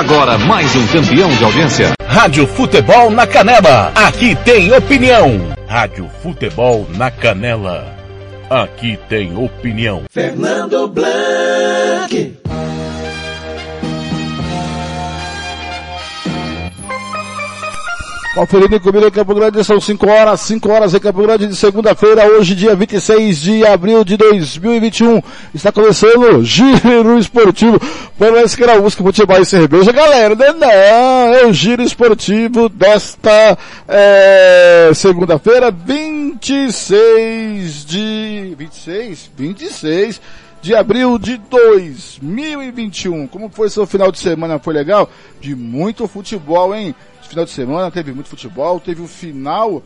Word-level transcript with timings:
Agora 0.00 0.38
mais 0.38 0.74
um 0.74 0.86
campeão 0.86 1.28
de 1.28 1.44
audiência. 1.44 1.92
Rádio 2.06 2.46
Futebol 2.46 3.10
na 3.10 3.26
Canela. 3.26 3.92
Aqui 3.94 4.34
tem 4.34 4.72
opinião. 4.72 5.38
Rádio 5.68 6.08
Futebol 6.22 6.86
na 6.96 7.10
Canela. 7.10 7.84
Aqui 8.48 8.98
tem 9.10 9.36
opinião. 9.36 10.04
Fernando 10.10 10.88
Blanc. 10.88 12.34
Conferindo 18.40 18.80
comigo 18.80 19.06
em 19.06 19.10
Campo 19.10 19.34
Grande, 19.34 19.62
são 19.62 19.78
5 19.78 20.08
horas, 20.08 20.40
5 20.40 20.70
horas 20.70 20.94
em 20.94 20.98
Campo 20.98 21.20
Grande 21.20 21.46
de 21.46 21.54
segunda-feira, 21.54 22.26
hoje 22.26 22.54
dia 22.54 22.74
26 22.74 23.38
de 23.38 23.66
abril 23.66 24.02
de 24.02 24.16
2021. 24.16 25.20
Está 25.54 25.70
começando 25.70 26.38
o 26.38 26.42
Giro 26.42 27.18
Esportivo. 27.18 27.78
Era 28.18 28.80
música, 28.80 29.02
futebol 29.02 29.38
e 29.38 29.44
cerveja, 29.44 29.92
galera, 29.92 30.34
né? 30.34 30.54
Não, 30.54 30.70
é 30.70 31.44
o 31.44 31.52
Giro 31.52 31.82
Esportivo 31.82 32.70
desta 32.70 33.58
é, 33.86 34.90
segunda-feira, 34.94 35.70
26 35.70 37.84
de... 37.84 38.54
26? 38.56 39.30
26 39.36 40.20
de 40.62 40.74
abril 40.74 41.18
de 41.18 41.36
2021. 41.36 43.26
Como 43.26 43.50
foi 43.50 43.68
seu 43.68 43.86
final 43.86 44.10
de 44.10 44.18
semana? 44.18 44.58
Foi 44.58 44.72
legal? 44.72 45.10
De 45.40 45.54
muito 45.54 46.08
futebol, 46.08 46.74
hein? 46.74 46.94
Final 47.30 47.44
de 47.44 47.52
semana 47.52 47.90
teve 47.92 48.12
muito 48.12 48.28
futebol, 48.28 48.80
teve 48.80 49.00
o 49.00 49.06
final 49.06 49.82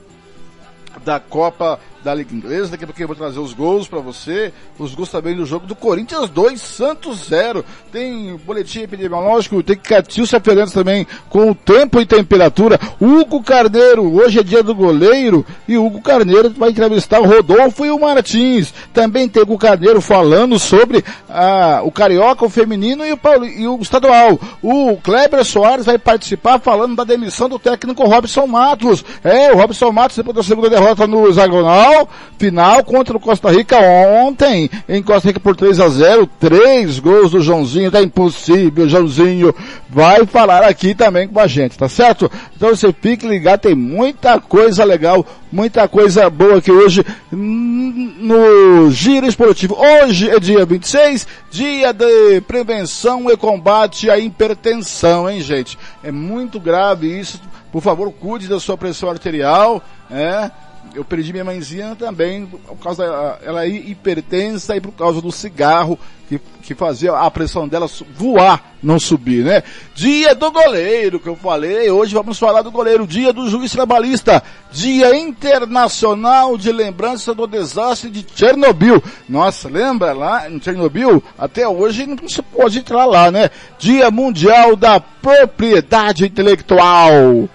da 1.05 1.21
Copa 1.21 1.79
da 2.05 2.15
Liga 2.15 2.35
Inglesa. 2.35 2.73
Daqui 2.73 2.85
a 2.85 2.87
pouquinho 2.87 3.05
eu 3.05 3.09
vou 3.09 3.17
trazer 3.17 3.41
os 3.41 3.55
gols 3.55 3.89
para 3.89 3.99
você. 3.99 4.53
Os 4.79 4.95
gols 4.95 5.11
também 5.11 5.35
do 5.35 5.47
jogo 5.47 5.67
do 5.67 5.75
Corinthians 5.75 6.29
2, 6.29 6.61
Santos 6.61 7.29
0. 7.29 7.65
Tem 7.91 8.37
boletim 8.45 8.81
epidemiológico, 8.83 9.63
tem 9.63 9.77
Catilcia 9.77 10.39
Fernandes 10.39 10.75
também 10.75 11.07
com 11.31 11.51
o 11.51 11.55
tempo 11.55 12.01
e 12.01 12.07
temperatura. 12.07 12.79
Hugo 13.01 13.43
Carneiro, 13.43 14.15
hoje 14.15 14.39
é 14.39 14.43
dia 14.43 14.63
do 14.63 14.75
goleiro 14.75 15.45
e 15.67 15.79
Hugo 15.79 16.03
Carneiro 16.03 16.51
vai 16.51 16.71
entrevistar 16.71 17.21
o 17.21 17.27
Rodolfo 17.27 17.87
e 17.87 17.91
o 17.91 17.99
Martins. 17.99 18.75
Também 18.93 19.27
tem 19.27 19.43
o 19.43 19.59
Carneiro 19.59 20.01
falando 20.01 20.59
sobre 20.59 21.03
ah, 21.29 21.81
o 21.83 21.91
Carioca, 21.91 22.45
o 22.45 22.51
feminino 22.51 23.07
e 23.07 23.13
o, 23.13 23.17
Paulo, 23.17 23.47
e 23.47 23.67
o 23.67 23.79
estadual. 23.81 24.39
O 24.63 24.99
Kleber 24.99 25.43
Soares 25.45 25.87
vai 25.87 25.97
participar 25.97 26.61
falando 26.61 26.97
da 26.97 27.05
demissão 27.05 27.49
do 27.49 27.59
técnico 27.59 28.05
Robson 28.05 28.47
Matos. 28.47 29.03
É, 29.23 29.51
o 29.53 29.57
Robson 29.57 29.91
Matos 29.91 30.19
depois 30.19 30.37
da 30.37 30.43
segunda 30.43 30.69
derrota 30.69 31.07
no 31.07 31.27
hexagonal 31.27 31.94
final, 31.95 32.09
final 32.39 32.85
contra 32.85 33.17
o 33.17 33.21
Costa 33.21 33.51
Rica 33.51 33.79
ontem, 33.79 34.69
em 34.89 35.03
Costa 35.03 35.29
Rica 35.29 35.41
por 35.41 35.55
3 35.55 35.79
a 35.81 35.89
0 35.89 36.27
três 36.39 36.99
gols 36.99 37.31
do 37.31 37.41
Joãozinho, 37.41 37.91
tá 37.91 38.03
impossível, 38.03 38.89
Joãozinho 38.89 39.55
vai 39.89 40.27
falar 40.27 40.65
aqui 40.65 40.95
também 40.95 41.29
com 41.29 41.39
a 41.39 41.47
gente, 41.47 41.79
tá 41.79 41.89
certo? 41.89 42.31
Então 42.57 42.71
você 42.71 42.93
fique 42.93 43.27
ligado, 43.27 43.61
tem 43.61 43.75
muita 43.75 44.41
coisa 44.41 44.85
legal, 44.85 45.25
muita 45.53 45.87
coisa 45.87 46.29
boa 46.29 46.59
aqui 46.59 46.73
hoje 46.73 47.05
no 47.31 48.91
Giro 48.91 49.27
Esportivo. 49.27 49.77
Hoje 49.79 50.29
é 50.29 50.41
dia 50.41 50.65
26, 50.67 51.27
dia 51.51 51.93
de 51.93 52.41
prevenção 52.43 53.31
e 53.31 53.37
combate 53.37 54.11
à 54.11 54.19
hipertensão, 54.19 55.31
hein 55.31 55.41
gente? 55.41 55.79
É 56.03 56.11
muito 56.11 56.59
grave 56.59 57.07
isso, 57.19 57.41
por 57.71 57.81
favor 57.81 58.13
cuide 58.13 58.49
da 58.49 58.59
sua 58.59 58.77
pressão 58.77 59.09
arterial, 59.09 59.83
é, 60.11 60.51
eu 60.95 61.05
perdi 61.05 61.33
minha 61.33 61.45
mãezinha 61.45 61.97
também 61.97 62.47
por 62.47 62.77
causa 62.79 63.07
da, 63.07 63.39
ela 63.43 63.65
é 63.65 63.69
hipertensa 63.69 64.77
e 64.77 64.81
por 64.81 64.93
causa 64.93 65.21
do 65.21 65.33
cigarro 65.33 65.99
que, 66.29 66.41
que 66.63 66.75
fazia 66.75 67.13
a 67.13 67.31
pressão 67.31 67.69
dela 67.69 67.87
voar, 68.17 68.75
não 68.83 68.99
subir, 68.99 69.45
né? 69.45 69.63
Dia 69.95 70.35
do 70.35 70.51
goleiro, 70.51 71.21
que 71.21 71.29
eu 71.29 71.37
falei, 71.37 71.91
hoje 71.91 72.15
vamos 72.15 72.39
falar 72.39 72.63
do 72.63 72.71
goleiro, 72.71 73.07
dia 73.07 73.33
do 73.33 73.49
juiz 73.49 73.73
trabalhista, 73.73 74.43
dia 74.73 75.17
internacional 75.17 76.57
de 76.57 76.73
lembrança 76.73 77.35
do 77.35 77.47
desastre 77.47 78.11
de 78.11 78.25
Chernobyl. 78.35 79.03
Nossa, 79.29 79.69
lembra 79.69 80.13
lá 80.13 80.51
em 80.51 80.61
Chernobyl? 80.61 81.23
Até 81.39 81.69
hoje 81.69 82.07
não 82.07 82.29
se 82.29 82.43
pode 82.43 82.79
entrar 82.79 83.05
lá, 83.05 83.31
né? 83.31 83.51
Dia 83.79 84.11
mundial 84.11 84.77
da 84.77 84.99
propriedade 85.01 86.25
intelectual. 86.25 87.49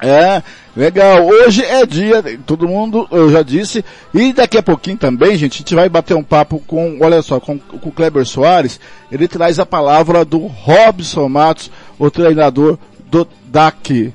É, 0.00 0.42
Legal, 0.76 1.26
hoje 1.26 1.64
é 1.64 1.86
dia, 1.86 2.22
todo 2.44 2.68
mundo, 2.68 3.08
eu 3.10 3.30
já 3.30 3.40
disse, 3.40 3.82
e 4.12 4.30
daqui 4.30 4.58
a 4.58 4.62
pouquinho 4.62 4.98
também, 4.98 5.34
gente, 5.34 5.54
a 5.54 5.58
gente 5.60 5.74
vai 5.74 5.88
bater 5.88 6.14
um 6.14 6.22
papo 6.22 6.62
com, 6.66 6.98
olha 7.00 7.22
só, 7.22 7.40
com, 7.40 7.58
com 7.58 7.88
o 7.88 7.92
Kleber 7.92 8.26
Soares, 8.26 8.78
ele 9.10 9.26
traz 9.26 9.58
a 9.58 9.64
palavra 9.64 10.22
do 10.22 10.46
Robson 10.46 11.30
Matos, 11.30 11.70
o 11.98 12.10
treinador 12.10 12.76
do 13.10 13.26
DAC, 13.46 14.12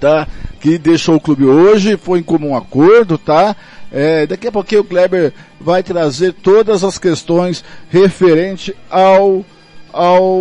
tá? 0.00 0.26
Que 0.58 0.78
deixou 0.78 1.16
o 1.16 1.20
clube 1.20 1.44
hoje, 1.44 1.98
foi 1.98 2.20
em 2.20 2.22
comum 2.22 2.56
acordo, 2.56 3.18
tá? 3.18 3.54
É, 3.92 4.26
daqui 4.26 4.48
a 4.48 4.52
pouquinho 4.52 4.80
o 4.80 4.84
Kleber 4.84 5.34
vai 5.60 5.82
trazer 5.82 6.32
todas 6.32 6.82
as 6.82 6.96
questões 6.96 7.62
referente 7.90 8.74
ao, 8.88 9.44
ao, 9.92 10.40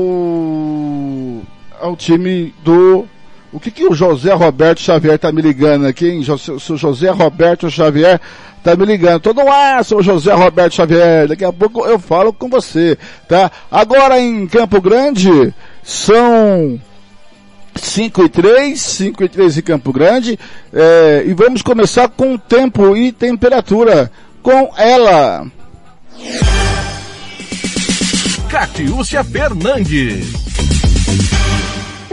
ao 1.82 1.98
time 1.98 2.56
do 2.64 3.06
o 3.54 3.60
que, 3.60 3.70
que 3.70 3.86
o 3.86 3.94
José 3.94 4.34
Roberto 4.34 4.82
Xavier 4.82 5.20
tá 5.20 5.32
me 5.32 5.42
ligando 5.42 5.86
aqui, 5.86 6.10
hein? 6.10 6.20
O 6.20 6.76
José 6.76 7.12
Roberto 7.12 7.70
Xavier 7.70 8.20
tá 8.64 8.76
me 8.76 8.84
ligando. 8.84 9.22
Todo 9.22 9.48
ar, 9.48 9.86
seu 9.86 10.02
José 10.02 10.34
Roberto 10.34 10.74
Xavier. 10.74 11.28
Daqui 11.28 11.46
a 11.46 11.54
pouco 11.54 11.86
eu 11.86 12.00
falo 12.00 12.34
com 12.34 12.50
você, 12.50 12.98
tá? 13.28 13.52
Agora 13.72 14.20
em 14.20 14.48
Campo 14.48 14.82
Grande, 14.82 15.54
são 15.84 16.82
5 17.76 18.24
e 18.24 18.30
3, 18.30 18.82
5 18.82 19.24
e 19.24 19.30
3 19.30 19.58
em 19.60 19.62
Campo 19.62 19.94
Grande, 19.94 20.40
é, 20.74 21.24
e 21.28 21.34
vamos 21.34 21.62
começar 21.62 22.10
com 22.10 22.36
tempo 22.38 22.98
e 22.98 23.12
temperatura, 23.12 24.12
com 24.42 24.72
ela. 24.76 25.46
Catiúcia 28.50 29.24
Fernandes 29.24 30.44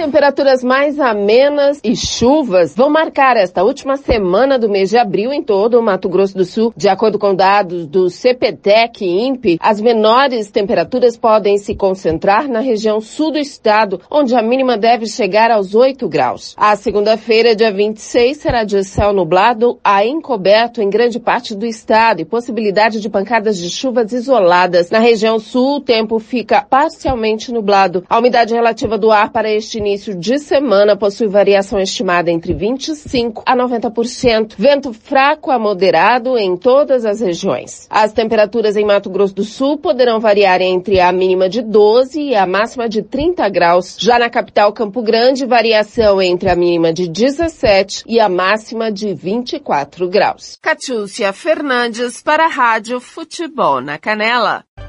temperaturas 0.01 0.65
mais 0.65 0.99
amenas 0.99 1.79
e 1.85 1.95
chuvas 1.95 2.75
vão 2.75 2.89
marcar 2.89 3.37
esta 3.37 3.63
última 3.63 3.99
semana 3.99 4.59
do 4.59 4.67
mês 4.67 4.89
de 4.89 4.97
abril 4.97 5.31
em 5.31 5.43
todo 5.43 5.79
o 5.79 5.83
Mato 5.83 6.09
Grosso 6.09 6.35
do 6.35 6.47
Sul. 6.47 6.73
De 6.75 6.89
acordo 6.89 7.19
com 7.19 7.35
dados 7.35 7.87
do 7.87 8.09
CPTEC 8.09 9.05
e 9.05 9.27
INPE, 9.27 9.59
as 9.61 9.79
menores 9.79 10.51
temperaturas 10.51 11.19
podem 11.19 11.59
se 11.59 11.75
concentrar 11.75 12.49
na 12.49 12.61
região 12.61 12.99
sul 12.99 13.33
do 13.33 13.39
estado, 13.39 14.01
onde 14.11 14.35
a 14.35 14.41
mínima 14.41 14.79
deve 14.79 15.05
chegar 15.07 15.51
aos 15.51 15.75
8 15.75 16.09
graus. 16.09 16.55
A 16.57 16.75
segunda-feira, 16.77 17.55
dia 17.55 17.71
26, 17.71 18.39
será 18.39 18.65
de 18.65 18.83
céu 18.85 19.13
nublado 19.13 19.79
a 19.85 20.03
encoberto 20.03 20.81
em 20.81 20.89
grande 20.89 21.21
parte 21.21 21.55
do 21.55 21.67
estado 21.67 22.23
e 22.23 22.25
possibilidade 22.25 23.01
de 23.01 23.11
pancadas 23.11 23.59
de 23.59 23.69
chuvas 23.69 24.15
isoladas. 24.15 24.89
Na 24.89 24.99
região 24.99 25.39
sul, 25.39 25.77
o 25.77 25.81
tempo 25.81 26.19
fica 26.19 26.63
parcialmente 26.63 27.53
nublado. 27.53 28.03
A 28.09 28.19
umidade 28.19 28.55
relativa 28.55 28.97
do 28.97 29.11
ar 29.11 29.31
para 29.31 29.53
este 29.53 29.90
início 29.91 30.15
de 30.15 30.39
semana 30.39 30.97
possui 30.97 31.27
variação 31.27 31.81
estimada 31.81 32.31
entre 32.31 32.55
25 32.55 33.43
a 33.45 33.57
90%. 33.57 34.55
Vento 34.57 34.93
fraco 34.93 35.51
a 35.51 35.59
moderado 35.59 36.39
em 36.39 36.57
todas 36.57 37.05
as 37.05 37.21
regiões. 37.21 37.89
As 37.91 38.13
temperaturas 38.13 38.77
em 38.77 38.85
Mato 38.85 39.11
Grosso 39.11 39.35
do 39.35 39.43
Sul 39.43 39.79
poderão 39.79 40.21
variar 40.21 40.63
entre 40.63 41.01
a 41.01 41.11
mínima 41.11 41.49
de 41.49 41.61
12 41.61 42.21
e 42.21 42.37
a 42.37 42.47
máxima 42.47 42.89
de 42.89 43.03
30 43.03 43.49
graus. 43.49 43.97
Já 43.99 44.19
na 44.19 44.31
capital 44.31 44.73
Campo 44.73 45.03
Grande, 45.03 45.45
variação 45.45 46.23
entre 46.23 46.49
a 46.49 46.55
mínima 46.55 46.93
de 46.93 47.09
17 47.09 48.05
e 48.07 48.21
a 48.21 48.29
máxima 48.29 48.93
de 48.93 49.13
24 49.13 50.09
graus. 50.09 50.57
Catiúcia 50.63 51.33
Fernandes 51.33 52.23
para 52.23 52.45
a 52.45 52.49
Rádio 52.49 53.01
Futebol 53.01 53.81
na 53.81 53.99
Canela. 53.99 54.65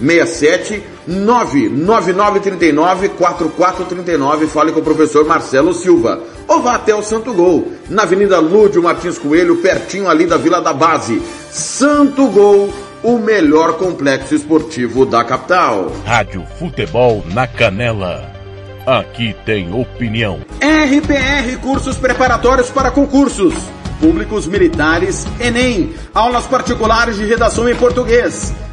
67 0.00 0.82
99939 1.06 3.10
4439. 3.10 4.46
Fale 4.46 4.72
com 4.72 4.80
o 4.80 4.84
professor 4.84 5.24
Marcelo 5.24 5.72
Silva. 5.72 6.20
Ou 6.48 6.62
vá 6.62 6.74
até 6.74 6.94
o 6.94 7.02
Santo 7.02 7.32
Gol, 7.32 7.72
na 7.88 8.02
Avenida 8.02 8.40
Lúdio 8.40 8.82
Martins 8.82 9.18
Coelho, 9.18 9.58
pertinho 9.58 10.08
ali 10.08 10.26
da 10.26 10.36
Vila 10.36 10.60
da 10.60 10.72
Base. 10.72 11.22
Santo 11.50 12.26
Gol, 12.28 12.70
o 13.02 13.18
melhor 13.18 13.74
complexo 13.74 14.34
esportivo 14.34 15.06
da 15.06 15.22
capital. 15.22 15.92
Rádio 16.04 16.44
Futebol 16.58 17.24
na 17.32 17.46
Canela 17.46 18.40
Aqui 18.86 19.34
tem 19.44 19.72
opinião. 19.72 20.40
RPR 20.60 21.58
Cursos 21.62 21.96
Preparatórios 21.96 22.70
para 22.70 22.90
Concursos. 22.90 23.54
Públicos 24.00 24.46
Militares, 24.46 25.26
Enem. 25.38 25.92
Aulas 26.14 26.46
particulares 26.46 27.16
de 27.16 27.26
redação 27.26 27.68
em 27.68 27.76
português. 27.76 28.52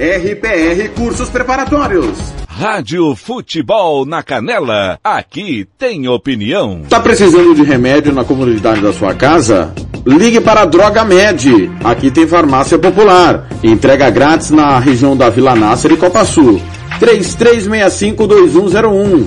RPR 0.00 0.88
Cursos 0.96 1.28
Preparatórios. 1.28 2.16
Rádio 2.48 3.14
Futebol 3.14 4.06
na 4.06 4.22
Canela. 4.22 4.98
Aqui 5.04 5.68
tem 5.76 6.08
opinião. 6.08 6.80
Tá 6.88 6.98
precisando 6.98 7.54
de 7.54 7.62
remédio 7.62 8.10
na 8.10 8.24
comunidade 8.24 8.80
da 8.80 8.94
sua 8.94 9.14
casa? 9.14 9.74
Ligue 10.06 10.40
para 10.40 10.62
a 10.62 10.64
Droga 10.64 11.04
Med. 11.04 11.70
Aqui 11.84 12.10
tem 12.10 12.26
farmácia 12.26 12.78
popular. 12.78 13.46
Entrega 13.62 14.08
grátis 14.08 14.50
na 14.50 14.78
região 14.78 15.14
da 15.14 15.28
Vila 15.28 15.54
Nácer 15.54 15.92
e 15.92 15.98
Copa 15.98 16.24
Sul. 16.24 16.58
3365-2101. 16.98 19.26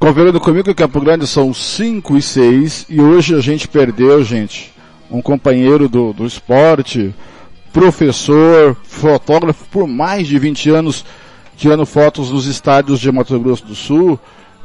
Conferindo 0.00 0.40
comigo 0.40 0.64
que 0.64 0.74
Campo 0.74 0.98
Grande 0.98 1.26
são 1.26 1.52
5 1.52 2.16
e 2.16 2.22
6 2.22 2.86
e 2.88 3.02
hoje 3.02 3.34
a 3.34 3.40
gente 3.40 3.68
perdeu, 3.68 4.24
gente, 4.24 4.72
um 5.10 5.20
companheiro 5.20 5.90
do, 5.90 6.14
do 6.14 6.24
esporte, 6.24 7.14
professor, 7.70 8.74
fotógrafo 8.82 9.62
por 9.70 9.86
mais 9.86 10.26
de 10.26 10.38
20 10.38 10.70
anos, 10.70 11.04
tirando 11.54 11.84
fotos 11.84 12.30
nos 12.30 12.46
estádios 12.46 12.98
de 12.98 13.12
Mato 13.12 13.38
Grosso 13.38 13.66
do 13.66 13.74
Sul, 13.74 14.18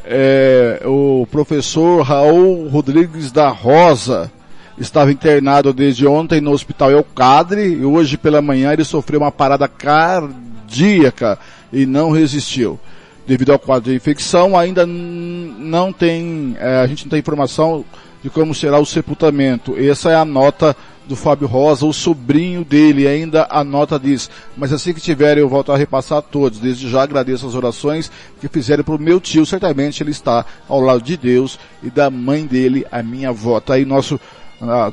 é, 0.06 0.82
o 0.86 1.28
professor 1.30 2.02
Raul 2.02 2.70
Rodrigues 2.70 3.30
da 3.30 3.50
Rosa 3.50 4.32
estava 4.78 5.12
internado 5.12 5.74
desde 5.74 6.08
ontem 6.08 6.40
no 6.40 6.52
Hospital 6.52 6.92
Elcadre 6.92 7.74
e 7.74 7.84
hoje 7.84 8.18
pela 8.18 8.42
manhã 8.42 8.72
ele 8.72 8.86
sofreu 8.86 9.20
uma 9.20 9.34
parada 9.34 9.68
cardíaca 9.68 11.38
e 11.74 11.86
não 11.86 12.10
resistiu 12.10 12.80
devido 13.28 13.52
ao 13.52 13.60
quadro 13.60 13.90
de 13.90 13.96
infecção, 13.96 14.58
ainda 14.58 14.86
não 14.86 15.92
tem, 15.92 16.56
é, 16.60 16.78
a 16.78 16.88
gente 16.88 17.06
não 17.06 17.10
tem 17.10 17.20
informação 17.20 17.84
de 18.24 18.30
como 18.30 18.54
será 18.54 18.80
o 18.80 18.86
sepultamento. 18.86 19.76
Essa 19.78 20.12
é 20.12 20.16
a 20.16 20.26
nota 20.26 20.76
do 21.08 21.16
Fábio 21.16 21.48
Rosa, 21.48 21.86
o 21.86 21.94
sobrinho 21.94 22.66
dele, 22.66 23.08
ainda 23.08 23.48
a 23.50 23.64
nota 23.64 24.00
diz. 24.00 24.30
Mas 24.58 24.74
assim 24.74 24.94
que 24.94 25.02
tiver, 25.02 25.38
eu 25.38 25.48
volto 25.48 25.72
a 25.72 25.78
repassar 25.78 26.18
a 26.18 26.22
todos. 26.22 26.60
Desde 26.60 26.90
já 26.90 27.04
agradeço 27.04 27.46
as 27.46 27.54
orações 27.54 28.12
que 28.42 28.48
fizeram 28.48 28.84
para 28.84 28.96
o 28.96 29.00
meu 29.00 29.20
tio. 29.20 29.46
Certamente 29.46 30.02
ele 30.02 30.12
está 30.12 30.46
ao 30.68 30.80
lado 30.80 31.02
de 31.02 31.16
Deus 31.16 31.60
e 31.84 31.90
da 31.90 32.10
mãe 32.10 32.46
dele, 32.46 32.86
a 32.92 33.04
minha 33.04 33.30
avó. 33.30 33.60
Tá 33.60 33.76
aí 33.76 33.86
nosso, 33.86 34.20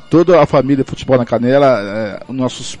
toda 0.09 0.39
a 0.39 0.45
família 0.45 0.85
Futebol 0.85 1.17
na 1.17 1.25
Canela, 1.25 1.79
é, 1.81 2.31
nossos 2.31 2.77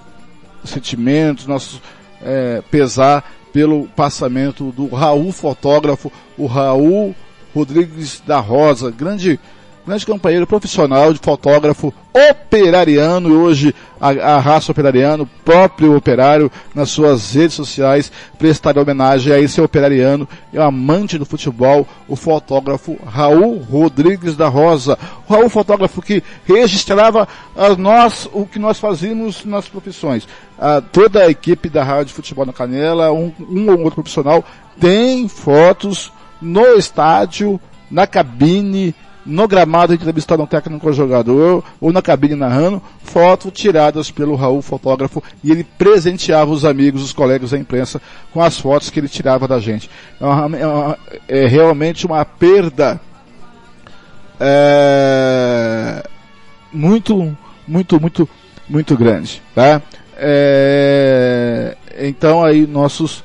sentimentos, 0.63 1.47
nossos 1.47 1.81
é, 2.21 2.61
pesar 2.69 3.23
pelo 3.53 3.87
passamento 3.95 4.71
do 4.71 4.87
Raul 4.87 5.31
fotógrafo, 5.31 6.11
o 6.37 6.47
Raul 6.47 7.15
Rodrigues 7.55 8.21
da 8.25 8.39
Rosa, 8.39 8.89
grande 8.89 9.39
grande 9.85 10.05
companheiro 10.05 10.47
profissional 10.47 11.11
de 11.11 11.19
fotógrafo 11.19 11.93
operariano 12.13 13.29
e 13.29 13.33
hoje 13.33 13.75
a, 13.99 14.09
a 14.35 14.39
raça 14.39 14.71
operariano, 14.71 15.29
próprio 15.43 15.95
operário 15.95 16.49
nas 16.73 16.89
suas 16.89 17.33
redes 17.33 17.55
sociais 17.55 18.11
prestar 18.37 18.77
homenagem 18.77 19.33
a 19.33 19.39
esse 19.39 19.59
operariano 19.59 20.27
e 20.53 20.57
amante 20.57 21.17
do 21.17 21.25
futebol, 21.25 21.85
o 22.07 22.15
fotógrafo 22.15 22.97
Raul 23.05 23.57
Rodrigues 23.57 24.37
da 24.37 24.47
Rosa. 24.47 24.97
O 25.27 25.33
Raul 25.33 25.49
fotógrafo 25.49 26.01
que 26.01 26.23
registrava 26.45 27.27
a 27.55 27.69
nós 27.75 28.29
o 28.31 28.45
que 28.45 28.59
nós 28.59 28.79
fazíamos 28.79 29.43
nas 29.43 29.67
profissões. 29.67 30.27
A, 30.57 30.79
toda 30.79 31.23
a 31.23 31.29
equipe 31.29 31.67
da 31.67 31.83
Rádio 31.83 32.13
Futebol 32.13 32.45
na 32.45 32.53
Canela, 32.53 33.11
um, 33.11 33.33
um 33.49 33.69
ou 33.69 33.79
outro 33.79 33.95
profissional 33.95 34.45
tem 34.79 35.27
fotos 35.27 36.11
no 36.41 36.77
estádio, 36.77 37.59
na 37.89 38.07
cabine, 38.07 38.95
no 39.25 39.47
gramado 39.47 39.93
entrevistando 39.93 40.43
um 40.43 40.47
técnico 40.47 40.91
jogador 40.91 41.63
ou 41.79 41.93
na 41.93 42.01
cabine 42.01 42.35
narrando, 42.35 42.81
fotos 43.01 43.51
tiradas 43.53 44.11
pelo 44.11 44.35
Raul 44.35 44.61
fotógrafo 44.61 45.23
e 45.43 45.51
ele 45.51 45.63
presenteava 45.63 46.51
os 46.51 46.65
amigos, 46.65 47.03
os 47.03 47.13
colegas 47.13 47.51
da 47.51 47.57
imprensa 47.57 48.01
com 48.31 48.41
as 48.41 48.59
fotos 48.59 48.89
que 48.89 48.99
ele 48.99 49.07
tirava 49.07 49.47
da 49.47 49.59
gente. 49.59 49.89
É, 50.19 50.25
uma, 50.25 50.97
é, 51.27 51.43
é 51.43 51.47
realmente 51.47 52.05
uma 52.05 52.23
perda 52.25 52.99
é, 54.39 56.03
muito, 56.71 57.37
muito, 57.67 57.99
muito, 57.99 58.29
muito 58.67 58.97
grande, 58.97 59.41
tá? 59.55 59.81
É, 60.17 61.75
então 61.99 62.43
aí 62.43 62.67
nossos 62.67 63.23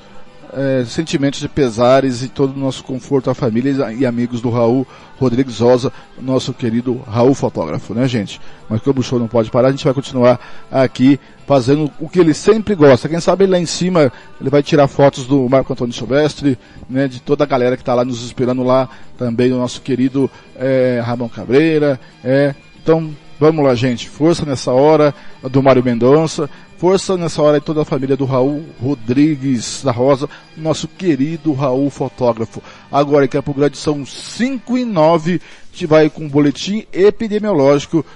é, 0.53 0.85
sentimentos 0.85 1.41
de 1.41 1.49
pesares 1.49 2.23
e 2.23 2.29
todo 2.29 2.55
o 2.55 2.59
nosso 2.59 2.83
conforto 2.85 3.31
à 3.31 3.35
família 3.35 3.93
e 3.99 4.07
amigos 4.07 4.41
do 4.41 4.51
Raul 4.51 4.87
Rodrigues 5.19 5.59
Rosa, 5.59 5.93
nosso 6.21 6.55
querido 6.55 7.03
Raul 7.07 7.35
fotógrafo, 7.35 7.95
né 7.95 8.07
gente? 8.07 8.41
Mas 8.69 8.81
como 8.81 9.01
o 9.01 9.03
show 9.03 9.19
não 9.19 9.29
pode 9.29 9.51
parar, 9.51 9.69
a 9.69 9.71
gente 9.71 9.85
vai 9.85 9.95
continuar 9.95 10.41
aqui 10.71 11.19
fazendo 11.47 11.91
o 11.99 12.09
que 12.09 12.21
ele 12.21 12.35
sempre 12.35 12.75
gosta. 12.75 13.09
Quem 13.09 13.21
sabe 13.21 13.47
lá 13.47 13.59
em 13.59 13.67
cima 13.67 14.13
ele 14.41 14.51
vai 14.51 14.63
tirar 14.63 14.87
fotos 14.87 15.27
do 15.27 15.49
Marco 15.49 15.73
Antônio 15.73 15.93
Silvestre, 15.93 16.59
né, 16.89 17.09
de 17.09 17.21
toda 17.21 17.45
a 17.45 17.47
galera 17.47 17.77
que 17.77 17.83
está 17.83 17.95
lá 17.95 18.05
nos 18.05 18.25
esperando 18.25 18.63
lá, 18.63 18.89
também 19.17 19.51
do 19.51 19.57
nosso 19.57 19.81
querido 19.81 20.31
é, 20.57 21.03
Ramon 21.05 21.29
Cabreira, 21.29 21.99
é, 22.23 22.55
então 22.83 23.11
Vamos 23.41 23.65
lá, 23.65 23.73
gente. 23.75 24.09
Força 24.09 24.45
nessa 24.45 24.73
hora 24.73 25.15
do 25.43 25.63
Mário 25.63 25.83
Mendonça. 25.83 26.51
Força 26.79 27.17
nessa 27.17 27.43
hora 27.43 27.59
de 27.59 27.67
toda 27.67 27.83
a 27.83 27.85
família 27.85 28.17
do 28.17 28.25
Raul 28.25 28.65
Rodrigues 28.81 29.83
da 29.83 29.91
Rosa, 29.91 30.31
nosso 30.57 30.87
querido 30.87 31.53
Raul 31.53 31.91
fotógrafo. 31.91 32.63
Agora 32.91 33.25
em 33.25 33.29
Campo 33.29 33.53
Grande 33.53 33.77
são 33.77 34.07
5 34.07 34.79
e 34.79 34.85
9, 34.85 35.41
a 35.43 35.73
gente 35.73 35.87
vai 35.87 36.09
com 36.09 36.27
o 36.27 36.29
boletim 36.29 36.87
epidemiológico 36.93 38.07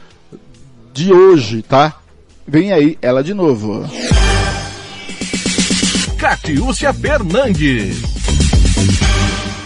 de 0.93 1.13
hoje, 1.13 1.63
tá? 1.63 1.99
Vem 2.47 2.73
aí 2.73 2.97
ela 3.03 3.25
de 3.25 3.35
novo. 3.35 3.85
Catiúcia 6.17 6.95
Fernandes. 6.95 8.01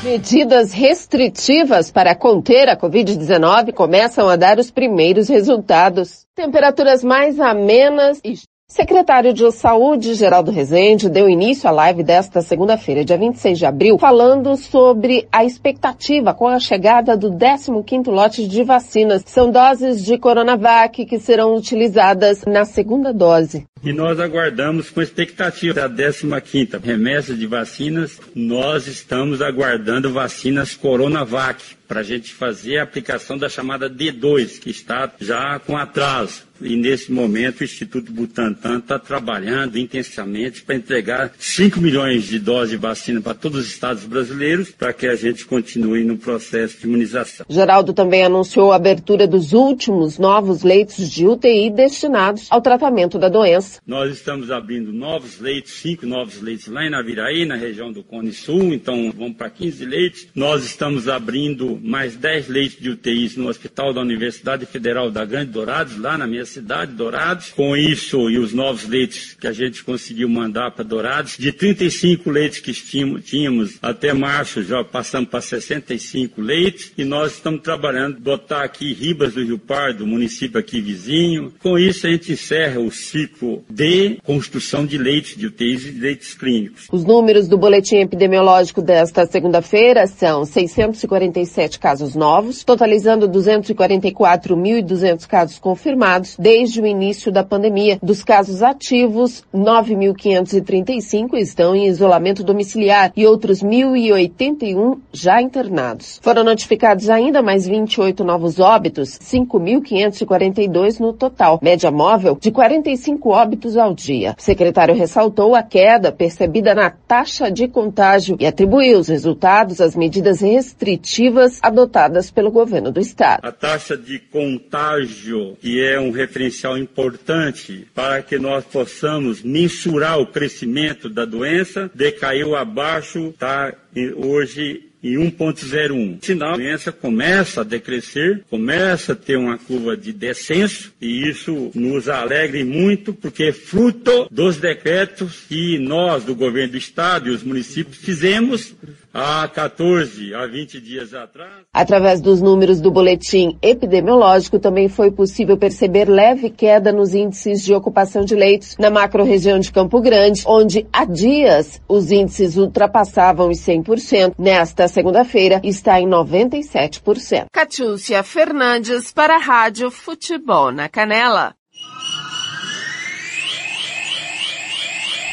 Medidas 0.02 0.72
restritivas 0.72 1.90
para 1.90 2.14
conter 2.14 2.70
a 2.70 2.78
Covid-19 2.78 3.74
começam 3.74 4.26
a 4.26 4.36
dar 4.36 4.58
os 4.58 4.70
primeiros 4.70 5.28
resultados. 5.28 6.24
Temperaturas 6.34 7.04
mais 7.04 7.38
amenas 7.38 8.20
e 8.24 8.38
Secretário 8.68 9.32
de 9.32 9.48
Saúde, 9.52 10.14
Geraldo 10.14 10.50
Rezende, 10.50 11.08
deu 11.08 11.28
início 11.28 11.68
à 11.68 11.70
live 11.70 12.02
desta 12.02 12.42
segunda-feira, 12.42 13.04
dia 13.04 13.16
26 13.16 13.58
de 13.60 13.64
abril, 13.64 13.96
falando 13.96 14.56
sobre 14.56 15.28
a 15.30 15.44
expectativa 15.44 16.34
com 16.34 16.48
a 16.48 16.58
chegada 16.58 17.16
do 17.16 17.30
15º 17.30 18.10
lote 18.10 18.48
de 18.48 18.64
vacinas. 18.64 19.22
São 19.24 19.52
doses 19.52 20.04
de 20.04 20.18
Coronavac 20.18 21.06
que 21.06 21.18
serão 21.20 21.54
utilizadas 21.54 22.44
na 22.44 22.64
segunda 22.64 23.14
dose. 23.14 23.64
E 23.84 23.92
nós 23.92 24.18
aguardamos 24.18 24.90
com 24.90 25.00
expectativa 25.00 25.88
da 25.88 25.88
15ª 25.88 26.82
remessa 26.82 27.34
de 27.34 27.46
vacinas. 27.46 28.20
Nós 28.34 28.88
estamos 28.88 29.40
aguardando 29.40 30.12
vacinas 30.12 30.74
Coronavac 30.74 31.76
para 31.86 32.00
a 32.00 32.02
gente 32.02 32.34
fazer 32.34 32.78
a 32.78 32.82
aplicação 32.82 33.38
da 33.38 33.48
chamada 33.48 33.88
D2, 33.88 34.58
que 34.58 34.70
está 34.70 35.08
já 35.20 35.60
com 35.60 35.76
atraso. 35.76 36.45
E 36.60 36.76
nesse 36.76 37.12
momento 37.12 37.60
o 37.60 37.64
Instituto 37.64 38.12
Butantan 38.12 38.78
está 38.78 38.98
trabalhando 38.98 39.78
intensamente 39.78 40.62
para 40.62 40.74
entregar 40.74 41.32
5 41.38 41.80
milhões 41.80 42.24
de 42.24 42.38
doses 42.38 42.70
de 42.70 42.76
vacina 42.76 43.20
para 43.20 43.34
todos 43.34 43.60
os 43.60 43.68
estados 43.68 44.04
brasileiros 44.04 44.70
para 44.70 44.92
que 44.92 45.06
a 45.06 45.14
gente 45.14 45.44
continue 45.44 46.04
no 46.04 46.16
processo 46.16 46.78
de 46.78 46.86
imunização. 46.86 47.46
Geraldo 47.48 47.92
também 47.92 48.24
anunciou 48.24 48.72
a 48.72 48.76
abertura 48.76 49.26
dos 49.26 49.52
últimos 49.52 50.18
novos 50.18 50.62
leitos 50.62 51.10
de 51.10 51.26
UTI 51.26 51.70
destinados 51.70 52.46
ao 52.50 52.60
tratamento 52.60 53.18
da 53.18 53.28
doença. 53.28 53.80
Nós 53.86 54.12
estamos 54.12 54.50
abrindo 54.50 54.92
novos 54.92 55.40
leitos, 55.40 55.72
cinco 55.72 56.06
novos 56.06 56.40
leitos 56.40 56.66
lá 56.66 56.84
em 56.84 56.90
Naviraí, 56.90 57.44
na 57.44 57.56
região 57.56 57.92
do 57.92 58.02
Cone 58.02 58.32
Sul, 58.32 58.72
então 58.72 59.12
vamos 59.16 59.36
para 59.36 59.50
15 59.50 59.84
leitos. 59.84 60.26
Nós 60.34 60.64
estamos 60.64 61.08
abrindo 61.08 61.78
mais 61.82 62.16
10 62.16 62.48
leitos 62.48 62.78
de 62.80 62.90
UTIs 62.90 63.36
no 63.36 63.48
Hospital 63.48 63.92
da 63.92 64.00
Universidade 64.00 64.66
Federal 64.66 65.10
da 65.10 65.24
Grande 65.24 65.52
Dourados, 65.52 65.98
lá 65.98 66.16
na 66.16 66.26
minha 66.26 66.45
cidade, 66.46 66.92
Dourados. 66.92 67.50
Com 67.50 67.76
isso 67.76 68.30
e 68.30 68.38
os 68.38 68.52
novos 68.52 68.88
leitos 68.88 69.34
que 69.34 69.46
a 69.46 69.52
gente 69.52 69.84
conseguiu 69.84 70.28
mandar 70.28 70.70
para 70.70 70.84
Dourados, 70.84 71.36
de 71.38 71.52
35 71.52 72.30
leitos 72.30 72.60
que 72.60 72.72
tínhamos 72.72 73.78
até 73.82 74.12
março, 74.12 74.62
já 74.62 74.82
passamos 74.82 75.28
para 75.28 75.40
65 75.40 76.40
leitos 76.40 76.92
e 76.96 77.04
nós 77.04 77.32
estamos 77.32 77.60
trabalhando, 77.62 78.20
botar 78.20 78.62
aqui 78.62 78.92
Ribas 78.92 79.34
do 79.34 79.44
Rio 79.44 79.58
Pardo, 79.58 80.06
município 80.06 80.58
aqui 80.58 80.80
vizinho. 80.80 81.52
Com 81.62 81.78
isso 81.78 82.06
a 82.06 82.10
gente 82.10 82.32
encerra 82.32 82.80
o 82.80 82.90
ciclo 82.90 83.64
de 83.68 84.18
construção 84.24 84.86
de 84.86 84.96
leitos 84.98 85.36
de 85.36 85.46
UTIs 85.46 85.86
e 85.86 85.90
leitos 85.90 86.34
clínicos. 86.34 86.86
Os 86.90 87.04
números 87.04 87.48
do 87.48 87.58
boletim 87.58 87.96
epidemiológico 87.96 88.80
desta 88.80 89.26
segunda-feira 89.26 90.06
são 90.06 90.44
647 90.44 91.78
casos 91.78 92.14
novos, 92.14 92.62
totalizando 92.64 93.28
244.200 93.28 95.26
casos 95.26 95.58
confirmados 95.58 96.35
desde 96.38 96.80
o 96.80 96.86
início 96.86 97.32
da 97.32 97.42
pandemia. 97.42 97.98
Dos 98.02 98.22
casos 98.22 98.62
ativos, 98.62 99.44
9.535 99.54 101.34
estão 101.34 101.74
em 101.74 101.86
isolamento 101.86 102.42
domiciliar 102.44 103.12
e 103.16 103.26
outros 103.26 103.62
1.081 103.62 104.98
já 105.12 105.40
internados. 105.40 106.20
Foram 106.22 106.44
notificados 106.44 107.08
ainda 107.08 107.42
mais 107.42 107.66
28 107.66 108.24
novos 108.24 108.58
óbitos, 108.58 109.18
5.542 109.18 111.00
no 111.00 111.12
total, 111.12 111.58
média 111.62 111.90
móvel 111.90 112.38
de 112.40 112.50
45 112.50 113.30
óbitos 113.30 113.76
ao 113.76 113.94
dia. 113.94 114.34
O 114.38 114.42
secretário 114.42 114.94
ressaltou 114.94 115.54
a 115.54 115.62
queda 115.62 116.12
percebida 116.12 116.74
na 116.74 116.90
taxa 116.90 117.50
de 117.50 117.68
contágio 117.68 118.36
e 118.38 118.46
atribuiu 118.46 118.98
os 118.98 119.08
resultados 119.08 119.80
às 119.80 119.94
medidas 119.96 120.40
restritivas 120.40 121.58
adotadas 121.62 122.30
pelo 122.30 122.50
governo 122.50 122.90
do 122.90 123.00
estado. 123.00 123.40
A 123.44 123.52
taxa 123.52 123.96
de 123.96 124.18
contágio, 124.18 125.56
que 125.60 125.82
é 125.82 125.98
um 126.00 126.10
referencial 126.26 126.76
importante 126.76 127.86
para 127.94 128.22
que 128.22 128.38
nós 128.38 128.64
possamos 128.64 129.42
mensurar 129.42 130.18
o 130.18 130.26
crescimento 130.26 131.08
da 131.08 131.24
doença, 131.24 131.90
decaiu 131.94 132.56
abaixo, 132.56 133.28
está 133.28 133.72
hoje 134.16 134.82
em 135.02 135.16
1.01. 135.16 136.18
Sinal, 136.24 136.54
a 136.54 136.56
doença 136.56 136.90
começa 136.90 137.60
a 137.60 137.64
decrescer, 137.64 138.42
começa 138.50 139.12
a 139.12 139.16
ter 139.16 139.36
uma 139.36 139.56
curva 139.56 139.96
de 139.96 140.12
descenso 140.12 140.92
e 141.00 141.28
isso 141.28 141.70
nos 141.74 142.08
alegra 142.08 142.64
muito 142.64 143.12
porque 143.12 143.44
é 143.44 143.52
fruto 143.52 144.28
dos 144.30 144.56
decretos 144.56 145.44
que 145.48 145.78
nós 145.78 146.24
do 146.24 146.34
governo 146.34 146.72
do 146.72 146.78
estado 146.78 147.28
e 147.28 147.30
os 147.30 147.42
municípios 147.42 147.98
fizemos 147.98 148.74
há 149.16 149.48
14 149.48 150.34
a 150.34 150.46
20 150.46 150.80
dias 150.80 151.14
atrás. 151.14 151.50
Através 151.72 152.20
dos 152.20 152.42
números 152.42 152.80
do 152.80 152.90
boletim 152.90 153.56
epidemiológico, 153.62 154.58
também 154.58 154.88
foi 154.88 155.10
possível 155.10 155.56
perceber 155.56 156.06
leve 156.06 156.50
queda 156.50 156.92
nos 156.92 157.14
índices 157.14 157.64
de 157.64 157.74
ocupação 157.74 158.24
de 158.24 158.34
leitos 158.34 158.76
na 158.78 158.90
macro-região 158.90 159.58
de 159.58 159.72
Campo 159.72 160.00
Grande, 160.00 160.42
onde 160.46 160.86
há 160.92 161.06
dias 161.06 161.80
os 161.88 162.10
índices 162.10 162.56
ultrapassavam 162.56 163.48
os 163.48 163.58
100%. 163.58 164.34
Nesta 164.38 164.86
segunda-feira, 164.86 165.60
está 165.64 165.98
em 165.98 166.06
97%. 166.06 167.46
Catiúcia 167.50 168.22
Fernandes 168.22 169.12
para 169.12 169.36
a 169.36 169.38
Rádio 169.38 169.90
Futebol 169.90 170.70
na 170.70 170.88
Canela. 170.88 171.54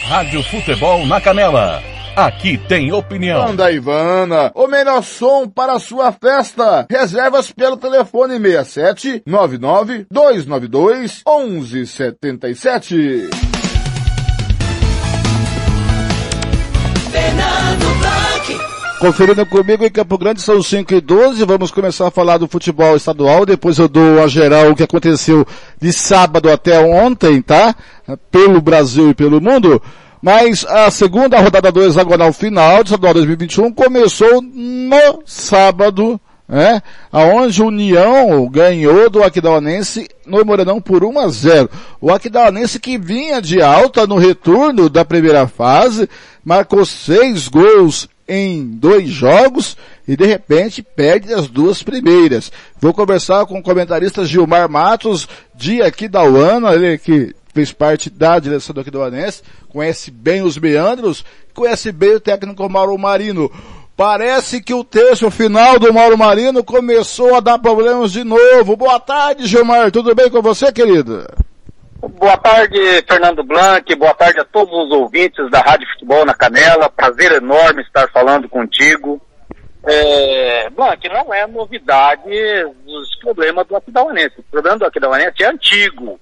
Rádio 0.06 0.44
Futebol 0.44 1.06
na 1.06 1.20
Canela 1.20 1.93
Aqui 2.16 2.60
tem 2.60 2.92
opinião. 2.92 3.48
Anda 3.48 3.72
Ivana, 3.72 4.52
o 4.54 4.68
melhor 4.68 5.02
som 5.02 5.50
para 5.50 5.74
a 5.74 5.80
sua 5.80 6.12
festa. 6.12 6.86
Reservas 6.88 7.52
pelo 7.52 7.76
telefone 7.76 8.40
67 8.40 9.24
99 9.26 10.06
292 10.12 11.24
1177. 11.26 13.30
Conferindo 19.00 19.46
comigo 19.48 19.84
em 19.84 19.90
Campo 19.90 20.18
Grande 20.18 20.40
são 20.40 20.62
5 20.62 20.94
e 20.94 21.02
12, 21.02 21.44
vamos 21.44 21.72
começar 21.72 22.08
a 22.08 22.12
falar 22.12 22.38
do 22.38 22.48
futebol 22.48 22.96
estadual, 22.96 23.46
depois 23.46 23.78
eu 23.78 23.90
dou 23.90 24.24
a 24.24 24.28
geral 24.28 24.70
o 24.70 24.76
que 24.76 24.84
aconteceu 24.84 25.46
de 25.82 25.92
sábado 25.92 26.50
até 26.50 26.80
ontem, 26.80 27.42
tá? 27.42 27.76
Pelo 28.32 28.62
Brasil 28.62 29.10
e 29.10 29.14
pelo 29.14 29.42
mundo. 29.42 29.82
Mas 30.24 30.66
a 30.66 30.90
segunda 30.90 31.38
rodada 31.38 31.70
do 31.70 31.84
hexagonal 31.84 32.32
final 32.32 32.82
de 32.82 32.92
estadual 32.92 33.14
2021 33.14 33.74
começou 33.74 34.42
no 34.42 35.22
sábado, 35.26 36.18
né? 36.48 36.82
Aonde 37.12 37.62
o 37.62 37.68
União 37.68 38.48
ganhou 38.50 39.10
do 39.10 39.22
Aquidauanense 39.22 40.08
no 40.26 40.46
Morenão 40.46 40.80
por 40.80 41.04
1 41.04 41.20
a 41.20 41.28
0. 41.28 41.70
O 42.00 42.10
Aquidauanense 42.10 42.80
que 42.80 42.98
vinha 42.98 43.42
de 43.42 43.62
alta 43.62 44.08
no 44.08 44.16
retorno 44.16 44.90
da 44.90 45.04
primeira 45.04 45.46
fase, 45.46 46.10
marcou 46.42 46.86
seis 46.86 47.50
gols 47.50 48.08
em 48.26 48.66
dois 48.66 49.10
jogos 49.10 49.76
e 50.08 50.16
de 50.16 50.26
repente 50.26 50.82
perde 50.82 51.34
as 51.34 51.50
duas 51.50 51.84
primeiras. 51.84 52.50
Vou 52.80 52.94
conversar 52.94 53.46
com 53.46 53.60
o 53.60 53.64
comentarista 53.64 54.24
Gilmar 54.24 54.70
Matos 54.70 55.28
de 55.54 55.82
Aquidauana, 55.82 56.74
ele 56.76 56.98
que 56.98 57.36
fez 57.54 57.72
parte 57.72 58.10
da 58.10 58.40
direção 58.40 58.74
do 58.74 58.82
Aquidauanense, 58.82 59.44
conhece 59.70 60.10
bem 60.10 60.42
os 60.42 60.58
meandros, 60.58 61.24
conhece 61.54 61.92
bem 61.92 62.16
o 62.16 62.20
técnico 62.20 62.68
Mauro 62.68 62.98
Marino. 62.98 63.52
Parece 63.96 64.62
que 64.62 64.74
o 64.74 64.84
terço 64.84 65.30
final 65.30 65.78
do 65.78 65.94
Mauro 65.94 66.18
Marino 66.18 66.64
começou 66.64 67.36
a 67.36 67.40
dar 67.40 67.60
problemas 67.60 68.12
de 68.12 68.24
novo. 68.24 68.76
Boa 68.76 69.00
tarde, 69.00 69.46
Gilmar. 69.46 69.92
Tudo 69.92 70.16
bem 70.16 70.32
com 70.32 70.42
você, 70.42 70.72
querido? 70.72 71.28
Boa 72.02 72.36
tarde, 72.38 72.78
Fernando 73.08 73.44
Blanc. 73.44 73.96
Boa 73.96 74.16
tarde 74.16 74.40
a 74.40 74.46
todos 74.46 74.74
os 74.74 74.92
ouvintes 74.92 75.50
da 75.52 75.60
Rádio 75.60 75.88
Futebol 75.94 76.26
na 76.26 76.34
Canela. 76.34 76.90
Prazer 76.90 77.34
enorme 77.34 77.84
estar 77.84 78.10
falando 78.12 78.50
contigo. 78.50 79.22
É, 79.86 80.70
Blanc, 80.72 81.08
não 81.10 81.32
é 81.32 81.46
novidade 81.46 82.32
os 82.88 83.16
problemas 83.20 83.68
do 83.68 83.76
Aquidauanense. 83.76 84.40
O 84.40 84.44
problema 84.44 84.80
do 84.80 84.86
Aquidauanense 84.86 85.44
é 85.44 85.48
antigo. 85.48 86.20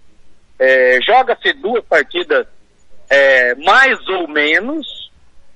É, 0.63 0.99
Joga-se 1.01 1.53
duas 1.53 1.83
partidas 1.85 2.45
é, 3.09 3.55
mais 3.55 3.99
ou 4.09 4.27
menos, 4.27 5.11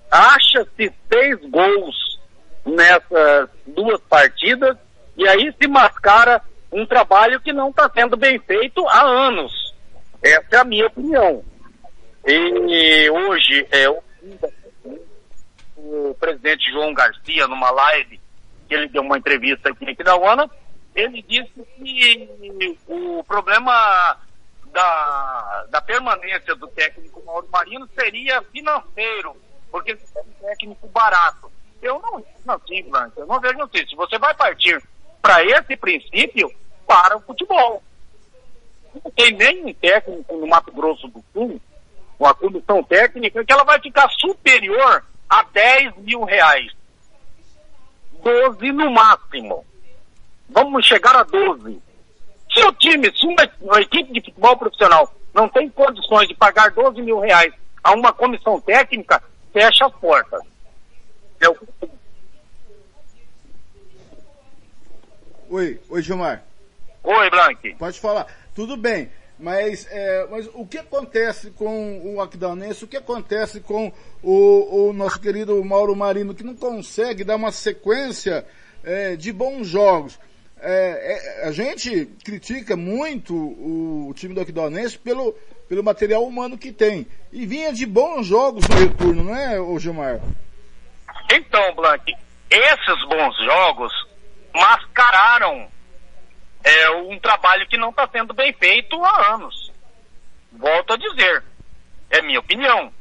acha-se 0.09 0.91
seis 1.07 1.39
gols 1.51 2.19
nessas 2.65 3.47
duas 3.67 4.01
partidas, 4.09 4.75
e 5.15 5.27
aí 5.27 5.53
se 5.61 5.67
mascara 5.67 6.41
um 6.71 6.87
trabalho 6.87 7.39
que 7.39 7.53
não 7.53 7.69
está 7.69 7.87
sendo 7.93 8.17
bem 8.17 8.39
feito 8.39 8.83
há 8.87 9.03
anos. 9.03 9.75
Essa 10.23 10.55
é 10.55 10.57
a 10.57 10.63
minha 10.63 10.87
opinião. 10.87 11.45
E 12.25 13.07
hoje 13.11 13.67
é 13.69 13.87
o, 13.87 14.01
o 15.77 16.15
presidente 16.19 16.71
João 16.71 16.95
Garcia, 16.95 17.47
numa 17.47 17.69
live, 17.69 18.19
que 18.67 18.73
ele 18.73 18.87
deu 18.87 19.03
uma 19.03 19.19
entrevista 19.19 19.69
aqui 19.69 19.85
em 19.85 19.95
Quidauana, 19.95 20.49
ele 20.95 21.21
disse 21.21 21.51
que 21.77 22.75
o 22.87 23.23
problema 23.23 24.17
da, 24.75 25.65
da 25.69 25.81
permanência 25.81 26.53
do 26.55 26.67
técnico 26.67 27.23
Mauro 27.25 27.47
Marino 27.49 27.89
seria 27.97 28.41
financeiro, 28.51 29.35
porque 29.71 29.93
é 29.93 30.19
um 30.19 30.45
técnico 30.45 30.87
barato. 30.89 31.49
Eu 31.81 31.99
não 31.99 32.19
vejo 32.19 32.51
assim, 32.51 32.85
eu 33.15 33.25
não 33.25 33.39
vejo 33.39 33.61
assim. 33.61 33.87
Se 33.87 33.95
você 33.95 34.19
vai 34.19 34.33
partir 34.35 34.83
para 35.21 35.43
esse 35.45 35.77
princípio, 35.77 36.51
para 36.85 37.15
o 37.15 37.21
futebol. 37.21 37.81
Não 39.03 39.11
tem 39.11 39.31
nenhum 39.31 39.73
técnico 39.73 40.37
no 40.37 40.47
Mato 40.47 40.71
Grosso 40.73 41.07
do 41.07 41.23
Sul, 41.33 41.61
uma 42.19 42.33
comissão 42.33 42.83
técnica, 42.83 43.43
que 43.45 43.53
ela 43.53 43.63
vai 43.63 43.79
ficar 43.79 44.09
superior 44.09 45.05
a 45.29 45.43
10 45.43 45.97
mil 45.97 46.23
reais. 46.25 46.71
12 48.21 48.71
no 48.73 48.91
máximo. 48.91 49.65
Vamos 50.49 50.85
chegar 50.85 51.15
a 51.15 51.23
12. 51.23 51.81
Se 52.55 52.63
o 52.65 52.71
time, 52.73 53.11
se 53.15 53.27
uma, 53.27 53.51
uma 53.59 53.81
equipe 53.81 54.13
de 54.13 54.21
futebol 54.21 54.57
profissional 54.57 55.13
não 55.33 55.49
tem 55.49 55.69
condições 55.69 56.29
de 56.29 56.33
pagar 56.33 56.71
12 56.71 57.01
mil 57.01 57.19
reais 57.19 57.53
a 57.83 57.93
uma 57.93 58.13
comissão 58.13 58.61
técnica, 58.61 59.21
fecha 59.51 59.85
as 59.85 59.93
portas. 59.95 60.39
O... 61.43 61.85
Oi, 65.49 65.79
oi 65.89 66.01
Gilmar. 66.01 66.43
Oi, 67.03 67.29
Blank. 67.29 67.75
Pode 67.75 67.99
falar. 67.99 68.25
Tudo 68.55 68.77
bem. 68.77 69.11
Mas, 69.37 69.85
é, 69.91 70.25
mas 70.31 70.49
o 70.53 70.65
que 70.65 70.77
acontece 70.77 71.51
com 71.51 72.15
o 72.15 72.21
Aquidauanense? 72.21 72.85
O 72.85 72.87
que 72.87 72.95
acontece 72.95 73.59
com 73.59 73.91
o, 74.23 74.87
o, 74.87 74.93
nosso 74.93 75.19
querido 75.19 75.63
Mauro 75.63 75.93
Marino, 75.93 76.33
que 76.33 76.43
não 76.43 76.55
consegue 76.55 77.25
dar 77.25 77.35
uma 77.35 77.51
sequência 77.51 78.45
é, 78.81 79.17
de 79.17 79.33
bons 79.33 79.67
jogos? 79.67 80.17
É, 80.57 81.41
é, 81.43 81.47
a 81.47 81.51
gente 81.51 82.05
critica 82.23 82.75
muito 82.75 83.35
o, 83.35 84.07
o 84.09 84.13
time 84.13 84.33
do 84.33 84.41
Aquidauanense 84.41 84.97
pelo, 84.97 85.33
pelo 85.67 85.83
material 85.83 86.25
humano 86.25 86.57
que 86.57 86.71
tem. 86.71 87.05
E 87.31 87.45
vinha 87.45 87.73
de 87.73 87.85
bons 87.85 88.25
jogos 88.25 88.67
no 88.67 88.75
retorno, 88.75 89.23
não 89.23 89.35
é, 89.35 89.59
o 89.59 89.77
Gilmar? 89.77 90.19
Então, 91.31 91.75
Blank, 91.75 92.15
esses 92.49 93.07
bons 93.07 93.35
jogos 93.43 93.91
mascararam 94.53 95.67
é 96.63 96.89
um 96.89 97.19
trabalho 97.19 97.67
que 97.67 97.77
não 97.77 97.89
está 97.89 98.07
sendo 98.07 98.33
bem 98.33 98.51
feito 98.53 99.03
há 99.03 99.33
anos. 99.33 99.71
Volto 100.51 100.93
a 100.93 100.97
dizer, 100.97 101.43
é 102.09 102.21
minha 102.21 102.39
opinião. 102.39 102.91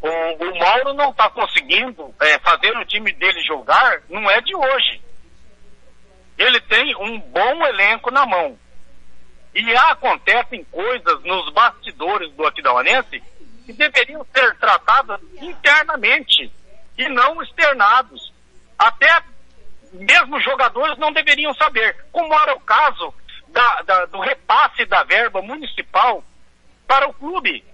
O, 0.00 0.08
o 0.08 0.58
Mauro 0.58 0.94
não 0.94 1.10
está 1.10 1.28
conseguindo 1.30 2.14
é, 2.20 2.38
fazer 2.38 2.76
o 2.76 2.84
time 2.84 3.12
dele 3.12 3.42
jogar, 3.42 4.02
não 4.08 4.30
é 4.30 4.40
de 4.40 4.54
hoje. 4.54 5.00
Ele 6.38 6.60
tem 6.60 6.94
um 6.96 7.18
bom 7.18 7.66
elenco 7.66 8.10
na 8.10 8.26
mão. 8.26 8.58
E 9.54 9.74
acontecem 9.74 10.64
coisas 10.64 11.22
nos 11.22 11.50
bastidores 11.52 12.30
do 12.32 12.46
Aquidauanense 12.46 13.22
que 13.64 13.72
deveriam 13.72 14.24
ser 14.34 14.54
tratadas 14.58 15.20
internamente 15.40 16.52
e 16.98 17.08
não 17.08 17.42
externados. 17.42 18.32
Até 18.78 19.22
mesmo 19.92 20.40
jogadores 20.40 20.98
não 20.98 21.12
deveriam 21.12 21.54
saber, 21.54 21.96
como 22.12 22.34
era 22.34 22.54
o 22.54 22.60
caso 22.60 23.14
da, 23.48 23.82
da, 23.82 24.04
do 24.06 24.20
repasse 24.20 24.84
da 24.84 25.02
verba 25.04 25.40
municipal 25.40 26.22
para 26.86 27.08
o 27.08 27.14
clube. 27.14 27.64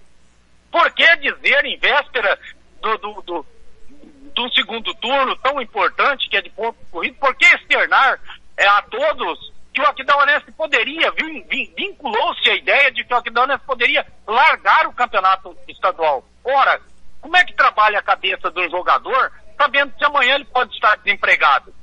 Por 0.71 0.89
que 0.91 1.15
dizer 1.17 1.65
em 1.65 1.77
véspera 1.77 2.39
do, 2.81 2.97
do, 2.97 3.21
do, 3.21 3.45
do 4.33 4.53
segundo 4.53 4.93
turno 4.95 5.35
tão 5.37 5.61
importante, 5.61 6.29
que 6.29 6.37
é 6.37 6.41
de 6.41 6.49
ponto 6.49 6.77
corrido, 6.89 7.17
por 7.19 7.35
que 7.35 7.45
externar 7.45 8.19
é, 8.57 8.67
a 8.67 8.81
todos 8.83 9.51
que 9.73 9.81
o 9.81 9.85
Aquidauanense 9.85 10.51
poderia, 10.51 11.11
vinculou-se 11.75 12.47
a 12.49 12.55
ideia 12.55 12.91
de 12.91 13.03
que 13.03 13.13
o 13.13 13.17
Aquidauanense 13.17 13.63
poderia 13.65 14.05
largar 14.27 14.85
o 14.85 14.93
campeonato 14.93 15.57
estadual. 15.67 16.23
Ora, 16.43 16.79
como 17.19 17.35
é 17.35 17.43
que 17.43 17.55
trabalha 17.55 17.99
a 17.99 18.03
cabeça 18.03 18.51
do 18.51 18.69
jogador 18.69 19.31
sabendo 19.57 19.93
que 19.95 20.05
amanhã 20.05 20.35
ele 20.35 20.45
pode 20.45 20.73
estar 20.73 20.95
desempregado? 20.97 21.73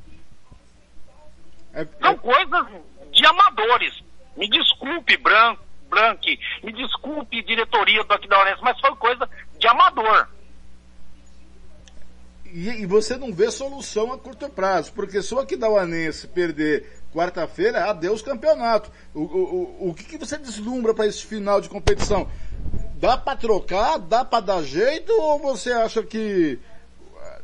É, 1.74 1.84
São 2.00 2.12
é... 2.12 2.16
coisas 2.16 2.66
de 3.10 3.26
amadores. 3.26 4.00
Me 4.36 4.48
desculpe, 4.48 5.16
Branco, 5.16 5.64
Blanque, 5.88 6.38
me 6.62 6.72
desculpe, 6.72 7.42
diretoria 7.42 8.04
do 8.04 8.14
Aquidauanense, 8.14 8.62
mas 8.62 8.78
foi 8.80 8.94
coisa 8.96 9.28
de 9.58 9.66
amador. 9.66 10.28
E, 12.52 12.83
e, 12.83 12.87
você 12.87 13.16
não 13.16 13.33
vê 13.33 13.50
solução 13.50 14.12
a 14.12 14.19
curto 14.19 14.49
prazo, 14.49 14.92
porque 14.92 15.23
se 15.23 15.35
o 15.35 15.38
Aquidauanense 15.38 16.26
perder 16.26 16.87
quarta-feira, 17.12 17.88
adeus 17.90 18.23
campeonato. 18.23 18.90
O, 19.14 19.21
o, 19.21 19.85
o, 19.87 19.90
o 19.90 19.95
que, 19.95 20.19
você 20.19 20.37
deslumbra 20.37 20.95
para 20.95 21.07
esse 21.07 21.25
final 21.25 21.61
de 21.61 21.69
competição? 21.69 22.28
Dá 22.95 23.16
para 23.16 23.37
trocar? 23.37 23.99
Dá 23.99 24.25
para 24.25 24.40
dar 24.40 24.62
jeito? 24.62 25.12
Ou 25.12 25.38
você 25.38 25.73
acha 25.73 26.02
que 26.02 26.59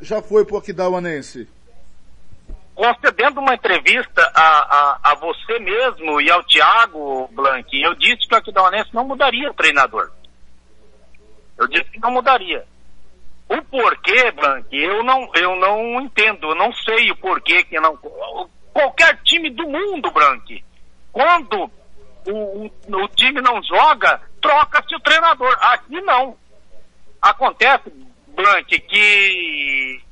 já 0.01 0.21
foi 0.21 0.45
pro 0.45 0.59
Aquidauanense? 0.59 1.49
concedendo 2.77 3.41
uma 3.41 3.55
entrevista 3.55 4.31
a, 4.35 4.43
a, 4.43 4.99
a, 5.13 5.15
você 5.15 5.59
mesmo 5.59 6.21
e 6.21 6.31
ao 6.31 6.45
Thiago 6.45 7.27
Blanc, 7.33 7.67
eu 7.73 7.95
disse 7.95 8.29
que 8.29 8.35
o 8.35 8.37
Aquidauanense 8.37 8.95
não 8.95 9.03
mudaria 9.03 9.51
o 9.51 9.55
treinador. 9.55 10.11
Eu 11.57 11.67
disse 11.67 11.91
que 11.91 11.99
não 11.99 12.11
mudaria. 12.11 12.67
O 13.49 13.62
porquê, 13.62 14.31
Blanc, 14.33 14.67
eu 14.73 15.05
não, 15.05 15.31
eu 15.35 15.55
não 15.57 16.00
entendo, 16.00 16.50
eu 16.50 16.55
não 16.55 16.73
sei 16.73 17.11
o 17.11 17.17
porquê 17.17 17.62
que 17.65 17.79
não. 17.79 17.97
Qualquer 18.73 19.23
time 19.23 19.50
do 19.50 19.69
mundo, 19.69 20.11
Blanc, 20.11 20.65
quando 21.12 21.71
o, 22.26 22.67
o, 22.67 22.71
o 23.05 23.09
time 23.09 23.41
não 23.41 23.62
joga, 23.62 24.21
troca-se 24.41 24.95
o 24.95 25.00
treinador. 25.00 25.57
Aqui 25.61 26.00
não. 26.00 26.37
Acontece, 27.23 27.91
Blanc, 28.29 28.81
que 28.81 30.02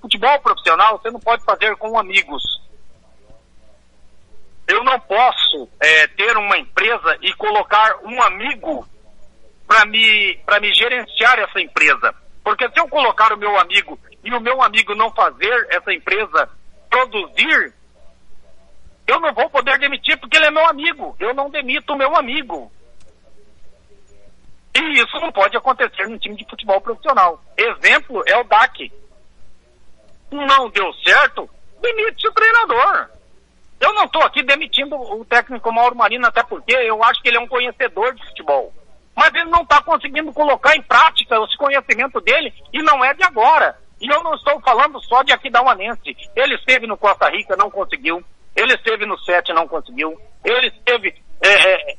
futebol 0.00 0.38
profissional 0.40 0.98
você 0.98 1.10
não 1.10 1.20
pode 1.20 1.44
fazer 1.44 1.76
com 1.76 1.98
amigos. 1.98 2.42
Eu 4.66 4.84
não 4.84 5.00
posso 5.00 5.68
é, 5.80 6.06
ter 6.08 6.36
uma 6.36 6.58
empresa 6.58 7.16
e 7.20 7.32
colocar 7.34 7.98
um 8.04 8.22
amigo 8.22 8.86
para 9.72 9.86
me, 9.86 10.38
me 10.60 10.74
gerenciar 10.74 11.38
essa 11.38 11.58
empresa. 11.58 12.14
Porque 12.44 12.68
se 12.68 12.78
eu 12.78 12.86
colocar 12.88 13.32
o 13.32 13.38
meu 13.38 13.58
amigo 13.58 13.98
e 14.22 14.30
o 14.34 14.40
meu 14.40 14.60
amigo 14.62 14.94
não 14.94 15.10
fazer 15.12 15.66
essa 15.70 15.92
empresa 15.92 16.50
produzir, 16.90 17.72
eu 19.06 19.18
não 19.18 19.32
vou 19.32 19.48
poder 19.48 19.78
demitir 19.78 20.18
porque 20.18 20.36
ele 20.36 20.46
é 20.46 20.50
meu 20.50 20.66
amigo. 20.66 21.16
Eu 21.18 21.32
não 21.32 21.48
demito 21.48 21.94
o 21.94 21.96
meu 21.96 22.14
amigo. 22.14 22.70
E 24.74 25.00
isso 25.00 25.18
não 25.20 25.32
pode 25.32 25.56
acontecer 25.56 26.06
no 26.06 26.18
time 26.18 26.36
de 26.36 26.48
futebol 26.48 26.80
profissional. 26.80 27.42
Exemplo 27.56 28.22
é 28.26 28.36
o 28.36 28.44
DAC 28.44 28.92
não 30.30 30.68
deu 30.70 30.92
certo, 30.94 31.48
demite 31.80 32.26
o 32.26 32.32
treinador. 32.32 33.08
Eu 33.80 33.92
não 33.94 34.04
estou 34.04 34.22
aqui 34.22 34.42
demitindo 34.42 34.96
o 34.96 35.24
técnico 35.24 35.72
Mauro 35.72 35.96
Marino, 35.96 36.26
até 36.26 36.42
porque 36.42 36.72
eu 36.72 37.02
acho 37.04 37.20
que 37.22 37.28
ele 37.28 37.36
é 37.36 37.40
um 37.40 37.48
conhecedor 37.48 38.14
de 38.14 38.24
futebol. 38.26 38.72
Mas 39.14 39.34
ele 39.34 39.50
não 39.50 39.62
está 39.62 39.82
conseguindo 39.82 40.32
colocar 40.32 40.74
em 40.74 40.82
prática 40.82 41.36
esse 41.44 41.56
conhecimento 41.56 42.20
dele 42.20 42.52
e 42.72 42.82
não 42.82 43.04
é 43.04 43.12
de 43.14 43.22
agora. 43.22 43.76
E 44.00 44.12
eu 44.12 44.22
não 44.22 44.34
estou 44.34 44.60
falando 44.60 45.00
só 45.02 45.22
de 45.22 45.32
aqui 45.32 45.50
da 45.50 45.62
Uanense. 45.62 46.16
Ele 46.34 46.54
esteve 46.56 46.86
no 46.86 46.96
Costa 46.96 47.28
Rica, 47.28 47.56
não 47.56 47.70
conseguiu. 47.70 48.24
Ele 48.56 48.74
esteve 48.74 49.06
no 49.06 49.18
Sete, 49.20 49.52
não 49.52 49.68
conseguiu. 49.68 50.18
Ele 50.44 50.66
esteve 50.68 51.14
é, 51.40 51.48
é, 51.48 51.96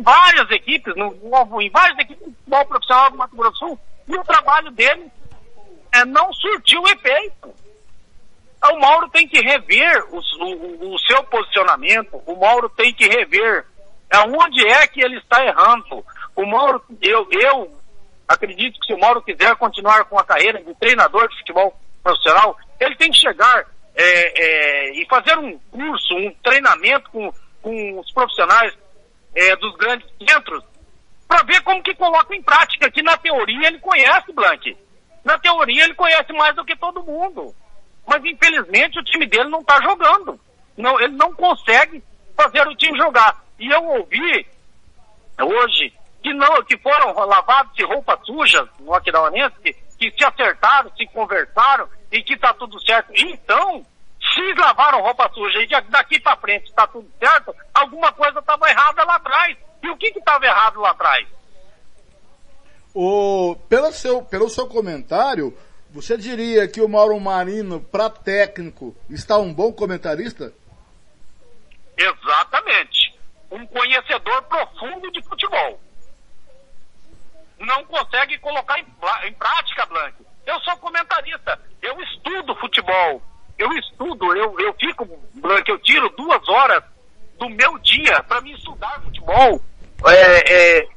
várias 0.00 0.50
equipes, 0.50 0.94
no, 0.96 1.12
em 1.60 1.70
várias 1.70 1.98
equipes 1.98 2.24
de 2.24 2.34
futebol 2.34 2.66
profissional 2.66 3.10
do 3.10 3.16
Mato 3.16 3.36
Grosso 3.36 3.52
do 3.52 3.58
Sul. 3.58 3.80
E 4.06 4.16
o 4.16 4.24
trabalho 4.24 4.70
dele 4.70 5.10
é, 5.92 6.04
não 6.04 6.32
surtiu 6.32 6.82
efeito. 6.86 7.54
O 8.72 8.80
Mauro 8.80 9.08
tem 9.10 9.26
que 9.26 9.40
rever 9.40 10.04
o, 10.10 10.18
o, 10.18 10.94
o 10.94 10.98
seu 11.00 11.22
posicionamento, 11.24 12.20
o 12.26 12.36
Mauro 12.36 12.68
tem 12.68 12.92
que 12.92 13.06
rever 13.06 13.64
aonde 14.10 14.66
é 14.66 14.86
que 14.86 15.00
ele 15.00 15.18
está 15.18 15.44
errando. 15.44 16.04
O 16.38 16.46
Mauro, 16.46 16.80
eu, 17.02 17.26
eu 17.32 17.76
acredito 18.28 18.78
que 18.78 18.86
se 18.86 18.94
o 18.94 19.00
Mauro 19.00 19.20
quiser 19.20 19.56
continuar 19.56 20.04
com 20.04 20.16
a 20.16 20.24
carreira 20.24 20.62
de 20.62 20.72
treinador 20.76 21.28
de 21.28 21.36
futebol 21.38 21.76
profissional, 22.00 22.56
ele 22.78 22.94
tem 22.94 23.10
que 23.10 23.18
chegar 23.18 23.66
é, 23.96 24.04
é, 24.04 25.02
e 25.02 25.04
fazer 25.06 25.36
um 25.36 25.58
curso, 25.58 26.14
um 26.14 26.32
treinamento 26.40 27.10
com, 27.10 27.34
com 27.60 27.98
os 27.98 28.12
profissionais 28.12 28.72
é, 29.34 29.56
dos 29.56 29.74
grandes 29.78 30.08
centros 30.16 30.62
para 31.26 31.42
ver 31.42 31.60
como 31.62 31.82
que 31.82 31.96
coloca 31.96 32.32
em 32.32 32.42
prática, 32.42 32.88
que 32.88 33.02
na 33.02 33.16
teoria 33.16 33.66
ele 33.66 33.80
conhece, 33.80 34.32
Blank. 34.32 34.76
Na 35.24 35.36
teoria 35.40 35.82
ele 35.82 35.94
conhece 35.94 36.32
mais 36.34 36.54
do 36.54 36.64
que 36.64 36.76
todo 36.76 37.02
mundo. 37.02 37.52
Mas 38.06 38.24
infelizmente 38.24 38.96
o 39.00 39.04
time 39.04 39.26
dele 39.26 39.48
não 39.48 39.60
está 39.60 39.82
jogando. 39.82 40.38
Não, 40.76 41.00
ele 41.00 41.16
não 41.16 41.34
consegue 41.34 42.00
fazer 42.36 42.64
o 42.68 42.76
time 42.76 42.96
jogar. 42.96 43.44
E 43.58 43.68
eu 43.68 43.82
ouvi 43.82 44.46
hoje 45.40 45.92
que 46.28 46.34
não, 46.34 46.62
que 46.62 46.76
foram 46.78 47.12
lavados 47.26 47.74
de 47.74 47.84
roupas 47.84 48.18
sujas 48.26 48.68
no 48.80 48.94
Aquidauanense, 48.94 49.54
que, 49.62 49.72
que 49.72 50.10
se 50.10 50.24
acertaram, 50.24 50.90
se 50.94 51.06
conversaram 51.06 51.88
e 52.12 52.22
que 52.22 52.34
está 52.34 52.52
tudo 52.52 52.78
certo. 52.84 53.10
Então, 53.14 53.84
se 54.34 54.54
lavaram 54.54 55.00
roupa 55.00 55.30
suja 55.32 55.62
e 55.62 55.90
daqui 55.90 56.20
para 56.20 56.36
frente 56.36 56.68
está 56.68 56.86
tudo 56.86 57.10
certo, 57.18 57.54
alguma 57.72 58.12
coisa 58.12 58.40
estava 58.40 58.68
errada 58.68 59.04
lá 59.04 59.16
atrás. 59.16 59.56
E 59.82 59.88
o 59.88 59.96
que 59.96 60.08
estava 60.08 60.44
errado 60.44 60.80
lá 60.80 60.90
atrás? 60.90 61.26
O, 62.94 63.56
pelo, 63.68 63.92
seu, 63.92 64.22
pelo 64.22 64.50
seu 64.50 64.66
comentário, 64.66 65.56
você 65.90 66.18
diria 66.18 66.68
que 66.68 66.80
o 66.80 66.88
Mauro 66.88 67.18
Marino, 67.18 67.80
para 67.80 68.10
técnico, 68.10 68.94
está 69.08 69.38
um 69.38 69.54
bom 69.54 69.72
comentarista? 69.72 70.52
Exatamente. 71.96 73.16
Um 73.50 73.64
conhecedor 73.66 74.42
profundo 74.42 75.10
de 75.12 75.22
futebol. 75.22 75.80
Não 77.58 77.84
consegue 77.84 78.38
colocar 78.38 78.78
em, 78.78 78.86
em 79.26 79.32
prática, 79.34 79.86
Blanc. 79.86 80.14
Eu 80.46 80.58
sou 80.60 80.76
comentarista. 80.78 81.60
Eu 81.82 82.00
estudo 82.00 82.54
futebol. 82.56 83.22
Eu 83.58 83.72
estudo, 83.72 84.36
eu, 84.36 84.58
eu 84.60 84.72
fico, 84.74 85.04
Blanc, 85.34 85.68
eu 85.68 85.78
tiro 85.80 86.08
duas 86.10 86.48
horas 86.48 86.82
do 87.38 87.48
meu 87.48 87.76
dia 87.78 88.22
para 88.22 88.40
me 88.40 88.52
estudar 88.52 89.00
futebol. 89.02 89.60
É, 90.06 90.54
é, 90.78 90.88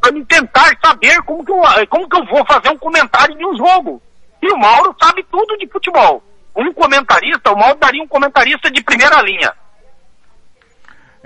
para 0.00 0.12
me 0.12 0.24
tentar 0.24 0.70
saber 0.84 1.20
como 1.22 1.44
que, 1.44 1.50
eu, 1.50 1.62
como 1.88 2.08
que 2.08 2.16
eu 2.16 2.24
vou 2.26 2.44
fazer 2.46 2.68
um 2.70 2.78
comentário 2.78 3.36
de 3.36 3.44
um 3.44 3.56
jogo. 3.56 4.00
E 4.40 4.52
o 4.52 4.58
Mauro 4.58 4.94
sabe 5.02 5.24
tudo 5.24 5.56
de 5.56 5.66
futebol. 5.66 6.22
Um 6.54 6.72
comentarista, 6.72 7.50
o 7.50 7.58
Mauro 7.58 7.78
daria 7.78 8.02
um 8.02 8.06
comentarista 8.06 8.70
de 8.70 8.82
primeira 8.82 9.20
linha. 9.22 9.52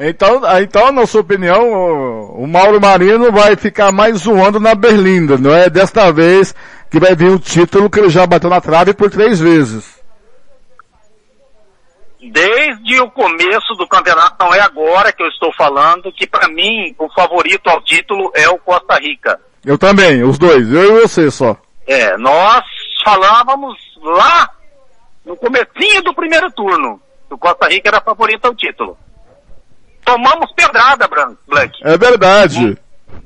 Então, 0.01 0.41
então, 0.61 0.93
na 0.93 1.05
sua 1.07 1.23
opinião, 1.23 1.73
o, 1.73 2.45
o 2.45 2.47
Mauro 2.47 2.81
Marino 2.81 3.33
vai 3.33 3.57
ficar 3.57 3.91
mais 3.91 4.19
zoando 4.19 4.61
na 4.61 4.73
Berlinda, 4.73 5.37
não 5.37 5.53
é 5.53 5.69
desta 5.69 6.13
vez 6.13 6.55
que 6.89 7.01
vai 7.01 7.17
vir 7.17 7.31
o 7.31 7.39
título 7.39 7.91
que 7.91 7.99
ele 7.99 8.09
já 8.09 8.25
bateu 8.25 8.49
na 8.49 8.61
trave 8.61 8.95
por 8.95 9.11
três 9.11 9.41
vezes. 9.41 9.99
Desde 12.21 13.01
o 13.01 13.11
começo 13.11 13.75
do 13.75 13.89
campeonato, 13.89 14.37
não 14.39 14.55
é 14.55 14.61
agora 14.61 15.13
que 15.13 15.23
eu 15.23 15.29
estou 15.29 15.53
falando, 15.55 16.13
que 16.13 16.29
para 16.29 16.49
mim 16.49 16.95
o 16.97 17.09
favorito 17.13 17.69
ao 17.69 17.83
título 17.83 18.31
é 18.37 18.49
o 18.49 18.59
Costa 18.59 18.97
Rica. 19.01 19.41
Eu 19.65 19.77
também, 19.77 20.23
os 20.23 20.39
dois, 20.39 20.73
eu 20.73 20.99
e 20.99 21.01
você 21.03 21.29
só. 21.29 21.57
É, 21.89 22.17
nós 22.19 22.65
falávamos 23.05 23.77
lá 24.01 24.49
no 25.27 25.37
comecinho 25.37 26.03
do 26.03 26.15
primeiro 26.15 26.49
turno, 26.53 27.01
que 27.27 27.35
o 27.35 27.39
Costa 27.39 27.67
Rica 27.67 27.89
era 27.89 28.01
favorito 28.01 28.45
ao 28.45 28.55
título 28.55 28.97
tomamos 30.09 30.51
pedrada, 30.53 31.07
Blank. 31.47 31.79
É 31.83 31.99
verdade. 31.99 32.79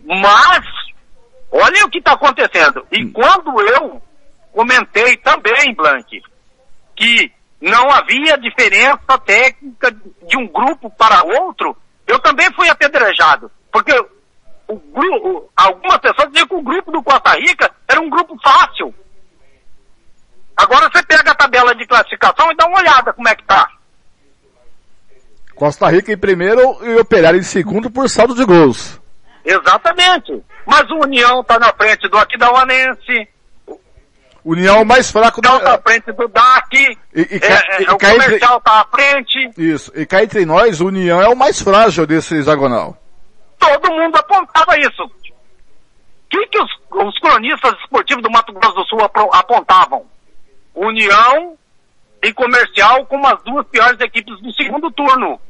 Mas, 0.05 0.67
olha 1.53 1.85
o 1.85 1.89
que 1.89 1.99
está 1.99 2.13
acontecendo. 2.13 2.85
E 2.91 3.07
quando 3.07 3.61
eu 3.61 4.03
comentei 4.53 5.17
também, 5.19 5.73
Blank, 5.77 6.21
que 6.97 7.33
não 7.61 7.89
havia 7.89 8.37
diferença 8.37 9.17
técnica 9.25 9.93
de 9.93 10.37
um 10.37 10.49
grupo 10.49 10.91
para 10.91 11.23
outro, 11.41 11.77
eu 12.09 12.19
também 12.19 12.53
fui 12.55 12.69
apedrejado. 12.69 13.49
Porque 13.71 13.93
o 14.67 14.77
grupo, 14.77 15.49
algumas 15.57 15.99
pessoas 15.99 16.29
diziam 16.31 16.49
que 16.49 16.55
o 16.57 16.63
grupo 16.63 16.91
do 16.91 17.03
Costa 17.03 17.31
Rica 17.37 17.71
era 17.89 18.01
um 18.01 18.11
grupo 18.11 18.37
fácil. 18.43 18.93
Agora 20.57 20.91
você 20.93 21.03
pega 21.05 21.31
a 21.31 21.37
tabela 21.37 21.75
de 21.77 21.87
classificação 21.87 22.51
e 22.51 22.57
dá 22.57 22.67
uma 22.67 22.81
olhada 22.81 23.13
como 23.13 23.29
é 23.29 23.37
que 23.37 23.45
tá. 23.45 23.71
Costa 25.63 25.89
Rica 25.89 26.13
em 26.13 26.19
primeiro 26.19 26.77
e 26.83 26.97
Operário 26.97 27.39
em 27.39 27.43
segundo 27.45 27.89
por 27.89 28.11
saldo 28.11 28.35
de 28.35 28.45
gols. 28.45 29.01
Exatamente. 29.45 30.43
Mas 30.67 30.91
o 30.91 30.97
União 30.97 31.41
está 31.41 31.57
na 31.57 31.73
frente 31.73 32.09
do 32.09 32.19
Aquidauanense. 32.19 33.29
União 34.45 34.81
é 34.81 34.85
mais 34.85 35.13
fraco 35.13 35.41
da... 35.41 35.59
Está 35.59 35.71
na 35.71 35.79
frente 35.79 36.11
do 36.11 36.27
DAC. 36.27 36.75
E, 36.75 37.21
e, 37.21 37.41
é, 37.41 37.81
e, 37.81 37.85
é, 37.85 37.93
o 37.93 37.97
comercial 37.97 38.59
está 38.59 38.81
à 38.81 38.85
frente. 38.87 39.53
Isso. 39.57 39.93
E 39.95 40.05
cá 40.05 40.25
entre 40.25 40.45
nós, 40.45 40.81
o 40.81 40.87
União 40.89 41.23
é 41.23 41.29
o 41.29 41.37
mais 41.37 41.63
frágil 41.63 42.09
desse 42.09 42.35
hexagonal. 42.35 42.97
Todo 43.57 43.93
mundo 43.93 44.17
apontava 44.17 44.77
isso. 44.81 45.05
O 45.05 45.11
que, 46.29 46.45
que 46.49 46.59
os, 46.59 46.71
os 46.91 47.19
cronistas 47.21 47.79
esportivos 47.85 48.25
do 48.25 48.31
Mato 48.33 48.53
Grosso 48.53 48.75
do 48.75 48.85
Sul 48.87 48.99
apontavam? 49.33 50.07
União 50.75 51.57
e 52.21 52.33
comercial 52.33 53.07
como 53.07 53.29
as 53.29 53.41
duas 53.45 53.65
piores 53.69 54.01
equipes 54.01 54.41
do 54.41 54.53
segundo 54.55 54.91
turno. 54.91 55.41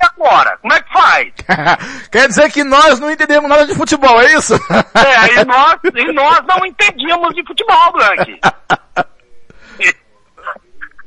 E 0.00 0.06
agora? 0.06 0.56
Como 0.58 0.72
é 0.72 0.80
que 0.80 0.92
faz? 0.92 1.32
Quer 2.10 2.28
dizer 2.28 2.50
que 2.52 2.62
nós 2.62 3.00
não 3.00 3.10
entendemos 3.10 3.48
nada 3.48 3.66
de 3.66 3.74
futebol, 3.74 4.20
é 4.20 4.34
isso? 4.34 4.54
é, 4.94 5.40
e 5.40 5.44
nós, 5.44 5.78
e 5.94 6.12
nós 6.12 6.40
não 6.46 6.64
entendíamos 6.64 7.34
de 7.34 7.44
futebol, 7.44 7.92
Blank. 7.92 8.40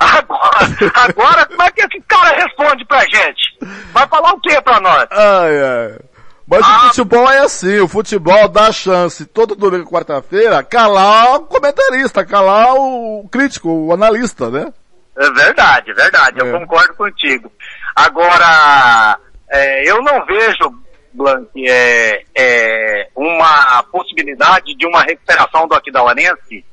Agora, 0.02 0.68
agora, 0.96 1.46
como 1.46 1.62
é 1.62 1.72
que 1.72 1.82
esse 1.82 2.02
cara 2.08 2.36
responde 2.36 2.84
pra 2.86 3.02
gente? 3.02 3.56
Vai 3.94 4.08
falar 4.08 4.34
o 4.34 4.40
que 4.40 4.60
pra 4.64 4.80
nós? 4.80 5.06
Ai, 5.12 5.64
ai. 5.64 6.00
Mas 6.48 6.66
ah. 6.66 6.78
o 6.78 6.88
futebol 6.88 7.32
é 7.32 7.38
assim, 7.38 7.80
o 7.80 7.88
futebol 7.88 8.48
dá 8.48 8.72
chance 8.72 9.26
todo 9.28 9.56
domingo 9.56 9.84
e 9.84 9.92
quarta-feira 9.92 10.64
calar 10.64 11.36
o 11.36 11.42
comentarista, 11.42 12.26
calar 12.26 12.74
o 12.74 13.30
crítico, 13.32 13.70
o 13.70 13.94
analista, 13.94 14.50
né? 14.50 14.74
É 15.18 15.32
verdade, 15.32 15.94
verdade, 15.94 16.42
é. 16.42 16.44
eu 16.44 16.60
concordo 16.60 16.96
contigo. 16.96 17.52
Agora, 17.96 19.20
é, 19.50 19.90
eu 19.90 20.02
não 20.02 20.26
vejo, 20.26 20.74
Blanc, 21.14 21.50
é, 21.68 22.24
é, 22.36 23.10
uma 23.16 23.84
possibilidade 23.84 24.76
de 24.76 24.86
uma 24.86 25.02
recuperação 25.02 25.68
do 25.68 25.76
Aquidauanense 25.76 26.66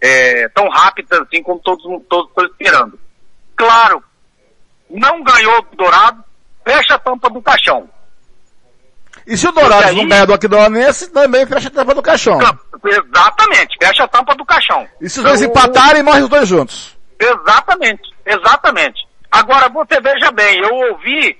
é, 0.00 0.48
tão 0.48 0.68
rápida 0.68 1.22
assim 1.22 1.42
como 1.42 1.60
todos, 1.60 1.84
todos 2.08 2.28
estão 2.28 2.44
esperando. 2.46 2.98
Claro, 3.54 4.02
não 4.90 5.22
ganhou 5.22 5.62
do 5.62 5.76
Dourado, 5.76 6.24
fecha 6.64 6.94
a 6.94 6.98
tampa 6.98 7.30
do 7.30 7.40
caixão. 7.40 7.88
E 9.26 9.36
se 9.36 9.46
o 9.46 9.52
Dourado 9.52 9.88
aí, 9.88 9.96
não 9.96 10.08
ganhar 10.08 10.26
do 10.26 10.34
Aquidauanense, 10.34 11.12
também 11.12 11.46
fecha 11.46 11.68
a 11.68 11.70
tampa 11.70 11.94
do 11.94 12.02
caixão. 12.02 12.38
Exatamente, 12.84 13.76
fecha 13.80 14.04
a 14.04 14.08
tampa 14.08 14.34
do 14.34 14.44
caixão. 14.44 14.88
E 15.00 15.08
se 15.08 15.20
os 15.20 15.24
dois 15.24 15.42
empatarem, 15.42 16.02
morrem 16.02 16.24
os 16.24 16.28
dois 16.28 16.48
juntos. 16.48 16.96
Exatamente, 17.20 18.02
exatamente. 18.26 19.06
Agora, 19.32 19.70
você 19.70 19.98
veja 19.98 20.30
bem, 20.30 20.60
eu 20.60 20.74
ouvi 20.90 21.38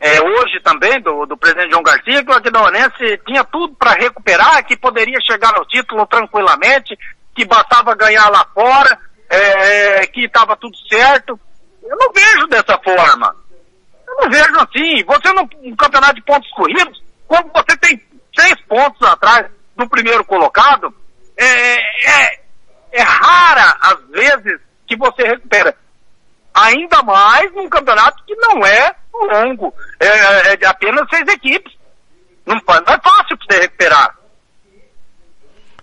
é, 0.00 0.20
hoje 0.20 0.60
também 0.62 1.00
do, 1.00 1.26
do 1.26 1.36
presidente 1.36 1.72
João 1.72 1.82
Garcia 1.82 2.24
que 2.24 2.30
o 2.30 2.34
Aquidauanense 2.34 3.20
tinha 3.26 3.42
tudo 3.42 3.74
para 3.74 3.94
recuperar, 3.94 4.64
que 4.64 4.76
poderia 4.76 5.18
chegar 5.20 5.52
ao 5.56 5.66
título 5.66 6.06
tranquilamente, 6.06 6.96
que 7.34 7.44
bastava 7.44 7.96
ganhar 7.96 8.28
lá 8.28 8.46
fora, 8.54 8.96
é, 9.28 10.06
que 10.06 10.24
estava 10.24 10.56
tudo 10.56 10.76
certo. 10.88 11.38
Eu 11.82 11.96
não 11.96 12.12
vejo 12.12 12.46
dessa 12.46 12.78
forma. 12.78 13.34
Eu 14.06 14.14
não 14.22 14.30
vejo 14.30 14.56
assim. 14.58 15.02
Você 15.04 15.32
no, 15.32 15.48
no 15.68 15.76
campeonato 15.76 16.14
de 16.14 16.22
pontos 16.22 16.50
corridos, 16.52 17.02
quando 17.26 17.50
você 17.52 17.76
tem 17.76 18.00
seis 18.38 18.54
pontos 18.68 19.02
atrás 19.02 19.46
do 19.76 19.88
primeiro 19.88 20.24
colocado, 20.24 20.94
é, 21.36 21.74
é, 21.74 22.40
é 22.92 23.02
rara 23.02 23.76
as 23.80 24.00
vezes 24.10 24.60
que 24.86 24.96
você 24.96 25.24
recupera. 25.24 25.76
Ainda 26.72 27.02
mais 27.02 27.52
num 27.52 27.68
campeonato 27.68 28.22
que 28.24 28.34
não 28.36 28.64
é 28.64 28.94
longo, 29.12 29.74
é, 30.00 30.52
é 30.52 30.56
de 30.56 30.64
apenas 30.64 31.06
seis 31.10 31.26
equipes. 31.28 31.72
Não, 32.46 32.54
não 32.54 32.94
é 32.94 33.00
fácil 33.00 33.36
para 33.36 33.46
você 33.50 33.60
recuperar. 33.60 34.16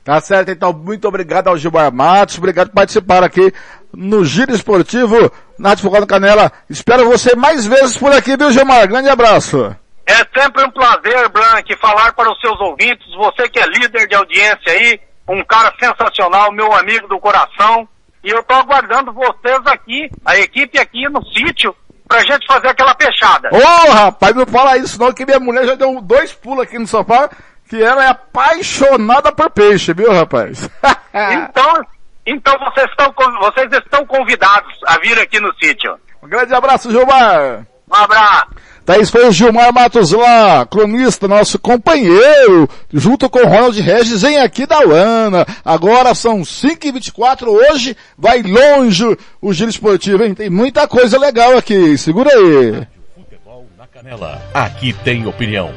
Tá 0.04 0.20
certo, 0.20 0.50
então 0.50 0.74
muito 0.74 1.08
obrigado 1.08 1.50
ao 1.50 1.58
Gilmar 1.58 1.94
Matos, 1.94 2.38
obrigado 2.38 2.70
por 2.70 2.76
participar 2.76 3.24
aqui 3.24 3.54
no 3.94 4.26
Giro 4.26 4.52
Esportivo 4.52 5.32
na 5.58 5.72
Advogado 5.72 6.08
Canela. 6.08 6.52
Espero 6.70 7.08
você 7.08 7.36
mais 7.36 7.68
vezes 7.68 7.96
por 7.96 8.12
aqui, 8.12 8.36
viu 8.36 8.52
Gilmar? 8.52 8.88
Grande 8.88 9.10
abraço. 9.10 9.76
É 10.08 10.16
sempre 10.36 10.64
um 10.66 10.72
prazer, 10.72 11.30
Blank, 11.30 11.76
falar 11.78 12.12
para 12.14 12.32
os 12.32 12.40
seus 12.42 12.60
ouvintes, 12.60 13.06
você 13.16 13.48
que 13.50 13.60
é 13.60 13.68
líder 13.68 14.08
de 14.08 14.16
audiência 14.16 14.72
aí, 14.72 15.00
um 15.28 15.44
cara 15.44 15.72
sensacional, 15.80 16.52
meu 16.52 16.74
amigo 16.74 17.08
do 17.08 17.20
coração, 17.20 17.88
e 18.24 18.30
eu 18.30 18.44
tô 18.44 18.54
aguardando 18.54 19.14
vocês 19.14 19.60
aqui, 19.66 20.10
a 20.26 20.38
equipe 20.38 20.78
aqui 20.80 21.08
no 21.10 21.24
sítio, 21.28 21.76
pra 22.08 22.24
gente 22.24 22.46
fazer 22.48 22.70
aquela 22.70 22.96
fechada. 23.00 23.50
Ô, 23.52 23.58
oh, 23.58 23.92
rapaz, 23.92 24.36
não 24.36 24.46
fala 24.46 24.78
isso 24.78 25.00
não, 25.00 25.14
que 25.14 25.26
minha 25.26 25.40
mulher 25.40 25.66
já 25.66 25.76
deu 25.76 26.02
dois 26.02 26.34
pulos 26.34 26.64
aqui 26.64 26.78
no 26.78 26.88
sofá, 26.88 27.30
que 27.70 27.82
ela 27.82 28.04
é 28.04 28.08
apaixonada 28.08 29.32
por 29.32 29.50
peixe, 29.52 29.94
viu, 29.94 30.12
rapaz? 30.12 30.68
então, 31.14 31.86
então 32.26 32.54
vocês 32.60 32.90
estão, 32.90 33.14
vocês 33.40 33.72
estão 33.72 34.06
convidados 34.06 34.74
a 34.88 34.98
vir 35.00 35.18
aqui 35.20 35.40
no 35.40 35.54
sítio. 35.56 35.98
Um 36.22 36.28
grande 36.28 36.54
abraço, 36.54 36.92
Gilmar. 36.92 37.66
Um 37.90 37.96
abraço. 37.96 38.48
Daí 38.90 39.06
foi 39.06 39.28
o 39.28 39.32
Gilmar 39.32 39.72
Matos 39.72 40.10
lá, 40.10 40.66
cronista, 40.66 41.28
nosso 41.28 41.60
companheiro, 41.60 42.68
junto 42.92 43.30
com 43.30 43.38
o 43.38 43.48
Ronald 43.48 43.80
Regis 43.80 44.24
em 44.24 44.40
aqui 44.40 44.66
da 44.66 44.80
Uana. 44.80 45.46
Agora 45.64 46.16
são 46.16 46.42
5h24, 46.42 47.50
hoje 47.50 47.96
vai 48.18 48.42
longe 48.42 49.16
o 49.40 49.54
giro 49.54 49.70
esportivo, 49.70 50.24
hein? 50.24 50.34
Tem 50.34 50.50
muita 50.50 50.88
coisa 50.88 51.20
legal 51.20 51.56
aqui, 51.56 51.96
segura 52.00 52.32
aí. 52.32 52.88
Futebol 53.14 53.68
na 53.78 53.86
canela, 53.86 54.42
aqui 54.56 54.92
tem 54.92 55.28
opinião. 55.28 55.72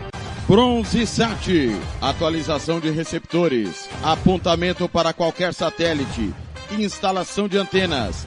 Bronze 0.48 1.06
Sat, 1.06 1.70
atualização 2.00 2.80
de 2.80 2.88
receptores, 2.88 3.90
apontamento 4.02 4.88
para 4.88 5.12
qualquer 5.12 5.52
satélite, 5.52 6.32
instalação 6.70 7.46
de 7.46 7.58
antenas, 7.58 8.26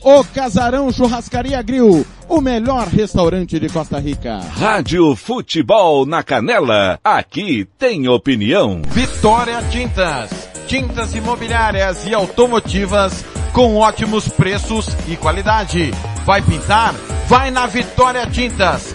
O 0.00 0.22
Casarão 0.24 0.92
Churrascaria 0.92 1.60
Grill, 1.60 2.06
o 2.28 2.40
melhor 2.40 2.86
restaurante 2.86 3.58
de 3.58 3.68
Costa 3.68 3.98
Rica. 3.98 4.38
Rádio 4.38 5.16
Futebol 5.16 6.06
na 6.06 6.22
Canela, 6.22 7.00
aqui 7.02 7.66
tem 7.78 8.08
opinião. 8.08 8.80
Vitória 8.88 9.60
Tintas, 9.70 10.30
tintas 10.66 11.14
imobiliárias 11.14 12.06
e 12.06 12.14
automotivas 12.14 13.24
com 13.52 13.76
ótimos 13.76 14.28
preços 14.28 14.86
e 15.08 15.16
qualidade. 15.16 15.90
Vai 16.24 16.42
pintar? 16.42 16.94
Vai 17.26 17.50
na 17.50 17.66
Vitória 17.66 18.24
Tintas. 18.26 18.94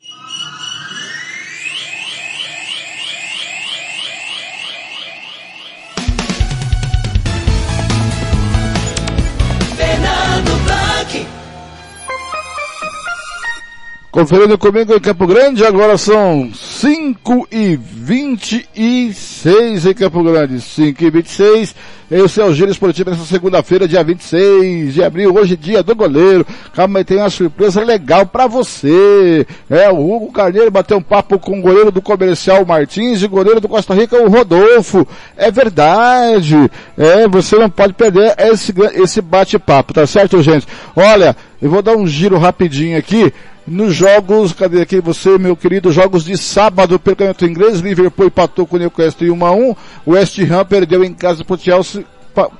Conferindo 14.11 14.57
comigo 14.57 14.93
em 14.93 14.99
Campo 14.99 15.25
Grande, 15.25 15.65
agora 15.65 15.97
são 15.97 16.51
5 16.53 17.47
e 17.49 17.77
26 17.77 19.85
em 19.85 19.93
Campo 19.93 20.21
Grande, 20.21 20.59
5 20.59 21.01
e 21.01 21.09
26. 21.09 21.73
Esse 22.11 22.41
é 22.41 22.43
o 22.43 22.53
Giro 22.53 22.69
Esportivo 22.69 23.09
nessa 23.09 23.23
segunda-feira, 23.23 23.87
dia 23.87 24.03
26 24.03 24.95
de 24.95 25.01
abril, 25.01 25.33
hoje 25.33 25.55
dia 25.55 25.81
do 25.81 25.95
goleiro. 25.95 26.45
Calma 26.73 26.99
aí, 26.99 27.05
tem 27.05 27.19
uma 27.19 27.29
surpresa 27.29 27.81
legal 27.85 28.25
pra 28.25 28.47
você. 28.47 29.47
É, 29.69 29.89
o 29.89 30.13
Hugo 30.13 30.33
Carneiro 30.33 30.69
bateu 30.69 30.97
um 30.97 31.01
papo 31.01 31.39
com 31.39 31.59
o 31.59 31.61
goleiro 31.61 31.89
do 31.89 32.01
Comercial 32.01 32.65
Martins 32.65 33.21
e 33.21 33.25
o 33.25 33.29
goleiro 33.29 33.61
do 33.61 33.69
Costa 33.69 33.93
Rica, 33.93 34.21
o 34.21 34.27
Rodolfo. 34.27 35.07
É 35.37 35.49
verdade. 35.49 36.69
É, 36.97 37.29
você 37.29 37.55
não 37.55 37.69
pode 37.69 37.93
perder 37.93 38.35
esse, 38.37 38.73
esse 38.95 39.21
bate-papo, 39.21 39.93
tá 39.93 40.05
certo, 40.05 40.41
gente? 40.41 40.67
Olha, 40.93 41.33
eu 41.61 41.69
vou 41.69 41.81
dar 41.81 41.95
um 41.95 42.05
giro 42.05 42.37
rapidinho 42.37 42.97
aqui 42.97 43.33
nos 43.65 43.93
jogos, 43.95 44.53
cadê 44.53 44.81
aqui 44.81 44.99
você, 44.99 45.37
meu 45.37 45.55
querido, 45.55 45.91
jogos 45.91 46.25
de 46.25 46.37
sábado, 46.37 46.99
pelo 46.99 47.15
campeonato 47.15 47.45
inglês, 47.45 47.79
Liverpool 47.79 48.27
empatou 48.27 48.65
com 48.65 48.75
o 48.75 48.79
Newcastle 48.79 49.27
em 49.27 49.31
1 49.31 49.45
a 49.45 49.51
1 49.51 49.75
West 50.07 50.39
Ham 50.39 50.65
perdeu 50.65 51.03
em 51.03 51.13
casa 51.13 51.43
pro 51.45 51.57
Chelsea 51.57 52.03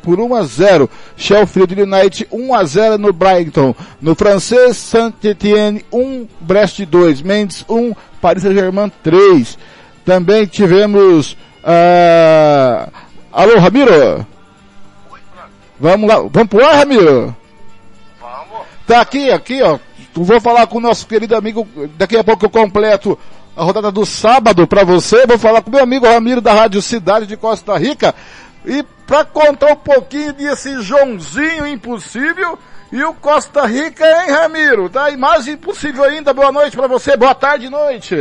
por 0.02 0.20
1 0.20 0.36
a 0.36 0.44
0 0.44 0.90
Sheffield 1.16 1.82
United 1.82 2.28
1 2.32 2.54
a 2.54 2.64
0 2.64 2.98
no 2.98 3.14
Brighton. 3.14 3.74
No 4.02 4.16
francês, 4.16 4.78
Saint-Étienne 4.78 5.84
1, 5.92 6.28
Brest 6.42 6.82
2, 6.86 7.22
Mendes 7.22 7.66
1, 7.68 7.94
Paris 8.22 8.44
Saint-Germain 8.44 8.92
3. 9.04 9.58
Também 10.06 10.46
tivemos, 10.46 11.34
uh... 11.64 12.92
alô 13.32 13.60
Ramiro? 13.60 14.26
Vamos 15.80 16.08
lá, 16.08 16.18
vamos 16.18 16.48
pro 16.48 16.64
ar, 16.64 16.76
Ramiro? 16.76 17.36
Vamos. 18.20 18.68
Tá 18.86 19.02
aqui, 19.02 19.32
aqui, 19.32 19.62
ó. 19.64 19.80
Vou 20.14 20.42
falar 20.42 20.68
com 20.68 20.78
o 20.78 20.82
nosso 20.82 21.08
querido 21.08 21.36
amigo, 21.36 21.68
daqui 21.96 22.18
a 22.18 22.24
pouco 22.24 22.46
eu 22.46 22.50
completo 22.50 23.18
a 23.56 23.64
rodada 23.64 23.92
do 23.92 24.06
sábado 24.06 24.68
para 24.68 24.84
você. 24.84 25.26
Vou 25.26 25.40
falar 25.40 25.62
com 25.62 25.72
meu 25.72 25.82
amigo 25.82 26.06
Ramiro 26.06 26.42
da 26.42 26.54
Rádio 26.54 26.82
Cidade 26.82 27.26
de 27.26 27.38
Costa 27.38 27.78
Rica. 27.78 28.14
E 28.66 28.84
para 29.08 29.24
contar 29.26 29.72
um 29.72 29.76
pouquinho 29.76 30.34
desse 30.34 30.82
Joãozinho 30.82 31.66
impossível 31.66 32.60
e 32.92 33.04
o 33.04 33.14
Costa 33.14 33.66
Rica, 33.66 34.06
hein, 34.06 34.32
Ramiro? 34.32 34.90
Tá 34.90 35.10
mais 35.18 35.48
impossível 35.48 36.04
ainda. 36.04 36.34
Boa 36.34 36.52
noite 36.52 36.76
para 36.76 36.88
você, 36.88 37.16
boa 37.16 37.34
tarde 37.34 37.70
noite. 37.70 38.16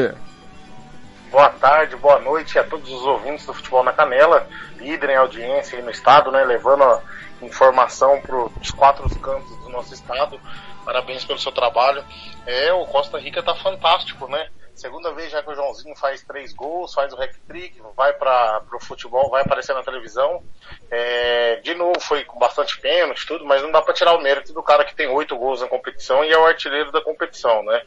Boa 1.31 1.48
tarde, 1.48 1.96
boa 1.96 2.18
noite 2.20 2.59
a 2.59 2.64
todos 2.64 2.90
os 2.90 3.03
ouvintes 3.03 3.46
do 3.46 3.55
Futebol 3.55 3.85
na 3.85 3.92
Canela, 3.92 4.48
líder 4.79 5.11
em 5.11 5.16
audiência 5.16 5.79
aí 5.79 5.85
no 5.85 5.90
estado, 5.90 6.33
né, 6.33 6.42
levando 6.42 6.83
a 6.83 7.00
informação 7.40 8.20
para 8.20 8.37
os 8.61 8.70
quatro 8.72 9.09
cantos 9.20 9.57
do 9.59 9.68
nosso 9.68 9.94
estado. 9.94 10.40
Parabéns 10.85 11.25
pelo 11.25 11.38
seu 11.38 11.53
trabalho. 11.53 12.05
É, 12.47 12.73
o 12.73 12.87
Costa 12.87 13.19
Rica 13.19 13.43
tá 13.43 13.55
fantástico, 13.55 14.29
né? 14.29 14.49
Segunda 14.81 15.12
vez 15.12 15.31
já 15.31 15.43
que 15.43 15.51
o 15.51 15.55
Joãozinho 15.55 15.95
faz 15.95 16.23
três 16.23 16.55
gols, 16.55 16.95
faz 16.95 17.12
o 17.12 17.16
hack-trick, 17.16 17.83
vai 17.95 18.14
para 18.14 18.62
o 18.73 18.83
futebol, 18.83 19.29
vai 19.29 19.43
aparecer 19.43 19.75
na 19.75 19.83
televisão. 19.83 20.43
É, 20.90 21.57
de 21.57 21.75
novo 21.75 22.01
foi 22.01 22.25
com 22.25 22.38
bastante 22.38 22.81
pênalti, 22.81 23.27
tudo, 23.27 23.45
mas 23.45 23.61
não 23.61 23.71
dá 23.71 23.83
para 23.83 23.93
tirar 23.93 24.14
o 24.14 24.23
mérito 24.23 24.55
do 24.55 24.62
cara 24.62 24.87
que 24.87 24.95
tem 24.95 25.07
oito 25.07 25.37
gols 25.37 25.61
na 25.61 25.69
competição 25.69 26.25
e 26.25 26.33
é 26.33 26.38
o 26.38 26.47
artilheiro 26.47 26.90
da 26.90 27.03
competição, 27.03 27.62
né? 27.62 27.83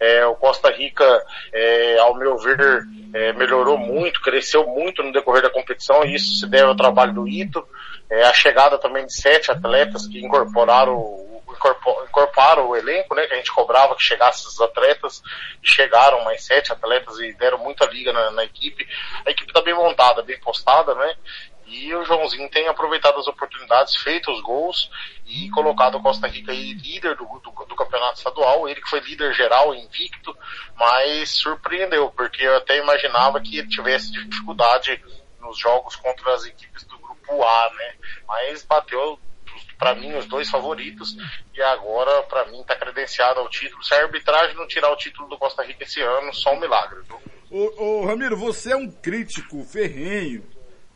É, 0.00 0.24
o 0.24 0.36
Costa 0.36 0.70
Rica, 0.70 1.22
é, 1.52 1.98
ao 1.98 2.14
meu 2.14 2.38
ver, 2.38 2.82
é, 3.12 3.34
melhorou 3.34 3.76
muito, 3.76 4.22
cresceu 4.22 4.66
muito 4.66 5.02
no 5.02 5.12
decorrer 5.12 5.42
da 5.42 5.50
competição 5.50 6.02
e 6.02 6.14
isso 6.14 6.34
se 6.36 6.46
deve 6.46 6.64
ao 6.64 6.76
trabalho 6.76 7.12
do 7.12 7.28
Ito, 7.28 7.62
é, 8.08 8.22
a 8.22 8.32
chegada 8.32 8.78
também 8.78 9.04
de 9.04 9.12
sete 9.12 9.50
atletas 9.50 10.06
que 10.06 10.24
incorporaram 10.24 11.27
incorporaram 12.08 12.68
o 12.68 12.76
elenco, 12.76 13.14
né? 13.14 13.26
A 13.30 13.36
gente 13.36 13.52
cobrava 13.52 13.94
que 13.94 14.02
chegasse 14.02 14.46
esses 14.46 14.60
atletas, 14.60 15.22
chegaram 15.62 16.24
mais 16.24 16.44
sete 16.44 16.72
atletas 16.72 17.18
e 17.18 17.32
deram 17.34 17.58
muita 17.58 17.86
liga 17.86 18.12
na, 18.12 18.30
na 18.30 18.44
equipe. 18.44 18.86
A 19.26 19.30
equipe 19.30 19.50
está 19.50 19.60
bem 19.60 19.74
montada, 19.74 20.22
bem 20.22 20.38
postada, 20.40 20.94
né? 20.94 21.14
E 21.70 21.94
o 21.94 22.02
Joãozinho 22.02 22.48
tem 22.48 22.66
aproveitado 22.66 23.18
as 23.18 23.26
oportunidades, 23.26 23.94
feito 23.96 24.32
os 24.32 24.40
gols 24.40 24.90
e 25.26 25.50
colocado 25.50 25.96
o 25.96 26.02
Costa 26.02 26.26
Rica 26.26 26.50
aí 26.50 26.72
líder 26.72 27.14
do, 27.14 27.26
do, 27.26 27.66
do, 27.66 27.76
campeonato 27.76 28.16
estadual. 28.16 28.66
Ele 28.66 28.80
que 28.80 28.88
foi 28.88 29.00
líder 29.00 29.34
geral, 29.34 29.74
invicto, 29.74 30.34
mas 30.76 31.30
surpreendeu, 31.30 32.10
porque 32.12 32.42
eu 32.42 32.56
até 32.56 32.78
imaginava 32.78 33.40
que 33.40 33.58
ele 33.58 33.68
tivesse 33.68 34.10
dificuldade 34.12 35.02
nos 35.40 35.58
jogos 35.58 35.94
contra 35.96 36.34
as 36.34 36.46
equipes 36.46 36.84
do 36.84 36.98
grupo 36.98 37.42
A, 37.42 37.70
né? 37.74 37.94
Mas 38.26 38.64
bateu 38.64 39.18
para 39.78 39.94
mim 39.94 40.14
os 40.14 40.26
dois 40.26 40.50
favoritos 40.50 41.16
e 41.54 41.62
agora 41.62 42.22
para 42.24 42.46
mim 42.46 42.60
está 42.60 42.74
credenciado 42.74 43.40
ao 43.40 43.48
título. 43.48 43.82
Se 43.84 43.94
a 43.94 44.02
arbitragem 44.02 44.56
não 44.56 44.66
tirar 44.66 44.90
o 44.90 44.96
título 44.96 45.28
do 45.28 45.38
Costa 45.38 45.62
Rica 45.62 45.84
esse 45.84 46.00
ano, 46.00 46.34
só 46.34 46.52
um 46.54 46.60
milagre. 46.60 46.98
Ô, 47.50 47.82
ô, 47.82 48.06
Ramiro, 48.06 48.36
você 48.36 48.72
é 48.72 48.76
um 48.76 48.90
crítico 48.90 49.64
ferrenho 49.64 50.44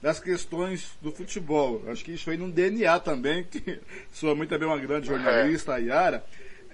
das 0.02 0.18
questões 0.18 0.98
do 1.00 1.12
futebol. 1.12 1.82
Acho 1.86 2.04
que 2.04 2.12
isso 2.12 2.28
aí 2.28 2.36
no 2.36 2.50
DNA 2.50 2.98
também, 2.98 3.44
que 3.48 3.80
sua 4.12 4.34
mãe 4.34 4.48
também 4.48 4.68
é 4.68 4.72
uma 4.72 4.80
grande 4.80 5.06
jornalista, 5.06 5.74
a 5.74 5.78
Yara. 5.78 6.24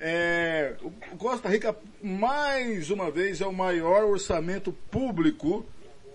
É, 0.01 0.77
o 0.81 1.17
Costa 1.17 1.49
Rica, 1.49 1.77
mais 2.03 2.91
uma 2.91 3.11
vez, 3.11 3.41
é 3.41 3.47
o 3.47 3.53
maior 3.53 4.05
orçamento 4.05 4.73
público 4.73 5.67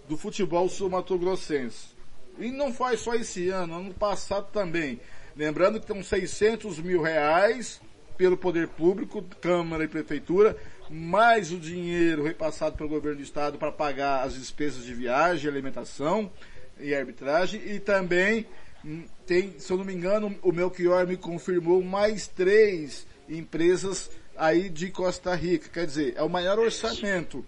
do 0.08 0.18
futebol 0.18 0.68
sul-mato-grossense. 0.68 1.94
E 2.40 2.50
não 2.50 2.74
faz 2.74 3.02
só 3.02 3.14
esse 3.14 3.50
ano, 3.50 3.76
ano 3.76 3.94
passado 3.94 4.48
também. 4.52 5.00
Lembrando 5.36 5.80
que 5.80 5.86
estão 5.86 6.04
600 6.04 6.80
mil 6.80 7.02
reais 7.02 7.82
pelo 8.18 8.38
poder 8.38 8.68
público, 8.68 9.24
Câmara 9.42 9.84
e 9.84 9.88
Prefeitura, 9.88 10.56
mais 10.90 11.52
o 11.52 11.60
dinheiro 11.60 12.24
repassado 12.24 12.78
pelo 12.78 12.90
governo 12.90 13.18
do 13.18 13.24
estado 13.24 13.58
para 13.58 13.72
pagar 13.72 14.24
as 14.24 14.36
despesas 14.36 14.84
de 14.84 14.94
viagem, 14.94 15.50
alimentação 15.50 16.32
e 16.80 16.94
arbitragem, 16.94 17.62
e 17.66 17.80
também 17.80 18.46
hum, 18.86 19.06
tem, 19.26 19.56
se 19.58 19.72
eu 19.72 19.78
não 19.78 19.86
me 19.86 19.94
engano, 19.94 20.38
o 20.44 20.52
Melchior 20.52 21.08
me 21.08 21.18
confirmou 21.18 21.82
mais 21.82 22.28
três 22.28 23.08
empresas 23.28 24.12
aí 24.38 24.70
de 24.70 24.92
Costa 24.92 25.34
Rica. 25.34 25.70
Quer 25.70 25.88
dizer, 25.88 26.14
é 26.16 26.22
o 26.22 26.30
maior 26.30 26.60
orçamento. 26.60 27.44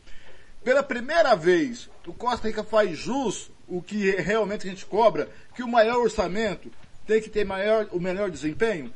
Pela 0.63 0.81
primeira 0.81 1.35
vez, 1.35 1.87
o 2.07 2.13
Costa 2.13 2.47
Rica 2.47 2.63
faz 2.63 2.97
jus 2.97 3.51
o 3.67 3.81
que 3.81 4.09
realmente 4.11 4.67
a 4.67 4.69
gente 4.69 4.85
cobra, 4.85 5.29
que 5.53 5.61
o 5.61 5.67
maior 5.67 5.97
orçamento 6.01 6.71
tem 7.05 7.21
que 7.21 7.29
ter 7.29 7.45
maior, 7.45 7.87
o 7.91 7.99
melhor 7.99 8.29
desempenho? 8.29 8.93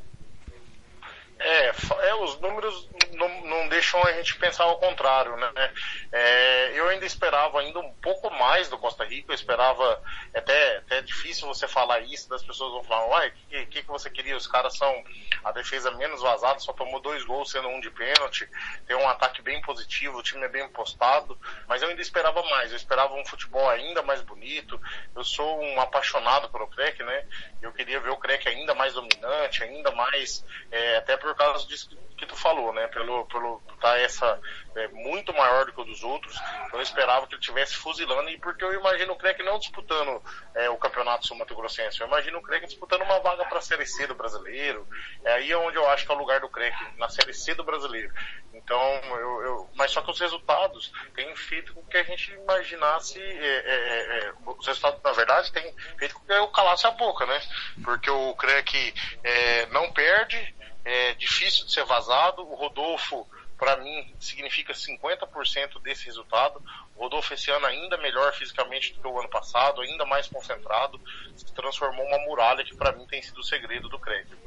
É, 1.39 1.67
é 1.69 2.15
os 2.15 2.39
números 2.39 2.89
não, 3.13 3.41
não, 3.45 3.67
deixam 3.67 4.01
a 4.03 4.13
gente 4.13 4.35
pensar 4.35 4.63
ao 4.63 4.77
contrário, 4.79 5.35
né? 5.37 5.73
É, 6.11 6.71
eu 6.73 6.87
ainda 6.89 7.05
esperava 7.05 7.59
ainda 7.59 7.79
um 7.79 7.93
pouco 7.95 8.29
mais 8.31 8.69
do 8.69 8.77
Costa 8.77 9.03
Rica, 9.03 9.31
eu 9.31 9.35
esperava, 9.35 10.01
é 10.33 10.39
até, 10.39 10.77
até 10.77 11.01
difícil 11.01 11.47
você 11.47 11.67
falar 11.67 11.99
isso, 12.01 12.29
das 12.29 12.43
pessoas 12.43 12.71
vão 12.73 12.83
falar, 12.83 13.07
uai, 13.07 13.29
o 13.29 13.31
que, 13.31 13.65
que, 13.65 13.81
que, 13.83 13.87
você 13.87 14.09
queria? 14.09 14.35
Os 14.35 14.47
caras 14.47 14.75
são 14.77 15.03
a 15.43 15.51
defesa 15.51 15.91
menos 15.91 16.21
vazada, 16.21 16.59
só 16.59 16.73
tomou 16.73 16.99
dois 16.99 17.23
gols 17.23 17.51
sendo 17.51 17.67
um 17.67 17.79
de 17.79 17.89
pênalti, 17.91 18.49
tem 18.87 18.95
um 18.95 19.07
ataque 19.07 19.41
bem 19.41 19.61
positivo, 19.61 20.17
o 20.17 20.23
time 20.23 20.45
é 20.45 20.49
bem 20.49 20.67
postado, 20.69 21.37
mas 21.67 21.81
eu 21.81 21.89
ainda 21.89 22.01
esperava 22.01 22.41
mais, 22.43 22.71
eu 22.71 22.77
esperava 22.77 23.13
um 23.13 23.25
futebol 23.25 23.69
ainda 23.69 24.01
mais 24.01 24.21
bonito, 24.21 24.79
eu 25.15 25.23
sou 25.23 25.61
um 25.61 25.79
apaixonado 25.79 26.49
pelo 26.49 26.67
Crack, 26.67 27.03
né? 27.03 27.25
Eu 27.61 27.71
queria 27.71 27.99
ver 27.99 28.09
o 28.09 28.17
Crack 28.17 28.47
ainda 28.47 28.73
mais 28.73 28.93
dominante, 28.93 29.63
ainda 29.63 29.91
mais, 29.91 30.43
é, 30.71 30.97
até 30.97 31.17
por 31.17 31.35
causa 31.35 31.67
disso 31.67 31.89
que 32.19 32.25
tu 32.25 32.35
falou, 32.35 32.73
né? 32.73 32.87
Pelo, 32.87 33.25
pelo 33.25 33.61
tá 33.79 33.97
essa 33.97 34.39
é, 34.75 34.87
muito 34.89 35.33
maior 35.33 35.65
do 35.65 35.73
que 35.73 35.81
o 35.81 35.85
dos 35.85 36.03
outros. 36.03 36.37
Eu 36.73 36.81
esperava 36.81 37.25
que 37.25 37.33
ele 37.33 37.41
tivesse 37.41 37.75
fuzilando 37.75 38.29
e 38.29 38.37
porque 38.37 38.63
eu 38.63 38.73
imagino 38.73 39.13
o 39.13 39.15
Crack 39.15 39.41
não 39.41 39.57
disputando 39.57 40.21
é, 40.53 40.69
o 40.69 40.77
campeonato 40.77 41.25
sul-mato 41.25 41.55
grossense. 41.55 41.99
Eu 41.99 42.07
imagino 42.07 42.37
o 42.37 42.41
Crack 42.41 42.67
disputando 42.67 43.03
uma 43.03 43.19
vaga 43.19 43.45
para 43.45 43.59
a 43.59 43.61
Série 43.61 43.85
C 43.85 44.05
do 44.05 44.15
brasileiro. 44.15 44.87
É 45.23 45.33
aí 45.33 45.55
onde 45.55 45.77
eu 45.77 45.89
acho 45.89 46.05
que 46.05 46.11
é 46.11 46.15
o 46.15 46.17
lugar 46.17 46.41
do 46.41 46.49
Crack, 46.49 46.75
na 46.97 47.09
Série 47.09 47.33
C 47.33 47.55
do 47.55 47.63
brasileiro. 47.63 48.13
Então, 48.53 48.81
eu, 49.11 49.41
eu, 49.43 49.69
mas 49.75 49.91
só 49.91 50.01
que 50.01 50.11
os 50.11 50.19
resultados 50.19 50.91
têm 51.15 51.33
feito 51.35 51.73
com 51.73 51.83
que 51.85 51.97
a 51.97 52.03
gente 52.03 52.33
imaginasse, 52.33 53.19
é, 53.19 53.63
é, 53.65 54.19
é 54.19 54.33
os 54.45 54.67
resultados, 54.67 55.01
na 55.01 55.11
verdade, 55.13 55.51
têm 55.51 55.73
feito 55.97 56.15
com 56.15 56.25
que 56.25 56.33
eu 56.33 56.47
calasse 56.49 56.85
a 56.85 56.91
boca, 56.91 57.25
né? 57.25 57.41
Porque 57.83 58.09
o 58.09 58.35
Crack 58.35 58.93
é, 59.23 59.65
não 59.67 59.91
perde, 59.91 60.55
é 60.85 61.13
difícil 61.13 61.65
de 61.65 61.71
ser 61.71 61.85
vazado, 61.85 62.41
o 62.41 62.55
Rodolfo 62.55 63.27
para 63.59 63.75
mim, 63.75 64.13
significa 64.21 64.73
50% 64.73 65.81
desse 65.83 66.05
resultado. 66.05 66.63
O 66.95 67.03
Rodolfo 67.03 67.33
esse 67.33 67.51
ano 67.51 67.65
ainda 67.65 67.97
melhor 67.97 68.33
fisicamente 68.33 68.93
do 68.93 69.01
que 69.01 69.07
o 69.07 69.19
ano 69.19 69.29
passado, 69.29 69.81
ainda 69.81 70.05
mais 70.05 70.27
concentrado, 70.27 70.99
se 71.35 71.53
transformou 71.53 72.05
uma 72.05 72.19
muralha 72.19 72.63
que 72.63 72.73
para 72.73 72.93
mim 72.93 73.05
tem 73.05 73.21
sido 73.21 73.41
o 73.41 73.43
segredo 73.43 73.89
do 73.89 73.99
crédito. 73.99 74.37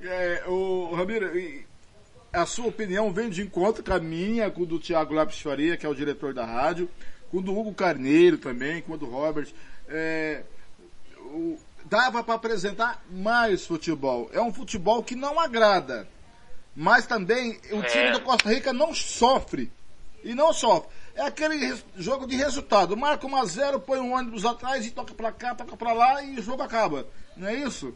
É, 0.00 0.44
o 0.46 0.94
Ramiro, 0.94 1.28
a 2.32 2.46
sua 2.46 2.68
opinião 2.68 3.12
vem 3.12 3.28
de 3.28 3.42
encontro 3.42 3.82
com 3.82 3.92
a 3.92 3.98
minha, 3.98 4.48
com 4.52 4.62
o 4.62 4.66
do 4.66 4.78
Thiago 4.78 5.14
Lápis 5.14 5.40
Faria, 5.40 5.76
que 5.76 5.84
é 5.84 5.88
o 5.88 5.94
diretor 5.94 6.32
da 6.32 6.46
rádio, 6.46 6.88
com 7.28 7.38
o 7.38 7.42
do 7.42 7.52
Hugo 7.52 7.74
Carneiro 7.74 8.38
também, 8.38 8.82
com 8.82 8.92
o 8.92 8.96
do 8.96 9.06
Robert. 9.06 9.48
É, 9.88 10.44
dava 11.90 12.24
para 12.24 12.34
apresentar 12.34 13.02
mais 13.10 13.66
futebol. 13.66 14.30
É 14.32 14.40
um 14.40 14.52
futebol 14.52 15.02
que 15.02 15.14
não 15.14 15.38
agrada 15.38 16.08
mas 16.74 17.06
também 17.06 17.60
o 17.72 17.82
time 17.82 18.04
é. 18.04 18.12
da 18.12 18.20
Costa 18.20 18.48
Rica 18.48 18.72
não 18.72 18.94
sofre. 18.94 19.70
E 20.22 20.34
não 20.34 20.52
sofre. 20.52 20.88
É 21.14 21.22
aquele 21.22 21.76
jogo 21.96 22.26
de 22.26 22.36
resultado. 22.36 22.96
Marca 22.96 23.26
1 23.26 23.36
a 23.36 23.44
0 23.44 23.80
põe 23.80 23.98
um 23.98 24.14
ônibus 24.14 24.44
atrás 24.44 24.86
e 24.86 24.90
toca 24.90 25.14
pra 25.14 25.32
cá, 25.32 25.54
toca 25.54 25.76
pra 25.76 25.92
lá 25.92 26.22
e 26.22 26.38
o 26.38 26.42
jogo 26.42 26.62
acaba. 26.62 27.06
Não 27.36 27.48
é 27.48 27.54
isso? 27.54 27.94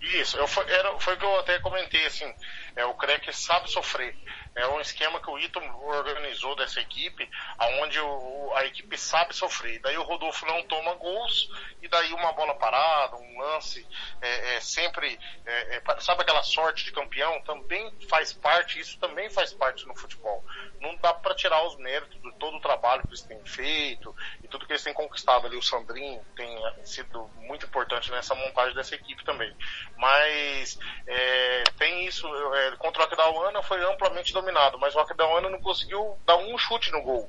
Isso, 0.00 0.36
eu, 0.38 0.48
foi, 0.48 0.64
era, 0.70 0.98
foi 0.98 1.14
o 1.14 1.18
que 1.18 1.24
eu 1.24 1.40
até 1.40 1.58
comentei, 1.58 2.06
assim, 2.06 2.32
é, 2.74 2.86
o 2.86 2.94
Crack 2.94 3.30
sabe 3.36 3.70
sofrer. 3.70 4.16
É 4.54 4.66
um 4.66 4.80
esquema 4.80 5.20
que 5.20 5.30
o 5.30 5.38
Ito 5.38 5.60
organizou 5.60 6.56
dessa 6.56 6.80
equipe, 6.80 7.28
aonde 7.56 8.00
o, 8.00 8.52
a 8.56 8.64
equipe 8.66 8.98
sabe 8.98 9.34
sofrer. 9.34 9.80
Daí 9.80 9.96
o 9.96 10.02
Rodolfo 10.02 10.44
não 10.44 10.62
toma 10.64 10.94
gols, 10.94 11.48
e 11.80 11.88
daí 11.88 12.12
uma 12.12 12.32
bola 12.32 12.54
parada, 12.54 13.16
um 13.16 13.38
lance, 13.38 13.86
é, 14.20 14.56
é 14.56 14.60
sempre, 14.60 15.18
é, 15.46 15.76
é 15.76 16.00
sabe 16.00 16.22
aquela 16.22 16.42
sorte 16.42 16.84
de 16.84 16.92
campeão? 16.92 17.40
Também 17.42 17.90
faz 18.08 18.32
parte, 18.32 18.80
isso 18.80 18.98
também 18.98 19.30
faz 19.30 19.52
parte 19.52 19.86
no 19.86 19.94
futebol. 19.94 20.44
Não 20.80 20.96
dá 20.96 21.14
para 21.14 21.34
tirar 21.34 21.64
os 21.66 21.76
méritos 21.76 22.20
de 22.20 22.32
todo 22.34 22.56
o 22.56 22.60
trabalho 22.60 23.02
que 23.02 23.08
eles 23.08 23.22
têm 23.22 23.44
feito 23.44 24.14
e 24.42 24.48
tudo 24.48 24.66
que 24.66 24.72
eles 24.72 24.82
têm 24.82 24.94
conquistado 24.94 25.46
ali. 25.46 25.56
O 25.56 25.62
Sandrinho 25.62 26.24
tem 26.34 26.58
sido 26.84 27.30
muito 27.36 27.66
importante 27.66 28.10
nessa 28.10 28.34
montagem 28.34 28.74
dessa 28.74 28.94
equipe 28.94 29.24
também. 29.24 29.54
Mas 29.96 30.78
é, 31.06 31.64
tem 31.78 32.06
isso, 32.06 32.26
é, 32.54 32.76
contra 32.76 33.02
o 33.02 33.04
Aquidauana 33.04 33.62
foi 33.62 33.82
amplamente 33.84 34.32
dominado, 34.40 34.78
mas 34.78 34.94
o 34.94 35.00
Aquidauana 35.00 35.48
não 35.48 35.60
conseguiu 35.60 36.18
dar 36.26 36.36
um 36.36 36.56
chute 36.58 36.90
no 36.90 37.02
gol. 37.02 37.28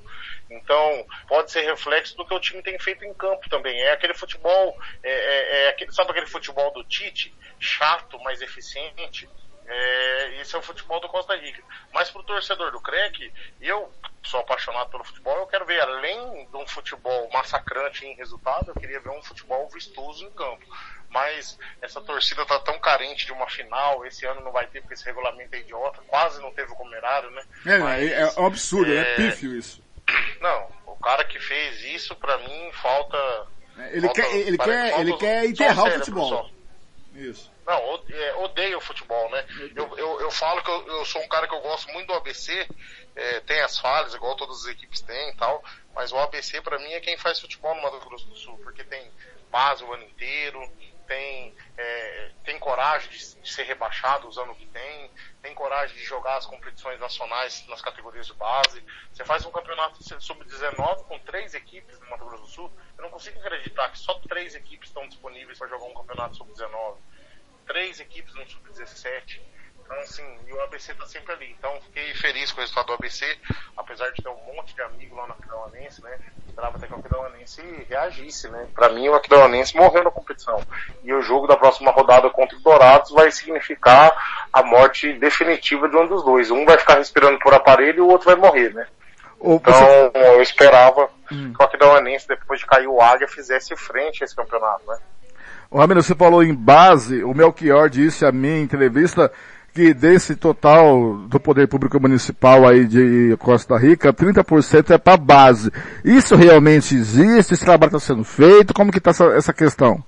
Então, 0.49 1.05
pode 1.27 1.51
ser 1.51 1.61
reflexo 1.61 2.15
do 2.17 2.25
que 2.25 2.33
o 2.33 2.39
time 2.39 2.61
tem 2.61 2.77
feito 2.79 3.05
em 3.05 3.13
campo 3.13 3.47
também. 3.49 3.79
É 3.81 3.91
aquele 3.91 4.13
futebol, 4.13 4.77
é, 5.03 5.11
é, 5.11 5.65
é 5.65 5.69
aquele, 5.69 5.91
sabe 5.91 6.11
aquele 6.11 6.27
futebol 6.27 6.71
do 6.73 6.83
Tite? 6.83 7.33
Chato, 7.59 8.19
mas 8.19 8.41
eficiente. 8.41 9.29
É, 9.65 10.41
esse 10.41 10.55
é 10.55 10.59
o 10.59 10.61
futebol 10.61 10.99
do 10.99 11.07
Costa 11.07 11.35
Rica. 11.35 11.63
Mas 11.93 12.09
para 12.09 12.21
o 12.21 12.25
torcedor 12.25 12.71
do 12.71 12.81
CREC, 12.81 13.31
eu 13.61 13.89
sou 14.23 14.41
apaixonado 14.41 14.89
pelo 14.89 15.03
futebol, 15.03 15.37
eu 15.37 15.47
quero 15.47 15.65
ver, 15.65 15.79
além 15.79 16.45
de 16.45 16.57
um 16.57 16.67
futebol 16.67 17.29
massacrante 17.31 18.05
em 18.05 18.15
resultado, 18.15 18.69
eu 18.69 18.75
queria 18.75 18.99
ver 18.99 19.09
um 19.09 19.23
futebol 19.23 19.69
vistoso 19.69 20.25
em 20.25 20.31
campo 20.31 20.65
mas 21.11 21.59
essa 21.81 22.01
torcida 22.01 22.45
tá 22.45 22.57
tão 22.59 22.79
carente 22.79 23.25
de 23.25 23.33
uma 23.33 23.47
final, 23.49 24.05
esse 24.05 24.25
ano 24.25 24.41
não 24.41 24.51
vai 24.51 24.65
ter 24.67 24.81
porque 24.81 24.93
esse 24.93 25.05
regulamento 25.05 25.53
é 25.55 25.59
idiota, 25.59 26.01
quase 26.07 26.41
não 26.41 26.51
teve 26.53 26.71
o 26.71 26.75
comerário, 26.75 27.29
né? 27.31 27.43
É, 27.65 27.77
mas, 27.77 28.11
é, 28.11 28.21
é 28.21 28.39
um 28.39 28.45
absurdo, 28.45 28.91
é, 28.91 28.99
é 28.99 29.15
pífio 29.15 29.55
isso. 29.55 29.83
Não, 30.39 30.67
o 30.87 30.95
cara 30.95 31.23
que 31.25 31.39
fez 31.39 31.81
isso, 31.83 32.15
para 32.15 32.37
mim, 32.39 32.71
falta... 32.81 33.47
É, 33.77 33.91
ele 33.91 34.01
falta, 34.01 34.21
quer, 34.21 34.35
ele 34.35 34.57
quer, 34.57 34.99
ele 34.99 35.17
quer 35.17 35.45
enterrar 35.45 35.85
o 35.85 35.91
futebol. 35.91 36.29
Só. 36.29 36.49
Isso. 37.13 37.51
Não, 37.65 38.03
é, 38.09 38.35
odeio 38.35 38.77
o 38.77 38.81
futebol, 38.81 39.29
né? 39.31 39.45
Eu, 39.75 39.97
eu, 39.97 40.21
eu 40.21 40.31
falo 40.31 40.63
que 40.63 40.69
eu, 40.69 40.87
eu, 40.87 41.05
sou 41.05 41.21
um 41.21 41.27
cara 41.27 41.47
que 41.47 41.53
eu 41.53 41.61
gosto 41.61 41.91
muito 41.91 42.07
do 42.07 42.13
ABC, 42.13 42.67
é, 43.15 43.39
tem 43.41 43.59
as 43.61 43.77
falhas, 43.77 44.13
igual 44.13 44.35
todas 44.35 44.61
as 44.61 44.67
equipes 44.67 45.01
têm 45.01 45.29
e 45.29 45.35
tal, 45.35 45.63
mas 45.93 46.11
o 46.11 46.17
ABC 46.17 46.61
para 46.61 46.79
mim 46.79 46.91
é 46.93 46.99
quem 46.99 47.17
faz 47.17 47.39
futebol 47.39 47.75
no 47.75 47.81
Mato 47.81 47.99
Grosso 48.07 48.27
do 48.27 48.35
Sul, 48.35 48.57
porque 48.63 48.83
tem 48.83 49.11
base 49.51 49.83
o 49.83 49.93
ano 49.93 50.03
inteiro, 50.03 50.61
tem, 51.11 51.53
é, 51.77 52.31
tem 52.45 52.57
coragem 52.57 53.09
de, 53.09 53.41
de, 53.41 53.51
ser 53.51 53.63
rebaixado 53.63 54.29
usando 54.29 54.51
o 54.51 54.55
que 54.55 54.65
tem, 54.67 55.11
tem 55.41 55.53
coragem 55.53 55.97
de 55.97 56.03
jogar 56.05 56.37
as 56.37 56.45
competições 56.45 56.97
nacionais 57.01 57.67
nas 57.67 57.81
categorias 57.81 58.27
de 58.27 58.33
base. 58.33 58.81
Você 59.11 59.25
faz 59.25 59.45
um 59.45 59.51
campeonato 59.51 60.01
sub-19 60.01 61.03
com 61.03 61.19
três 61.19 61.53
equipes 61.53 61.99
no 61.99 62.09
Mato 62.09 62.23
Grosso 62.23 62.43
do 62.43 62.49
Sul, 62.49 62.73
eu 62.97 63.03
não 63.03 63.09
consigo 63.09 63.37
acreditar 63.39 63.89
que 63.89 63.99
só 63.99 64.13
três 64.19 64.55
equipes 64.55 64.87
estão 64.87 65.05
disponíveis 65.05 65.57
para 65.57 65.67
jogar 65.67 65.83
um 65.83 65.93
campeonato 65.93 66.37
sub-19. 66.37 66.95
Três 67.67 67.99
equipes 67.99 68.33
no 68.33 68.47
sub-17. 68.49 69.41
Então, 69.91 70.03
assim, 70.03 70.23
e 70.47 70.53
o 70.53 70.61
ABC 70.61 70.93
tá 70.93 71.05
sempre 71.05 71.33
ali. 71.33 71.53
Então, 71.59 71.69
fiquei 71.87 72.13
feliz 72.13 72.49
com 72.51 72.59
o 72.59 72.61
resultado 72.61 72.87
do 72.87 72.93
ABC, 72.93 73.25
apesar 73.75 74.09
de 74.11 74.23
ter 74.23 74.29
um 74.29 74.55
monte 74.55 74.73
de 74.73 74.81
amigos 74.83 75.17
lá 75.17 75.27
na 75.27 75.33
Aquidauanense, 75.33 76.01
né? 76.01 76.17
Esperava 76.47 76.77
até 76.77 76.87
que 76.87 76.93
o 76.93 76.95
Aquidauanense 76.95 77.61
reagisse, 77.89 78.47
né? 78.49 78.67
Pra 78.73 78.87
mim, 78.87 79.09
o 79.09 79.15
Aquidauanense 79.15 79.75
morreu 79.75 80.05
na 80.05 80.11
competição. 80.11 80.63
E 81.03 81.13
o 81.13 81.21
jogo 81.21 81.45
da 81.45 81.57
próxima 81.57 81.91
rodada 81.91 82.29
contra 82.29 82.57
o 82.57 82.61
Dourados 82.61 83.11
vai 83.11 83.29
significar 83.31 84.13
a 84.53 84.63
morte 84.63 85.11
definitiva 85.19 85.89
de 85.89 85.97
um 85.97 86.07
dos 86.07 86.23
dois. 86.23 86.49
Um 86.49 86.65
vai 86.65 86.77
ficar 86.77 86.95
respirando 86.95 87.37
por 87.39 87.53
aparelho 87.53 87.97
e 87.97 88.01
o 88.01 88.07
outro 88.07 88.27
vai 88.27 88.35
morrer, 88.35 88.73
né? 88.73 88.87
Então, 89.43 90.11
eu 90.13 90.41
esperava 90.41 91.09
hum. 91.29 91.51
que 91.51 91.61
o 91.61 91.65
Aquidauanense, 91.65 92.29
depois 92.29 92.61
de 92.61 92.65
cair 92.65 92.87
o 92.87 93.01
Águia, 93.01 93.27
fizesse 93.27 93.75
frente 93.75 94.23
a 94.23 94.25
esse 94.25 94.35
campeonato, 94.35 94.87
né? 94.87 94.97
O 95.71 95.77
Ramiro, 95.77 96.03
você 96.03 96.13
falou 96.13 96.43
em 96.43 96.53
base, 96.53 97.23
o 97.23 97.33
Melchior 97.33 97.89
disse 97.89 98.25
a 98.25 98.31
mim 98.31 98.59
em 98.59 98.63
entrevista 98.63 99.31
que 99.73 99.93
desse 99.93 100.35
total 100.35 101.15
do 101.27 101.39
poder 101.39 101.67
público 101.67 101.99
municipal 101.99 102.67
aí 102.67 102.85
de 102.85 103.35
Costa 103.37 103.77
Rica, 103.77 104.13
30% 104.13 104.91
é 104.91 104.97
para 104.97 105.17
base. 105.17 105.71
Isso 106.03 106.35
realmente 106.35 106.93
existe? 106.95 107.53
Esse 107.53 107.65
trabalho 107.65 107.95
está 107.95 107.99
sendo 107.99 108.23
feito? 108.23 108.73
Como 108.73 108.91
que 108.91 108.97
está 108.97 109.11
essa, 109.11 109.25
essa 109.27 109.53
questão? 109.53 110.03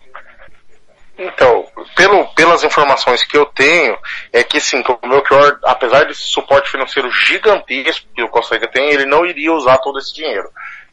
Então, 1.18 1.66
pelo, 1.96 2.26
pelas 2.34 2.64
informações 2.64 3.24
que 3.24 3.38
eu 3.38 3.46
tenho, 3.46 3.98
é 4.32 4.44
que 4.44 4.60
sim, 4.60 4.84
o 5.02 5.08
Melchior, 5.08 5.60
apesar 5.64 6.06
desse 6.06 6.24
suporte 6.24 6.70
financeiro 6.70 7.10
gigantesco 7.12 8.08
que 8.14 8.24
o 8.24 8.30
Costa 8.30 8.56
Rica 8.56 8.68
tem, 8.68 8.92
ele 8.92 9.06
não 9.06 9.26
iria 9.26 9.54
usar 9.54 9.78
todo 9.78 10.00
esse 10.00 10.14
dinheiro. 10.14 10.50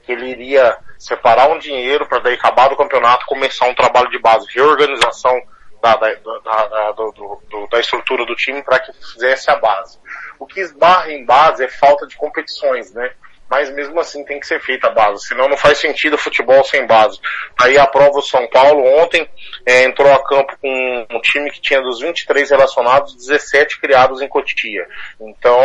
Ele 0.06 0.30
iria 0.30 0.76
separar 0.98 1.48
um 1.48 1.58
dinheiro 1.58 2.06
para 2.06 2.20
daí 2.20 2.34
acabar 2.34 2.72
o 2.72 2.76
campeonato, 2.76 3.26
começar 3.26 3.66
um 3.66 3.74
trabalho 3.74 4.10
de 4.10 4.18
base, 4.18 4.46
reorganização 4.54 5.40
da, 5.80 5.96
da, 5.96 6.66
da, 6.66 6.92
do, 6.92 7.42
do, 7.48 7.66
da 7.70 7.80
estrutura 7.80 8.24
do 8.24 8.34
time 8.34 8.62
para 8.62 8.78
que 8.80 8.92
fizesse 8.92 9.50
a 9.50 9.56
base. 9.56 9.98
O 10.38 10.46
que 10.46 10.60
esbarra 10.60 11.12
em 11.12 11.24
base 11.24 11.64
é 11.64 11.68
falta 11.68 12.06
de 12.06 12.16
competições, 12.16 12.92
né? 12.92 13.12
Mas 13.50 13.68
mesmo 13.68 13.98
assim 13.98 14.24
tem 14.24 14.38
que 14.38 14.46
ser 14.46 14.60
feita 14.60 14.86
a 14.86 14.92
base, 14.92 15.26
senão 15.26 15.48
não 15.48 15.56
faz 15.56 15.78
sentido 15.78 16.16
futebol 16.16 16.62
sem 16.62 16.86
base. 16.86 17.18
Aí 17.60 17.76
a 17.76 17.84
prova 17.84 18.20
o 18.20 18.22
São 18.22 18.48
Paulo 18.48 18.86
ontem 19.02 19.28
é, 19.66 19.82
entrou 19.82 20.10
a 20.12 20.22
campo 20.22 20.56
com 20.62 21.06
um 21.10 21.20
time 21.20 21.50
que 21.50 21.60
tinha 21.60 21.82
dos 21.82 22.00
23 22.00 22.48
relacionados, 22.48 23.16
17 23.16 23.80
criados 23.80 24.22
em 24.22 24.28
Cotia. 24.28 24.86
Então, 25.20 25.60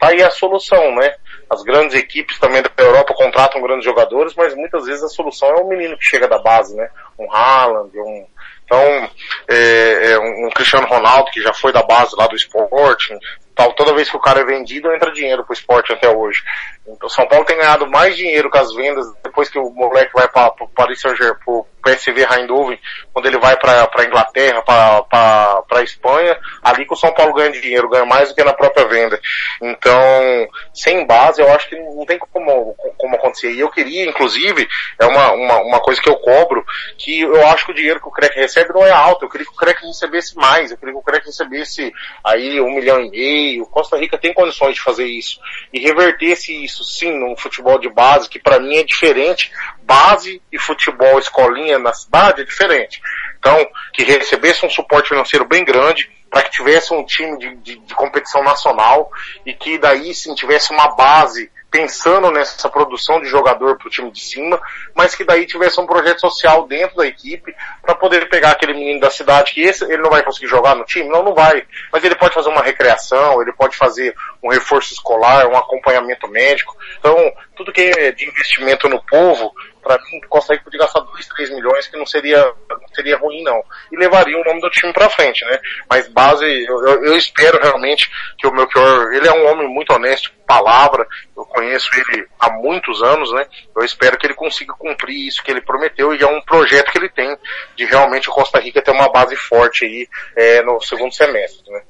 tá 0.00 0.08
aí 0.08 0.20
a 0.20 0.32
solução, 0.32 0.96
né? 0.96 1.14
As 1.48 1.62
grandes 1.62 1.94
equipes 1.94 2.40
também 2.40 2.60
da 2.60 2.70
Europa 2.76 3.14
contratam 3.14 3.62
grandes 3.62 3.84
jogadores, 3.84 4.34
mas 4.34 4.52
muitas 4.56 4.84
vezes 4.86 5.04
a 5.04 5.08
solução 5.08 5.48
é 5.48 5.60
o 5.60 5.68
menino 5.68 5.96
que 5.96 6.04
chega 6.04 6.26
da 6.26 6.38
base, 6.38 6.74
né? 6.74 6.90
Um 7.16 7.30
Haaland, 7.30 7.96
um, 8.00 8.26
então, 8.64 9.10
é, 9.48 10.12
é 10.12 10.18
um 10.18 10.50
Cristiano 10.54 10.86
Ronaldo, 10.86 11.30
que 11.30 11.42
já 11.42 11.52
foi 11.52 11.72
da 11.72 11.82
base 11.82 12.14
lá 12.16 12.26
do 12.26 12.36
esporte, 12.36 13.14
tal, 13.54 13.72
toda 13.74 13.94
vez 13.94 14.10
que 14.10 14.16
o 14.16 14.20
cara 14.20 14.40
é 14.40 14.44
vendido, 14.44 14.92
entra 14.92 15.12
dinheiro 15.12 15.44
pro 15.44 15.52
esporte 15.52 15.92
até 15.92 16.08
hoje. 16.08 16.42
Então, 16.86 17.08
São 17.08 17.26
Paulo 17.26 17.44
tem 17.44 17.56
ganhado 17.56 17.88
mais 17.88 18.16
dinheiro 18.16 18.50
com 18.50 18.58
as 18.58 18.74
vendas 18.74 19.06
depois 19.22 19.48
que 19.48 19.58
o 19.58 19.70
moleque 19.70 20.12
vai 20.12 20.28
para 20.28 20.52
o 20.60 20.68
Paris 20.68 21.00
Saint-Germain, 21.00 21.38
pro 21.44 21.66
PSV 21.82 22.26
Eindhoven, 22.30 22.78
quando 23.12 23.26
ele 23.26 23.38
vai 23.38 23.56
para 23.56 23.88
a 23.92 24.04
Inglaterra, 24.04 24.62
para 24.62 25.78
a 25.78 25.82
Espanha, 25.82 26.38
ali 26.62 26.86
que 26.86 26.92
o 26.92 26.96
São 26.96 27.12
Paulo 27.12 27.34
ganha 27.34 27.50
dinheiro, 27.50 27.88
ganha 27.88 28.04
mais 28.04 28.28
do 28.28 28.34
que 28.34 28.44
na 28.44 28.52
própria 28.52 28.86
venda. 28.86 29.20
Então, 29.60 30.48
sem 30.72 31.04
base, 31.06 31.42
eu 31.42 31.52
acho 31.52 31.68
que 31.68 31.76
não 31.76 32.06
tem 32.06 32.18
como, 32.18 32.74
como 32.96 33.16
acontecer. 33.16 33.52
E 33.52 33.60
eu 33.60 33.70
queria, 33.70 34.08
inclusive, 34.08 34.68
é 34.98 35.06
uma, 35.06 35.32
uma, 35.32 35.60
uma 35.60 35.80
coisa 35.80 36.00
que 36.00 36.08
eu 36.08 36.16
cobro, 36.16 36.64
que 36.96 37.20
eu 37.20 37.46
acho 37.48 37.66
que 37.66 37.72
o 37.72 37.74
dinheiro 37.74 38.00
que 38.00 38.08
o 38.08 38.12
CREC 38.12 38.36
recebe 38.36 38.72
não 38.72 38.86
é 38.86 38.90
alto, 38.90 39.24
eu 39.24 39.28
queria 39.28 39.46
que 39.46 39.52
o 39.52 39.56
CREC 39.56 39.84
recebesse 39.84 40.36
mais, 40.36 40.70
eu 40.70 40.78
queria 40.78 40.94
que 40.94 41.00
o 41.00 41.02
CREC 41.02 41.26
recebesse 41.26 41.92
aí 42.24 42.60
um 42.60 42.74
milhão 42.74 43.00
e 43.00 43.10
meio, 43.10 43.66
Costa 43.66 43.96
Rica 43.96 44.16
tem 44.16 44.32
condições 44.32 44.74
de 44.74 44.80
fazer 44.80 45.06
isso. 45.06 45.40
E 45.72 45.80
revertesse 45.80 46.64
isso, 46.72 46.84
sim, 46.84 47.12
num 47.12 47.36
futebol 47.36 47.78
de 47.78 47.88
base, 47.88 48.28
que 48.28 48.38
para 48.38 48.58
mim 48.58 48.76
é 48.76 48.82
diferente, 48.82 49.52
base 49.82 50.40
e 50.50 50.58
futebol 50.58 51.18
escolinha 51.18 51.78
na 51.78 51.92
cidade 51.92 52.40
é 52.40 52.44
diferente. 52.44 53.00
Então, 53.38 53.66
que 53.92 54.02
recebesse 54.02 54.64
um 54.64 54.70
suporte 54.70 55.10
financeiro 55.10 55.44
bem 55.44 55.64
grande, 55.64 56.10
para 56.30 56.42
que 56.42 56.50
tivesse 56.50 56.94
um 56.94 57.04
time 57.04 57.38
de, 57.38 57.54
de, 57.56 57.78
de, 57.78 57.94
competição 57.94 58.42
nacional 58.42 59.10
e 59.44 59.52
que 59.52 59.76
daí 59.76 60.14
sim 60.14 60.34
tivesse 60.34 60.72
uma 60.72 60.88
base 60.94 61.50
pensando 61.72 62.30
nessa 62.30 62.68
produção 62.68 63.18
de 63.18 63.26
jogador 63.26 63.78
para 63.78 63.88
o 63.88 63.90
time 63.90 64.10
de 64.10 64.20
cima, 64.20 64.60
mas 64.94 65.14
que 65.14 65.24
daí 65.24 65.46
tivesse 65.46 65.80
um 65.80 65.86
projeto 65.86 66.20
social 66.20 66.66
dentro 66.68 66.96
da 66.96 67.06
equipe 67.06 67.56
para 67.80 67.94
poder 67.94 68.28
pegar 68.28 68.50
aquele 68.50 68.74
menino 68.74 69.00
da 69.00 69.10
cidade 69.10 69.54
que 69.54 69.62
esse 69.62 69.82
ele 69.84 70.02
não 70.02 70.10
vai 70.10 70.22
conseguir 70.22 70.48
jogar 70.48 70.76
no 70.76 70.84
time, 70.84 71.08
não, 71.08 71.22
não 71.22 71.34
vai, 71.34 71.66
mas 71.90 72.04
ele 72.04 72.14
pode 72.14 72.34
fazer 72.34 72.50
uma 72.50 72.60
recreação, 72.60 73.40
ele 73.40 73.54
pode 73.54 73.74
fazer 73.74 74.14
um 74.42 74.50
reforço 74.50 74.92
escolar, 74.92 75.46
um 75.46 75.56
acompanhamento 75.56 76.28
médico, 76.28 76.76
então 76.98 77.16
tudo 77.56 77.72
que 77.72 77.80
é 77.80 78.12
de 78.12 78.28
investimento 78.28 78.86
no 78.86 79.02
povo 79.02 79.50
para 79.82 79.98
mim, 79.98 80.20
consegue 80.28 80.62
podia 80.62 80.80
gastar 80.80 81.00
2, 81.00 81.26
3 81.26 81.50
milhões, 81.50 81.88
que 81.88 81.96
não 81.96 82.06
seria, 82.06 82.38
não 82.70 82.88
seria 82.94 83.16
ruim 83.16 83.42
não. 83.42 83.62
E 83.90 83.96
levaria 83.96 84.38
o 84.38 84.44
nome 84.44 84.60
do 84.60 84.70
time 84.70 84.92
para 84.92 85.10
frente, 85.10 85.44
né? 85.44 85.58
Mas 85.90 86.08
base, 86.08 86.44
eu, 86.44 86.86
eu, 86.86 87.04
eu, 87.04 87.16
espero 87.16 87.60
realmente 87.60 88.10
que 88.38 88.46
o 88.46 88.52
Melchior, 88.52 89.12
ele 89.12 89.28
é 89.28 89.32
um 89.32 89.50
homem 89.50 89.68
muito 89.68 89.92
honesto, 89.92 90.32
palavra, 90.46 91.06
eu 91.36 91.44
conheço 91.44 91.90
ele 91.96 92.26
há 92.38 92.50
muitos 92.50 93.02
anos, 93.02 93.32
né? 93.32 93.46
Eu 93.76 93.84
espero 93.84 94.16
que 94.16 94.26
ele 94.26 94.34
consiga 94.34 94.72
cumprir 94.74 95.26
isso 95.26 95.42
que 95.42 95.50
ele 95.50 95.60
prometeu 95.60 96.14
e 96.14 96.22
é 96.22 96.26
um 96.26 96.40
projeto 96.42 96.90
que 96.92 96.98
ele 96.98 97.08
tem 97.08 97.36
de 97.76 97.84
realmente 97.84 98.30
o 98.30 98.32
Costa 98.32 98.60
Rica 98.60 98.82
ter 98.82 98.92
uma 98.92 99.10
base 99.10 99.34
forte 99.36 99.84
aí 99.84 100.08
é, 100.36 100.62
no 100.62 100.80
segundo 100.80 101.12
semestre, 101.12 101.70
né? 101.70 101.82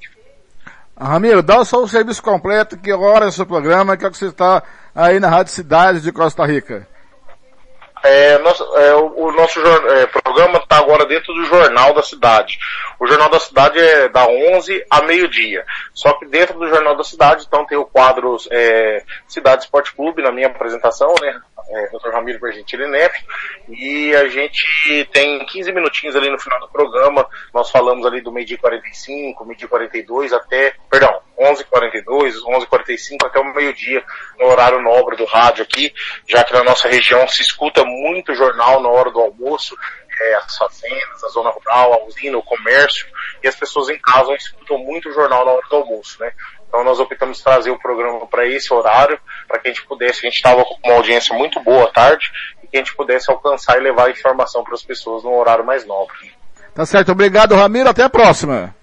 Ramiro, 0.98 1.42
dá 1.42 1.64
só 1.64 1.82
o 1.82 1.88
serviço 1.88 2.22
completo, 2.22 2.76
que 2.76 2.92
hora 2.92 3.24
é 3.24 3.28
o 3.28 3.32
seu 3.32 3.46
programa, 3.46 3.96
que 3.96 4.06
é 4.06 4.10
que 4.10 4.16
você 4.16 4.26
está 4.26 4.62
aí 4.94 5.18
na 5.18 5.28
Rádio 5.28 5.52
Cidade 5.52 6.00
de 6.00 6.12
Costa 6.12 6.44
Rica. 6.44 6.86
É, 8.02 8.38
nosso, 8.38 8.64
é, 8.76 8.94
o, 8.94 9.26
o, 9.26 9.32
nosso 9.32 9.60
é, 9.60 10.06
programa 10.06 10.58
está 10.58 10.78
agora 10.78 11.06
dentro 11.06 11.32
do 11.32 11.44
Jornal 11.44 11.94
da 11.94 12.02
Cidade. 12.02 12.58
O 12.98 13.06
Jornal 13.06 13.28
da 13.28 13.38
Cidade 13.38 13.78
é 13.78 14.08
da 14.08 14.26
11 14.26 14.84
a 14.90 15.02
meio-dia. 15.02 15.64
Só 15.94 16.12
que 16.14 16.26
dentro 16.26 16.58
do 16.58 16.68
Jornal 16.68 16.96
da 16.96 17.04
Cidade, 17.04 17.44
então, 17.46 17.64
tem 17.64 17.78
o 17.78 17.84
quadro 17.84 18.36
é, 18.50 19.04
Cidade 19.28 19.64
Esporte 19.64 19.94
Clube, 19.94 20.22
na 20.22 20.32
minha 20.32 20.48
apresentação, 20.48 21.14
né? 21.20 21.40
É, 21.74 21.86
Dr. 21.88 22.10
Ramiro 22.10 22.38
Vergentili 22.38 22.86
Neto. 22.86 23.18
E 23.68 24.14
a 24.14 24.28
gente 24.28 25.08
tem 25.12 25.44
15 25.46 25.72
minutinhos 25.72 26.14
ali 26.14 26.28
no 26.28 26.38
final 26.38 26.60
do 26.60 26.68
programa. 26.68 27.26
Nós 27.52 27.70
falamos 27.70 28.04
ali 28.04 28.20
do 28.20 28.30
meio-dia 28.30 28.58
45, 28.58 29.44
meio-dia 29.44 29.68
42 29.68 30.32
até, 30.32 30.74
perdão, 30.90 31.20
11h42, 31.40 32.34
11h45 32.42 33.26
até 33.26 33.40
o 33.40 33.54
meio-dia, 33.54 34.04
no 34.38 34.46
horário 34.46 34.82
nobre 34.82 35.16
do 35.16 35.24
rádio 35.24 35.64
aqui, 35.64 35.92
já 36.28 36.44
que 36.44 36.52
na 36.52 36.62
nossa 36.62 36.88
região 36.88 37.26
se 37.26 37.42
escuta 37.42 37.84
muito 37.84 38.34
jornal 38.34 38.82
na 38.82 38.88
hora 38.88 39.10
do 39.10 39.20
almoço, 39.20 39.76
é, 40.20 40.34
as 40.34 40.56
fazendas, 40.56 41.24
a 41.24 41.28
zona 41.28 41.50
rural, 41.50 41.94
a 41.94 42.04
usina, 42.04 42.36
o 42.36 42.42
comércio, 42.42 43.06
e 43.42 43.48
as 43.48 43.56
pessoas 43.56 43.88
em 43.88 43.98
casa 43.98 44.34
escutam 44.34 44.78
muito 44.78 45.12
jornal 45.12 45.44
na 45.44 45.52
hora 45.52 45.66
do 45.68 45.76
almoço, 45.76 46.20
né? 46.20 46.32
Então 46.72 46.82
nós 46.82 46.98
optamos 46.98 47.42
trazer 47.42 47.70
o 47.70 47.78
programa 47.78 48.26
para 48.26 48.46
esse 48.46 48.72
horário, 48.72 49.20
para 49.46 49.58
que 49.58 49.68
a 49.68 49.70
gente 49.70 49.84
pudesse, 49.84 50.20
a 50.20 50.30
gente 50.30 50.36
estava 50.36 50.64
com 50.64 50.78
uma 50.82 50.94
audiência 50.94 51.36
muito 51.36 51.60
boa 51.60 51.84
à 51.84 51.88
tarde, 51.88 52.32
e 52.64 52.66
que 52.66 52.78
a 52.78 52.80
gente 52.80 52.96
pudesse 52.96 53.30
alcançar 53.30 53.76
e 53.76 53.82
levar 53.82 54.06
a 54.06 54.10
informação 54.10 54.64
para 54.64 54.72
as 54.72 54.82
pessoas 54.82 55.22
num 55.22 55.36
horário 55.36 55.66
mais 55.66 55.86
nobre. 55.86 56.32
Tá 56.74 56.86
certo, 56.86 57.12
obrigado 57.12 57.54
Ramiro, 57.54 57.90
até 57.90 58.02
a 58.02 58.08
próxima. 58.08 58.74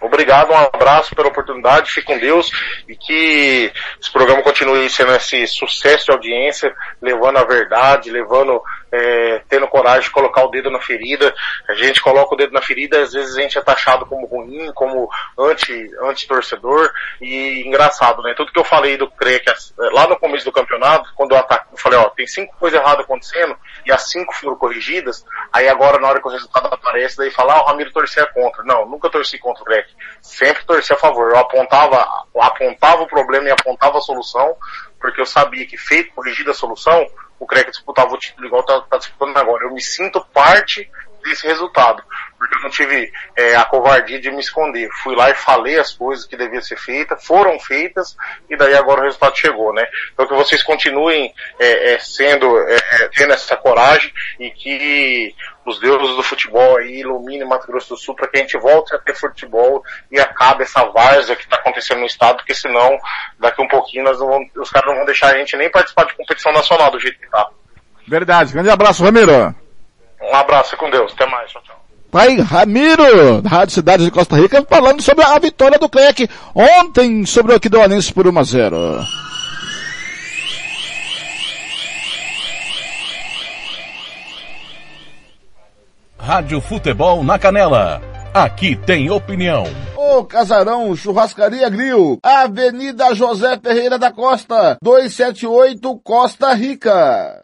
Obrigado, 0.00 0.50
um 0.50 0.56
abraço 0.56 1.14
pela 1.14 1.28
oportunidade, 1.28 1.92
fique 1.92 2.06
com 2.08 2.18
Deus 2.18 2.50
e 2.88 2.96
que 2.96 3.72
esse 4.00 4.12
programa 4.12 4.42
continue 4.42 4.90
sendo 4.90 5.12
esse 5.12 5.46
sucesso 5.46 6.06
de 6.06 6.12
audiência, 6.12 6.74
levando 7.00 7.36
a 7.36 7.44
verdade, 7.44 8.10
levando 8.10 8.60
é, 8.90 9.42
tendo 9.48 9.66
coragem 9.68 10.02
de 10.02 10.10
colocar 10.10 10.44
o 10.44 10.50
dedo 10.50 10.70
na 10.70 10.80
ferida. 10.80 11.34
A 11.68 11.74
gente 11.74 12.00
coloca 12.00 12.34
o 12.34 12.36
dedo 12.36 12.52
na 12.52 12.62
ferida, 12.62 13.00
às 13.00 13.12
vezes 13.12 13.36
a 13.36 13.40
gente 13.40 13.58
é 13.58 13.62
taxado 13.62 14.06
como 14.06 14.26
ruim, 14.26 14.72
como 14.72 15.08
anti, 15.38 15.90
anti-torcedor, 16.02 16.90
e 17.20 17.62
engraçado, 17.66 18.22
né? 18.22 18.34
Tudo 18.36 18.52
que 18.52 18.58
eu 18.58 18.64
falei 18.64 18.96
do 18.96 19.10
CREC 19.10 19.44
lá 19.92 20.06
no 20.06 20.18
começo 20.18 20.44
do 20.44 20.52
campeonato, 20.52 21.12
quando 21.14 21.32
eu 21.32 21.38
ataquei, 21.38 21.72
eu 21.72 21.78
falei, 21.78 21.98
ó, 21.98 22.08
tem 22.10 22.26
cinco 22.26 22.56
coisas 22.58 22.80
erradas 22.80 23.04
acontecendo, 23.04 23.56
e 23.84 23.92
as 23.92 24.10
cinco 24.10 24.34
foram 24.34 24.56
corrigidas, 24.56 25.24
aí 25.52 25.68
agora 25.68 25.98
na 25.98 26.08
hora 26.08 26.20
que 26.20 26.28
o 26.28 26.30
resultado 26.30 26.66
aparece, 26.72 27.16
daí 27.16 27.30
fala, 27.30 27.54
ah, 27.54 27.62
o 27.62 27.66
Ramiro 27.66 27.92
torcia 27.92 28.26
contra. 28.26 28.62
Não, 28.64 28.86
nunca 28.86 29.10
torci 29.10 29.38
contra 29.38 29.62
o 29.62 29.66
CREC. 29.66 29.88
Sempre 30.20 30.64
torci 30.64 30.92
a 30.92 30.96
favor. 30.96 31.30
Eu 31.30 31.38
apontava, 31.38 32.06
apontava 32.40 33.02
o 33.02 33.08
problema 33.08 33.48
e 33.48 33.50
apontava 33.50 33.98
a 33.98 34.00
solução, 34.00 34.56
porque 35.00 35.20
eu 35.20 35.26
sabia 35.26 35.66
que 35.66 35.76
feito, 35.76 36.14
corrigida 36.14 36.50
a 36.50 36.54
solução, 36.54 37.06
o 37.38 37.46
CREC 37.46 37.70
disputava 37.70 38.14
o 38.14 38.18
título 38.18 38.46
igual 38.46 38.62
está 38.62 38.80
tá 38.82 38.98
disputando 38.98 39.36
agora. 39.36 39.64
Eu 39.64 39.72
me 39.72 39.80
sinto 39.80 40.24
parte 40.32 40.90
desse 41.22 41.46
resultado, 41.46 42.02
porque 42.38 42.54
eu 42.56 42.60
não 42.60 42.70
tive 42.70 43.12
é, 43.36 43.54
a 43.56 43.64
covardia 43.64 44.20
de 44.20 44.30
me 44.30 44.40
esconder. 44.40 44.88
Fui 45.02 45.14
lá 45.14 45.30
e 45.30 45.34
falei 45.34 45.78
as 45.78 45.92
coisas 45.92 46.24
que 46.24 46.36
deviam 46.36 46.62
ser 46.62 46.78
feitas, 46.78 47.24
foram 47.24 47.58
feitas, 47.58 48.16
e 48.48 48.56
daí 48.56 48.74
agora 48.74 49.00
o 49.00 49.04
resultado 49.04 49.36
chegou, 49.36 49.72
né? 49.72 49.86
Então 50.12 50.26
que 50.26 50.34
vocês 50.34 50.62
continuem 50.62 51.32
é, 51.58 51.94
é, 51.94 51.98
sendo, 51.98 52.58
é, 52.68 52.76
é, 52.76 53.08
tendo 53.14 53.32
essa 53.32 53.56
coragem 53.56 54.12
e 54.38 54.50
que 54.50 55.34
os 55.66 55.78
deuses 55.80 56.16
do 56.16 56.22
futebol 56.22 56.78
aí 56.78 57.00
iluminem 57.00 57.46
Mato 57.46 57.66
Grosso 57.66 57.90
do 57.90 57.96
Sul 57.96 58.14
para 58.14 58.28
que 58.28 58.38
a 58.38 58.40
gente 58.40 58.56
volte 58.56 58.94
a 58.94 58.98
ter 58.98 59.14
futebol 59.14 59.82
e 60.10 60.18
acabe 60.18 60.62
essa 60.62 60.84
várzea 60.86 61.36
que 61.36 61.44
está 61.44 61.57
acontecendo 61.78 62.00
no 62.00 62.06
estado, 62.06 62.36
porque 62.36 62.54
senão 62.54 62.98
daqui 63.38 63.62
um 63.62 63.68
pouquinho 63.68 64.04
nós 64.04 64.18
vamos, 64.18 64.48
os 64.56 64.70
caras 64.70 64.88
não 64.88 64.96
vão 64.96 65.06
deixar 65.06 65.34
a 65.34 65.38
gente 65.38 65.56
nem 65.56 65.70
participar 65.70 66.04
de 66.04 66.16
competição 66.16 66.52
nacional 66.52 66.90
do 66.90 67.00
jeito 67.00 67.18
que 67.18 67.30
tá. 67.30 67.48
Verdade. 68.06 68.52
Grande 68.52 68.70
abraço, 68.70 69.04
Ramiro. 69.04 69.54
Um 70.20 70.34
abraço, 70.34 70.76
com 70.76 70.90
Deus. 70.90 71.12
Até 71.12 71.26
mais. 71.26 71.50
Tchau, 71.50 71.62
tchau. 71.62 71.76
Pai 72.10 72.36
Ramiro, 72.36 73.42
da 73.42 73.50
Rádio 73.50 73.74
Cidade 73.74 74.04
de 74.04 74.10
Costa 74.10 74.34
Rica, 74.36 74.64
falando 74.68 75.02
sobre 75.02 75.24
a 75.24 75.38
vitória 75.38 75.78
do 75.78 75.90
CLEC 75.90 76.28
ontem 76.54 77.26
sobre 77.26 77.52
o 77.52 77.56
Aquidauanense 77.56 78.12
por 78.12 78.26
1 78.26 78.38
a 78.38 78.42
0. 78.42 78.76
Rádio 86.18 86.60
Futebol 86.60 87.22
na 87.22 87.38
Canela. 87.38 88.17
Aqui 88.38 88.76
tem 88.76 89.10
opinião. 89.10 89.64
O 89.96 90.22
Casarão 90.22 90.94
Churrascaria 90.94 91.68
Grill, 91.68 92.20
Avenida 92.22 93.12
José 93.12 93.58
Ferreira 93.60 93.98
da 93.98 94.12
Costa, 94.12 94.78
278 94.80 96.00
Costa 96.04 96.54
Rica. 96.54 97.42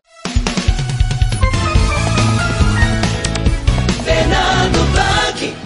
Fernando 4.05 4.93
Blanc. 4.93 5.57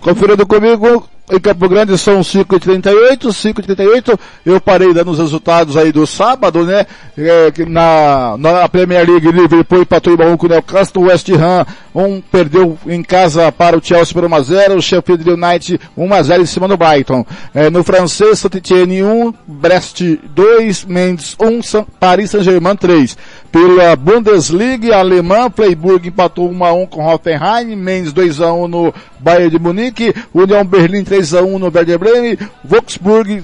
Conferindo 0.00 0.46
comigo, 0.46 1.08
em 1.30 1.40
Campo 1.40 1.68
Grande 1.68 1.96
são 1.98 2.20
5h38, 2.20 3.18
5h38, 3.28 4.18
eu 4.46 4.60
parei 4.60 4.92
dando 4.94 5.10
os 5.10 5.18
resultados 5.18 5.76
aí 5.76 5.92
do 5.92 6.06
sábado, 6.06 6.64
né? 6.64 6.86
É, 7.16 7.52
na, 7.66 8.36
na 8.38 8.68
Premier 8.68 9.08
League, 9.08 9.30
Liverpool 9.30 9.82
empatou 9.82 10.14
em 10.14 10.32
1 10.32 10.36
com 10.36 10.46
o 10.46 10.48
Newcastle, 10.48 11.02
West 11.04 11.28
Ham 11.30 11.66
um 11.98 12.20
perdeu 12.20 12.78
em 12.86 13.02
casa 13.02 13.50
para 13.50 13.76
o 13.76 13.84
Chelsea 13.84 14.14
por 14.14 14.22
1x0, 14.22 14.76
o 14.76 14.82
Sheffield 14.82 15.28
United 15.28 15.80
1x0 15.98 16.40
em 16.40 16.46
cima 16.46 16.68
do 16.68 16.76
Brighton. 16.76 17.26
É, 17.52 17.68
no 17.70 17.82
francês, 17.82 18.38
Saint-Étienne 18.38 19.02
1, 19.02 19.34
Brest 19.46 20.00
2, 20.30 20.84
Mendes 20.84 21.36
1, 21.40 21.84
Paris 21.98 22.30
Saint-Germain 22.30 22.76
3. 22.76 23.16
Pela 23.50 23.96
Bundesliga 23.96 24.98
alemã, 24.98 25.50
Freiburg 25.50 26.06
empatou 26.06 26.50
1x1 26.50 26.88
com 26.88 27.06
Hoffenheim, 27.06 27.74
Mendes 27.74 28.12
2x1 28.12 28.66
no 28.66 28.94
Bayern 29.18 29.50
de 29.50 29.58
Munique, 29.58 30.14
União 30.34 30.64
Berlim 30.64 31.02
3x1 31.02 31.58
no 31.58 31.72
Werder 31.74 31.98
Bremen, 31.98 32.38
Wolfsburg 32.62 33.42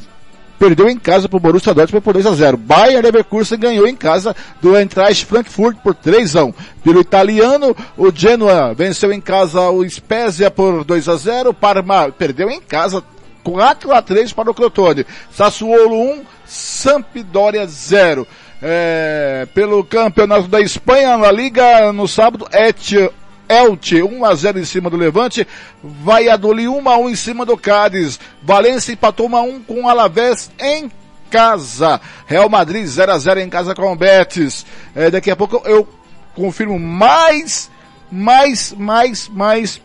perdeu 0.59 0.89
em 0.89 0.99
casa 0.99 1.29
para 1.29 1.37
o 1.37 1.41
Borussia 1.41 1.75
Dortmund 1.75 2.05
por 2.05 2.13
2 2.13 2.27
a 2.27 2.33
0. 2.33 2.57
Bayern 2.57 3.03
Leverkusen 3.03 3.59
ganhou 3.59 3.87
em 3.87 3.97
casa 3.97 4.37
do 4.61 4.77
Eintracht 4.77 5.25
Frankfurt 5.25 5.79
por 5.79 5.95
3 5.95 6.37
a 6.37 6.45
1. 6.45 6.55
Pelo 6.83 7.01
italiano, 7.01 7.75
o 7.97 8.11
Genoa 8.15 8.75
venceu 8.75 9.13
em 9.13 9.21
casa 9.21 9.69
o 9.71 9.89
Spezia 9.89 10.51
por 10.51 10.85
2 10.85 11.09
a 11.09 11.17
0. 11.17 11.55
Parma 11.55 12.11
perdeu 12.11 12.51
em 12.51 12.61
casa 12.61 13.03
4 13.43 13.93
a 13.93 14.01
3 14.01 14.33
para 14.33 14.51
o 14.51 14.55
Crotone. 14.55 15.07
Sassuolo 15.31 15.95
1, 15.95 16.23
Sampdoria 16.47 17.67
0. 17.67 18.27
É, 18.63 19.47
pelo 19.53 19.85
campeonato 19.85 20.49
da 20.49 20.61
Espanha, 20.61 21.19
na 21.19 21.31
Liga, 21.31 21.93
no 21.93 22.09
sábado, 22.09 22.47
Et 22.53 23.11
Elche 23.49 24.03
1 24.03 24.25
a 24.25 24.35
0 24.35 24.59
em 24.59 24.65
cima 24.65 24.89
do 24.89 24.97
Levante, 24.97 25.47
Valladolid 25.83 26.69
1 26.69 26.89
a 26.89 26.99
1 26.99 27.11
em 27.11 27.15
cima 27.15 27.45
do 27.45 27.57
Cádiz, 27.57 28.19
Valência 28.43 28.93
empatou 28.93 29.29
1 29.29 29.37
a 29.37 29.43
1 29.43 29.63
com 29.63 29.83
o 29.83 29.89
Alavés 29.89 30.51
em 30.59 30.91
casa, 31.31 32.01
Real 32.27 32.49
Madrid 32.49 32.87
0 32.87 33.13
a 33.13 33.19
0 33.19 33.41
em 33.41 33.49
casa 33.51 33.75
com 33.75 33.93
o 33.93 33.97
Betis. 33.97 34.65
É, 34.95 35.11
daqui 35.11 35.31
a 35.31 35.37
pouco 35.37 35.61
eu 35.67 35.87
confirmo 36.35 36.79
mais, 36.79 37.71
mais, 38.11 38.73
mais, 38.73 39.29
mais 39.29 39.81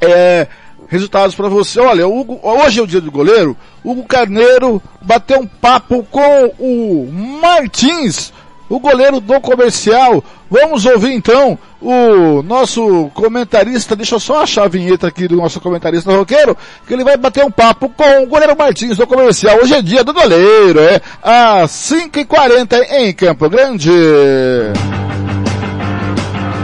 é, 0.00 0.46
resultados 0.86 1.34
para 1.34 1.48
você. 1.48 1.80
Olha, 1.80 2.06
Hugo, 2.06 2.40
hoje 2.42 2.80
é 2.80 2.82
o 2.82 2.86
dia 2.86 3.00
do 3.00 3.10
goleiro. 3.10 3.56
Hugo 3.84 4.04
Carneiro 4.04 4.82
bateu 5.00 5.40
um 5.40 5.46
papo 5.46 6.06
com 6.10 6.46
o 6.58 7.10
Martins, 7.40 8.32
o 8.68 8.78
goleiro 8.78 9.20
do 9.20 9.40
comercial. 9.40 10.22
Vamos 10.50 10.86
ouvir 10.86 11.12
então 11.12 11.58
o 11.80 12.42
nosso 12.42 13.10
comentarista, 13.14 13.94
deixa 13.94 14.14
eu 14.14 14.20
só 14.20 14.42
achar 14.42 14.64
a 14.64 14.68
vinheta 14.68 15.06
aqui 15.06 15.28
do 15.28 15.36
nosso 15.36 15.60
comentarista 15.60 16.10
roqueiro, 16.10 16.56
que 16.86 16.94
ele 16.94 17.04
vai 17.04 17.16
bater 17.16 17.44
um 17.44 17.50
papo 17.50 17.88
com 17.90 18.22
o 18.22 18.26
goleiro 18.26 18.56
Martins 18.56 18.96
do 18.96 19.06
comercial. 19.06 19.58
Hoje 19.58 19.74
é 19.74 19.82
dia 19.82 20.02
do 20.02 20.12
goleiro, 20.12 20.80
é 20.80 21.00
às 21.22 21.70
5h40 21.70 22.86
em 22.90 23.12
Campo 23.12 23.48
Grande. 23.48 23.90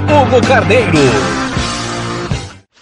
Hugo 0.08 0.46
Carneiro. 0.46 1.43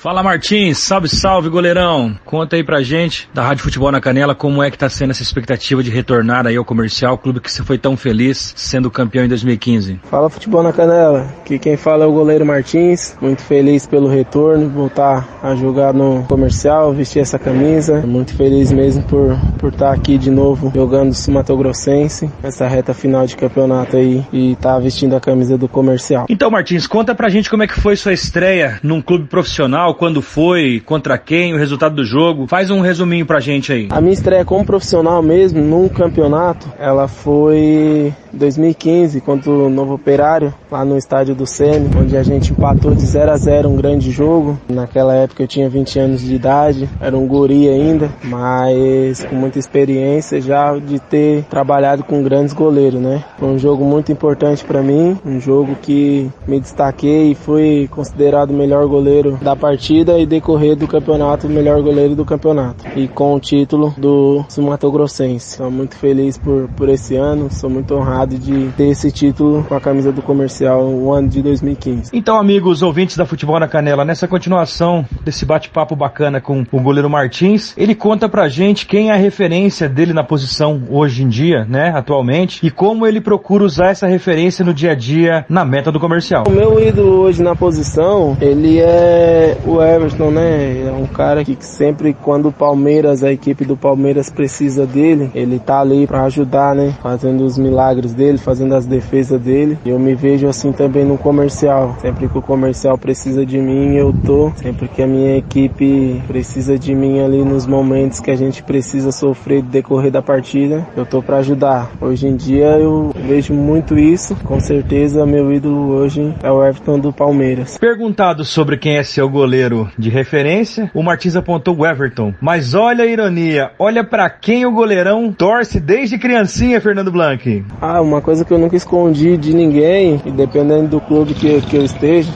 Fala 0.03 0.21
Martins, 0.21 0.79
salve 0.79 1.09
salve 1.09 1.49
goleirão. 1.49 2.19
Conta 2.25 2.57
aí 2.57 2.65
pra 2.65 2.83
gente 2.83 3.31
da 3.33 3.41
Rádio 3.41 3.63
Futebol 3.63 3.93
na 3.93 4.01
Canela 4.01 4.35
como 4.35 4.61
é 4.61 4.69
que 4.69 4.77
tá 4.77 4.89
sendo 4.89 5.13
essa 5.13 5.23
expectativa 5.23 5.81
de 5.81 5.91
retornar 5.93 6.45
aí 6.45 6.57
ao 6.57 6.65
comercial, 6.65 7.17
clube 7.17 7.39
que 7.39 7.49
você 7.49 7.63
foi 7.63 7.79
tão 7.79 7.97
feliz 7.97 8.53
sendo 8.57 8.91
campeão 8.91 9.25
em 9.25 9.29
2015. 9.29 10.01
Fala 10.11 10.29
Futebol 10.29 10.61
na 10.61 10.73
Canela, 10.73 11.33
aqui 11.41 11.57
quem 11.57 11.77
fala 11.77 12.03
é 12.03 12.07
o 12.09 12.13
goleiro 12.13 12.45
Martins, 12.45 13.17
muito 13.21 13.43
feliz 13.43 13.87
pelo 13.87 14.09
retorno, 14.09 14.69
voltar 14.69 15.39
a 15.41 15.55
jogar 15.55 15.95
no 15.95 16.25
comercial, 16.25 16.93
vestir 16.93 17.21
essa 17.21 17.39
camisa, 17.39 18.01
muito 18.01 18.35
feliz 18.35 18.73
mesmo 18.73 19.05
por 19.05 19.39
por 19.57 19.73
estar 19.73 19.91
tá 19.91 19.95
aqui 19.95 20.19
de 20.19 20.33
novo 20.33 20.73
jogando 20.75 21.13
o 21.15 21.31
Mato 21.31 21.57
Grossense, 21.57 22.29
essa 22.43 22.67
reta 22.67 22.93
final 22.93 23.25
de 23.25 23.37
campeonato 23.37 23.97
aí 23.97 24.27
e 24.33 24.57
tá 24.57 24.77
vestindo 24.81 25.15
a 25.15 25.21
camisa 25.21 25.57
do 25.57 25.69
comercial. 25.69 26.27
Então 26.29 26.51
Martins, 26.51 26.89
conta 26.89 27.15
pra 27.15 27.29
gente 27.29 27.49
como 27.49 27.63
é 27.63 27.69
que 27.69 27.81
foi 27.81 27.95
sua 27.95 28.13
estreia 28.13 28.81
num 28.83 29.01
clube 29.01 29.29
profissional 29.29 29.92
quando 29.95 30.23
foi, 30.23 30.81
contra 30.85 31.19
quem, 31.19 31.55
o 31.55 31.59
resultado 31.59 31.95
do 31.95 32.05
jogo. 32.05 32.47
Faz 32.47 32.71
um 32.71 32.81
resuminho 32.81 33.27
pra 33.27 33.41
gente 33.41 33.73
aí. 33.73 33.89
A 33.91 34.01
minha 34.01 34.13
estreia 34.13 34.45
como 34.45 34.65
profissional 34.65 35.23
mesmo, 35.23 35.61
num 35.61 35.89
campeonato, 35.89 36.67
ela 36.79 37.09
foi 37.09 38.13
2015 38.33 39.21
contra 39.21 39.51
o 39.51 39.69
Novo 39.69 39.95
Operário, 39.95 40.55
lá 40.71 40.85
no 40.85 40.97
estádio 40.97 41.35
do 41.35 41.47
Sene, 41.47 41.91
onde 41.97 42.17
a 42.17 42.23
gente 42.23 42.53
empatou 42.53 42.95
de 42.95 43.05
0 43.05 43.31
a 43.31 43.37
0 43.37 43.69
um 43.69 43.77
grande 43.77 44.11
jogo. 44.11 44.59
Naquela 44.69 45.15
época 45.15 45.43
eu 45.43 45.49
tinha 45.49 45.69
20 45.69 45.99
anos 45.99 46.21
de 46.23 46.35
idade, 46.35 46.89
era 47.01 47.17
um 47.17 47.27
guri 47.27 47.69
ainda, 47.69 48.11
mas 48.25 49.25
com 49.25 49.37
muita 49.37 49.59
experiência 49.59 50.41
já 50.41 50.77
de 50.79 50.99
ter 50.99 51.45
trabalhado 51.45 52.05
com 52.05 52.23
grandes 52.23 52.55
goleiros, 52.55 53.01
né? 53.01 53.23
Foi 53.39 53.49
um 53.49 53.59
jogo 53.59 53.85
muito 53.85 54.11
importante 54.11 54.65
para 54.65 54.83
mim, 54.83 55.19
um 55.25 55.39
jogo 55.41 55.77
que 55.83 56.31
me 56.47 56.59
destaquei 56.59 57.33
e 57.33 57.35
fui 57.35 57.89
considerado 57.91 58.51
o 58.51 58.55
melhor 58.55 58.87
goleiro 58.87 59.39
da 59.43 59.55
partida 59.55 59.82
e 59.91 60.27
decorrer 60.27 60.77
do 60.77 60.87
campeonato, 60.87 61.47
o 61.47 61.51
melhor 61.51 61.83
goleiro 61.83 62.15
do 62.15 62.25
campeonato. 62.25 62.85
E 62.97 63.09
com 63.09 63.35
o 63.35 63.41
título 63.41 63.93
do 63.99 64.45
Sumato 64.49 64.91
Grossense. 64.91 65.53
Estou 65.53 65.71
muito 65.71 65.97
feliz 65.97 66.39
por, 66.39 66.69
por 66.77 66.89
esse 66.89 67.17
ano, 67.17 67.49
sou 67.51 67.69
muito 67.69 67.95
honrado 67.95 68.13
honrado 68.13 68.39
de 68.39 68.69
ter 68.77 68.89
esse 68.89 69.11
título 69.11 69.65
com 69.65 69.75
a 69.75 69.81
camisa 69.81 70.13
do 70.13 70.21
comercial 70.23 70.85
o 70.85 71.13
ano 71.13 71.29
de 71.29 71.43
2015. 71.43 72.11
Então, 72.13 72.39
amigos 72.39 72.83
ouvintes 72.83 73.17
da 73.17 73.25
Futebol 73.25 73.59
na 73.59 73.67
Canela, 73.67 74.05
nessa 74.05 74.29
continuação 74.29 75.05
desse 75.25 75.45
bate-papo 75.45 75.97
bacana 75.97 76.41
com 76.41 76.65
o 76.71 76.81
goleiro 76.81 77.09
Martins, 77.09 77.75
ele 77.77 77.95
conta 77.95 78.29
pra 78.29 78.49
gente 78.49 78.87
quem 78.87 79.11
é 79.11 79.15
a 79.15 79.17
referência 79.17 79.89
dele 79.89 80.13
na 80.13 80.23
posição 80.23 80.83
hoje 80.91 81.23
em 81.23 81.29
dia, 81.29 81.65
né, 81.65 81.93
atualmente, 81.95 82.65
e 82.65 82.71
como 82.71 83.07
ele 83.07 83.21
procura 83.21 83.65
usar 83.65 83.91
essa 83.91 84.07
referência 84.07 84.65
no 84.65 84.75
dia 84.75 84.93
a 84.93 84.95
dia 84.95 85.45
na 85.49 85.65
meta 85.65 85.91
do 85.91 86.01
comercial. 86.01 86.45
O 86.47 86.51
meu 86.51 86.81
ídolo 86.81 87.21
hoje 87.21 87.43
na 87.43 87.57
posição, 87.57 88.37
ele 88.41 88.79
é 88.79 89.57
o 89.67 89.72
Everton, 89.81 90.31
né? 90.31 90.87
É 90.87 90.93
um 90.93 91.07
cara 91.07 91.45
que 91.45 91.57
sempre 91.61 92.13
quando 92.13 92.49
o 92.49 92.53
Palmeiras, 92.53 93.23
a 93.23 93.33
equipe 93.33 93.65
do 93.65 93.77
Palmeiras 93.77 94.29
precisa 94.29 94.87
dele, 94.87 95.31
ele 95.35 95.59
tá 95.59 95.81
ali 95.81 96.07
para 96.07 96.25
ajudar, 96.25 96.75
né? 96.75 96.95
Fazendo 97.03 97.45
os 97.45 97.57
milagres 97.57 98.13
dele, 98.13 98.39
fazendo 98.39 98.75
as 98.75 98.87
defesas 98.87 99.41
dele. 99.41 99.79
Eu 99.87 99.99
me 99.99 100.15
vejo 100.15 100.49
assim 100.49 100.73
também 100.73 101.05
no 101.05 101.17
comercial. 101.17 101.97
Sempre 102.01 102.29
que 102.29 102.39
o 102.39 102.43
comercial 102.43 102.99
precisa 102.99 103.47
de 103.47 103.59
mim, 103.59 103.95
eu 103.95 104.13
tô. 104.25 104.53
Sempre 104.57 104.89
que 104.89 105.03
a 105.03 105.07
minha 105.07 105.37
equipe 105.37 106.23
precisa 106.27 106.79
de 106.79 106.95
mim 106.95 107.21
ali 107.21 107.45
nos 107.45 107.67
momentos 107.67 108.21
que 108.21 108.31
a 108.31 108.37
gente 108.37 108.63
precisa 108.63 109.13
sofrer 109.13 109.63
decorrer 109.63 110.11
da 110.11 110.23
partida, 110.23 110.87
eu 110.97 111.07
tô 111.07 111.23
para 111.23 111.39
ajudar. 111.39 111.93
Hoje 112.01 112.27
em 112.27 112.37
dia 112.37 112.79
eu 112.79 113.13
vejo 113.15 113.55
muito 113.55 113.99
isso. 113.99 114.37
Com 114.45 114.61
certeza 114.61 115.25
meu 115.25 115.53
ídolo 115.53 115.93
hoje 115.93 116.35
é 116.43 116.51
o 116.51 116.65
Everton 116.65 116.99
do 116.99 117.13
Palmeiras. 117.13 117.79
Perguntado 117.79 118.45
sobre 118.45 118.77
quem 118.77 118.97
é 118.97 119.03
seu 119.03 119.29
goleiro 119.29 119.62
de 119.99 120.11
referência, 120.11 120.91
o 120.95 121.03
Martins 121.03 121.37
apontou 121.37 121.77
o 121.77 121.87
Everton. 121.87 122.35
Mas 122.41 122.75
olha 122.75 123.05
a 123.05 123.07
ironia, 123.07 123.71
olha 123.79 124.05
para 124.05 124.29
quem 124.29 124.67
o 124.67 124.73
goleirão 124.73 125.33
torce 125.33 125.79
desde 125.81 126.19
criancinha, 126.19 126.81
Fernando 126.81 127.13
Blanc. 127.13 127.65
Ah, 127.81 128.01
uma 128.01 128.21
coisa 128.21 128.45
que 128.45 128.53
eu 128.53 128.59
nunca 128.59 128.77
escondi 128.77 129.37
de 129.37 129.55
ninguém, 129.55 130.21
e 130.25 130.31
dependendo 130.31 130.89
do 130.89 131.01
clube 131.01 131.35
que, 131.35 131.61
que 131.63 131.77
eu 131.77 131.85
esteja, 131.85 132.31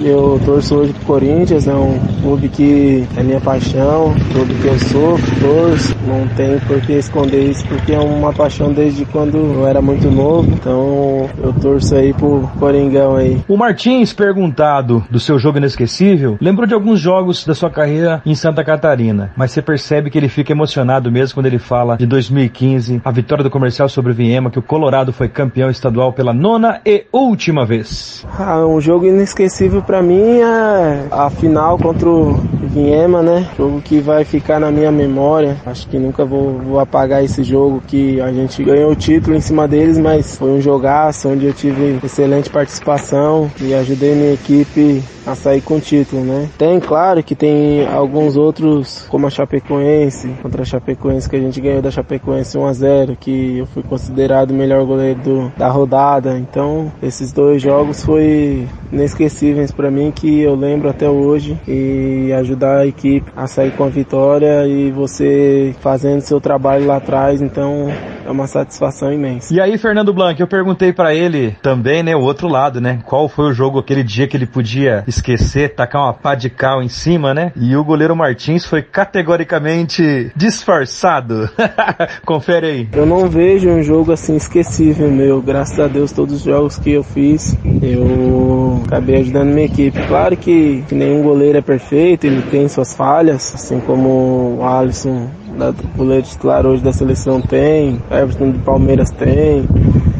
eu, 0.00 0.30
eu 0.30 0.40
torço 0.44 0.76
hoje 0.76 0.92
pro 0.92 1.06
Corinthians, 1.06 1.66
é 1.66 1.74
um 1.74 1.98
clube 2.22 2.48
que 2.48 3.06
é 3.16 3.22
minha 3.22 3.40
paixão, 3.40 4.14
clube 4.32 4.54
que 4.54 4.66
eu 4.66 4.78
sou, 4.78 5.18
torço, 5.40 5.94
não 6.06 6.26
tem 6.28 6.58
por 6.60 6.80
que 6.80 6.92
esconder 6.92 7.50
isso, 7.50 7.66
porque 7.66 7.92
é 7.92 7.98
uma 7.98 8.32
paixão 8.32 8.72
desde 8.72 9.04
quando 9.04 9.36
eu 9.36 9.66
era 9.66 9.80
muito 9.80 10.10
novo, 10.10 10.50
então 10.52 11.28
eu 11.42 11.52
torço 11.60 11.94
aí 11.94 12.12
pro 12.12 12.48
Coringão 12.58 13.16
aí. 13.16 13.40
O 13.48 13.56
Martins, 13.56 14.12
perguntado 14.12 15.04
do 15.10 15.20
seu 15.20 15.38
jogo 15.38 15.58
inesquecível, 15.58 16.36
lembrou 16.40 16.66
de 16.70 16.74
alguns 16.74 17.00
jogos 17.00 17.44
da 17.44 17.54
sua 17.54 17.68
carreira 17.68 18.22
em 18.24 18.34
Santa 18.34 18.62
Catarina, 18.64 19.32
mas 19.36 19.50
você 19.50 19.60
percebe 19.60 20.08
que 20.08 20.16
ele 20.16 20.28
fica 20.28 20.52
emocionado 20.52 21.10
mesmo 21.10 21.34
quando 21.34 21.46
ele 21.46 21.58
fala 21.58 21.96
de 21.96 22.06
2015, 22.06 23.02
a 23.04 23.10
vitória 23.10 23.42
do 23.42 23.50
comercial 23.50 23.88
sobre 23.88 24.12
o 24.12 24.14
Viema, 24.14 24.50
que 24.50 24.58
o 24.58 24.62
Colorado 24.62 25.12
foi 25.12 25.28
campeão 25.28 25.68
estadual 25.68 26.12
pela 26.12 26.32
nona 26.32 26.80
e 26.86 27.06
última 27.12 27.66
vez. 27.66 28.24
Ah, 28.38 28.64
um 28.64 28.80
jogo 28.80 29.06
inesquecível 29.06 29.82
para 29.82 30.00
mim 30.00 30.38
é 30.38 31.08
a 31.10 31.28
final 31.28 31.76
contra 31.76 32.08
o 32.08 32.34
Vinhema, 32.62 33.20
né? 33.20 33.48
Jogo 33.56 33.80
que 33.80 34.00
vai 34.00 34.24
ficar 34.24 34.60
na 34.60 34.70
minha 34.70 34.92
memória. 34.92 35.56
Acho 35.66 35.88
que 35.88 35.98
nunca 35.98 36.24
vou, 36.24 36.58
vou 36.58 36.78
apagar 36.78 37.24
esse 37.24 37.42
jogo 37.42 37.82
que 37.86 38.20
a 38.20 38.32
gente 38.32 38.62
ganhou 38.62 38.92
o 38.92 38.96
título 38.96 39.34
em 39.36 39.40
cima 39.40 39.66
deles, 39.66 39.98
mas 39.98 40.36
foi 40.36 40.50
um 40.50 40.60
jogaço 40.60 41.28
onde 41.28 41.46
eu 41.46 41.52
tive 41.52 41.98
excelente 42.04 42.48
participação 42.48 43.50
e 43.60 43.74
ajudei 43.74 44.14
minha 44.14 44.34
equipe 44.34 45.02
a 45.26 45.34
sair 45.34 45.60
com 45.60 45.76
o 45.76 45.80
título, 45.80 46.22
né? 46.22 46.48
Tem, 46.58 46.78
claro, 46.80 47.22
que 47.22 47.34
tem 47.34 47.86
alguns 47.86 48.36
outros, 48.36 49.06
como 49.08 49.26
a 49.26 49.30
Chapecoense, 49.30 50.28
contra 50.42 50.62
a 50.62 50.64
Chapecoense, 50.64 51.28
que 51.28 51.36
a 51.36 51.40
gente 51.40 51.60
ganhou 51.60 51.82
da 51.82 51.90
Chapecoense 51.90 52.56
1 52.56 52.66
a 52.66 52.72
0 52.72 53.16
que 53.18 53.58
eu 53.58 53.66
fui 53.66 53.82
considerado 53.82 54.50
o 54.50 54.54
melhor 54.54 54.84
goleiro 54.84 55.20
do, 55.20 55.52
da 55.56 55.68
rodada. 55.68 56.38
Então, 56.38 56.92
esses 57.02 57.32
dois 57.32 57.62
jogos 57.62 58.04
foi 58.04 58.66
inesquecíveis 58.92 59.70
para 59.70 59.90
mim, 59.90 60.10
que 60.10 60.40
eu 60.40 60.54
lembro 60.54 60.88
até 60.88 61.08
hoje 61.08 61.58
e 61.66 62.32
ajudar 62.32 62.78
a 62.78 62.86
equipe 62.86 63.30
a 63.36 63.46
sair 63.46 63.70
com 63.72 63.84
a 63.84 63.88
vitória 63.88 64.66
e 64.66 64.90
você 64.90 65.74
fazendo 65.80 66.20
seu 66.20 66.40
trabalho 66.40 66.86
lá 66.86 66.96
atrás, 66.96 67.40
então 67.40 67.88
é 68.24 68.30
uma 68.30 68.46
satisfação 68.46 69.12
imensa. 69.12 69.54
E 69.54 69.60
aí, 69.60 69.76
Fernando 69.78 70.12
Blanc, 70.12 70.40
eu 70.40 70.46
perguntei 70.46 70.92
para 70.92 71.14
ele 71.14 71.56
também, 71.62 72.02
né, 72.02 72.14
o 72.14 72.20
outro 72.20 72.48
lado, 72.48 72.80
né? 72.80 73.00
Qual 73.04 73.28
foi 73.28 73.46
o 73.46 73.52
jogo 73.52 73.78
aquele 73.78 74.02
dia 74.02 74.26
que 74.26 74.36
ele 74.36 74.46
podia 74.46 75.04
esquecer, 75.06 75.74
tacar 75.74 76.02
uma 76.02 76.14
pá 76.14 76.34
de 76.40 76.50
cal 76.50 76.82
em 76.82 76.88
cima, 76.88 77.32
né? 77.34 77.52
E 77.56 77.76
o 77.76 77.84
goleiro 77.84 78.16
Martins 78.16 78.64
foi 78.64 78.82
categoricamente 78.82 80.32
disfarçado. 80.34 81.48
Confere 82.24 82.66
aí. 82.66 82.88
Eu 82.92 83.06
não 83.06 83.28
vejo 83.28 83.68
um 83.68 83.82
jogo 83.82 84.12
assim 84.12 84.36
esquecível 84.36 85.10
meu. 85.10 85.40
Graças 85.40 85.78
a 85.78 85.86
Deus, 85.86 86.12
todos 86.12 86.36
os 86.36 86.42
jogos 86.42 86.78
que 86.78 86.92
eu 86.92 87.02
fiz, 87.02 87.56
eu 87.82 88.82
acabei 88.86 89.20
ajudando 89.20 89.48
minha 89.48 89.66
equipe. 89.66 90.00
Claro 90.06 90.36
que, 90.36 90.82
que 90.88 90.94
nenhum 90.94 91.22
goleiro 91.22 91.58
é 91.58 91.62
perfeito, 91.62 92.26
ele 92.26 92.42
tem 92.42 92.68
suas 92.68 92.94
falhas, 92.94 93.52
assim 93.54 93.80
como 93.80 94.58
o 94.58 94.64
Alisson 94.64 95.28
da 95.58 95.72
goleiro 95.96 96.22
titular 96.22 96.64
hoje 96.66 96.82
da 96.82 96.92
seleção 96.92 97.40
tem, 97.40 98.00
Everton 98.10 98.50
do 98.50 98.58
Palmeiras 98.60 99.10
tem. 99.10 99.68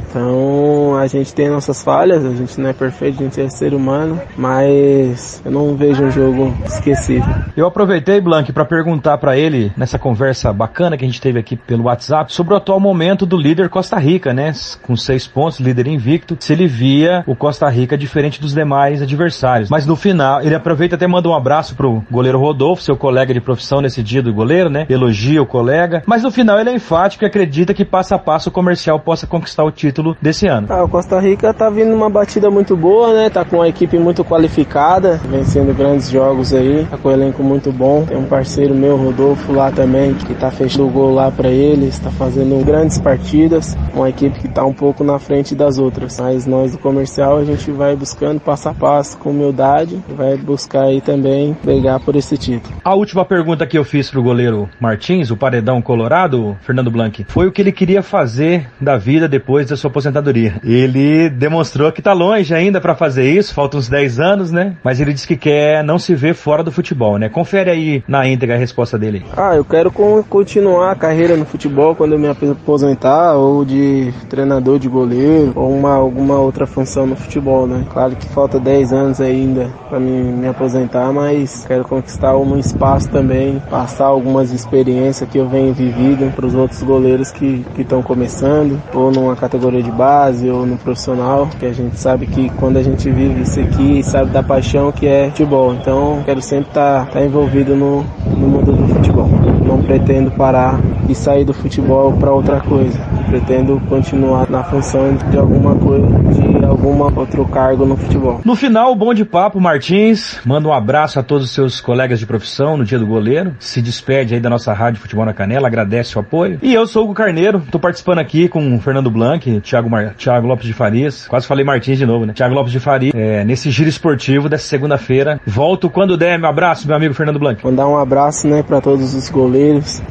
Então 0.08 0.89
a 0.96 1.06
gente 1.06 1.34
tem 1.34 1.48
nossas 1.48 1.82
falhas, 1.82 2.24
a 2.24 2.30
gente 2.30 2.60
não 2.60 2.70
é 2.70 2.72
perfeito, 2.72 3.20
a 3.20 3.24
gente 3.24 3.40
é 3.40 3.48
ser 3.48 3.74
humano, 3.74 4.20
mas 4.36 5.40
eu 5.44 5.50
não 5.50 5.76
vejo 5.76 6.04
um 6.04 6.10
jogo 6.10 6.54
esquecível. 6.64 7.34
Eu 7.56 7.66
aproveitei, 7.66 8.20
Blank, 8.20 8.52
para 8.52 8.64
perguntar 8.64 9.18
para 9.18 9.36
ele, 9.36 9.72
nessa 9.76 9.98
conversa 9.98 10.52
bacana 10.52 10.96
que 10.96 11.04
a 11.04 11.08
gente 11.08 11.20
teve 11.20 11.38
aqui 11.38 11.56
pelo 11.56 11.84
WhatsApp, 11.84 12.32
sobre 12.32 12.54
o 12.54 12.56
atual 12.56 12.80
momento 12.80 13.26
do 13.26 13.36
líder 13.36 13.68
Costa 13.68 13.98
Rica, 13.98 14.32
né? 14.32 14.52
Com 14.82 14.96
seis 14.96 15.26
pontos, 15.26 15.60
líder 15.60 15.86
invicto, 15.86 16.36
se 16.38 16.52
ele 16.52 16.66
via 16.66 17.22
o 17.26 17.34
Costa 17.34 17.68
Rica 17.68 17.96
diferente 17.96 18.40
dos 18.40 18.54
demais 18.54 19.02
adversários. 19.02 19.70
Mas 19.70 19.86
no 19.86 19.96
final, 19.96 20.40
ele 20.42 20.54
aproveita 20.54 20.96
até 20.96 21.06
manda 21.06 21.28
um 21.28 21.34
abraço 21.34 21.74
pro 21.74 22.02
goleiro 22.10 22.38
Rodolfo, 22.38 22.82
seu 22.82 22.96
colega 22.96 23.32
de 23.32 23.40
profissão 23.40 23.80
nesse 23.80 24.02
dia 24.02 24.22
do 24.22 24.32
goleiro, 24.32 24.70
né? 24.70 24.86
Elogia 24.88 25.42
o 25.42 25.46
colega, 25.46 26.02
mas 26.06 26.22
no 26.22 26.30
final 26.30 26.58
ele 26.58 26.70
é 26.70 26.74
enfático 26.74 27.24
e 27.24 27.26
acredita 27.26 27.74
que 27.74 27.84
passo 27.84 28.14
a 28.14 28.18
passo 28.18 28.48
o 28.48 28.52
comercial 28.52 28.98
possa 29.00 29.26
conquistar 29.26 29.64
o 29.64 29.70
título 29.70 30.16
desse 30.20 30.46
ano. 30.46 30.66
Ah, 30.70 30.79
o 30.82 30.88
Costa 30.88 31.18
Rica 31.18 31.52
tá 31.52 31.68
vindo 31.68 31.94
uma 31.94 32.08
batida 32.08 32.50
muito 32.50 32.76
boa, 32.76 33.12
né? 33.12 33.30
Tá 33.30 33.44
com 33.44 33.56
uma 33.56 33.68
equipe 33.68 33.98
muito 33.98 34.24
qualificada, 34.24 35.20
vencendo 35.28 35.76
grandes 35.76 36.10
jogos 36.10 36.54
aí, 36.54 36.86
tá 36.90 36.96
com 36.96 37.08
um 37.08 37.12
elenco 37.12 37.42
muito 37.42 37.72
bom. 37.72 38.04
Tem 38.04 38.16
um 38.16 38.24
parceiro 38.24 38.74
meu, 38.74 38.96
Rodolfo, 38.96 39.52
lá 39.52 39.70
também, 39.70 40.14
que 40.14 40.34
tá 40.34 40.50
fechando 40.50 40.86
o 40.86 40.90
gol 40.90 41.14
lá 41.14 41.30
para 41.30 41.48
eles, 41.48 41.98
tá 41.98 42.10
fazendo 42.10 42.64
grandes 42.64 42.98
partidas. 42.98 43.76
Uma 43.94 44.08
equipe 44.08 44.38
que 44.38 44.48
tá 44.48 44.64
um 44.64 44.72
pouco 44.72 45.04
na 45.04 45.18
frente 45.18 45.54
das 45.54 45.78
outras. 45.78 46.18
Mas 46.20 46.46
nós 46.46 46.72
do 46.72 46.78
comercial 46.78 47.38
a 47.38 47.44
gente 47.44 47.70
vai 47.70 47.96
buscando 47.96 48.40
passo 48.40 48.68
a 48.68 48.74
passo 48.74 49.18
com 49.18 49.30
humildade, 49.30 50.02
vai 50.16 50.36
buscar 50.36 50.84
aí 50.84 51.00
também 51.00 51.56
brigar 51.62 52.00
por 52.00 52.16
esse 52.16 52.36
título. 52.36 52.74
A 52.84 52.94
última 52.94 53.24
pergunta 53.24 53.66
que 53.66 53.76
eu 53.76 53.84
fiz 53.84 54.10
pro 54.10 54.22
goleiro 54.22 54.68
Martins, 54.80 55.30
o 55.30 55.36
paredão 55.36 55.82
colorado, 55.82 56.56
Fernando 56.62 56.90
Blanc, 56.90 57.24
foi 57.28 57.46
o 57.46 57.52
que 57.52 57.60
ele 57.60 57.72
queria 57.72 58.02
fazer 58.02 58.68
da 58.80 58.96
vida 58.96 59.28
depois 59.28 59.68
da 59.68 59.76
sua 59.76 59.90
aposentadoria. 59.90 60.60
Ele 60.70 61.28
demonstrou 61.28 61.90
que 61.90 62.00
tá 62.00 62.12
longe 62.12 62.54
ainda 62.54 62.80
para 62.80 62.94
fazer 62.94 63.28
isso, 63.28 63.52
faltam 63.52 63.80
uns 63.80 63.88
10 63.88 64.20
anos, 64.20 64.52
né? 64.52 64.76
Mas 64.84 65.00
ele 65.00 65.12
disse 65.12 65.26
que 65.26 65.36
quer 65.36 65.82
não 65.82 65.98
se 65.98 66.14
ver 66.14 66.32
fora 66.32 66.62
do 66.62 66.70
futebol, 66.70 67.18
né? 67.18 67.28
Confere 67.28 67.70
aí 67.70 68.04
na 68.06 68.28
íntegra 68.28 68.54
a 68.54 68.58
resposta 68.58 68.96
dele. 68.96 69.24
Ah, 69.36 69.56
eu 69.56 69.64
quero 69.64 69.90
continuar 69.90 70.92
a 70.92 70.94
carreira 70.94 71.36
no 71.36 71.44
futebol 71.44 71.96
quando 71.96 72.12
eu 72.12 72.18
me 72.20 72.28
aposentar, 72.28 73.34
ou 73.34 73.64
de 73.64 74.12
treinador 74.28 74.78
de 74.78 74.88
goleiro, 74.88 75.52
ou 75.56 75.76
uma, 75.76 75.92
alguma 75.92 76.38
outra 76.38 76.68
função 76.68 77.04
no 77.04 77.16
futebol, 77.16 77.66
né? 77.66 77.84
Claro 77.92 78.14
que 78.14 78.28
falta 78.28 78.60
10 78.60 78.92
anos 78.92 79.20
ainda 79.20 79.72
para 79.88 79.98
me, 79.98 80.22
me 80.22 80.46
aposentar, 80.46 81.12
mas 81.12 81.64
quero 81.66 81.84
conquistar 81.84 82.36
um 82.36 82.56
espaço 82.56 83.10
também, 83.10 83.60
passar 83.68 84.06
algumas 84.06 84.52
experiências 84.52 85.28
que 85.28 85.38
eu 85.38 85.48
venho 85.48 85.74
vivido 85.74 86.32
para 86.36 86.46
os 86.46 86.54
outros 86.54 86.80
goleiros 86.82 87.32
que 87.32 87.64
estão 87.76 88.02
começando, 88.02 88.80
ou 88.94 89.10
numa 89.10 89.34
categoria 89.34 89.82
de 89.82 89.90
base, 89.90 90.48
ou 90.48 90.59
no 90.66 90.76
profissional, 90.76 91.48
que 91.58 91.66
a 91.66 91.72
gente 91.72 91.98
sabe 91.98 92.26
que 92.26 92.50
quando 92.50 92.76
a 92.76 92.82
gente 92.82 93.10
vive 93.10 93.42
isso 93.42 93.60
aqui, 93.60 94.02
sabe 94.02 94.30
da 94.30 94.42
paixão 94.42 94.92
que 94.92 95.06
é 95.06 95.28
futebol. 95.30 95.74
Então, 95.74 96.22
quero 96.24 96.40
sempre 96.40 96.68
estar 96.68 97.06
tá, 97.06 97.12
tá 97.12 97.24
envolvido 97.24 97.74
no, 97.74 98.04
no 98.26 98.48
mundo 98.48 98.72
do 98.72 98.88
futebol. 98.94 99.28
Não 99.70 99.80
pretendo 99.80 100.32
parar 100.32 100.80
e 101.08 101.14
sair 101.14 101.44
do 101.44 101.54
futebol 101.54 102.12
para 102.14 102.32
outra 102.32 102.58
coisa. 102.60 102.98
Pretendo 103.28 103.80
continuar 103.88 104.50
na 104.50 104.64
função 104.64 105.14
de 105.30 105.38
alguma 105.38 105.76
coisa, 105.76 106.08
de 106.08 106.64
algum 106.64 107.00
outro 107.00 107.44
cargo 107.44 107.86
no 107.86 107.96
futebol. 107.96 108.40
No 108.44 108.56
final, 108.56 108.92
bom 108.96 109.14
de 109.14 109.24
papo, 109.24 109.60
Martins. 109.60 110.40
Manda 110.44 110.66
um 110.66 110.72
abraço 110.72 111.20
a 111.20 111.22
todos 111.22 111.44
os 111.44 111.52
seus 111.52 111.80
colegas 111.80 112.18
de 112.18 112.26
profissão 112.26 112.76
no 112.76 112.84
dia 112.84 112.98
do 112.98 113.06
goleiro. 113.06 113.54
Se 113.60 113.80
despede 113.80 114.34
aí 114.34 114.40
da 114.40 114.50
nossa 114.50 114.72
rádio 114.72 115.00
Futebol 115.00 115.24
na 115.24 115.32
Canela, 115.32 115.68
agradece 115.68 116.16
o 116.16 116.20
apoio. 116.20 116.58
E 116.60 116.74
eu 116.74 116.84
sou 116.84 117.02
o 117.02 117.04
Hugo 117.04 117.14
Carneiro, 117.14 117.62
tô 117.70 117.78
participando 117.78 118.18
aqui 118.18 118.48
com 118.48 118.74
o 118.74 118.80
Fernando 118.80 119.08
Blanc, 119.08 119.60
Thiago, 119.60 119.88
Mar... 119.88 120.14
Thiago 120.14 120.48
Lopes 120.48 120.66
de 120.66 120.72
Farias. 120.72 121.28
Quase 121.28 121.46
falei 121.46 121.64
Martins 121.64 121.96
de 121.96 122.06
novo, 122.06 122.26
né? 122.26 122.32
Thiago 122.32 122.56
Lopes 122.56 122.72
de 122.72 122.80
Farias, 122.80 123.14
é, 123.14 123.44
nesse 123.44 123.70
giro 123.70 123.88
esportivo 123.88 124.48
dessa 124.48 124.66
segunda-feira. 124.66 125.40
Volto 125.46 125.88
quando 125.88 126.16
der. 126.16 126.40
Meu 126.40 126.50
abraço, 126.50 126.88
meu 126.88 126.96
amigo 126.96 127.14
Fernando 127.14 127.38
Blanc. 127.38 127.64
Mandar 127.64 127.86
um 127.86 127.96
abraço, 127.96 128.48
né, 128.48 128.64
para 128.64 128.80
todos 128.80 129.14
os 129.14 129.28
goleiros. 129.28 129.59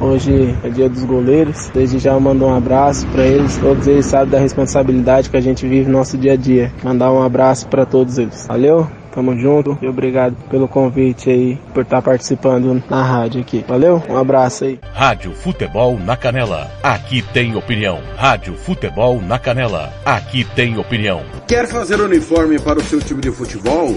Hoje 0.00 0.56
é 0.62 0.68
dia 0.68 0.88
dos 0.88 1.04
goleiros. 1.04 1.70
Desde 1.74 1.98
já 1.98 2.18
mando 2.20 2.44
um 2.44 2.54
abraço 2.54 3.04
para 3.08 3.26
eles. 3.26 3.56
Todos 3.58 3.86
eles 3.88 4.06
sabem 4.06 4.30
da 4.30 4.38
responsabilidade 4.38 5.28
que 5.28 5.36
a 5.36 5.40
gente 5.40 5.66
vive 5.66 5.90
no 5.90 5.98
nosso 5.98 6.16
dia 6.16 6.34
a 6.34 6.36
dia. 6.36 6.72
Mandar 6.84 7.12
um 7.12 7.22
abraço 7.22 7.66
para 7.66 7.84
todos 7.84 8.16
eles. 8.16 8.46
Valeu? 8.46 8.86
Tamo 9.12 9.36
junto 9.36 9.76
e 9.82 9.88
obrigado 9.88 10.36
pelo 10.48 10.68
convite 10.68 11.30
aí, 11.30 11.58
por 11.74 11.82
estar 11.82 12.00
participando 12.00 12.80
na 12.88 13.02
rádio 13.02 13.40
aqui. 13.40 13.64
Valeu? 13.66 14.00
Um 14.08 14.16
abraço 14.16 14.64
aí. 14.64 14.78
Rádio 14.94 15.32
Futebol 15.32 15.98
na 15.98 16.16
Canela. 16.16 16.70
Aqui 16.80 17.20
tem 17.20 17.56
opinião. 17.56 17.98
Rádio 18.16 18.54
Futebol 18.54 19.20
na 19.20 19.36
Canela. 19.36 19.92
Aqui 20.04 20.44
tem 20.54 20.78
opinião. 20.78 21.22
Quer 21.48 21.66
fazer 21.66 22.00
uniforme 22.00 22.60
para 22.60 22.78
o 22.78 22.82
seu 22.82 23.00
time 23.00 23.20
de 23.20 23.32
futebol? 23.32 23.96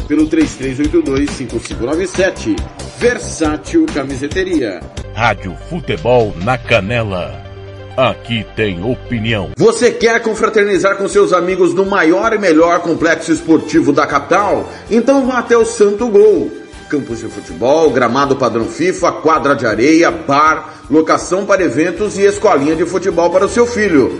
pelo 0.11 0.27
33825597 0.27 2.55
Versátil 2.99 3.85
Camiseteria 3.93 4.81
Rádio 5.13 5.55
Futebol 5.69 6.35
na 6.43 6.57
Canela 6.57 7.39
Aqui 7.95 8.45
tem 8.55 8.83
opinião. 8.83 9.51
Você 9.57 9.91
quer 9.91 10.21
confraternizar 10.21 10.97
com 10.97 11.07
seus 11.07 11.31
amigos 11.33 11.73
no 11.73 11.85
maior 11.85 12.33
e 12.33 12.37
melhor 12.37 12.81
complexo 12.81 13.31
esportivo 13.31 13.93
da 13.93 14.05
capital? 14.07 14.69
Então 14.89 15.27
vá 15.27 15.37
até 15.39 15.57
o 15.57 15.65
Santo 15.65 16.09
Gol 16.09 16.51
campos 16.89 17.19
de 17.19 17.27
futebol, 17.27 17.91
gramado 17.91 18.35
padrão 18.35 18.65
FIFA, 18.65 19.11
quadra 19.13 19.55
de 19.55 19.65
areia, 19.65 20.11
bar, 20.11 20.81
locação 20.89 21.45
para 21.45 21.63
eventos 21.63 22.17
e 22.17 22.23
escolinha 22.23 22.75
de 22.75 22.85
futebol 22.85 23.29
para 23.29 23.45
o 23.45 23.49
seu 23.49 23.65
filho. 23.65 24.19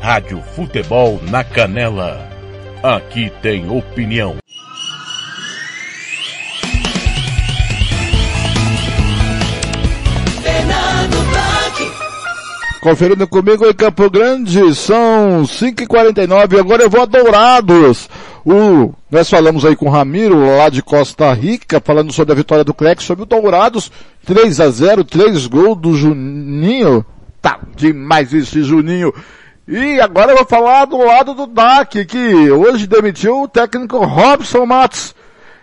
Rádio 0.00 0.40
Futebol 0.54 1.20
na 1.30 1.42
Canela. 1.42 2.28
Aqui 2.82 3.32
tem 3.42 3.68
opinião. 3.68 4.36
Conferindo 12.80 13.26
comigo 13.26 13.66
em 13.66 13.74
Campo 13.74 14.08
Grande, 14.08 14.72
são 14.72 15.42
5h49, 15.42 16.60
agora 16.60 16.84
eu 16.84 16.90
vou 16.90 17.02
a 17.02 17.04
Dourados. 17.04 18.08
O, 18.44 18.94
nós 19.10 19.28
falamos 19.28 19.64
aí 19.64 19.74
com 19.74 19.86
o 19.86 19.90
Ramiro, 19.90 20.56
lá 20.56 20.68
de 20.68 20.82
Costa 20.82 21.32
Rica, 21.32 21.82
falando 21.84 22.12
sobre 22.12 22.32
a 22.32 22.36
vitória 22.36 22.62
do 22.62 22.72
Clex 22.72 23.02
sobre 23.02 23.24
o 23.24 23.26
Dourados, 23.26 23.90
3 24.24 24.60
a 24.60 24.70
0 24.70 25.02
3 25.02 25.48
gols 25.48 25.78
do 25.78 25.94
Juninho. 25.94 27.04
Tá 27.42 27.58
demais 27.74 28.32
esse 28.32 28.62
Juninho. 28.62 29.12
E 29.68 30.00
agora 30.00 30.30
eu 30.30 30.36
vou 30.36 30.46
falar 30.46 30.84
do 30.84 30.96
lado 30.98 31.34
do 31.34 31.44
DAC, 31.44 32.04
que 32.04 32.50
hoje 32.52 32.86
demitiu 32.86 33.42
o 33.42 33.48
técnico 33.48 33.98
Robson 33.98 34.64
Matos. 34.64 35.12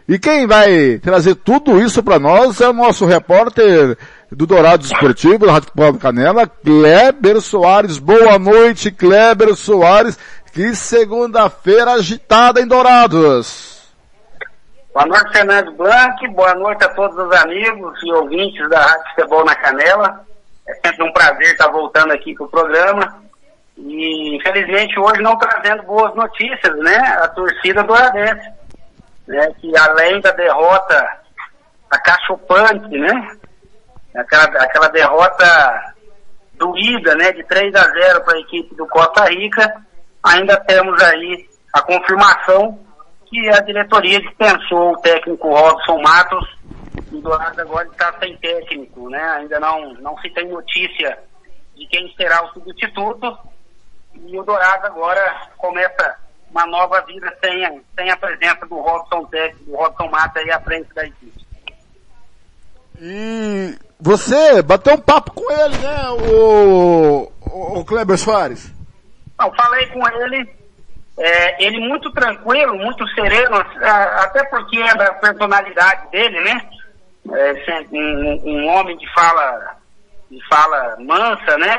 E 0.06 0.20
quem 0.20 0.46
vai 0.46 1.00
trazer 1.02 1.36
tudo 1.36 1.80
isso 1.80 2.04
para 2.04 2.20
nós 2.20 2.60
é 2.60 2.68
o 2.68 2.74
nosso 2.74 3.06
repórter 3.06 3.98
do 4.30 4.46
Dourado 4.46 4.84
Esportivo, 4.84 5.46
da 5.46 5.54
Rádio 5.54 5.70
Futebol 5.70 5.98
Canela, 5.98 6.46
Kleber 6.46 7.40
Soares. 7.40 7.98
Boa 7.98 8.38
noite, 8.38 8.92
Kleber 8.92 9.56
Soares. 9.56 10.20
Que 10.52 10.76
segunda-feira 10.76 11.94
agitada 11.94 12.60
em 12.60 12.68
Dourados. 12.68 13.88
Boa 14.94 15.06
noite, 15.06 15.32
Fernando 15.32 15.72
Blanc. 15.72 16.28
Boa 16.36 16.54
noite 16.56 16.84
a 16.84 16.90
todos 16.90 17.18
os 17.18 17.32
amigos 17.38 17.98
e 18.04 18.12
ouvintes 18.12 18.70
da 18.70 18.82
Rádio 18.82 19.10
Futebol 19.16 19.46
na 19.46 19.56
Canela. 19.56 20.26
É 20.68 20.74
sempre 20.86 21.10
um 21.10 21.14
prazer 21.14 21.54
estar 21.54 21.70
voltando 21.70 22.12
aqui 22.12 22.36
para 22.36 22.46
o 22.46 22.50
programa. 22.50 23.24
E, 23.78 24.36
infelizmente, 24.36 25.00
hoje 25.00 25.22
não 25.22 25.38
trazendo 25.38 25.84
boas 25.84 26.14
notícias, 26.16 26.78
né? 26.80 26.98
A 27.22 27.28
torcida 27.30 27.84
douradense, 27.84 28.52
né? 29.28 29.54
Que 29.60 29.76
além 29.78 30.22
da 30.22 30.32
derrota 30.32 31.22
acachopante, 31.90 32.98
né? 32.98 33.38
Aquela, 34.16 34.44
aquela 34.44 34.88
derrota 34.90 35.94
doída, 36.54 37.16
né? 37.16 37.32
De 37.32 37.44
3 37.44 37.74
a 37.76 37.84
0 37.84 38.22
para 38.24 38.36
a 38.36 38.42
equipe 38.42 38.76
do 38.76 38.88
Costa 38.88 39.26
Rica, 39.26 39.82
ainda 40.24 40.58
temos 40.58 41.02
aí 41.02 41.50
a 41.74 41.82
confirmação 41.82 42.80
que 43.26 43.50
a 43.50 43.60
diretoria 43.62 44.22
dispensou 44.22 44.92
o 44.92 44.98
técnico 45.02 45.50
Robson 45.50 46.00
Matos 46.02 46.64
o 47.12 47.22
Dourado 47.22 47.62
agora 47.62 47.88
está 47.88 48.14
sem 48.20 48.36
técnico, 48.38 49.10
né? 49.10 49.22
Ainda 49.38 49.60
não, 49.60 49.94
não 49.96 50.18
se 50.18 50.30
tem 50.32 50.48
notícia 50.48 51.18
de 51.76 51.86
quem 51.88 52.14
será 52.16 52.44
o 52.44 52.54
substituto. 52.54 53.38
E 54.16 54.40
o 54.40 54.44
Dourado 54.44 54.88
agora 54.88 55.50
começa 55.58 56.16
uma 56.50 56.66
nova 56.68 57.02
vida 57.02 57.36
sem, 57.44 57.66
a, 57.66 57.72
sem 57.96 58.12
a 58.12 58.18
presença 58.18 58.66
do 58.66 58.76
Robson 58.76 59.26
técnico, 59.26 59.66
do 59.66 59.76
Robson 59.76 60.08
Mata 60.10 60.40
aí 60.40 60.52
à 60.52 60.60
frente 60.60 60.94
da 60.94 61.06
equipe. 61.06 61.44
E 63.00 63.78
você 64.00 64.62
bateu 64.62 64.94
um 64.94 65.02
papo 65.02 65.34
com 65.34 65.52
ele, 65.52 65.78
né, 65.78 66.10
o, 66.10 67.32
o, 67.42 67.80
o 67.80 67.86
Kleber 67.86 68.18
Soares? 68.18 68.72
Não, 69.40 69.52
falei 69.56 69.88
com 69.88 70.08
ele, 70.08 70.50
é, 71.18 71.66
ele 71.66 71.80
muito 71.88 72.12
tranquilo, 72.12 72.76
muito 72.76 73.06
sereno, 73.10 73.58
até 73.58 74.44
porque 74.46 74.78
é 74.78 74.96
da 74.96 75.14
personalidade 75.16 76.12
dele, 76.12 76.40
né? 76.42 76.70
é, 77.32 77.86
um, 77.92 78.42
um, 78.46 78.68
homem 78.68 78.98
de 78.98 79.12
fala, 79.14 79.78
de 80.30 80.48
fala 80.48 80.98
mansa, 81.00 81.58
né? 81.58 81.78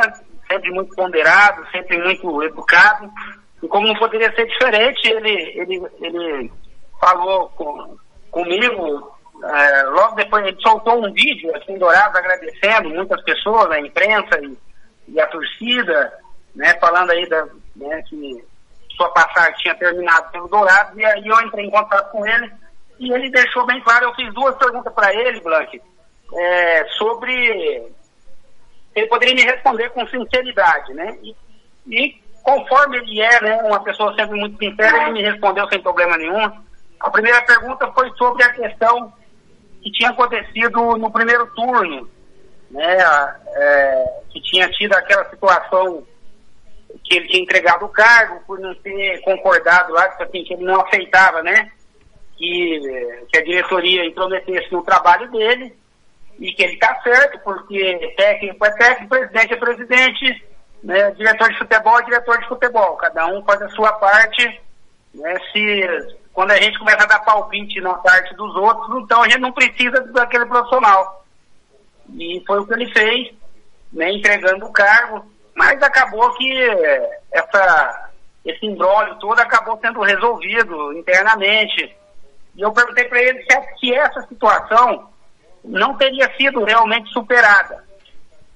Sempre 0.48 0.70
muito 0.70 0.94
ponderado, 0.94 1.66
sempre 1.70 1.98
muito 1.98 2.42
educado. 2.42 3.10
E 3.62 3.68
como 3.68 3.86
não 3.86 3.94
poderia 3.94 4.34
ser 4.34 4.46
diferente, 4.46 5.08
ele, 5.08 5.32
ele, 5.58 5.82
ele 6.00 6.52
falou 7.00 7.48
com, 7.50 7.96
comigo, 8.30 9.16
é, 9.42 9.82
logo 9.84 10.14
depois 10.16 10.46
ele 10.46 10.60
soltou 10.60 11.04
um 11.04 11.12
vídeo 11.12 11.54
aqui 11.56 11.72
em 11.72 11.78
Dourados 11.78 12.16
agradecendo 12.16 12.90
muitas 12.90 13.22
pessoas, 13.22 13.70
a 13.70 13.80
imprensa 13.80 14.38
e, 14.42 14.58
e 15.08 15.20
a 15.20 15.26
torcida, 15.26 16.12
né, 16.54 16.74
falando 16.80 17.10
aí 17.10 17.28
da, 17.28 17.46
né, 17.76 18.02
que 18.08 18.44
sua 18.96 19.08
passagem 19.10 19.54
tinha 19.56 19.74
terminado 19.74 20.30
pelo 20.30 20.48
Dourado, 20.48 20.98
e 20.98 21.04
aí 21.04 21.26
eu 21.26 21.40
entrei 21.40 21.66
em 21.66 21.70
contato 21.70 22.10
com 22.10 22.26
ele 22.26 22.52
e 22.98 23.12
ele 23.12 23.30
deixou 23.30 23.66
bem 23.66 23.80
claro, 23.80 24.06
eu 24.06 24.14
fiz 24.14 24.32
duas 24.32 24.56
perguntas 24.56 24.92
para 24.92 25.12
ele, 25.14 25.40
Blanque, 25.40 25.80
é, 26.32 26.84
sobre. 26.98 27.92
Ele 28.94 29.06
poderia 29.06 29.34
me 29.34 29.42
responder 29.42 29.90
com 29.90 30.06
sinceridade, 30.06 30.94
né? 30.94 31.16
E, 31.22 31.36
e, 31.88 32.22
conforme 32.42 32.98
ele 32.98 33.20
é, 33.20 33.40
né, 33.42 33.62
uma 33.62 33.82
pessoa 33.82 34.14
sempre 34.14 34.38
muito 34.38 34.58
sincera, 34.58 35.02
ele 35.02 35.12
me 35.12 35.22
respondeu 35.22 35.68
sem 35.68 35.80
problema 35.80 36.16
nenhum. 36.16 36.50
A 37.00 37.10
primeira 37.10 37.42
pergunta 37.42 37.90
foi 37.92 38.10
sobre 38.16 38.44
a 38.44 38.52
questão 38.52 39.12
que 39.82 39.90
tinha 39.92 40.10
acontecido 40.10 40.96
no 40.96 41.10
primeiro 41.10 41.46
turno, 41.54 42.08
né? 42.70 42.96
É, 43.56 44.20
que 44.30 44.40
tinha 44.42 44.68
tido 44.70 44.94
aquela 44.94 45.28
situação 45.30 46.06
que 47.02 47.16
ele 47.16 47.28
tinha 47.28 47.42
entregado 47.42 47.84
o 47.84 47.88
cargo 47.88 48.40
por 48.46 48.58
não 48.60 48.74
ter 48.76 49.20
concordado 49.22 49.92
lá, 49.92 50.04
assim, 50.20 50.44
que 50.44 50.54
ele 50.54 50.64
não 50.64 50.80
aceitava, 50.80 51.42
né? 51.42 51.70
que, 52.36 53.24
que 53.30 53.38
a 53.38 53.44
diretoria 53.44 54.06
intrometesse 54.06 54.72
no 54.72 54.82
trabalho 54.82 55.30
dele 55.30 55.74
e 56.38 56.52
que 56.52 56.62
ele 56.62 56.74
está 56.74 57.00
certo, 57.02 57.38
porque 57.40 58.14
técnico 58.16 58.64
é 58.64 58.70
técnico, 58.72 59.08
presidente 59.08 59.52
é 59.52 59.56
presidente, 59.56 60.46
né, 60.82 61.10
diretor 61.12 61.50
de 61.50 61.58
futebol 61.58 61.98
é 61.98 62.04
diretor 62.04 62.38
de 62.38 62.48
futebol. 62.48 62.96
Cada 62.96 63.26
um 63.26 63.42
faz 63.44 63.62
a 63.62 63.68
sua 63.70 63.92
parte. 63.94 64.60
Né, 65.14 65.38
se, 65.52 66.16
quando 66.32 66.50
a 66.50 66.56
gente 66.56 66.78
começa 66.78 67.04
a 67.04 67.06
dar 67.06 67.20
palpite 67.20 67.80
na 67.80 67.94
parte 67.94 68.34
dos 68.34 68.54
outros, 68.56 69.02
então 69.02 69.22
a 69.22 69.28
gente 69.28 69.40
não 69.40 69.52
precisa 69.52 70.00
daquele 70.12 70.46
profissional. 70.46 71.24
E 72.16 72.42
foi 72.46 72.58
o 72.58 72.66
que 72.66 72.74
ele 72.74 72.92
fez, 72.92 73.32
né, 73.92 74.10
entregando 74.12 74.66
o 74.66 74.72
cargo, 74.72 75.24
mas 75.54 75.80
acabou 75.82 76.34
que 76.34 76.52
essa, 77.32 78.10
esse 78.44 78.66
embrólio 78.66 79.16
todo 79.20 79.38
acabou 79.38 79.78
sendo 79.80 80.00
resolvido 80.00 80.92
internamente 80.94 81.96
e 82.56 82.62
eu 82.62 82.72
perguntei 82.72 83.04
para 83.04 83.20
ele 83.20 83.42
se, 83.42 83.78
se 83.80 83.94
essa 83.94 84.22
situação 84.22 85.08
não 85.64 85.96
teria 85.96 86.30
sido 86.36 86.62
realmente 86.64 87.10
superada. 87.10 87.82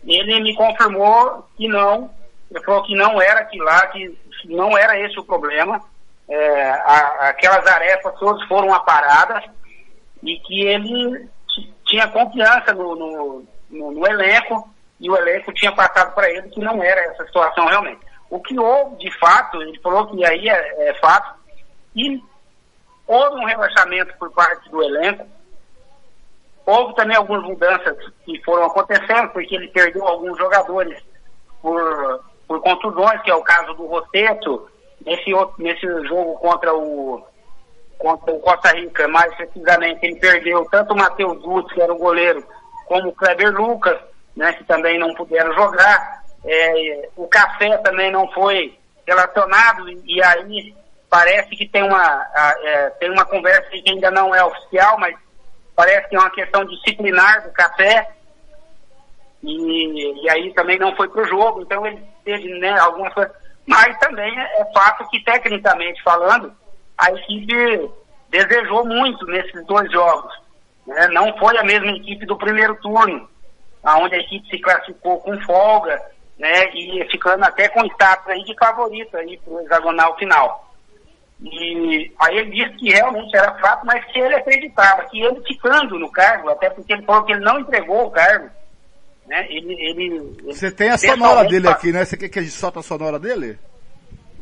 Ele 0.06 0.40
me 0.40 0.54
confirmou 0.54 1.46
que 1.56 1.66
não, 1.66 2.10
ele 2.50 2.62
falou 2.64 2.82
que 2.84 2.94
não 2.94 3.20
era 3.20 3.40
aquilo 3.40 3.64
lá, 3.64 3.86
que 3.88 4.16
não 4.44 4.76
era 4.76 4.98
esse 4.98 5.18
o 5.18 5.24
problema. 5.24 5.82
É, 6.28 6.70
a, 6.70 7.28
aquelas 7.28 7.66
arefas 7.66 8.14
todas 8.18 8.46
foram 8.46 8.72
aparadas 8.74 9.44
e 10.22 10.38
que 10.40 10.62
ele 10.62 11.28
tinha 11.86 12.06
confiança 12.08 12.72
no, 12.74 12.94
no, 12.94 13.44
no, 13.70 13.90
no 13.92 14.06
elenco 14.06 14.68
e 15.00 15.08
o 15.10 15.16
elenco 15.16 15.52
tinha 15.54 15.72
passado 15.72 16.14
para 16.14 16.30
ele 16.30 16.48
que 16.50 16.60
não 16.60 16.82
era 16.82 17.00
essa 17.00 17.24
situação 17.24 17.66
realmente. 17.66 18.00
O 18.28 18.40
que 18.40 18.58
houve 18.58 18.96
de 18.96 19.10
fato, 19.18 19.62
ele 19.62 19.78
falou 19.80 20.06
que 20.08 20.24
aí 20.24 20.48
é, 20.48 20.88
é 20.88 20.94
fato, 20.94 21.38
e 21.96 22.22
houve 23.06 23.36
um 23.40 23.46
relaxamento 23.46 24.14
por 24.18 24.30
parte 24.32 24.68
do 24.70 24.82
elenco. 24.82 25.26
Houve 26.68 26.94
também 26.96 27.16
algumas 27.16 27.44
mudanças 27.44 27.96
que 28.26 28.44
foram 28.44 28.66
acontecendo, 28.66 29.30
porque 29.30 29.54
ele 29.54 29.68
perdeu 29.68 30.06
alguns 30.06 30.36
jogadores 30.36 31.02
por, 31.62 32.22
por 32.46 32.60
contusões, 32.60 33.22
que 33.22 33.30
é 33.30 33.34
o 33.34 33.42
caso 33.42 33.72
do 33.72 33.86
Rosseto, 33.86 34.68
nesse, 35.06 35.30
nesse 35.58 35.86
jogo 36.06 36.34
contra 36.34 36.76
o, 36.76 37.26
contra 37.96 38.34
o 38.34 38.40
Costa 38.40 38.76
Rica, 38.76 39.08
mais 39.08 39.34
precisamente, 39.34 40.04
ele 40.04 40.16
perdeu 40.16 40.62
tanto 40.70 40.92
o 40.92 40.96
Matheus 40.98 41.40
Gutz, 41.40 41.72
que 41.72 41.80
era 41.80 41.90
o 41.90 41.96
goleiro, 41.96 42.44
como 42.84 43.08
o 43.08 43.14
Kleber 43.14 43.50
Lucas, 43.50 43.98
né, 44.36 44.52
que 44.52 44.64
também 44.64 44.98
não 44.98 45.14
puderam 45.14 45.54
jogar. 45.54 46.22
É, 46.44 47.08
o 47.16 47.26
Café 47.28 47.78
também 47.78 48.12
não 48.12 48.30
foi 48.32 48.78
relacionado, 49.06 49.88
e, 49.88 50.02
e 50.04 50.22
aí 50.22 50.74
parece 51.08 51.48
que 51.48 51.66
tem 51.66 51.82
uma, 51.82 51.98
a, 51.98 52.54
é, 52.62 52.90
tem 53.00 53.10
uma 53.10 53.24
conversa 53.24 53.70
que 53.70 53.88
ainda 53.88 54.10
não 54.10 54.34
é 54.34 54.44
oficial, 54.44 54.98
mas 54.98 55.16
parece 55.78 56.08
que 56.08 56.16
é 56.16 56.18
uma 56.18 56.30
questão 56.30 56.64
disciplinar 56.64 57.44
do 57.44 57.52
café. 57.52 58.10
E, 59.40 60.24
e 60.24 60.28
aí 60.28 60.52
também 60.52 60.76
não 60.76 60.96
foi 60.96 61.08
para 61.08 61.22
o 61.22 61.28
jogo, 61.28 61.62
então 61.62 61.86
ele 61.86 62.02
teve 62.24 62.48
né, 62.58 62.76
algumas 62.80 63.14
coisas. 63.14 63.32
Mas 63.64 63.96
também 64.00 64.36
é, 64.36 64.60
é 64.60 64.72
fato 64.74 65.08
que, 65.08 65.22
tecnicamente 65.22 66.02
falando, 66.02 66.52
a 66.98 67.12
equipe 67.12 67.88
desejou 68.28 68.84
muito 68.84 69.24
nesses 69.26 69.64
dois 69.66 69.88
jogos. 69.92 70.34
Né? 70.84 71.06
Não 71.12 71.38
foi 71.38 71.56
a 71.56 71.62
mesma 71.62 71.92
equipe 71.92 72.26
do 72.26 72.36
primeiro 72.36 72.74
turno, 72.80 73.30
onde 73.84 74.16
a 74.16 74.18
equipe 74.18 74.48
se 74.48 74.58
classificou 74.58 75.20
com 75.20 75.40
folga, 75.42 76.02
né? 76.36 76.74
E 76.74 77.08
ficando 77.08 77.44
até 77.44 77.68
com 77.68 77.86
status 77.86 78.26
aí 78.26 78.42
de 78.42 78.56
favorito 78.58 79.16
aí 79.16 79.38
para 79.38 79.52
o 79.52 79.60
hexagonal 79.60 80.16
final. 80.16 80.67
E 81.40 82.12
aí 82.18 82.36
ele 82.36 82.50
disse 82.50 82.76
que 82.78 82.90
realmente 82.90 83.36
era 83.36 83.54
fato, 83.58 83.86
mas 83.86 84.04
que 84.06 84.18
ele 84.18 84.34
acreditava 84.34 85.04
que 85.04 85.20
ele 85.20 85.40
ficando 85.46 85.98
no 85.98 86.10
cargo, 86.10 86.50
até 86.50 86.68
porque 86.70 86.92
ele 86.92 87.02
falou 87.02 87.24
que 87.24 87.32
ele 87.32 87.44
não 87.44 87.60
entregou 87.60 88.06
o 88.06 88.10
cargo, 88.10 88.50
né? 89.26 89.46
Ele, 89.48 89.74
ele, 89.74 90.36
Você 90.44 90.70
tem 90.70 90.90
a 90.90 90.98
sonora 90.98 91.48
dele 91.48 91.68
aqui, 91.68 91.92
né? 91.92 92.04
Você 92.04 92.16
quer 92.16 92.28
que 92.28 92.38
a 92.40 92.42
gente 92.42 92.54
solte 92.54 92.78
a 92.78 92.82
sonora 92.82 93.18
dele? 93.20 93.56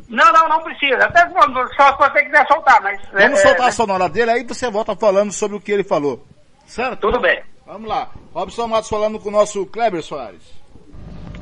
Não, 0.09 0.31
não, 0.31 0.49
não 0.49 0.63
precisa. 0.63 1.03
Até 1.03 1.29
só 1.29 1.41
se 1.41 1.97
você 1.97 2.25
quiser 2.25 2.47
soltar, 2.47 2.81
mas. 2.81 2.99
Vamos 3.11 3.39
é, 3.39 3.43
soltar 3.43 3.65
é, 3.65 3.69
a 3.69 3.71
sonora 3.71 4.09
dele, 4.09 4.31
aí 4.31 4.43
você 4.43 4.71
volta 4.71 4.95
falando 4.95 5.31
sobre 5.31 5.57
o 5.57 5.61
que 5.61 5.71
ele 5.71 5.83
falou. 5.83 6.25
Certo? 6.65 6.99
Tudo 6.99 7.19
bem. 7.19 7.43
Vamos 7.65 7.87
lá. 7.87 8.09
Robson 8.33 8.67
Matos 8.67 8.89
falando 8.89 9.19
com 9.19 9.29
o 9.29 9.31
nosso 9.31 9.65
Kleber 9.65 10.01
Soares. 10.01 10.41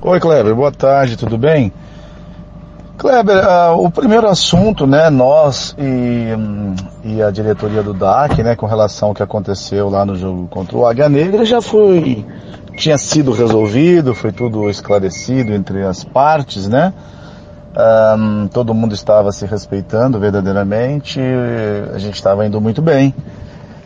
Oi, 0.01 0.19
Kleber, 0.19 0.53
boa 0.53 0.71
tarde, 0.71 1.15
tudo 1.15 1.37
bem? 1.37 1.71
Kleber, 2.97 3.43
uh, 3.45 3.83
o 3.83 3.91
primeiro 3.91 4.27
assunto, 4.27 4.87
né, 4.87 5.09
nós 5.09 5.75
e, 5.77 6.29
e, 7.03 7.21
a 7.21 7.29
diretoria 7.29 7.83
do 7.83 7.93
DAC, 7.93 8.41
né, 8.41 8.55
com 8.55 8.65
relação 8.65 9.09
ao 9.09 9.13
que 9.13 9.21
aconteceu 9.21 9.89
lá 9.89 10.05
no 10.05 10.15
jogo 10.15 10.47
contra 10.47 10.77
o 10.77 10.85
Águia 10.85 11.09
Negra, 11.09 11.43
já 11.43 11.61
foi, 11.61 12.25
tinha 12.77 12.97
sido 12.97 13.31
resolvido, 13.31 14.15
foi 14.15 14.31
tudo 14.31 14.69
esclarecido 14.69 15.53
entre 15.53 15.83
as 15.83 16.03
partes, 16.03 16.67
né, 16.67 16.93
um, 18.17 18.47
todo 18.47 18.73
mundo 18.73 18.95
estava 18.95 19.31
se 19.33 19.45
respeitando 19.45 20.17
verdadeiramente, 20.17 21.19
a 21.93 21.97
gente 21.97 22.15
estava 22.15 22.45
indo 22.45 22.61
muito 22.61 22.81
bem. 22.81 23.13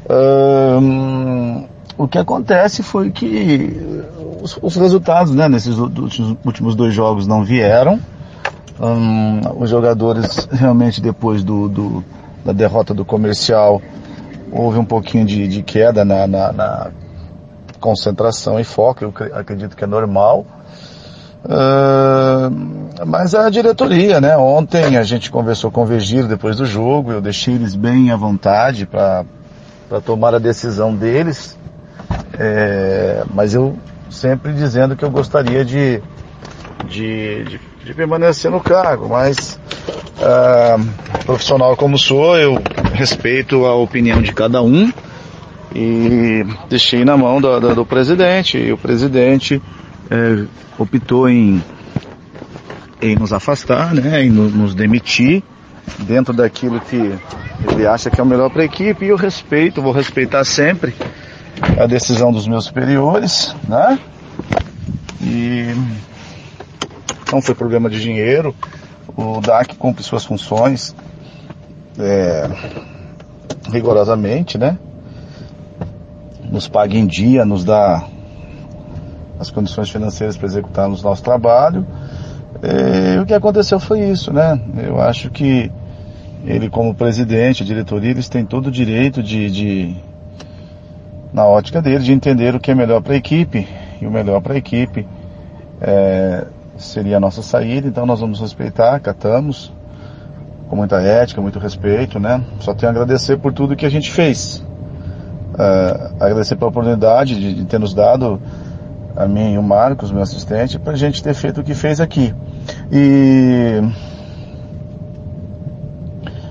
Hum, 0.10 1.66
o 1.98 2.08
que 2.08 2.18
acontece 2.18 2.84
foi 2.84 3.10
que 3.10 4.04
os, 4.42 4.60
os 4.62 4.76
resultados, 4.76 5.34
né, 5.34 5.50
nesses 5.50 5.78
últimos 5.78 6.76
dois 6.76 6.94
jogos 6.94 7.26
não 7.26 7.44
vieram. 7.44 8.00
Hum, 8.82 9.42
os 9.58 9.70
jogadores 9.70 10.48
realmente 10.52 11.02
depois 11.02 11.44
do, 11.44 11.68
do, 11.68 12.04
da 12.46 12.54
derrota 12.54 12.94
do 12.94 13.04
comercial 13.04 13.82
houve 14.52 14.80
um 14.80 14.86
pouquinho 14.86 15.26
de, 15.26 15.48
de 15.48 15.62
queda 15.62 16.06
na, 16.06 16.26
na, 16.26 16.54
na, 16.54 16.92
concentração 17.80 18.60
e 18.60 18.64
foco, 18.64 19.06
eu 19.06 19.14
acredito 19.34 19.76
que 19.76 19.84
é 19.84 19.88
normal. 19.88 20.46
Uh, 21.46 23.06
mas 23.06 23.34
a 23.34 23.50
diretoria, 23.50 24.20
né? 24.20 24.36
Ontem 24.36 24.98
a 24.98 25.04
gente 25.04 25.32
conversou 25.32 25.72
com 25.72 25.84
o 25.84 25.86
Virgílio 25.86 26.28
depois 26.28 26.58
do 26.58 26.66
jogo, 26.66 27.14
eu 27.14 27.22
deixei 27.22 27.56
eles 27.56 27.76
bem 27.76 28.12
à 28.12 28.18
vontade 28.18 28.86
para 28.86 29.26
tomar 30.06 30.36
a 30.36 30.40
decisão 30.40 30.94
deles, 30.94 31.58
é, 32.38 33.24
mas 33.34 33.54
eu 33.54 33.78
sempre 34.10 34.52
dizendo 34.52 34.98
que 34.98 35.06
eu 35.06 35.10
gostaria 35.10 35.64
de, 35.64 36.02
de, 36.90 37.44
de, 37.46 37.62
de 37.90 37.96
permanecer 37.96 38.52
no 38.52 38.60
cargo, 38.60 39.10
mas 39.10 39.60
uh, 40.20 41.24
profissional 41.26 41.76
como 41.76 41.98
sou, 41.98 42.38
eu 42.38 42.62
respeito 42.94 43.66
a 43.66 43.74
opinião 43.74 44.22
de 44.22 44.32
cada 44.32 44.62
um 44.62 44.94
e 45.74 46.46
deixei 46.70 47.04
na 47.04 47.18
mão 47.18 47.42
do, 47.42 47.60
do, 47.60 47.74
do 47.74 47.86
presidente 47.88 48.60
e 48.60 48.72
o 48.72 48.78
presidente 48.78 49.60
é, 50.08 50.46
optou 50.78 51.28
em, 51.28 51.64
em 53.02 53.16
nos 53.16 53.34
afastar, 53.34 53.92
né, 53.96 54.24
em 54.24 54.30
no, 54.30 54.50
nos 54.50 54.76
demitir 54.76 55.42
dentro 55.98 56.32
daquilo 56.32 56.80
que 56.82 57.18
ele 57.72 57.88
acha 57.88 58.12
que 58.12 58.22
é 58.22 58.24
o 58.24 58.28
melhor 58.28 58.52
para 58.52 58.62
a 58.62 58.66
equipe 58.66 59.04
e 59.04 59.10
eu 59.10 59.16
respeito, 59.16 59.82
vou 59.82 59.92
respeitar 59.92 60.44
sempre 60.44 60.94
a 61.76 61.88
decisão 61.88 62.32
dos 62.32 62.48
meus 62.48 62.66
superiores, 62.66 63.56
né? 63.68 63.98
E 65.22 65.74
não 67.32 67.42
foi 67.42 67.56
problema 67.56 67.90
de 67.90 68.00
dinheiro, 68.00 68.56
o 69.16 69.42
DAC 69.42 69.76
cumpre 69.76 70.04
suas 70.04 70.26
funções 70.26 70.96
é, 72.00 72.50
rigorosamente, 73.72 74.58
né? 74.58 74.78
Nos 76.52 76.68
paga 76.68 76.98
em 76.98 77.06
dia, 77.06 77.46
nos 77.46 77.64
dá 77.64 78.04
as 79.40 79.52
condições 79.52 79.90
financeiras 79.90 80.36
para 80.36 80.48
executarmos 80.48 81.04
nosso 81.04 81.24
trabalho. 81.24 81.86
E 82.62 83.20
o 83.20 83.26
que 83.26 83.34
aconteceu 83.34 83.80
foi 83.80 84.02
isso, 84.02 84.34
né? 84.34 84.60
Eu 84.78 85.00
acho 85.00 85.30
que 85.30 85.72
ele 86.46 86.70
como 86.70 86.94
presidente, 86.94 87.64
a 87.64 87.66
diretoria, 87.66 88.12
eles 88.12 88.28
têm 88.28 88.46
todo 88.46 88.68
o 88.68 88.72
direito 88.72 89.22
de, 89.22 89.50
de 89.50 89.96
na 91.32 91.46
ótica 91.46 91.82
dele, 91.82 92.04
de 92.04 92.12
entender 92.12 92.56
o 92.56 92.60
que 92.60 92.72
é 92.72 92.76
melhor 92.76 93.02
para 93.02 93.14
a 93.14 93.18
equipe. 93.18 93.68
E 94.02 94.08
o 94.08 94.12
melhor 94.12 94.42
para 94.42 94.54
a 94.54 94.58
equipe 94.58 95.06
é, 95.82 96.46
seria 96.80 97.18
a 97.18 97.20
nossa 97.20 97.42
saída, 97.42 97.88
então 97.88 98.06
nós 98.06 98.20
vamos 98.20 98.40
respeitar, 98.40 98.96
acatamos, 98.96 99.72
com 100.68 100.76
muita 100.76 101.02
ética, 101.02 101.42
muito 101.42 101.60
respeito, 101.60 102.20
né? 102.20 102.44
Só 102.60 102.74
tenho 102.74 102.90
a 102.90 102.92
agradecer 102.92 103.38
por 103.38 103.54
tudo 103.54 103.76
que 103.76 103.86
a 103.86 103.90
gente 103.90 104.12
fez. 104.12 104.64
Uh, 105.54 106.16
agradecer 106.20 106.56
pela 106.56 106.70
oportunidade 106.70 107.40
de, 107.40 107.54
de 107.54 107.66
ter 107.66 107.80
nos 107.80 107.94
dado 107.94 108.42
a 109.16 109.28
mim 109.28 109.54
e 109.54 109.58
o 109.58 109.64
Marcos, 109.64 110.12
meu 110.12 110.22
assistente, 110.22 110.80
para 110.80 110.94
a 110.94 110.96
gente 110.96 111.22
ter 111.22 111.34
feito 111.34 111.62
o 111.62 111.64
que 111.64 111.74
fez 111.74 112.00
aqui. 112.00 112.34
E 112.92 113.82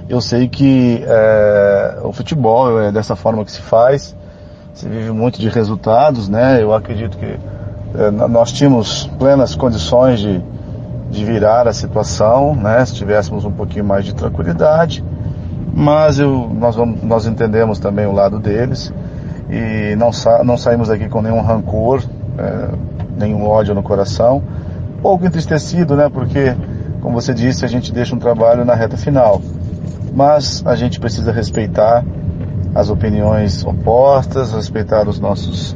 eu 0.09 0.21
sei 0.21 0.49
que 0.49 1.03
é, 1.07 1.99
o 2.03 2.13
futebol 2.13 2.81
é 2.81 2.91
dessa 2.91 3.15
forma 3.15 3.45
que 3.45 3.53
se 3.53 3.61
faz, 3.61 4.17
se 4.75 4.89
vive 4.89 5.11
muito 5.13 5.39
de 5.39 5.49
resultados, 5.49 6.29
né? 6.29 6.63
Eu 6.63 6.75
acredito 6.75 7.17
que 7.19 7.39
nós 8.29 8.53
tínhamos 8.53 9.07
plenas 9.19 9.55
condições 9.55 10.21
de, 10.21 10.43
de 11.11 11.25
virar 11.25 11.67
a 11.67 11.73
situação, 11.73 12.55
né? 12.55 12.85
Se 12.85 12.95
tivéssemos 12.95 13.45
um 13.45 13.51
pouquinho 13.51 13.85
mais 13.85 14.05
de 14.05 14.15
tranquilidade, 14.15 15.05
mas 15.75 16.19
eu, 16.19 16.51
nós, 16.53 16.77
vamos, 16.77 17.03
nós 17.03 17.27
entendemos 17.27 17.79
também 17.79 18.07
o 18.07 18.13
lado 18.13 18.39
deles 18.39 18.93
e 19.49 19.97
não, 19.97 20.13
sa 20.13 20.45
não 20.45 20.57
saímos 20.57 20.89
daqui 20.89 21.09
com 21.09 21.23
nenhum 21.23 21.41
rancor, 21.41 22.03
é, 22.37 22.69
nenhum 23.17 23.47
ódio 23.47 23.75
no 23.75 23.83
coração. 23.83 24.43
Pouco 25.01 25.25
entristecido, 25.25 25.97
né? 25.97 26.09
Porque, 26.09 26.55
como 27.01 27.21
você 27.21 27.33
disse, 27.33 27.65
a 27.65 27.69
gente 27.69 27.93
deixa 27.93 28.15
um 28.15 28.19
trabalho 28.19 28.65
na 28.65 28.75
reta 28.75 28.97
final. 28.97 29.41
Mas 30.13 30.63
a 30.67 30.75
gente 30.75 30.99
precisa 30.99 31.33
respeitar 31.33 32.05
as 32.75 32.91
opiniões 32.91 33.65
opostas, 33.65 34.53
respeitar 34.53 35.09
os 35.09 35.19
nossos, 35.19 35.73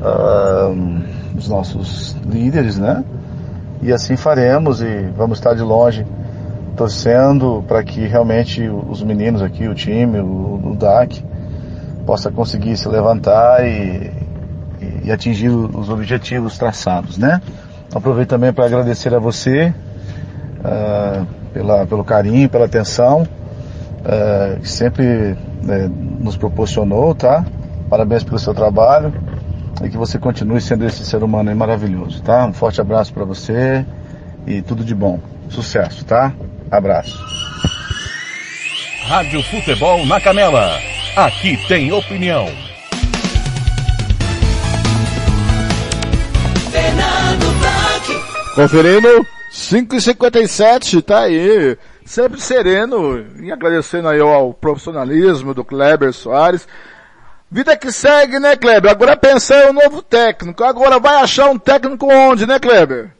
uh, 0.00 1.02
os 1.36 1.48
nossos 1.48 2.16
líderes, 2.24 2.78
né? 2.78 3.04
E 3.82 3.92
assim 3.92 4.16
faremos 4.16 4.80
e 4.80 5.10
vamos 5.16 5.38
estar 5.38 5.54
de 5.54 5.62
longe 5.62 6.06
torcendo 6.76 7.62
para 7.66 7.82
que 7.82 8.06
realmente 8.06 8.68
os 8.68 9.02
meninos 9.02 9.42
aqui, 9.42 9.68
o 9.68 9.74
time, 9.74 10.18
o, 10.20 10.72
o 10.72 10.76
DAC, 10.76 11.24
possa 12.04 12.30
conseguir 12.30 12.76
se 12.76 12.88
levantar 12.88 13.64
e, 13.64 14.10
e 15.04 15.12
atingir 15.12 15.48
os 15.48 15.88
objetivos 15.88 16.58
traçados, 16.58 17.16
né? 17.16 17.40
Aproveito 17.94 18.30
também 18.30 18.52
para 18.52 18.66
agradecer 18.66 19.14
a 19.14 19.18
você 19.18 19.72
uh, 20.60 21.26
pela, 21.52 21.86
pelo 21.86 22.04
carinho, 22.04 22.48
pela 22.48 22.64
atenção 22.66 23.22
uh, 23.22 24.60
que 24.60 24.68
sempre 24.68 25.36
né, 25.62 25.90
nos 26.18 26.36
proporcionou, 26.36 27.14
tá? 27.14 27.44
Parabéns 27.88 28.24
pelo 28.24 28.38
seu 28.38 28.52
trabalho 28.52 29.12
e 29.82 29.88
que 29.88 29.96
você 29.96 30.18
continue 30.18 30.60
sendo 30.60 30.84
esse 30.84 31.04
ser 31.04 31.22
humano 31.22 31.54
maravilhoso, 31.54 32.22
tá? 32.22 32.46
Um 32.46 32.52
forte 32.52 32.80
abraço 32.80 33.12
para 33.12 33.24
você 33.24 33.84
e 34.46 34.62
tudo 34.62 34.84
de 34.84 34.94
bom. 34.94 35.20
Sucesso, 35.48 36.04
tá? 36.04 36.32
Abraço. 36.70 37.18
Rádio 39.06 39.42
Futebol 39.42 40.04
na 40.06 40.20
Canela. 40.20 40.78
Aqui 41.16 41.56
tem 41.68 41.92
opinião. 41.92 42.48
Conferindo 48.54 49.26
5h57, 49.52 51.02
tá 51.02 51.22
aí. 51.22 51.76
Sempre 52.04 52.40
sereno 52.40 53.24
e 53.40 53.50
agradecendo 53.50 54.08
aí 54.08 54.20
ao 54.20 54.52
profissionalismo 54.52 55.54
do 55.54 55.64
Kleber 55.64 56.12
Soares. 56.12 56.66
Vida 57.54 57.76
que 57.76 57.92
segue, 57.92 58.40
né, 58.40 58.56
Kleber? 58.56 58.90
Agora 58.90 59.16
pensar 59.16 59.66
em 59.66 59.70
um 59.70 59.74
novo 59.74 60.02
técnico. 60.02 60.64
Agora 60.64 60.98
vai 60.98 61.22
achar 61.22 61.48
um 61.48 61.56
técnico 61.56 62.12
onde, 62.12 62.48
né, 62.48 62.58
Kleber? 62.58 63.12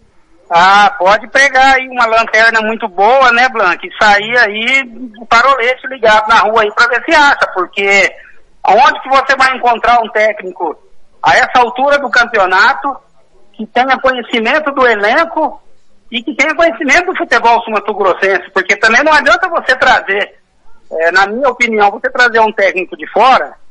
Ah, 0.51 0.93
pode 0.99 1.28
pegar 1.28 1.74
aí 1.74 1.89
uma 1.89 2.05
lanterna 2.05 2.61
muito 2.62 2.89
boa, 2.89 3.30
né, 3.30 3.49
Blank? 3.49 3.87
E 3.87 3.97
sair 3.97 4.37
aí 4.39 5.12
o 5.20 5.24
parolete 5.24 5.87
ligado 5.87 6.26
na 6.26 6.41
rua 6.41 6.62
aí 6.62 6.72
pra 6.72 6.89
ver 6.89 7.05
se 7.05 7.14
acha, 7.14 7.47
porque 7.55 8.12
onde 8.66 9.01
que 9.03 9.09
você 9.09 9.37
vai 9.37 9.57
encontrar 9.57 10.03
um 10.03 10.09
técnico 10.09 10.76
a 11.22 11.37
essa 11.37 11.61
altura 11.61 12.01
do 12.01 12.11
campeonato 12.11 12.97
que 13.53 13.64
tenha 13.66 14.01
conhecimento 14.01 14.72
do 14.72 14.85
elenco 14.85 15.62
e 16.11 16.20
que 16.24 16.35
tenha 16.35 16.57
conhecimento 16.57 17.07
do 17.12 17.16
futebol 17.16 17.62
sul-mato-grossense, 17.62 18.51
porque 18.53 18.74
também 18.78 19.05
não 19.05 19.12
adianta 19.12 19.49
você 19.49 19.76
trazer, 19.76 20.35
é, 20.91 21.12
na 21.12 21.24
minha 21.28 21.49
opinião, 21.51 21.93
você 21.93 22.11
trazer 22.11 22.41
um 22.41 22.53
técnico 22.53 22.97
de 22.97 23.07
fora, 23.12 23.62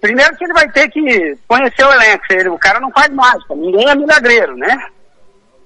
primeiro 0.00 0.36
que 0.36 0.44
ele 0.44 0.52
vai 0.52 0.68
ter 0.70 0.88
que 0.88 1.38
conhecer 1.46 1.84
o 1.84 1.92
elenco, 1.92 2.24
ele, 2.30 2.48
o 2.48 2.58
cara 2.58 2.80
não 2.80 2.90
faz 2.90 3.08
mágica, 3.10 3.54
ninguém 3.54 3.88
é 3.88 3.94
milagreiro, 3.94 4.56
né? 4.56 4.76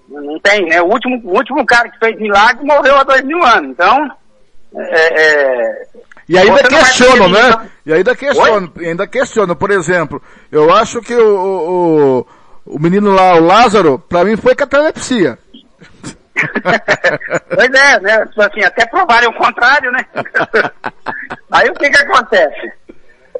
Não 0.08 0.38
tem, 0.40 0.66
né? 0.66 0.82
O 0.82 0.86
último, 0.86 1.20
o 1.24 1.36
último 1.36 1.64
cara 1.64 1.88
que 1.88 1.98
fez 1.98 2.18
milagre 2.18 2.64
morreu 2.64 2.96
há 2.96 3.04
dois 3.04 3.22
mil 3.22 3.42
anos, 3.42 3.70
então... 3.70 4.10
É, 4.74 5.22
é, 5.22 5.86
e 6.28 6.38
ainda 6.38 6.62
questiono, 6.62 7.28
né? 7.28 7.68
E 7.84 7.92
ainda 7.92 8.16
questiono, 8.16 8.72
ainda 8.78 9.06
questiono, 9.06 9.56
por 9.56 9.70
exemplo, 9.70 10.22
eu 10.50 10.74
acho 10.74 11.00
que 11.02 11.14
o, 11.14 12.26
o, 12.66 12.74
o 12.74 12.78
menino 12.78 13.12
lá, 13.12 13.34
o 13.34 13.44
Lázaro, 13.44 13.98
pra 13.98 14.24
mim 14.24 14.36
foi 14.36 14.54
catalepsia. 14.54 15.38
pois 17.54 17.70
é, 17.70 18.00
né? 18.00 18.26
Tipo 18.26 18.42
assim, 18.42 18.64
até 18.64 18.86
provarem 18.86 19.28
o 19.28 19.34
contrário, 19.34 19.90
né? 19.92 20.06
Aí 21.50 21.68
o 21.68 21.74
que 21.74 21.90
que 21.90 21.98
acontece? 21.98 22.72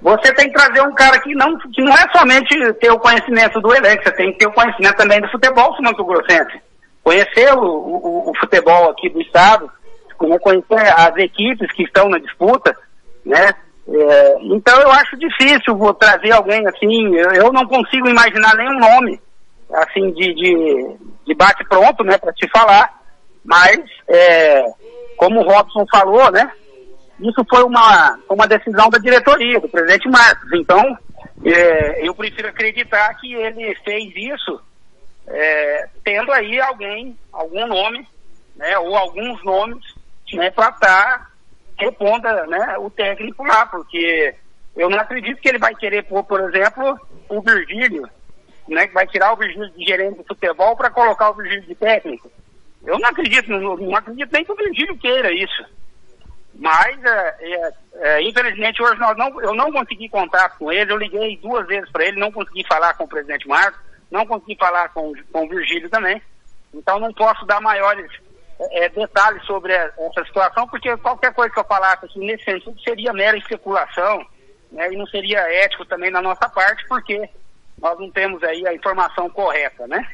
Você 0.03 0.34
tem 0.34 0.48
que 0.48 0.55
trazer 0.55 0.82
um 0.82 0.94
cara 0.94 1.18
que 1.20 1.32
não, 1.34 1.57
que 1.59 1.80
não 1.80 1.92
é 1.92 2.09
somente 2.12 2.72
ter 2.74 2.90
o 2.90 2.98
conhecimento 2.98 3.61
do 3.61 3.72
elenco, 3.72 4.03
você 4.03 4.11
tem 4.12 4.32
que 4.32 4.38
ter 4.38 4.48
o 4.48 4.53
conhecimento 4.53 4.96
também 4.96 5.20
do 5.20 5.30
futebol 5.30 5.76
Mato 5.80 6.05
Grossense. 6.05 6.61
Conhecer 7.05 7.55
o, 7.55 7.62
o, 7.62 8.30
o, 8.30 8.32
futebol 8.38 8.90
aqui 8.90 9.09
do 9.09 9.20
estado, 9.20 9.70
conhecer 10.18 10.92
as 10.96 11.16
equipes 11.16 11.70
que 11.72 11.84
estão 11.84 12.09
na 12.09 12.18
disputa, 12.18 12.76
né? 13.24 13.55
É, 13.88 14.36
então 14.42 14.80
eu 14.80 14.90
acho 14.92 15.16
difícil 15.16 15.76
vou 15.76 15.92
trazer 15.92 16.30
alguém 16.30 16.64
assim, 16.68 17.16
eu, 17.16 17.32
eu 17.32 17.53
não 17.53 17.66
consigo 17.66 18.09
imaginar 18.09 18.55
nenhum 18.55 18.78
nome 18.78 19.20
assim 19.72 20.12
de, 20.12 20.34
de, 20.34 20.96
de 21.26 21.34
bate 21.34 21.64
pronto, 21.68 22.05
né, 22.05 22.16
para 22.16 22.32
te 22.32 22.48
falar, 22.50 22.92
mas 23.44 23.80
é, 24.09 24.64
como 25.16 25.40
o 25.40 25.48
Robson 25.48 25.84
falou, 25.90 26.30
né, 26.30 26.48
isso 27.22 27.44
foi 27.48 27.62
uma, 27.64 28.18
uma 28.28 28.46
decisão 28.46 28.88
da 28.88 28.98
diretoria, 28.98 29.60
do 29.60 29.68
presidente 29.68 30.08
Marcos. 30.08 30.50
Então, 30.54 30.98
é, 31.44 32.06
eu 32.06 32.14
prefiro 32.14 32.48
acreditar 32.48 33.14
que 33.14 33.32
ele 33.34 33.74
fez 33.84 34.12
isso 34.16 34.60
é, 35.26 35.88
tendo 36.04 36.32
aí 36.32 36.60
alguém, 36.60 37.16
algum 37.32 37.66
nome, 37.66 38.06
né, 38.56 38.78
ou 38.78 38.96
alguns 38.96 39.42
nomes, 39.44 39.82
né, 40.32 40.50
para 40.50 40.68
estar 40.70 41.18
tá 41.18 41.30
reponda 41.78 42.46
né, 42.46 42.76
o 42.78 42.90
técnico 42.90 43.44
lá, 43.44 43.66
porque 43.66 44.34
eu 44.76 44.88
não 44.90 44.98
acredito 44.98 45.40
que 45.40 45.48
ele 45.48 45.58
vai 45.58 45.74
querer 45.74 46.04
pôr, 46.04 46.22
por 46.24 46.40
exemplo, 46.40 46.98
o 47.28 47.40
Virgílio, 47.40 48.08
né, 48.68 48.86
que 48.86 48.94
vai 48.94 49.06
tirar 49.06 49.32
o 49.32 49.36
Virgílio 49.36 49.70
de 49.70 49.84
gerente 49.84 50.18
de 50.18 50.24
futebol 50.24 50.76
para 50.76 50.90
colocar 50.90 51.30
o 51.30 51.34
Virgílio 51.34 51.62
de 51.62 51.74
técnico. 51.74 52.30
Eu 52.84 52.98
não 52.98 53.08
acredito, 53.08 53.48
não, 53.48 53.76
não 53.76 53.96
acredito 53.96 54.30
nem 54.32 54.44
que 54.44 54.52
o 54.52 54.56
Virgílio 54.56 54.98
queira 54.98 55.32
isso. 55.32 55.64
Mas, 56.62 56.96
é, 57.04 57.36
é, 57.40 57.72
é, 57.94 58.22
infelizmente, 58.22 58.80
hoje 58.80 58.96
não, 59.00 59.42
eu 59.42 59.52
não 59.52 59.72
consegui 59.72 60.08
contato 60.08 60.58
com 60.58 60.70
ele. 60.70 60.92
Eu 60.92 60.96
liguei 60.96 61.36
duas 61.38 61.66
vezes 61.66 61.90
para 61.90 62.04
ele, 62.04 62.20
não 62.20 62.30
consegui 62.30 62.64
falar 62.68 62.94
com 62.94 63.02
o 63.02 63.08
presidente 63.08 63.48
Marcos, 63.48 63.80
não 64.08 64.24
consegui 64.24 64.54
falar 64.54 64.88
com, 64.90 65.12
com 65.32 65.44
o 65.44 65.48
Virgílio 65.48 65.90
também. 65.90 66.22
Então, 66.72 67.00
não 67.00 67.12
posso 67.12 67.44
dar 67.46 67.60
maiores 67.60 68.08
é, 68.60 68.84
é, 68.84 68.88
detalhes 68.90 69.44
sobre 69.44 69.72
essa 69.72 70.24
situação, 70.24 70.68
porque 70.68 70.96
qualquer 70.98 71.34
coisa 71.34 71.52
que 71.52 71.58
eu 71.58 71.64
falasse 71.64 72.06
assim, 72.06 72.20
nesse 72.20 72.44
sentido 72.44 72.80
seria 72.80 73.12
mera 73.12 73.36
especulação 73.36 74.24
né, 74.70 74.92
e 74.92 74.96
não 74.96 75.06
seria 75.08 75.40
ético 75.64 75.84
também 75.84 76.12
na 76.12 76.22
nossa 76.22 76.48
parte, 76.48 76.86
porque 76.86 77.28
nós 77.76 77.98
não 77.98 78.08
temos 78.08 78.40
aí 78.44 78.64
a 78.68 78.72
informação 78.72 79.28
correta, 79.28 79.88
né? 79.88 80.06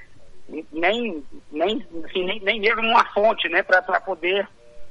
Nem, 0.72 1.22
nem, 1.53 1.86
assim, 2.07 2.24
nem, 2.24 2.40
nem 2.40 2.59
mesmo 2.59 2.80
uma 2.80 3.05
fonte 3.12 3.51
né, 3.51 3.62
para 3.62 4.01
poder 4.01 4.49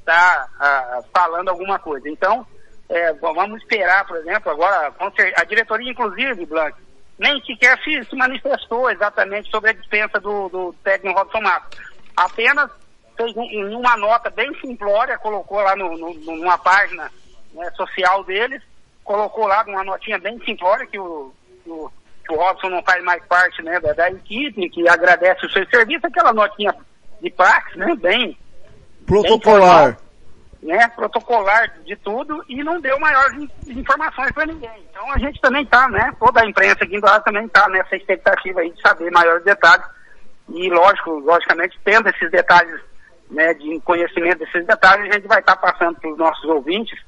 estar 0.08 0.48
tá, 0.58 1.02
falando 1.12 1.48
alguma 1.48 1.78
coisa. 1.78 2.08
Então, 2.08 2.46
é, 2.88 3.12
vamos 3.14 3.60
esperar, 3.60 4.06
por 4.06 4.16
exemplo, 4.16 4.50
agora 4.50 4.92
a 5.36 5.44
diretoria, 5.44 5.90
inclusive, 5.90 6.46
Blanc, 6.46 6.74
nem 7.18 7.40
sequer 7.44 7.78
se, 7.82 8.04
se 8.04 8.16
manifestou 8.16 8.90
exatamente 8.90 9.50
sobre 9.50 9.70
a 9.70 9.74
dispensa 9.74 10.18
do, 10.20 10.48
do 10.48 10.74
técnico 10.82 11.18
Robson 11.18 11.40
Matos. 11.40 11.78
Apenas 12.16 12.70
fez 13.16 13.36
um, 13.36 13.78
uma 13.78 13.96
nota 13.96 14.30
bem 14.30 14.48
simplória, 14.60 15.18
colocou 15.18 15.60
lá 15.60 15.76
no, 15.76 15.96
no, 15.98 16.14
numa 16.14 16.56
página 16.56 17.10
né, 17.52 17.70
social 17.72 18.24
deles, 18.24 18.62
colocou 19.04 19.46
lá 19.46 19.64
uma 19.66 19.84
notinha 19.84 20.18
bem 20.18 20.38
simplória 20.44 20.86
que 20.86 20.98
o, 20.98 21.32
o, 21.66 21.90
que 22.24 22.32
o 22.32 22.36
Robson 22.36 22.68
não 22.68 22.82
faz 22.82 23.02
mais 23.02 23.22
parte 23.26 23.62
né, 23.62 23.80
da, 23.80 23.92
da, 23.92 24.10
equipe, 24.10 24.70
que 24.70 24.88
agradece 24.88 25.44
o 25.44 25.50
seu 25.50 25.66
serviço, 25.68 26.06
aquela 26.06 26.32
notinha 26.32 26.74
de 27.20 27.30
praxe, 27.30 27.76
né, 27.76 27.94
bem... 27.96 28.38
Protocolar. 29.08 29.98
Né, 30.60 30.88
protocolar 30.88 31.72
de 31.84 31.94
tudo 31.96 32.44
e 32.48 32.64
não 32.64 32.80
deu 32.80 32.98
maiores 32.98 33.48
informações 33.68 34.32
para 34.32 34.46
ninguém. 34.46 34.86
Então 34.90 35.12
a 35.12 35.18
gente 35.18 35.40
também 35.40 35.62
está, 35.62 35.88
né, 35.88 36.12
toda 36.18 36.42
a 36.42 36.46
imprensa 36.46 36.82
aqui 36.82 36.96
em 36.96 37.00
Dourado 37.00 37.24
também 37.24 37.46
está 37.46 37.68
nessa 37.68 37.96
expectativa 37.96 38.60
aí 38.60 38.70
de 38.72 38.80
saber 38.80 39.08
maiores 39.12 39.44
detalhes 39.44 39.86
e 40.48 40.68
lógico, 40.68 41.10
logicamente 41.20 41.78
tendo 41.84 42.08
esses 42.08 42.30
detalhes 42.30 42.80
né, 43.30 43.54
de 43.54 43.80
conhecimento 43.80 44.38
desses 44.38 44.66
detalhes, 44.66 45.10
a 45.10 45.14
gente 45.14 45.28
vai 45.28 45.40
estar 45.40 45.56
tá 45.56 45.72
passando 45.72 45.98
para 46.00 46.10
os 46.10 46.18
nossos 46.18 46.44
ouvintes, 46.44 46.98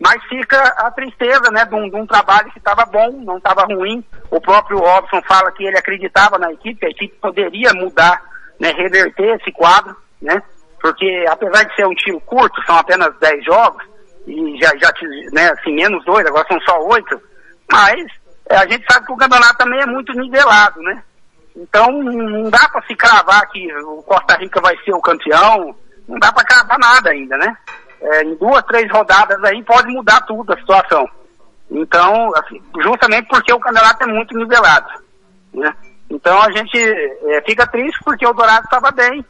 mas 0.00 0.22
fica 0.24 0.58
a 0.78 0.90
tristeza 0.90 1.50
né, 1.50 1.64
de, 1.64 1.74
um, 1.74 1.88
de 1.88 1.96
um 1.96 2.06
trabalho 2.06 2.50
que 2.52 2.58
estava 2.58 2.84
bom, 2.84 3.12
não 3.22 3.38
estava 3.38 3.64
ruim. 3.64 4.04
O 4.30 4.40
próprio 4.40 4.78
Robson 4.78 5.20
fala 5.22 5.52
que 5.52 5.64
ele 5.64 5.78
acreditava 5.78 6.38
na 6.38 6.52
equipe, 6.52 6.80
que 6.80 6.86
a 6.86 6.90
equipe 6.90 7.14
poderia 7.20 7.72
mudar, 7.74 8.22
né, 8.58 8.70
reverter 8.72 9.40
esse 9.40 9.52
quadro, 9.52 9.96
né, 10.20 10.42
porque 10.84 11.24
apesar 11.30 11.64
de 11.64 11.74
ser 11.76 11.86
um 11.86 11.94
tiro 11.94 12.20
curto, 12.20 12.62
são 12.66 12.76
apenas 12.76 13.08
10 13.18 13.42
jogos, 13.42 13.82
e 14.26 14.58
já, 14.60 14.70
já 14.76 14.92
né, 15.32 15.50
assim, 15.52 15.72
menos 15.72 16.04
dois, 16.04 16.26
agora 16.26 16.46
são 16.46 16.60
só 16.60 16.78
oito, 16.88 17.18
mas 17.72 18.04
é, 18.50 18.56
a 18.56 18.68
gente 18.68 18.84
sabe 18.92 19.06
que 19.06 19.12
o 19.14 19.16
campeonato 19.16 19.56
também 19.56 19.80
é 19.80 19.86
muito 19.86 20.12
nivelado, 20.12 20.82
né? 20.82 21.02
Então 21.56 21.90
não 21.90 22.50
dá 22.50 22.68
para 22.68 22.82
se 22.82 22.94
cravar 22.94 23.48
que 23.48 23.66
o 23.78 24.02
Costa 24.02 24.36
Rica 24.36 24.60
vai 24.60 24.76
ser 24.84 24.92
o 24.92 25.00
campeão, 25.00 25.74
não 26.06 26.18
dá 26.18 26.30
para 26.30 26.44
cravar 26.44 26.78
nada 26.78 27.12
ainda, 27.12 27.38
né? 27.38 27.56
É, 28.02 28.22
em 28.22 28.34
duas, 28.34 28.62
três 28.64 28.92
rodadas 28.92 29.42
aí 29.42 29.62
pode 29.62 29.88
mudar 29.88 30.20
tudo 30.26 30.52
a 30.52 30.58
situação. 30.58 31.08
Então, 31.70 32.30
assim, 32.36 32.60
justamente 32.82 33.26
porque 33.28 33.54
o 33.54 33.60
campeonato 33.60 34.04
é 34.04 34.06
muito 34.06 34.36
nivelado, 34.36 34.90
né? 35.54 35.74
Então 36.10 36.42
a 36.42 36.50
gente 36.50 36.76
é, 36.76 37.40
fica 37.46 37.66
triste 37.66 37.98
porque 38.04 38.26
o 38.26 38.34
Dourado 38.34 38.64
estava 38.64 38.90
bem 38.90 39.24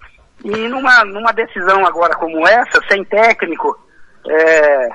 e 0.44 0.68
numa, 0.68 1.04
numa 1.06 1.32
decisão 1.32 1.86
agora 1.86 2.14
como 2.16 2.46
essa, 2.46 2.80
sem 2.86 3.02
técnico, 3.04 3.78
é, 4.28 4.88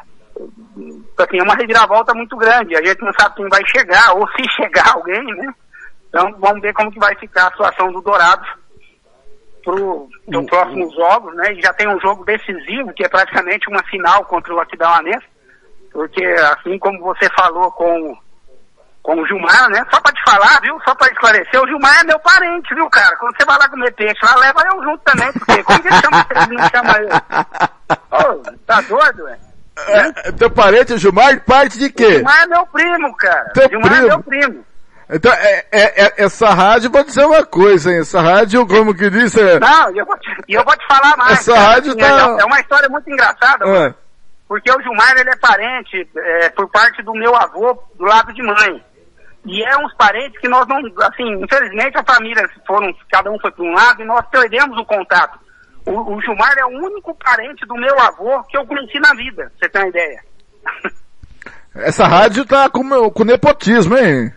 assim, 1.18 1.40
é 1.40 1.44
uma 1.44 1.56
reviravolta 1.56 2.14
muito 2.14 2.38
grande. 2.38 2.76
A 2.76 2.86
gente 2.86 3.02
não 3.02 3.12
sabe 3.20 3.36
quem 3.36 3.50
vai 3.50 3.62
chegar, 3.66 4.14
ou 4.14 4.28
se 4.30 4.48
chegar 4.56 4.94
alguém, 4.94 5.24
né? 5.36 5.52
Então 6.08 6.36
vamos 6.40 6.62
ver 6.62 6.74
como 6.74 6.92
que 6.92 7.00
vai 7.00 7.16
ficar 7.16 7.48
a 7.48 7.52
situação 7.52 7.92
do 7.92 8.02
Dourado 8.02 8.46
para 9.64 10.40
os 10.40 10.46
próximos 10.46 10.94
jogos, 10.96 11.36
né? 11.36 11.54
E 11.54 11.62
já 11.62 11.74
tem 11.74 11.88
um 11.88 12.00
jogo 12.00 12.24
decisivo, 12.24 12.94
que 12.94 13.04
é 13.04 13.10
praticamente 13.10 13.68
uma 13.70 13.84
final 13.84 14.24
contra 14.26 14.54
o 14.54 14.60
Aquidauanense, 14.60 15.26
porque 15.92 16.24
assim 16.24 16.78
como 16.80 17.00
você 17.00 17.28
falou 17.36 17.72
com, 17.72 18.18
com 19.10 19.22
o 19.22 19.26
Gilmar, 19.26 19.70
né? 19.70 19.84
Só 19.92 20.00
para 20.00 20.14
te 20.14 20.22
falar, 20.24 20.62
viu? 20.62 20.80
Só 20.86 20.94
para 20.94 21.12
esclarecer, 21.12 21.60
o 21.60 21.68
Gilmar 21.68 22.00
é 22.00 22.04
meu 22.04 22.20
parente, 22.20 22.76
viu, 22.76 22.88
cara? 22.92 23.16
Quando 23.18 23.36
você 23.36 23.44
vai 23.44 23.58
lá 23.58 23.68
comer 23.68 23.92
peixe 23.96 24.20
lá, 24.24 24.36
leva 24.36 24.62
eu 24.72 24.84
junto 24.84 25.04
também, 25.04 25.34
porque 25.34 25.64
como 25.64 25.82
que 25.82 25.88
ele 25.88 26.00
chama 26.00 26.28
você 26.28 26.54
não 26.54 26.70
chama 26.70 26.98
eu? 27.00 27.10
Oh, 28.12 28.56
tá 28.68 28.82
doido, 28.82 29.26
velho? 29.26 29.40
É, 29.88 30.32
teu 30.34 30.52
parente, 30.52 30.94
o 30.94 30.98
Gilmar, 31.00 31.42
parte 31.42 31.80
de 31.80 31.90
quê? 31.90 32.06
O 32.06 32.12
Gilmar 32.12 32.44
é 32.44 32.48
meu 32.48 32.66
primo, 32.68 33.18
cara. 33.18 33.50
Teu 33.56 33.70
Gilmar 33.70 33.90
primo? 33.90 34.06
é 34.06 34.10
meu 34.10 34.24
primo. 34.24 34.66
Então, 35.10 35.34
é, 35.34 35.66
é, 35.72 36.06
é, 36.06 36.14
essa 36.18 36.50
rádio, 36.52 36.92
vou 36.92 37.04
dizer 37.04 37.26
uma 37.26 37.44
coisa, 37.44 37.92
hein? 37.92 38.02
Essa 38.02 38.22
rádio, 38.22 38.68
como 38.68 38.94
que 38.94 39.10
disse... 39.10 39.42
É... 39.42 39.60
Não, 39.60 39.96
e 39.96 39.98
eu, 39.98 40.06
vou 40.06 40.18
te, 40.20 40.30
eu 40.48 40.64
vou 40.64 40.78
te 40.78 40.86
falar 40.86 41.18
mais. 41.18 41.40
Essa 41.40 41.54
cara, 41.56 41.68
rádio 41.68 41.92
assim, 41.94 42.00
tá... 42.00 42.38
É, 42.40 42.46
uma 42.46 42.60
história 42.60 42.90
muito 42.90 43.10
engraçada, 43.10 43.66
é. 43.68 43.94
porque 44.48 44.72
o 44.72 44.80
Gilmar, 44.84 45.18
ele 45.18 45.32
é 45.32 45.36
parente, 45.38 46.08
é, 46.16 46.50
por 46.50 46.70
parte 46.70 47.02
do 47.02 47.14
meu 47.14 47.36
avô, 47.36 47.76
do 47.98 48.06
lado 48.06 48.32
de 48.34 48.44
mãe. 48.44 48.84
E 49.50 49.64
é 49.64 49.76
uns 49.78 49.92
parentes 49.96 50.40
que 50.40 50.48
nós 50.48 50.68
não, 50.68 50.78
assim, 50.78 51.44
infelizmente 51.44 51.98
a 51.98 52.04
família 52.04 52.48
foram, 52.68 52.94
cada 53.12 53.32
um 53.32 53.40
foi 53.40 53.50
para 53.52 53.66
um 53.66 53.74
lado 53.74 54.02
e 54.02 54.06
nós 54.06 54.24
perdemos 54.30 54.78
o 54.78 54.86
contato. 54.86 55.40
O, 55.88 56.14
o 56.14 56.22
Gilmar 56.22 56.56
é 56.56 56.66
o 56.66 56.86
único 56.86 57.16
parente 57.16 57.66
do 57.66 57.74
meu 57.74 58.00
avô 58.00 58.44
que 58.44 58.56
eu 58.56 58.66
conheci 58.68 59.00
na 59.00 59.12
vida, 59.16 59.52
você 59.58 59.68
ter 59.68 59.80
uma 59.80 59.88
ideia. 59.88 60.24
Essa 61.74 62.06
rádio 62.06 62.46
tá 62.46 62.70
com, 62.70 63.10
com 63.10 63.24
nepotismo, 63.24 63.98
hein? 63.98 64.32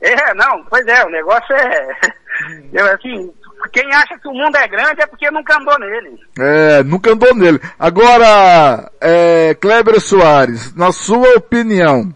É, 0.00 0.34
não, 0.34 0.64
pois 0.64 0.84
é, 0.88 1.04
o 1.04 1.10
negócio 1.10 1.54
é. 1.54 1.88
Eu, 2.72 2.86
assim, 2.92 3.32
quem 3.72 3.94
acha 3.94 4.18
que 4.18 4.26
o 4.26 4.32
mundo 4.32 4.56
é 4.56 4.66
grande 4.66 5.02
é 5.02 5.06
porque 5.06 5.30
nunca 5.30 5.56
andou 5.56 5.78
nele. 5.78 6.18
É, 6.38 6.82
nunca 6.82 7.12
andou 7.12 7.32
nele. 7.34 7.60
Agora, 7.78 8.90
é, 9.00 9.54
Kleber 9.54 10.00
Soares, 10.00 10.74
na 10.74 10.90
sua 10.90 11.36
opinião, 11.36 12.12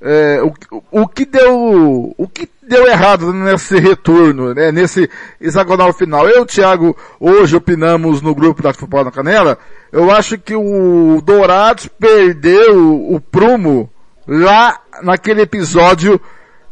é, 0.00 0.40
o, 0.42 1.02
o 1.02 1.08
que 1.08 1.24
deu, 1.24 2.14
o 2.16 2.28
que 2.28 2.48
deu 2.62 2.86
errado 2.86 3.32
nesse 3.32 3.78
retorno, 3.78 4.54
né, 4.54 4.70
nesse 4.70 5.10
hexagonal 5.40 5.92
final? 5.92 6.28
Eu, 6.28 6.46
Thiago, 6.46 6.96
hoje 7.18 7.56
opinamos 7.56 8.22
no 8.22 8.34
grupo 8.34 8.62
da 8.62 8.72
Futebol 8.72 9.04
na 9.04 9.10
Canela, 9.10 9.58
eu 9.90 10.10
acho 10.10 10.38
que 10.38 10.54
o 10.54 11.20
Dourados 11.24 11.88
perdeu 11.88 13.12
o 13.12 13.20
prumo 13.20 13.90
lá 14.26 14.80
naquele 15.02 15.42
episódio 15.42 16.20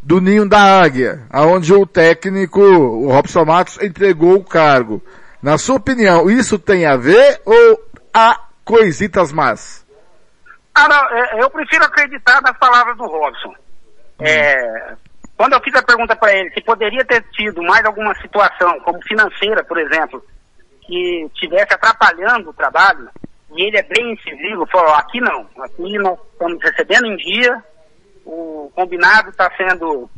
do 0.02 0.20
Ninho 0.20 0.48
da 0.48 0.80
Águia, 0.82 1.22
aonde 1.30 1.72
o 1.72 1.84
técnico, 1.84 2.60
o 2.60 3.10
Robson 3.10 3.44
Matos, 3.44 3.78
entregou 3.82 4.34
o 4.34 4.44
cargo. 4.44 5.02
Na 5.42 5.58
sua 5.58 5.76
opinião, 5.76 6.30
isso 6.30 6.58
tem 6.58 6.86
a 6.86 6.96
ver 6.96 7.40
ou 7.44 7.80
há 8.14 8.40
coisitas 8.64 9.32
más? 9.32 9.85
Ah, 10.76 10.88
não, 10.88 11.18
é, 11.18 11.42
eu 11.42 11.48
prefiro 11.48 11.82
acreditar 11.84 12.42
nas 12.42 12.56
palavras 12.58 12.94
do 12.98 13.06
Robson. 13.06 13.54
É, 14.20 14.94
quando 15.34 15.54
eu 15.54 15.60
fiz 15.62 15.74
a 15.74 15.82
pergunta 15.82 16.14
para 16.14 16.34
ele 16.34 16.50
se 16.50 16.60
poderia 16.60 17.02
ter 17.02 17.22
tido 17.30 17.62
mais 17.62 17.82
alguma 17.86 18.14
situação, 18.16 18.78
como 18.80 19.02
financeira, 19.02 19.64
por 19.64 19.78
exemplo, 19.78 20.22
que 20.82 21.24
estivesse 21.32 21.72
atrapalhando 21.72 22.50
o 22.50 22.54
trabalho, 22.54 23.08
e 23.56 23.62
ele 23.62 23.78
é 23.78 23.82
bem 23.84 24.12
incisivo, 24.12 24.66
falou, 24.66 24.92
aqui 24.92 25.18
não, 25.18 25.48
aqui 25.62 25.98
nós 25.98 26.18
estamos 26.32 26.62
recebendo 26.62 27.06
em 27.06 27.16
dia, 27.16 27.64
o 28.26 28.70
combinado 28.74 29.30
está 29.30 29.50
sendo 29.56 30.10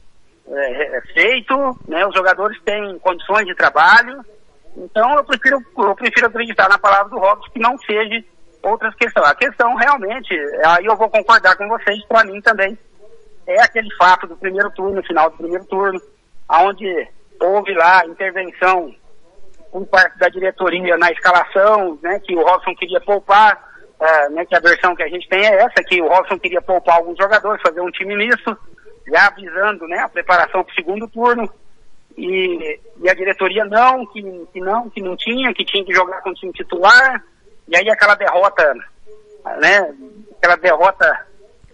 é, 0.48 0.96
é, 0.96 1.00
feito, 1.12 1.78
né, 1.86 2.04
os 2.04 2.14
jogadores 2.14 2.60
têm 2.64 2.98
condições 2.98 3.46
de 3.46 3.54
trabalho, 3.54 4.24
então 4.76 5.14
eu 5.18 5.24
prefiro, 5.24 5.58
eu 5.78 5.94
prefiro 5.94 6.26
acreditar 6.26 6.68
na 6.68 6.78
palavra 6.78 7.10
do 7.10 7.18
Robson 7.18 7.48
que 7.52 7.60
não 7.60 7.78
seja 7.78 8.24
outras 8.70 8.94
questões. 8.94 9.28
A 9.28 9.34
questão 9.34 9.74
realmente, 9.74 10.34
aí 10.64 10.84
eu 10.84 10.96
vou 10.96 11.08
concordar 11.08 11.56
com 11.56 11.68
vocês, 11.68 12.04
para 12.06 12.24
mim 12.24 12.40
também, 12.40 12.78
é 13.46 13.62
aquele 13.62 13.92
fato 13.96 14.26
do 14.26 14.36
primeiro 14.36 14.70
turno, 14.70 15.02
final 15.02 15.30
do 15.30 15.36
primeiro 15.36 15.64
turno, 15.64 16.00
onde 16.50 17.08
houve 17.40 17.72
lá 17.74 18.04
intervenção 18.06 18.94
por 19.70 19.86
parte 19.86 20.18
da 20.18 20.28
diretoria 20.28 20.96
na 20.96 21.10
escalação, 21.10 21.98
né, 22.02 22.20
que 22.20 22.34
o 22.34 22.42
Robson 22.42 22.74
queria 22.74 23.00
poupar, 23.00 23.56
uh, 24.00 24.32
né, 24.34 24.44
que 24.44 24.54
a 24.54 24.60
versão 24.60 24.94
que 24.94 25.02
a 25.02 25.08
gente 25.08 25.28
tem 25.28 25.46
é 25.46 25.62
essa, 25.62 25.82
que 25.86 26.00
o 26.00 26.08
Robson 26.08 26.38
queria 26.38 26.62
poupar 26.62 26.96
alguns 26.96 27.16
jogadores, 27.18 27.62
fazer 27.62 27.80
um 27.80 27.90
time 27.90 28.16
misto, 28.16 28.56
já 29.06 29.26
avisando 29.26 29.86
né, 29.86 29.98
a 29.98 30.08
preparação 30.08 30.64
para 30.64 30.72
o 30.72 30.74
segundo 30.74 31.08
turno. 31.08 31.48
E, 32.16 32.80
e, 33.00 33.08
a 33.08 33.14
diretoria 33.14 33.64
não, 33.64 34.04
que, 34.06 34.20
que 34.52 34.60
não, 34.60 34.90
que 34.90 35.00
não 35.00 35.16
tinha, 35.16 35.54
que 35.54 35.64
tinha 35.64 35.84
que 35.84 35.94
jogar 35.94 36.20
com 36.20 36.30
o 36.30 36.34
time 36.34 36.52
titular. 36.52 37.22
E 37.68 37.76
aí 37.76 37.88
aquela 37.90 38.14
derrota, 38.14 38.74
né? 39.60 39.94
Aquela 40.38 40.56
derrota 40.56 41.26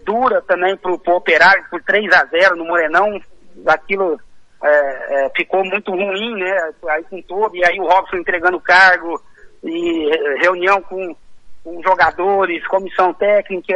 dura 0.03 0.41
também 0.41 0.77
pro, 0.77 0.99
pro 0.99 1.15
Operário 1.15 1.65
por 1.69 1.81
3 1.81 2.11
a 2.13 2.25
0 2.25 2.55
no 2.55 2.65
Morenão, 2.65 3.19
aquilo 3.65 4.19
é, 4.63 5.25
é, 5.25 5.31
ficou 5.35 5.63
muito 5.65 5.91
ruim, 5.91 6.35
né? 6.35 6.71
Aí 6.89 7.03
com 7.03 7.21
todo, 7.21 7.55
e 7.55 7.65
aí 7.65 7.79
o 7.79 7.87
Robson 7.87 8.17
entregando 8.17 8.59
cargo, 8.59 9.21
e 9.63 10.09
reunião 10.41 10.81
com, 10.81 11.15
com 11.63 11.81
jogadores, 11.81 12.65
comissão 12.67 13.13
técnica, 13.13 13.73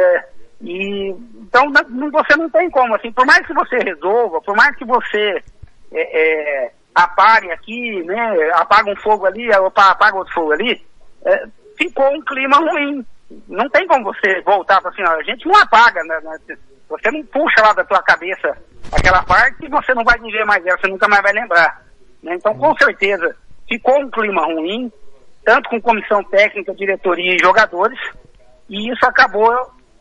e 0.60 1.08
então 1.40 1.70
não, 1.70 2.10
você 2.10 2.36
não 2.36 2.48
tem 2.50 2.70
como, 2.70 2.94
assim, 2.94 3.10
por 3.12 3.26
mais 3.26 3.44
que 3.46 3.54
você 3.54 3.78
resolva, 3.78 4.40
por 4.42 4.54
mais 4.54 4.76
que 4.76 4.84
você 4.84 5.42
é, 5.92 6.68
é, 6.68 6.72
aqui, 7.52 8.02
né? 8.04 8.50
Apaga 8.54 8.90
um 8.90 8.96
fogo 8.96 9.26
ali, 9.26 9.50
opa, 9.50 9.90
apaga 9.90 10.18
outro 10.18 10.34
fogo 10.34 10.52
ali, 10.52 10.80
é, 11.24 11.44
ficou 11.80 12.12
um 12.14 12.20
clima 12.22 12.58
ruim. 12.58 13.04
Não 13.48 13.68
tem 13.70 13.86
como 13.86 14.04
você 14.04 14.40
voltar 14.42 14.80
para 14.80 14.90
assim, 14.90 15.02
a 15.02 15.22
gente 15.22 15.46
não 15.46 15.56
apaga, 15.58 16.02
né, 16.04 16.20
né? 16.22 16.56
Você 16.88 17.10
não 17.10 17.24
puxa 17.26 17.62
lá 17.62 17.72
da 17.72 17.84
tua 17.84 18.02
cabeça 18.02 18.56
aquela 18.92 19.22
parte 19.22 19.64
e 19.64 19.68
você 19.68 19.94
não 19.94 20.04
vai 20.04 20.18
viver 20.18 20.44
mais 20.44 20.64
ela, 20.66 20.76
você 20.78 20.88
nunca 20.88 21.08
mais 21.08 21.22
vai 21.22 21.32
lembrar. 21.32 21.82
Né? 22.22 22.34
Então, 22.34 22.52
com 22.58 22.76
certeza, 22.76 23.34
ficou 23.68 24.00
um 24.00 24.10
clima 24.10 24.44
ruim, 24.44 24.92
tanto 25.44 25.70
com 25.70 25.80
comissão 25.80 26.22
técnica, 26.24 26.74
diretoria 26.74 27.36
e 27.36 27.38
jogadores, 27.38 27.98
e 28.68 28.92
isso 28.92 29.06
acabou 29.06 29.54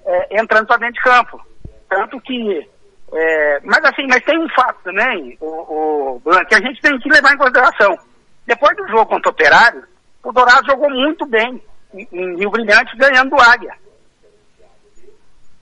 é, 0.06 0.42
entrando 0.42 0.66
para 0.66 0.78
dentro 0.78 0.96
de 0.96 1.02
campo. 1.02 1.40
Tanto 1.88 2.20
que 2.22 2.68
é, 3.12 3.60
mas 3.64 3.84
assim, 3.86 4.06
mas 4.08 4.24
tem 4.24 4.38
um 4.38 4.50
fato 4.50 4.80
também, 4.84 5.38
o, 5.40 6.20
o 6.24 6.46
que 6.48 6.56
a 6.56 6.62
gente 6.62 6.82
tem 6.82 6.98
que 7.00 7.10
levar 7.10 7.34
em 7.34 7.38
consideração. 7.38 7.98
Depois 8.46 8.76
do 8.76 8.88
jogo 8.88 9.06
contra 9.06 9.30
o 9.30 9.32
Operário, 9.32 9.84
o 10.24 10.32
Dourado 10.32 10.66
jogou 10.66 10.90
muito 10.90 11.26
bem 11.26 11.62
em 11.94 12.36
Rio 12.38 12.52
Brilhante, 12.52 12.96
ganhando 12.98 13.32
do 13.32 13.42
Águia. 13.42 13.74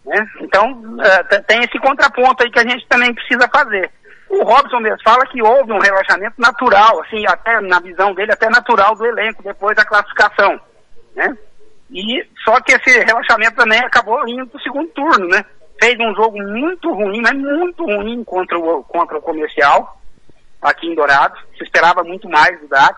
Né? 0.06 0.28
Então, 0.42 0.72
uh, 0.72 1.44
tem 1.48 1.60
esse 1.60 1.80
contraponto 1.80 2.44
aí 2.44 2.52
que 2.52 2.60
a 2.60 2.68
gente 2.68 2.88
também 2.88 3.14
precisa 3.14 3.48
fazer. 3.50 3.92
O 4.30 4.44
Robson 4.44 4.80
mesmo 4.80 5.02
fala 5.04 5.26
que 5.26 5.42
houve 5.42 5.72
um 5.72 5.80
relaxamento 5.80 6.36
natural, 6.38 7.02
assim, 7.02 7.26
até 7.28 7.62
na 7.62 7.80
visão 7.80 8.14
dele, 8.14 8.34
até 8.34 8.50
natural 8.50 8.96
do 8.96 9.06
elenco 9.06 9.42
depois 9.42 9.76
da 9.76 9.86
classificação, 9.86 10.60
né? 11.16 11.38
E 11.90 12.28
só 12.44 12.60
que 12.60 12.74
esse 12.74 13.00
relaxamento 13.00 13.56
também 13.56 13.80
acabou 13.80 14.28
indo 14.28 14.46
para 14.48 14.58
o 14.58 14.62
segundo 14.62 14.90
turno, 14.90 15.28
né? 15.30 15.46
fez 15.80 15.96
um 16.00 16.14
jogo 16.16 16.42
muito 16.42 16.92
ruim, 16.92 17.22
mas 17.22 17.34
muito 17.34 17.86
ruim 17.86 18.24
contra 18.24 18.58
o, 18.58 18.84
contra 18.84 19.18
o 19.18 19.22
comercial, 19.22 20.00
aqui 20.62 20.88
em 20.88 20.96
Dourados. 20.96 21.40
Se 21.58 21.64
esperava 21.64 22.04
muito 22.04 22.28
mais 22.30 22.60
do 22.60 22.68
DAC, 22.68 22.96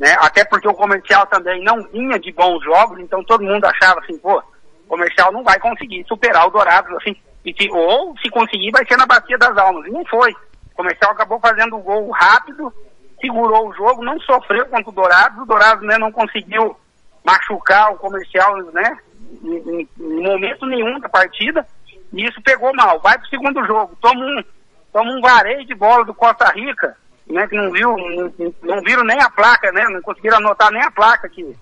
né? 0.00 0.16
Até 0.18 0.42
porque 0.46 0.66
o 0.66 0.72
comercial 0.72 1.26
também 1.26 1.62
não 1.62 1.82
vinha 1.88 2.18
de 2.18 2.32
bons 2.32 2.64
jogos, 2.64 2.98
então 2.98 3.22
todo 3.22 3.44
mundo 3.44 3.66
achava 3.66 4.00
assim, 4.00 4.16
pô, 4.18 4.38
o 4.38 4.88
comercial 4.88 5.30
não 5.30 5.44
vai 5.44 5.60
conseguir 5.60 6.02
superar 6.08 6.46
o 6.46 6.50
Dourados, 6.50 6.90
assim, 6.96 7.14
se, 7.44 7.70
ou 7.70 8.16
se 8.18 8.30
conseguir 8.30 8.70
vai 8.70 8.84
ser 8.86 8.96
na 8.96 9.04
Bacia 9.04 9.36
das 9.36 9.54
Almas. 9.58 9.86
E 9.86 9.90
não 9.90 10.02
foi. 10.06 10.32
O 10.72 10.76
comercial 10.76 11.12
acabou 11.12 11.38
fazendo 11.38 11.76
o 11.76 11.82
gol 11.82 12.10
rápido, 12.12 12.72
segurou 13.20 13.68
o 13.68 13.74
jogo, 13.74 14.02
não 14.02 14.18
sofreu 14.20 14.64
contra 14.68 14.88
o 14.88 14.94
Dourados, 14.94 15.42
o 15.42 15.44
Dourados 15.44 15.86
né, 15.86 15.98
não 15.98 16.10
conseguiu 16.10 16.74
machucar 17.22 17.92
o 17.92 17.98
comercial, 17.98 18.56
né? 18.72 18.98
Em, 19.44 19.86
em 20.00 20.22
momento 20.22 20.64
nenhum 20.64 20.98
da 20.98 21.10
partida. 21.10 21.66
E 22.10 22.24
isso 22.24 22.40
pegou 22.40 22.74
mal. 22.74 22.98
Vai 23.00 23.18
pro 23.18 23.28
segundo 23.28 23.62
jogo. 23.66 23.94
Toma 24.00 24.24
um, 24.24 24.42
toma 24.90 25.12
um 25.12 25.20
varejo 25.20 25.66
de 25.66 25.74
bola 25.74 26.06
do 26.06 26.14
Costa 26.14 26.50
Rica, 26.52 26.96
né? 27.30 27.46
Que 27.46 27.56
não 27.56 27.70
viu, 27.70 27.96
não, 27.96 28.54
não 28.62 28.82
viram 28.82 29.04
nem 29.04 29.20
a 29.20 29.30
placa, 29.30 29.70
né? 29.72 29.84
Não 29.88 30.02
conseguiram 30.02 30.38
anotar 30.38 30.70
nem 30.72 30.82
a 30.82 30.90
placa 30.90 31.28
que, 31.28 31.56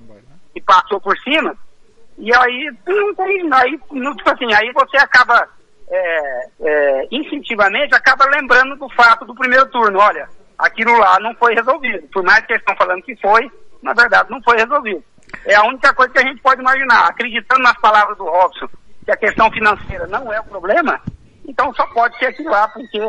que 0.53 0.61
passou 0.61 1.01
por 1.01 1.17
cima. 1.19 1.57
E 2.19 2.35
aí, 2.35 2.71
não 2.87 3.55
aí, 3.57 3.79
tipo 4.17 4.31
assim, 4.31 4.53
aí 4.53 4.73
você 4.73 4.97
acaba, 4.97 5.49
é, 5.89 6.49
é, 6.61 7.09
instintivamente, 7.13 7.95
acaba 7.95 8.25
lembrando 8.27 8.77
do 8.77 8.89
fato 8.91 9.25
do 9.25 9.35
primeiro 9.35 9.67
turno. 9.67 9.99
Olha, 9.99 10.29
aquilo 10.59 10.99
lá 10.99 11.21
não 11.21 11.35
foi 11.35 11.55
resolvido. 11.55 12.09
Por 12.09 12.25
mais 12.25 12.45
que 12.45 12.53
eles 12.53 12.63
estão 12.63 12.77
falando 12.77 13.03
que 13.03 13.15
foi, 13.17 13.51
na 13.83 13.93
verdade 13.93 14.31
não 14.31 14.43
foi 14.43 14.57
resolvido. 14.57 15.03
É 15.45 15.55
a 15.55 15.65
única 15.65 15.95
coisa 15.95 16.13
que 16.13 16.19
a 16.19 16.27
gente 16.27 16.43
pode 16.43 16.61
imaginar. 16.61 17.07
Acreditando 17.07 17.63
nas 17.63 17.79
palavras 17.79 18.17
do 18.19 18.25
Robson, 18.25 18.69
que 19.05 19.13
a 19.13 19.17
questão 19.17 19.51
financeira 19.51 20.07
não 20.07 20.33
é 20.33 20.41
o 20.41 20.45
problema, 20.45 21.01
então 21.47 21.73
só 21.75 21.87
pode 21.89 22.19
ser 22.19 22.27
aquilo 22.27 22.51
lá, 22.51 22.69
porque 22.69 23.01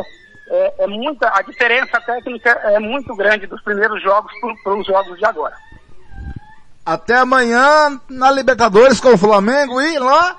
é, 0.49 0.73
é 0.79 0.87
muita, 0.87 1.31
a 1.33 1.41
diferença 1.41 2.01
técnica 2.01 2.49
é 2.49 2.79
muito 2.79 3.15
grande 3.15 3.45
dos 3.45 3.61
primeiros 3.61 4.01
jogos 4.01 4.31
para 4.63 4.73
os 4.73 4.85
jogos 4.85 5.17
de 5.17 5.25
agora. 5.25 5.55
Até 6.85 7.15
amanhã 7.17 8.01
na 8.09 8.31
Libertadores 8.31 8.99
com 8.99 9.13
o 9.13 9.17
Flamengo 9.17 9.79
e 9.79 9.99
lá. 9.99 10.37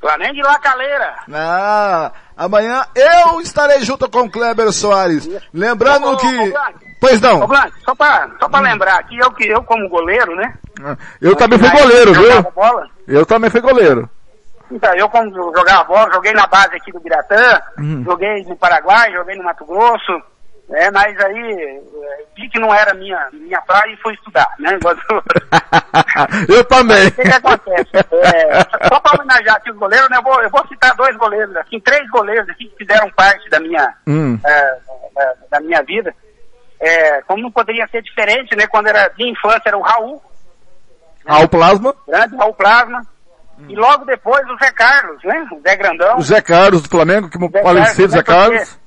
Flamengo 0.00 0.36
e 0.36 0.42
La 0.42 0.58
Calera. 0.58 1.14
Ah, 1.32 2.12
amanhã 2.36 2.84
eu 2.94 3.40
estarei 3.40 3.82
junto 3.82 4.08
com 4.08 4.22
o 4.22 4.30
Kleber 4.30 4.72
Soares. 4.72 5.28
Lembrando 5.52 6.10
ô, 6.10 6.16
que. 6.16 6.26
Ô, 6.26 6.54
pois 7.00 7.20
não. 7.20 7.42
Ô, 7.42 7.46
Blanco, 7.46 7.72
só 7.84 7.94
para 7.94 8.30
só 8.40 8.46
hum. 8.46 8.60
lembrar 8.60 9.02
que 9.04 9.18
eu, 9.18 9.30
que 9.32 9.46
eu 9.46 9.62
como 9.62 9.88
goleiro, 9.88 10.34
né? 10.34 10.54
Eu 11.20 11.36
também 11.36 11.58
fui 11.58 11.70
goleiro, 11.70 12.14
viu? 12.14 12.52
Eu 13.06 13.26
também 13.26 13.50
fui 13.50 13.60
goleiro. 13.60 14.08
Então, 14.72 14.94
eu 14.94 15.08
como 15.08 15.30
jogava 15.54 15.84
bola, 15.84 16.12
joguei 16.12 16.32
na 16.32 16.46
base 16.46 16.74
aqui 16.76 16.90
do 16.90 17.00
Biratã, 17.00 17.60
hum. 17.78 18.02
joguei 18.04 18.42
no 18.44 18.56
Paraguai, 18.56 19.12
joguei 19.12 19.36
no 19.36 19.44
Mato 19.44 19.64
Grosso, 19.66 20.12
né, 20.68 20.90
mas 20.90 21.18
aí 21.20 21.52
eh, 21.52 22.24
vi 22.34 22.48
que 22.48 22.58
não 22.58 22.72
era 22.72 22.94
minha, 22.94 23.28
minha 23.32 23.60
praia 23.60 23.92
e 23.92 23.96
fui 23.98 24.14
estudar, 24.14 24.48
né? 24.58 24.78
eu 26.48 26.64
também. 26.64 27.08
O 27.08 27.12
que, 27.12 27.22
que 27.22 27.28
acontece? 27.28 27.90
É, 27.94 28.88
só 28.88 28.98
para 29.00 29.20
homenagear 29.20 29.56
aqui 29.56 29.70
os 29.70 29.76
goleiros, 29.76 30.08
né, 30.08 30.16
eu, 30.16 30.22
vou, 30.22 30.42
eu 30.42 30.50
vou 30.50 30.66
citar 30.68 30.94
dois 30.96 31.14
goleiros, 31.16 31.54
assim, 31.56 31.78
três 31.80 32.08
goleiros 32.08 32.48
aqui 32.48 32.66
que 32.66 32.76
fizeram 32.76 33.10
parte 33.10 33.48
da 33.50 33.60
minha, 33.60 33.92
hum. 34.06 34.38
é, 34.44 34.78
é, 35.18 35.34
da 35.50 35.60
minha 35.60 35.82
vida. 35.82 36.14
É, 36.80 37.22
como 37.22 37.42
não 37.42 37.50
poderia 37.52 37.86
ser 37.88 38.02
diferente, 38.02 38.56
né? 38.56 38.66
Quando 38.66 38.88
era 38.88 39.06
de 39.08 39.28
infância 39.28 39.62
era 39.66 39.78
o 39.78 39.82
Raul, 39.82 40.20
Raul 41.26 41.48
Plasma. 41.48 41.94
Grande 42.06 42.36
Raul 42.36 42.54
Plasma. 42.54 43.06
Hum. 43.62 43.66
E 43.68 43.76
logo 43.76 44.04
depois 44.04 44.44
o 44.48 44.56
Zé 44.56 44.70
Carlos, 44.72 45.22
né? 45.24 45.46
O 45.52 45.60
Zé 45.60 45.76
Grandão. 45.76 46.18
O 46.18 46.22
Zé 46.22 46.40
Carlos 46.40 46.82
do 46.82 46.88
Flamengo, 46.88 47.30
que 47.30 47.38
Zé 47.38 47.62
falecido 47.62 48.12
Zé 48.12 48.22
Carlos. 48.22 48.78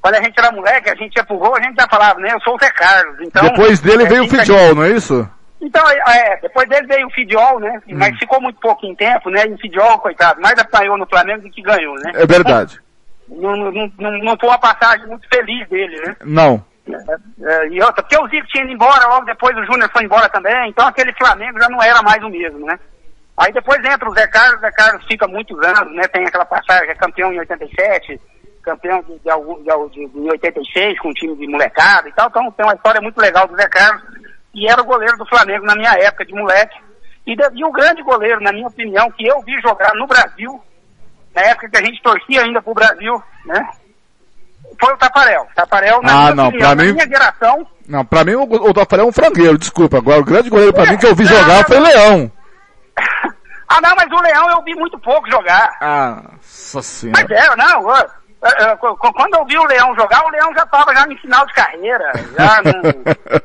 Quando 0.00 0.16
a 0.16 0.22
gente 0.22 0.38
era 0.38 0.52
moleque, 0.52 0.90
a 0.90 0.94
gente 0.94 1.16
ia 1.16 1.24
pro 1.24 1.38
gol, 1.38 1.56
a 1.56 1.62
gente 1.62 1.76
já 1.76 1.88
falava, 1.88 2.20
né? 2.20 2.30
Eu 2.32 2.40
sou 2.40 2.54
o 2.54 2.58
Zé 2.58 2.70
Carlos. 2.70 3.16
Então, 3.20 3.42
depois 3.44 3.80
dele 3.80 4.04
veio 4.06 4.24
o 4.24 4.28
Fidiol, 4.28 4.74
não 4.74 4.84
é 4.84 4.90
isso? 4.90 5.28
Então, 5.60 5.82
é, 5.88 6.38
depois 6.42 6.68
dele 6.68 6.86
veio 6.86 7.06
o 7.06 7.10
Fidiol, 7.10 7.58
né? 7.58 7.80
Hum. 7.88 7.94
Mas 7.96 8.18
ficou 8.18 8.40
muito 8.40 8.60
pouco 8.60 8.84
em 8.84 8.94
tempo, 8.94 9.30
né? 9.30 9.46
E 9.46 9.54
o 9.54 9.58
Fidiol, 9.58 9.98
coitado, 9.98 10.40
mais 10.42 10.58
apanhou 10.58 10.98
no 10.98 11.06
Flamengo 11.06 11.42
do 11.42 11.50
que 11.50 11.62
ganhou, 11.62 11.94
né? 11.96 12.12
É 12.14 12.26
verdade. 12.26 12.78
Não, 13.28 13.56
não, 13.56 13.72
não, 13.98 14.18
não 14.18 14.36
foi 14.38 14.50
uma 14.50 14.58
passagem 14.58 15.06
muito 15.06 15.26
feliz 15.28 15.66
dele, 15.70 15.98
né? 16.06 16.16
Não. 16.24 16.62
É, 16.86 17.68
e 17.68 17.80
outra, 17.80 18.02
porque 18.02 18.18
o 18.18 18.28
Zico 18.28 18.46
tinha 18.48 18.64
ido 18.64 18.74
embora, 18.74 19.08
logo 19.08 19.24
depois 19.24 19.56
o 19.56 19.64
Júnior 19.64 19.90
foi 19.90 20.04
embora 20.04 20.28
também, 20.28 20.68
então 20.68 20.86
aquele 20.86 21.14
Flamengo 21.14 21.58
já 21.58 21.68
não 21.70 21.82
era 21.82 22.02
mais 22.02 22.22
o 22.22 22.28
mesmo, 22.28 22.66
né? 22.66 22.78
Aí 23.36 23.52
depois 23.52 23.78
entra 23.84 24.08
o 24.08 24.14
Zé 24.14 24.26
Carlos, 24.28 24.58
o 24.58 24.60
Zé 24.60 24.70
Carlos 24.70 25.04
fica 25.06 25.26
muitos 25.26 25.58
anos, 25.62 25.94
né? 25.94 26.06
Tem 26.08 26.24
aquela 26.24 26.44
passagem, 26.44 26.88
é 26.88 26.94
campeão 26.94 27.32
em 27.32 27.38
87, 27.40 28.20
campeão 28.62 29.02
de, 29.02 29.18
de, 29.18 29.90
de, 29.90 30.08
de, 30.08 30.30
86 30.30 30.98
com 31.00 31.08
um 31.08 31.12
time 31.12 31.36
de 31.36 31.46
molecada 31.46 32.08
e 32.08 32.12
tal, 32.12 32.28
então 32.28 32.50
tem 32.52 32.64
uma 32.64 32.74
história 32.74 33.00
muito 33.00 33.20
legal 33.20 33.46
do 33.48 33.56
Zé 33.56 33.68
Carlos, 33.68 34.02
e 34.54 34.68
era 34.68 34.80
o 34.80 34.86
goleiro 34.86 35.16
do 35.18 35.26
Flamengo 35.26 35.66
na 35.66 35.74
minha 35.74 35.92
época 35.92 36.24
de 36.24 36.32
moleque, 36.32 36.76
e, 37.26 37.34
e 37.54 37.64
o 37.64 37.72
grande 37.72 38.02
goleiro, 38.02 38.40
na 38.40 38.52
minha 38.52 38.68
opinião, 38.68 39.10
que 39.10 39.26
eu 39.26 39.40
vi 39.42 39.60
jogar 39.60 39.92
no 39.94 40.06
Brasil, 40.06 40.62
na 41.34 41.42
época 41.42 41.68
que 41.68 41.76
a 41.76 41.84
gente 41.84 42.02
torcia 42.02 42.42
ainda 42.42 42.62
pro 42.62 42.72
Brasil, 42.72 43.20
né? 43.44 43.68
foi 44.80 44.92
o 44.92 44.96
Tafarel. 44.96 45.46
Tafarel, 45.54 46.02
na, 46.02 46.28
ah, 46.28 46.34
não, 46.34 46.48
opinião, 46.48 46.76
mim, 46.76 46.92
minha 46.92 47.06
geração... 47.06 47.66
Não, 47.86 48.04
pra 48.04 48.24
mim 48.24 48.34
o, 48.34 48.42
o 48.42 48.72
Tafarel 48.72 49.06
é 49.06 49.08
um 49.08 49.12
frangueiro, 49.12 49.58
desculpa. 49.58 49.98
Agora 49.98 50.20
o 50.20 50.24
grande 50.24 50.48
goleiro 50.48 50.72
pra 50.72 50.84
é, 50.84 50.90
mim 50.90 50.96
que 50.96 51.06
eu 51.06 51.14
vi 51.14 51.24
jogar 51.24 51.58
não, 51.58 51.64
foi 51.64 51.78
o 51.78 51.82
Leão. 51.82 52.32
ah, 53.68 53.80
não, 53.80 53.94
mas 53.96 54.10
o 54.10 54.22
Leão 54.22 54.50
eu 54.50 54.62
vi 54.62 54.74
muito 54.74 54.98
pouco 54.98 55.30
jogar. 55.30 55.76
Ah, 55.80 56.22
nossa 56.24 56.82
senhora. 56.82 57.26
Mas 57.28 57.30
é, 57.30 57.56
não, 57.56 57.82
quando 58.98 59.34
eu 59.34 59.44
vi 59.46 59.56
o 59.56 59.64
Leão 59.64 59.94
jogar, 59.94 60.24
o 60.26 60.30
Leão 60.30 60.52
já 60.54 60.62
estava 60.62 60.94
já 60.94 61.06
no 61.06 61.16
final 61.18 61.46
de 61.46 61.52
carreira. 61.54 62.12
Já 62.36 62.62
não, 62.62 62.82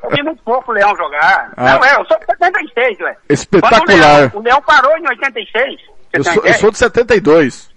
eu 0.03 0.09
vi 0.09 0.23
muito 0.23 0.43
pouco 0.43 0.71
o 0.71 0.73
Leão 0.73 0.95
jogar. 0.95 1.51
Ah. 1.55 1.73
Não, 1.73 1.85
é, 1.85 1.95
eu 1.95 2.05
sou 2.05 2.19
de 2.19 2.25
76, 2.25 2.99
ué. 2.99 3.17
Espetacular. 3.29 3.81
O 3.81 3.85
Leão, 3.85 4.31
o 4.33 4.39
Leão, 4.41 4.61
parou 4.61 4.97
em 4.97 5.07
86. 5.07 5.81
Eu 6.11 6.23
sou, 6.23 6.45
eu 6.45 6.53
sou 6.55 6.71
de 6.71 6.77
72. 6.77 7.69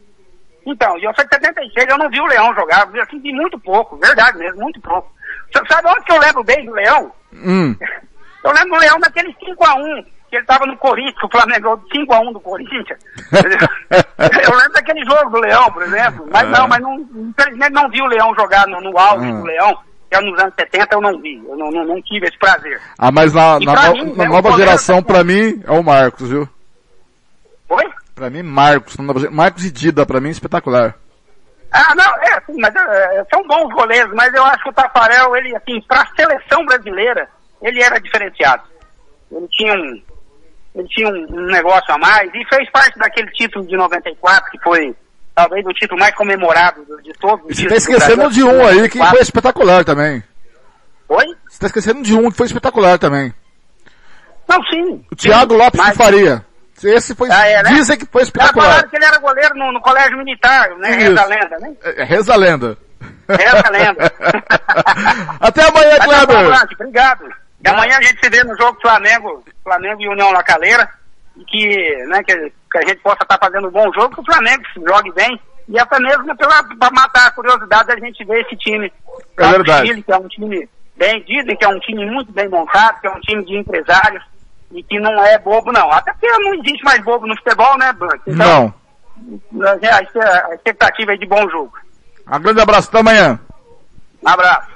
Então, 0.67 0.99
e 0.99 1.05
eu 1.05 1.15
sou 1.15 1.25
de 1.25 1.35
76, 1.35 1.89
eu 1.89 1.99
não 1.99 2.09
vi 2.09 2.21
o 2.21 2.27
Leão 2.27 2.55
jogar, 2.55 2.89
eu 2.93 3.03
assim, 3.03 3.21
vi 3.21 3.33
muito 3.33 3.59
pouco, 3.59 3.97
verdade 3.97 4.39
mesmo, 4.39 4.61
muito 4.61 4.81
pouco. 4.81 5.13
Sabe 5.69 5.89
onde 5.89 6.05
que 6.05 6.13
eu 6.13 6.19
lembro 6.19 6.45
bem 6.45 6.65
do 6.65 6.73
Leão? 6.73 7.13
Hum. 7.33 7.77
Eu 8.45 8.53
lembro 8.53 8.71
do 8.71 8.81
Leão 8.81 8.99
daquele 9.01 9.35
5x1 9.35 10.07
que 10.33 10.37
ele 10.37 10.45
estava 10.45 10.65
no 10.65 10.79
Corinthians, 10.79 11.19
que 11.19 11.27
o 11.27 11.31
Flamengo 11.31 11.61
ganhou 11.61 12.07
5x1 12.07 12.33
do 12.33 12.41
Corinthians. 12.41 12.99
eu 14.49 14.57
lembro 14.57 14.73
daquele 14.73 15.05
jogo 15.05 15.29
do 15.29 15.41
Leão, 15.41 15.71
por 15.71 15.83
exemplo. 15.83 16.27
Mas 16.33 16.49
não, 16.49 16.67
mas 16.67 16.81
não, 16.81 16.95
infelizmente 17.15 17.73
não 17.73 17.91
vi 17.91 18.01
o 18.01 18.07
Leão 18.07 18.35
jogar 18.35 18.67
no, 18.67 18.81
no 18.81 18.99
auge 18.99 19.29
Ah. 19.29 19.33
do 19.35 19.45
Leão, 19.45 19.79
que 20.11 20.17
é 20.17 20.21
nos 20.23 20.41
anos 20.41 20.55
70 20.59 20.95
eu 20.95 21.01
não 21.03 21.21
vi. 21.21 21.37
Eu 21.47 21.55
não, 21.55 21.71
não, 21.71 21.85
não 21.85 22.01
tive 22.01 22.27
esse 22.29 22.39
prazer. 22.39 22.81
Ah, 22.99 23.13
mas 23.13 23.35
na, 23.35 23.61
na 23.61 23.89
no- 23.91 23.93
mim, 23.93 24.15
na 24.17 24.25
né, 24.25 24.31
nova 24.31 24.53
geração, 24.53 25.03
pra 25.03 25.23
mim, 25.23 25.63
é 25.67 25.71
o 25.71 25.83
Marcos, 25.85 26.31
viu? 26.31 26.49
Oi? 27.69 27.85
Pra 28.15 28.31
mim, 28.31 28.43
Marcos. 28.43 28.97
Marcos 29.31 29.67
e 29.67 29.71
Dida, 29.71 30.07
pra 30.07 30.19
mim, 30.19 30.31
espetacular. 30.31 30.95
Ah, 31.71 31.95
não, 31.95 32.05
é, 32.23 32.43
mas 32.59 32.75
é, 32.75 33.27
são 33.31 33.47
bons 33.47 33.71
goleiros, 33.75 34.15
mas 34.15 34.33
eu 34.33 34.45
acho 34.47 34.63
que 34.63 34.71
o 34.71 34.73
Tafarel, 34.73 35.37
ele, 35.37 35.55
assim, 35.55 35.79
pra 35.83 36.07
seleção 36.17 36.65
brasileira, 36.65 37.29
ele 37.61 37.83
era 37.83 38.01
diferenciado. 38.01 38.63
Ele 39.31 39.49
tinha 39.51 39.75
um, 39.75 40.03
ele 40.75 40.89
tinha 40.89 41.09
um, 41.09 41.27
um 41.31 41.47
negócio 41.47 41.93
a 41.95 41.99
mais 41.99 42.31
e 42.35 42.45
fez 42.49 42.71
parte 42.71 42.99
daquele 42.99 43.31
título 43.33 43.67
de 43.67 43.77
94, 43.77 44.51
que 44.51 44.59
foi 44.61 44.95
talvez 45.35 45.65
o 45.67 45.73
título 45.73 45.99
mais 46.01 46.15
comemorado 46.15 46.85
de 47.03 47.13
todos 47.15 47.45
os 47.47 47.57
você 47.57 47.63
tá 47.65 47.69
do 47.71 47.75
esquecendo 47.77 48.31
de 48.31 48.43
um 48.43 48.67
aí 48.67 48.89
que 48.89 48.99
94. 48.99 49.11
foi 49.17 49.21
espetacular 49.23 49.85
também. 49.85 50.23
Oi? 51.09 51.27
Você 51.49 51.59
tá 51.59 51.67
esquecendo 51.67 52.03
de 52.03 52.15
um 52.15 52.31
que 52.31 52.37
foi 52.37 52.47
espetacular 52.47 52.99
também. 52.99 53.35
Não, 54.49 54.63
sim. 54.65 55.05
O 55.11 55.17
Thiago 55.17 55.55
Lopes 55.55 55.79
mas- 55.81 55.93
de 55.93 55.97
Faria. 55.99 56.45
Esse 56.85 57.15
foi, 57.15 57.31
Ah, 57.31 57.47
é, 57.47 57.63
né? 57.63 57.71
dizem 57.75 57.97
que 57.97 58.05
foi 58.07 58.23
Já 58.23 58.27
espetacular. 58.29 58.67
falaram 58.67 58.89
que 58.89 58.97
ele 58.97 59.05
era 59.05 59.19
goleiro 59.19 59.55
no, 59.55 59.71
no 59.73 59.81
colégio 59.81 60.19
militar, 60.19 60.69
né? 60.79 60.91
Isso. 60.91 60.99
Reza 61.11 61.23
a 61.23 61.27
lenda, 61.27 61.59
né? 61.61 61.73
É, 61.85 62.03
reza 62.05 62.33
a 62.33 62.37
lenda. 62.37 62.79
Reza 63.29 63.63
a 63.65 63.71
lenda. 63.71 64.13
Até 65.41 65.63
amanhã. 65.69 65.99
Brant, 66.49 66.73
obrigado. 66.73 67.25
E 67.65 67.69
amanhã 67.69 67.97
a 67.99 68.03
gente 68.03 68.19
se 68.21 68.29
vê 68.31 68.43
no 68.45 68.57
jogo 68.57 68.79
Flamengo, 68.81 69.45
Flamengo 69.63 70.03
e 70.03 70.09
União 70.09 70.33
La 70.33 70.43
Calera. 70.43 70.89
E 71.37 71.45
que, 71.45 71.97
né, 72.09 72.23
que, 72.25 72.35
que 72.71 72.79
a 72.79 72.83
gente 72.87 72.97
possa 73.01 73.23
estar 73.23 73.39
fazendo 73.39 73.69
um 73.69 73.71
bom 73.71 73.91
jogo, 73.93 74.15
que 74.15 74.21
o 74.21 74.25
Flamengo 74.25 74.63
jogue 74.87 75.13
bem. 75.13 75.41
E 75.69 75.79
até 75.79 75.99
mesmo 76.01 76.37
pela, 76.37 76.63
pra 76.65 76.91
matar 76.91 77.29
a 77.29 77.31
curiosidade 77.31 77.87
da 77.87 77.97
gente 77.97 78.25
ver 78.25 78.41
esse 78.43 78.57
time. 78.57 78.93
É 79.39 79.51
verdade. 79.51 79.87
Chile, 79.87 80.03
que 80.03 80.13
é 80.13 80.17
um 80.17 80.29
time 80.29 80.69
bem, 80.97 81.23
dizem 81.27 81.57
que 81.57 81.65
é 81.65 81.69
um 81.69 81.79
time 81.81 82.05
muito 82.07 82.33
bem 82.33 82.49
montado, 82.49 83.01
que 83.01 83.07
é 83.07 83.11
um 83.11 83.21
time 83.21 83.45
de 83.45 83.57
empresários. 83.57 84.23
E 84.73 84.83
que 84.83 84.99
não 84.99 85.25
é 85.25 85.39
bobo, 85.39 85.71
não. 85.71 85.91
Até 85.93 86.13
porque 86.13 86.27
não 86.39 86.55
existe 86.55 86.83
mais 86.85 87.03
bobo 87.05 87.27
no 87.27 87.37
futebol, 87.37 87.77
né, 87.79 87.93
Blanc? 87.93 88.21
Não. 88.27 88.75
a 89.63 90.03
espe- 90.03 90.19
a 90.21 90.55
expectativa 90.55 91.13
é 91.13 91.17
de 91.17 91.27
bom 91.27 91.49
jogo. 91.51 91.73
Um 92.27 92.41
grande 92.41 92.61
abraço, 92.63 92.89
até 92.89 92.99
amanhã. 93.01 93.39
Um 94.23 94.29
abraço. 94.29 94.72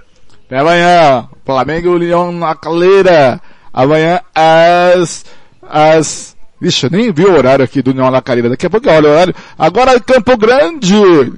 Até 0.46 0.58
amanhã. 0.58 1.28
Flamengo 1.44 1.88
e 1.88 1.90
União 1.90 2.32
na 2.32 2.54
Calera. 2.54 3.40
Amanhã 3.72 4.20
às, 4.34 5.24
às, 5.62 6.36
Vixe, 6.60 6.86
eu 6.86 6.90
nem 6.90 7.12
vi 7.12 7.24
o 7.24 7.36
horário 7.36 7.64
aqui 7.64 7.82
do 7.82 7.90
União 7.90 8.10
na 8.10 8.22
Calera. 8.22 8.48
Daqui 8.48 8.66
a 8.66 8.70
pouco 8.70 8.88
eu 8.88 8.94
olho 8.94 9.08
o 9.08 9.12
horário. 9.12 9.34
Agora 9.58 10.00
Campo 10.00 10.36
Grande. 10.36 11.32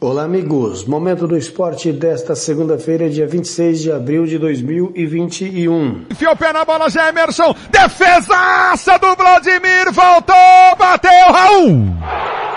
Olá, 0.00 0.22
amigos. 0.22 0.84
Momento 0.84 1.26
do 1.26 1.36
esporte 1.36 1.90
desta 1.90 2.36
segunda-feira, 2.36 3.10
dia 3.10 3.26
26 3.26 3.82
de 3.82 3.90
abril 3.90 4.24
de 4.24 4.38
2021. 4.38 6.04
Enfiou 6.08 6.32
o 6.32 6.36
pé 6.36 6.52
na 6.52 6.64
bola, 6.64 6.88
Gemerson. 6.88 7.56
Defesaça 7.72 8.96
do 9.00 9.16
Vladimir. 9.16 9.90
Voltou, 9.92 10.76
bateu, 10.78 11.32
Raul. 11.32 12.47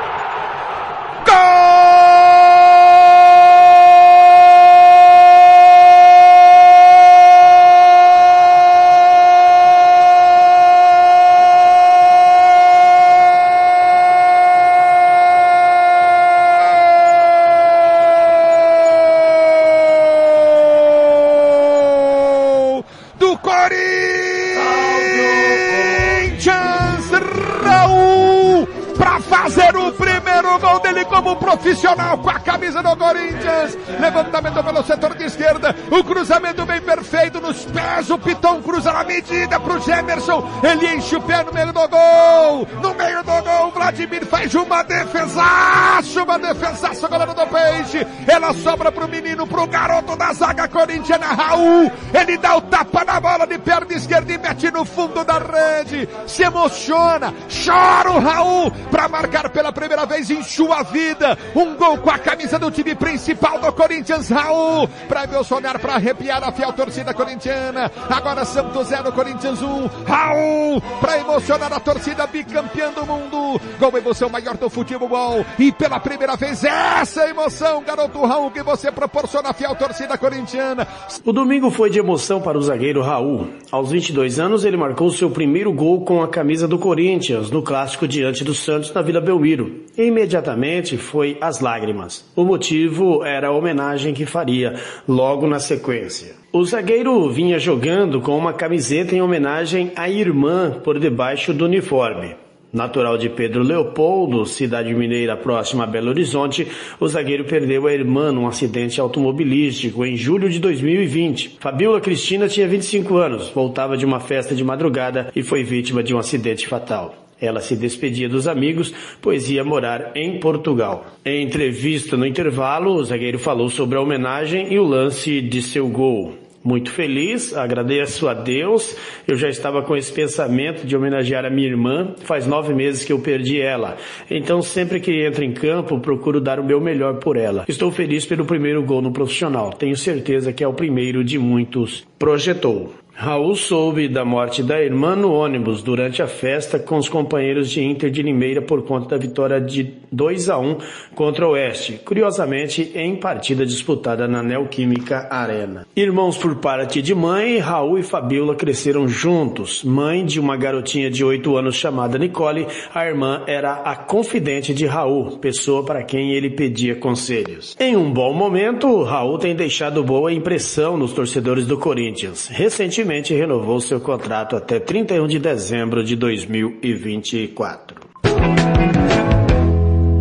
Profissional 31.61 32.17
com 32.17 32.29
a 32.29 32.39
camisa 32.39 32.81
do 32.81 32.95
Corinthians. 32.97 33.77
Levantamento 33.99 34.63
pelo 34.63 34.83
setor 34.83 35.15
de 35.15 35.25
esquerda. 35.25 35.75
O 35.91 36.03
cruzamento 36.03 36.65
bem 36.65 36.81
perfeito 36.81 37.39
nos 37.39 37.65
pés. 37.65 38.09
O 38.09 38.17
Piton 38.17 38.61
cruza 38.61 38.91
na 38.91 39.03
medida 39.03 39.59
para 39.59 39.73
o 39.73 39.79
Gemerson. 39.79 40.49
Ele 40.63 40.95
enche 40.95 41.15
o 41.15 41.21
pé 41.21 41.43
no 41.43 41.53
meio 41.53 41.71
do 41.71 41.87
gol. 41.87 42.67
No 42.81 42.93
meio 42.95 43.10
do 43.23 43.43
gol, 43.43 43.71
Vladimir 43.71 44.25
faz 44.25 44.53
uma 44.55 44.83
defesaça. 44.83 46.23
Uma 46.23 46.39
defesaça, 46.39 47.07
goleiro 47.07 47.33
do 47.33 47.47
Peixe. 47.47 48.07
Ela 48.27 48.53
sobra 48.53 48.91
pro 48.91 49.07
menino, 49.07 49.47
pro 49.47 49.67
garoto 49.67 50.15
da 50.15 50.33
zaga 50.33 50.67
corintiana, 50.67 51.27
Raul. 51.27 51.91
Ele 52.13 52.37
dá 52.37 52.57
o 52.57 52.61
tapa 52.61 53.03
na 53.03 53.19
bola 53.19 53.45
de 53.47 53.57
perna 53.57 53.93
esquerda 53.93 54.31
e 54.31 54.37
mete 54.37 54.71
no 54.71 54.85
fundo 54.85 55.23
da 55.23 55.39
rede. 55.39 56.07
Se 56.27 56.43
emociona, 56.43 57.33
chora 57.65 58.11
o 58.11 58.19
Raul 58.19 58.71
para 58.89 59.07
marcar 59.07 59.49
pela 59.49 59.71
primeira 59.71 60.05
vez 60.05 60.29
em 60.29 60.43
sua 60.43 60.83
vida 60.83 61.37
um 61.55 61.75
gol 61.75 61.97
com 61.97 62.09
a 62.09 62.17
camisa 62.17 62.57
do 62.57 62.71
time 62.71 62.95
principal 62.95 63.59
do 63.59 63.71
Corinthians, 63.73 64.29
Raul, 64.29 64.87
para 65.07 65.23
emocionar, 65.23 65.79
para 65.79 65.95
arrepiar 65.95 66.43
a 66.43 66.51
fiel 66.51 66.73
torcida 66.73 67.13
corintiana. 67.13 67.91
Agora 68.09 68.45
Santos 68.45 68.87
0, 68.87 69.11
Corinthians 69.11 69.61
1, 69.61 69.87
Raul, 70.07 70.81
para 70.99 71.19
emocionar 71.19 71.73
a 71.73 71.79
torcida 71.79 72.27
bicampeã 72.27 72.91
do 72.91 73.05
mundo. 73.11 73.61
Gol 73.79 73.97
emoção 73.97 74.29
maior 74.29 74.57
do 74.57 74.69
futebol. 74.69 75.45
E 75.59 75.71
pela 75.71 75.99
primeira 75.99 76.35
vez, 76.35 76.63
essa 76.63 77.27
emoção, 77.29 77.83
garoto 77.83 78.23
Raul, 78.25 78.51
que 78.51 78.63
você 78.63 78.91
proporciona 78.91 79.53
fiel 79.53 79.75
torcida 79.75 80.17
corintiana. 80.17 80.87
O 81.25 81.33
domingo 81.33 81.69
foi 81.69 81.89
de 81.89 81.99
emoção 81.99 82.41
para 82.41 82.57
o 82.57 82.61
zagueiro 82.61 83.01
Raul. 83.01 83.47
Aos 83.71 83.91
22 83.91 84.39
anos, 84.39 84.63
ele 84.63 84.77
marcou 84.77 85.09
seu 85.09 85.29
primeiro 85.29 85.71
gol 85.73 86.01
com 86.01 86.21
a 86.21 86.27
camisa 86.27 86.67
do 86.67 86.79
Corinthians, 86.79 87.51
no 87.51 87.61
clássico 87.61 88.07
diante 88.07 88.43
do 88.43 88.53
Santos 88.53 88.93
na 88.93 89.01
Vila 89.01 89.21
Belmiro. 89.21 89.85
E 89.97 90.03
imediatamente 90.03 90.97
foi 90.97 91.37
às 91.41 91.59
lágrimas. 91.59 92.25
O 92.35 92.43
motivo 92.43 93.23
era 93.23 93.49
a 93.49 93.51
homenagem 93.51 94.13
que 94.13 94.25
faria 94.25 94.75
logo 95.07 95.47
na 95.47 95.59
sequência. 95.59 96.35
O 96.53 96.63
zagueiro 96.65 97.29
vinha 97.29 97.57
jogando 97.57 98.19
com 98.19 98.37
uma 98.37 98.53
camiseta 98.53 99.15
em 99.15 99.21
homenagem 99.21 99.91
à 99.95 100.09
irmã 100.09 100.79
por 100.83 100.99
debaixo 100.99 101.53
do 101.53 101.65
uniforme. 101.65 102.35
Natural 102.73 103.17
de 103.17 103.27
Pedro 103.27 103.63
Leopoldo, 103.63 104.45
cidade 104.45 104.93
mineira 104.93 105.35
próxima 105.35 105.83
a 105.83 105.87
Belo 105.87 106.09
Horizonte, 106.09 106.65
o 107.01 107.07
zagueiro 107.07 107.43
perdeu 107.43 107.85
a 107.85 107.93
irmã 107.93 108.31
num 108.31 108.47
acidente 108.47 109.01
automobilístico 109.01 110.05
em 110.05 110.15
julho 110.15 110.49
de 110.49 110.57
2020. 110.57 111.57
Fabiola 111.59 111.99
Cristina 111.99 112.47
tinha 112.47 112.67
25 112.69 113.17
anos, 113.17 113.49
voltava 113.49 113.97
de 113.97 114.05
uma 114.05 114.21
festa 114.21 114.55
de 114.55 114.63
madrugada 114.63 115.29
e 115.35 115.43
foi 115.43 115.63
vítima 115.63 116.01
de 116.01 116.15
um 116.15 116.17
acidente 116.17 116.65
fatal. 116.65 117.13
Ela 117.41 117.59
se 117.59 117.75
despedia 117.75 118.29
dos 118.29 118.47
amigos, 118.47 118.93
pois 119.21 119.49
ia 119.49 119.65
morar 119.65 120.11
em 120.15 120.39
Portugal. 120.39 121.07
Em 121.25 121.43
entrevista 121.43 122.15
no 122.15 122.25
intervalo, 122.25 122.93
o 122.93 123.03
zagueiro 123.03 123.39
falou 123.39 123.69
sobre 123.69 123.97
a 123.97 124.01
homenagem 124.01 124.71
e 124.71 124.79
o 124.79 124.83
lance 124.83 125.41
de 125.41 125.61
seu 125.61 125.89
gol 125.89 126.40
muito 126.63 126.91
feliz, 126.91 127.55
agradeço 127.55 128.27
a 128.27 128.33
Deus. 128.33 128.95
Eu 129.27 129.35
já 129.35 129.49
estava 129.49 129.81
com 129.81 129.95
esse 129.95 130.11
pensamento 130.11 130.85
de 130.85 130.95
homenagear 130.95 131.45
a 131.45 131.49
minha 131.49 131.67
irmã, 131.67 132.13
faz 132.23 132.45
nove 132.45 132.73
meses 132.73 133.03
que 133.03 133.11
eu 133.11 133.19
perdi 133.19 133.59
ela. 133.59 133.97
Então, 134.29 134.61
sempre 134.61 134.99
que 134.99 135.25
entro 135.25 135.43
em 135.43 135.53
campo, 135.53 135.99
procuro 135.99 136.39
dar 136.39 136.59
o 136.59 136.63
meu 136.63 136.79
melhor 136.79 137.15
por 137.19 137.35
ela. 137.35 137.65
Estou 137.67 137.91
feliz 137.91 138.25
pelo 138.25 138.45
primeiro 138.45 138.83
gol 138.83 139.01
no 139.01 139.11
profissional. 139.11 139.71
Tenho 139.71 139.95
certeza 139.95 140.53
que 140.53 140.63
é 140.63 140.67
o 140.67 140.73
primeiro 140.73 141.23
de 141.23 141.39
muitos. 141.39 142.05
Projetou. 142.19 142.93
Raul 143.13 143.55
soube 143.55 144.07
da 144.07 144.25
morte 144.25 144.63
da 144.63 144.81
irmã 144.81 145.15
no 145.15 145.33
ônibus 145.33 145.83
durante 145.83 146.23
a 146.23 146.27
festa 146.27 146.79
com 146.79 146.97
os 146.97 147.09
companheiros 147.09 147.69
de 147.69 147.83
Inter 147.83 148.09
de 148.09 148.23
Limeira 148.23 148.61
por 148.61 148.83
conta 148.83 149.09
da 149.09 149.17
vitória 149.17 149.59
de 149.59 149.93
2 150.11 150.49
a 150.49 150.57
1 150.57 150.77
contra 151.13 151.47
o 151.47 151.51
Oeste, 151.51 151.99
curiosamente 152.03 152.91
em 152.95 153.15
partida 153.15 153.65
disputada 153.65 154.27
na 154.27 154.41
Neoquímica 154.41 155.27
Arena. 155.29 155.85
Irmãos 155.95 156.37
por 156.37 156.55
parte 156.55 157.01
de 157.01 157.13
mãe, 157.13 157.59
Raul 157.59 157.99
e 157.99 158.03
Fabiola 158.03 158.55
cresceram 158.55 159.07
juntos. 159.07 159.83
Mãe 159.83 160.25
de 160.25 160.39
uma 160.39 160.57
garotinha 160.57 161.11
de 161.11 161.23
8 161.23 161.55
anos 161.57 161.75
chamada 161.75 162.17
Nicole, 162.17 162.65
a 162.93 163.05
irmã 163.05 163.43
era 163.45 163.73
a 163.73 163.95
confidente 163.95 164.73
de 164.73 164.85
Raul, 164.85 165.37
pessoa 165.37 165.83
para 165.83 166.03
quem 166.03 166.31
ele 166.31 166.49
pedia 166.49 166.95
conselhos. 166.95 167.75
Em 167.79 167.95
um 167.95 168.11
bom 168.11 168.33
momento, 168.33 169.03
Raul 169.03 169.37
tem 169.37 169.55
deixado 169.55 170.03
boa 170.03 170.33
impressão 170.33 170.97
nos 170.97 171.13
torcedores 171.13 171.67
do 171.67 171.77
Corinthians. 171.77 172.47
Recentemente 172.47 173.00
renovou 173.33 173.79
seu 173.81 173.99
contrato 173.99 174.55
até 174.55 174.79
31 174.79 175.27
de 175.27 175.39
dezembro 175.39 176.03
de 176.03 176.15
2024. 176.15 177.97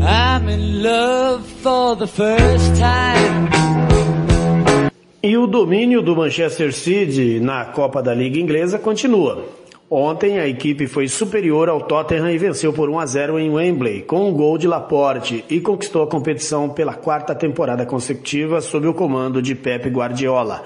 I'm 0.03 0.49
in 0.49 0.83
love 0.83 1.45
for 1.63 1.97
the 1.97 2.07
first 2.07 2.75
time. 2.77 3.51
E 5.23 5.37
o 5.37 5.47
domínio 5.47 6.01
do 6.01 6.17
Manchester 6.17 6.73
City 6.73 7.39
na 7.41 7.67
Copa 7.67 8.03
da 8.03 8.15
Liga 8.15 8.39
Inglesa 8.39 8.79
continua. 8.79 9.45
Ontem 9.91 10.39
a 10.39 10.49
equipe 10.49 10.87
foi 10.87 11.09
superior 11.09 11.69
ao 11.69 11.83
Tottenham 11.83 12.31
e 12.31 12.39
venceu 12.39 12.73
por 12.73 12.89
1 12.89 12.99
a 13.01 13.07
0 13.07 13.39
em 13.39 13.51
Wembley 13.51 14.03
com 14.03 14.29
um 14.29 14.33
gol 14.33 14.57
de 14.57 14.69
Laporte 14.69 15.45
e 15.51 15.61
conquistou 15.61 16.03
a 16.03 16.07
competição 16.07 16.69
pela 16.69 16.95
quarta 16.95 17.35
temporada 17.35 17.85
consecutiva 17.85 18.61
sob 18.61 18.87
o 18.87 18.95
comando 18.95 19.43
de 19.43 19.55
Pep 19.55 19.89
Guardiola 19.89 20.65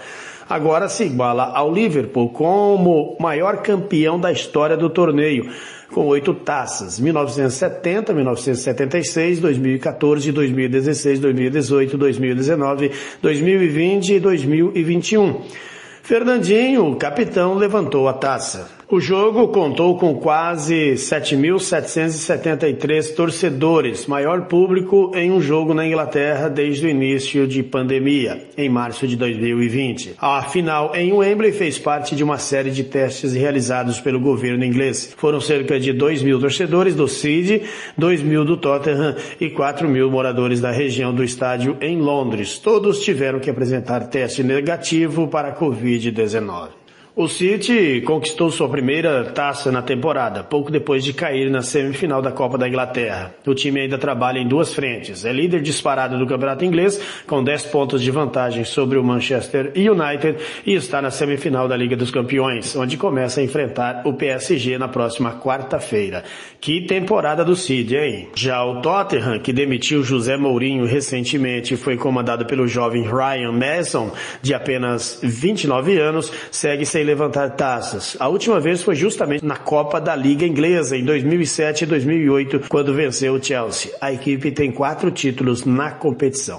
agora 0.48 0.88
se 0.88 1.04
iguala 1.04 1.52
ao 1.54 1.72
Liverpool 1.72 2.30
como 2.30 3.16
maior 3.20 3.62
campeão 3.62 4.18
da 4.18 4.32
história 4.32 4.76
do 4.76 4.90
torneio, 4.90 5.50
com 5.92 6.06
oito 6.06 6.34
taças: 6.34 6.98
1970, 6.98 8.12
1976, 8.12 9.40
2014, 9.40 10.32
2016, 10.32 11.20
2018, 11.20 11.96
2019, 11.96 12.92
2020 13.22 14.14
e 14.14 14.20
2021. 14.20 15.42
Fernandinho, 16.02 16.94
capitão, 16.96 17.54
levantou 17.54 18.08
a 18.08 18.12
taça. 18.12 18.73
O 18.86 19.00
jogo 19.00 19.48
contou 19.48 19.96
com 19.96 20.14
quase 20.16 20.92
7.773 20.92 23.14
torcedores, 23.14 24.06
maior 24.06 24.42
público 24.42 25.10
em 25.14 25.32
um 25.32 25.40
jogo 25.40 25.72
na 25.72 25.86
Inglaterra 25.86 26.50
desde 26.50 26.86
o 26.86 26.90
início 26.90 27.46
de 27.46 27.62
pandemia, 27.62 28.46
em 28.58 28.68
março 28.68 29.08
de 29.08 29.16
2020. 29.16 30.16
A 30.18 30.42
final 30.42 30.94
em 30.94 31.14
Wembley 31.14 31.50
fez 31.50 31.78
parte 31.78 32.14
de 32.14 32.22
uma 32.22 32.36
série 32.36 32.70
de 32.70 32.84
testes 32.84 33.32
realizados 33.32 34.00
pelo 34.00 34.20
governo 34.20 34.62
inglês. 34.62 35.14
Foram 35.16 35.40
cerca 35.40 35.80
de 35.80 35.90
2 35.90 36.22
mil 36.22 36.38
torcedores 36.38 36.94
do 36.94 37.08
City, 37.08 37.62
2 37.96 38.20
mil 38.20 38.44
do 38.44 38.58
Tottenham 38.58 39.16
e 39.40 39.48
4 39.48 39.88
mil 39.88 40.10
moradores 40.10 40.60
da 40.60 40.70
região 40.70 41.14
do 41.14 41.24
estádio 41.24 41.78
em 41.80 41.98
Londres. 41.98 42.58
Todos 42.58 43.00
tiveram 43.00 43.40
que 43.40 43.48
apresentar 43.48 44.08
teste 44.08 44.42
negativo 44.42 45.26
para 45.26 45.48
a 45.48 45.58
Covid-19. 45.58 46.83
O 47.16 47.28
City 47.28 48.02
conquistou 48.04 48.50
sua 48.50 48.68
primeira 48.68 49.22
taça 49.26 49.70
na 49.70 49.80
temporada, 49.80 50.42
pouco 50.42 50.68
depois 50.68 51.04
de 51.04 51.12
cair 51.12 51.48
na 51.48 51.62
semifinal 51.62 52.20
da 52.20 52.32
Copa 52.32 52.58
da 52.58 52.68
Inglaterra. 52.68 53.32
O 53.46 53.54
time 53.54 53.82
ainda 53.82 53.96
trabalha 53.96 54.40
em 54.40 54.48
duas 54.48 54.74
frentes. 54.74 55.24
É 55.24 55.32
líder 55.32 55.62
disparado 55.62 56.18
do 56.18 56.26
campeonato 56.26 56.64
inglês, 56.64 57.00
com 57.24 57.44
10 57.44 57.66
pontos 57.66 58.02
de 58.02 58.10
vantagem 58.10 58.64
sobre 58.64 58.98
o 58.98 59.04
Manchester 59.04 59.70
United, 59.76 60.38
e 60.66 60.74
está 60.74 61.00
na 61.00 61.12
semifinal 61.12 61.68
da 61.68 61.76
Liga 61.76 61.96
dos 61.96 62.10
Campeões, 62.10 62.74
onde 62.74 62.96
começa 62.96 63.40
a 63.40 63.44
enfrentar 63.44 64.02
o 64.04 64.14
PSG 64.14 64.76
na 64.76 64.88
próxima 64.88 65.38
quarta-feira. 65.38 66.24
Que 66.60 66.80
temporada 66.80 67.44
do 67.44 67.54
City, 67.54 67.94
hein? 67.94 68.28
Já 68.34 68.64
o 68.64 68.82
Tottenham, 68.82 69.38
que 69.38 69.52
demitiu 69.52 70.02
José 70.02 70.36
Mourinho 70.36 70.84
recentemente 70.84 71.74
e 71.74 71.76
foi 71.76 71.96
comandado 71.96 72.44
pelo 72.44 72.66
jovem 72.66 73.04
Ryan 73.04 73.52
Mason, 73.52 74.10
de 74.42 74.52
apenas 74.52 75.20
29 75.22 75.96
anos, 75.96 76.32
segue 76.50 76.84
sem 76.84 77.03
levantar 77.04 77.50
taças. 77.50 78.16
A 78.18 78.28
última 78.28 78.58
vez 78.58 78.82
foi 78.82 78.94
justamente 78.94 79.44
na 79.44 79.56
Copa 79.56 80.00
da 80.00 80.16
Liga 80.16 80.46
Inglesa, 80.46 80.96
em 80.96 81.04
2007 81.04 81.84
e 81.84 81.86
2008, 81.86 82.60
quando 82.68 82.94
venceu 82.94 83.34
o 83.34 83.42
Chelsea. 83.42 83.92
A 84.00 84.12
equipe 84.12 84.50
tem 84.50 84.72
quatro 84.72 85.10
títulos 85.10 85.64
na 85.64 85.90
competição. 85.90 86.58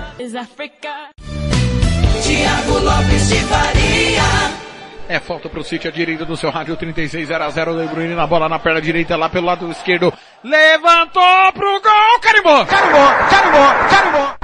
Tiago 2.23 2.79
Lopes 2.79 3.29
de 3.29 3.39
Faria. 3.45 4.71
É 5.09 5.19
falta 5.19 5.49
pro 5.49 5.63
City 5.63 5.87
à 5.87 5.91
direita 5.91 6.23
do 6.23 6.37
seu 6.37 6.49
rádio 6.49 6.77
36 6.77 7.27
0 7.27 7.43
a 7.43 7.49
0 7.49 7.81
De 7.81 7.87
Bruyne 7.87 8.15
na 8.15 8.25
bola 8.25 8.47
na 8.47 8.59
perna 8.59 8.81
direita 8.81 9.17
lá 9.17 9.27
pelo 9.27 9.47
lado 9.47 9.69
esquerdo. 9.69 10.13
Levantou 10.43 11.51
pro 11.53 11.81
gol, 11.81 12.19
carimbou, 12.21 12.65
carimbou, 12.65 13.07
carimbou, 13.29 13.89
carimbou. 13.89 14.35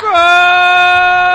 Gol 0.00 1.27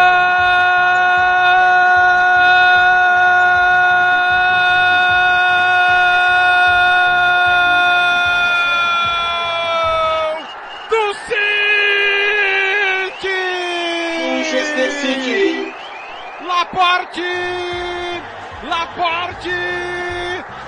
Laporte! 16.94 18.22
Laporte! 18.70 19.50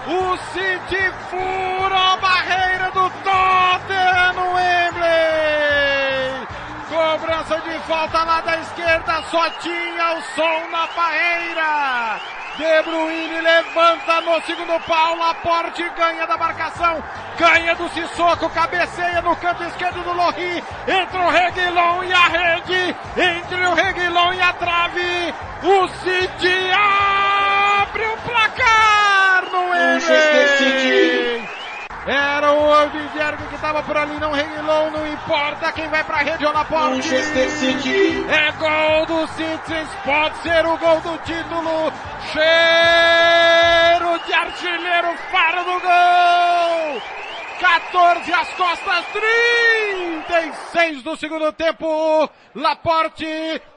O 0.07 0.35
City 0.53 1.11
fura 1.29 2.13
a 2.13 2.17
barreira 2.17 2.89
do 2.91 3.07
Tottenham 3.21 4.33
no 4.33 4.53
Wembley! 4.55 6.47
Cobrança 6.89 7.59
de 7.61 7.79
falta 7.87 8.23
lá 8.23 8.41
da 8.41 8.57
esquerda, 8.57 9.21
só 9.29 9.49
tinha 9.61 10.17
o 10.17 10.21
som 10.35 10.67
na 10.71 10.87
barreira! 10.87 12.19
De 12.57 12.81
Bruyne 12.83 13.41
levanta 13.41 14.21
no 14.21 14.41
segundo 14.43 14.79
pau, 14.87 15.17
Laporte 15.17 15.83
ganha 15.89 16.25
da 16.25 16.37
marcação, 16.37 17.03
ganha 17.37 17.75
do 17.75 17.89
Sissoko, 17.89 18.49
cabeceia 18.49 19.21
no 19.21 19.35
canto 19.35 19.61
esquerdo 19.65 20.01
do 20.01 20.13
Lohri, 20.13 20.63
entra 20.87 21.19
o 21.19 21.29
Reguilon 21.29 22.03
e 22.05 22.13
a 22.13 22.27
rede, 22.29 22.95
entre 23.17 23.65
o 23.65 23.73
Reguilon 23.73 24.33
e 24.35 24.41
a 24.41 24.53
trave, 24.53 25.33
o 25.63 25.87
City 25.99 26.71
abre 26.71 28.07
o 28.07 28.17
placar 28.19 29.43
no 29.51 29.73
Enem! 29.73 31.14
Era 32.05 32.51
o 32.51 32.71
Alviviergo 32.71 33.47
que 33.47 33.55
estava 33.55 33.81
por 33.81 33.97
ali, 33.97 34.19
não 34.19 34.31
Reguilon, 34.31 34.91
não 34.91 35.07
importa 35.07 35.71
quem 35.71 35.87
vai 35.89 36.03
pra 36.03 36.17
rede 36.17 36.45
ou 36.45 36.53
na 36.53 36.63
porta. 36.63 37.01
É 38.29 38.51
gol 38.51 39.05
do 39.07 39.27
Citizens, 39.29 39.89
pode 40.03 40.37
ser 40.37 40.65
o 40.67 40.77
gol 40.77 41.01
do 41.01 41.17
título. 41.23 41.91
Cheiro 42.31 44.19
de 44.23 44.33
artilheiro, 44.33 45.17
faro 45.31 45.63
do 45.63 45.79
gol. 45.79 47.01
14 47.59 48.33
às 48.33 48.49
costas, 48.49 49.05
36 50.43 51.01
do 51.01 51.17
segundo 51.17 51.51
tempo. 51.53 52.29
Laporte, 52.53 53.25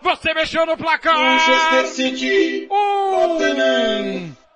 você 0.02 0.34
mexeu 0.34 0.66
no 0.66 0.76
placar. 0.76 1.16
Manchester 1.16 1.86
City. 1.86 2.68
Um. 2.70 4.47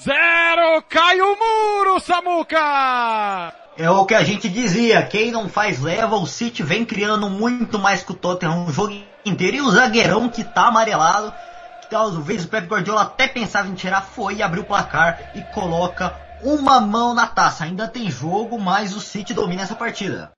Zero, 0.00 0.80
cai 0.88 1.20
o 1.20 1.36
muro, 1.36 1.98
Samuca! 1.98 3.52
É 3.76 3.90
o 3.90 4.06
que 4.06 4.14
a 4.14 4.22
gente 4.22 4.48
dizia, 4.48 5.02
quem 5.02 5.32
não 5.32 5.48
faz 5.48 5.80
leva, 5.80 6.14
o 6.14 6.24
City 6.24 6.62
vem 6.62 6.84
criando 6.84 7.28
muito 7.28 7.80
mais 7.80 8.04
que 8.04 8.12
o 8.12 8.14
Tottenham 8.14 8.64
o 8.64 8.72
jogo 8.72 8.94
inteiro. 9.26 9.56
E 9.56 9.60
o 9.60 9.70
zagueirão 9.70 10.28
que 10.28 10.44
tá 10.44 10.68
amarelado, 10.68 11.34
que 11.80 11.90
talvez 11.90 12.44
o 12.44 12.48
Pep 12.48 12.68
Guardiola 12.68 13.02
até 13.02 13.26
pensava 13.26 13.66
em 13.66 13.74
tirar, 13.74 14.02
foi 14.02 14.40
abrir 14.40 14.60
o 14.60 14.64
placar 14.64 15.32
e 15.34 15.42
coloca 15.52 16.14
uma 16.44 16.80
mão 16.80 17.12
na 17.12 17.26
taça. 17.26 17.64
Ainda 17.64 17.88
tem 17.88 18.08
jogo, 18.08 18.56
mas 18.56 18.94
o 18.94 19.00
City 19.00 19.34
domina 19.34 19.62
essa 19.62 19.74
partida. 19.74 20.30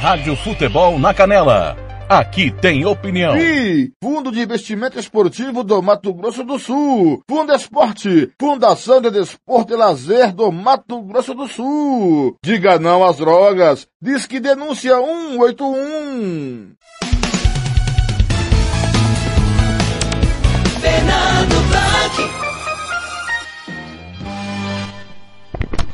Rádio 0.00 0.36
Futebol 0.36 0.98
na 0.98 1.14
Canela. 1.14 1.85
Aqui 2.08 2.52
tem 2.52 2.86
opinião. 2.86 3.36
E 3.36 3.90
Fundo 4.00 4.30
de 4.30 4.40
Investimento 4.40 4.96
Esportivo 4.96 5.64
do 5.64 5.82
Mato 5.82 6.14
Grosso 6.14 6.44
do 6.44 6.56
Sul. 6.56 7.20
Fundo 7.28 7.52
Esporte. 7.52 8.30
Fundação 8.40 9.00
de 9.00 9.10
Desporto 9.10 9.72
e 9.72 9.76
Lazer 9.76 10.32
do 10.32 10.52
Mato 10.52 11.02
Grosso 11.02 11.34
do 11.34 11.48
Sul. 11.48 12.36
Diga 12.44 12.78
não 12.78 13.04
às 13.04 13.16
drogas. 13.16 13.88
Diz 14.00 14.24
que 14.24 14.38
denúncia 14.38 14.94
181. 14.96 16.75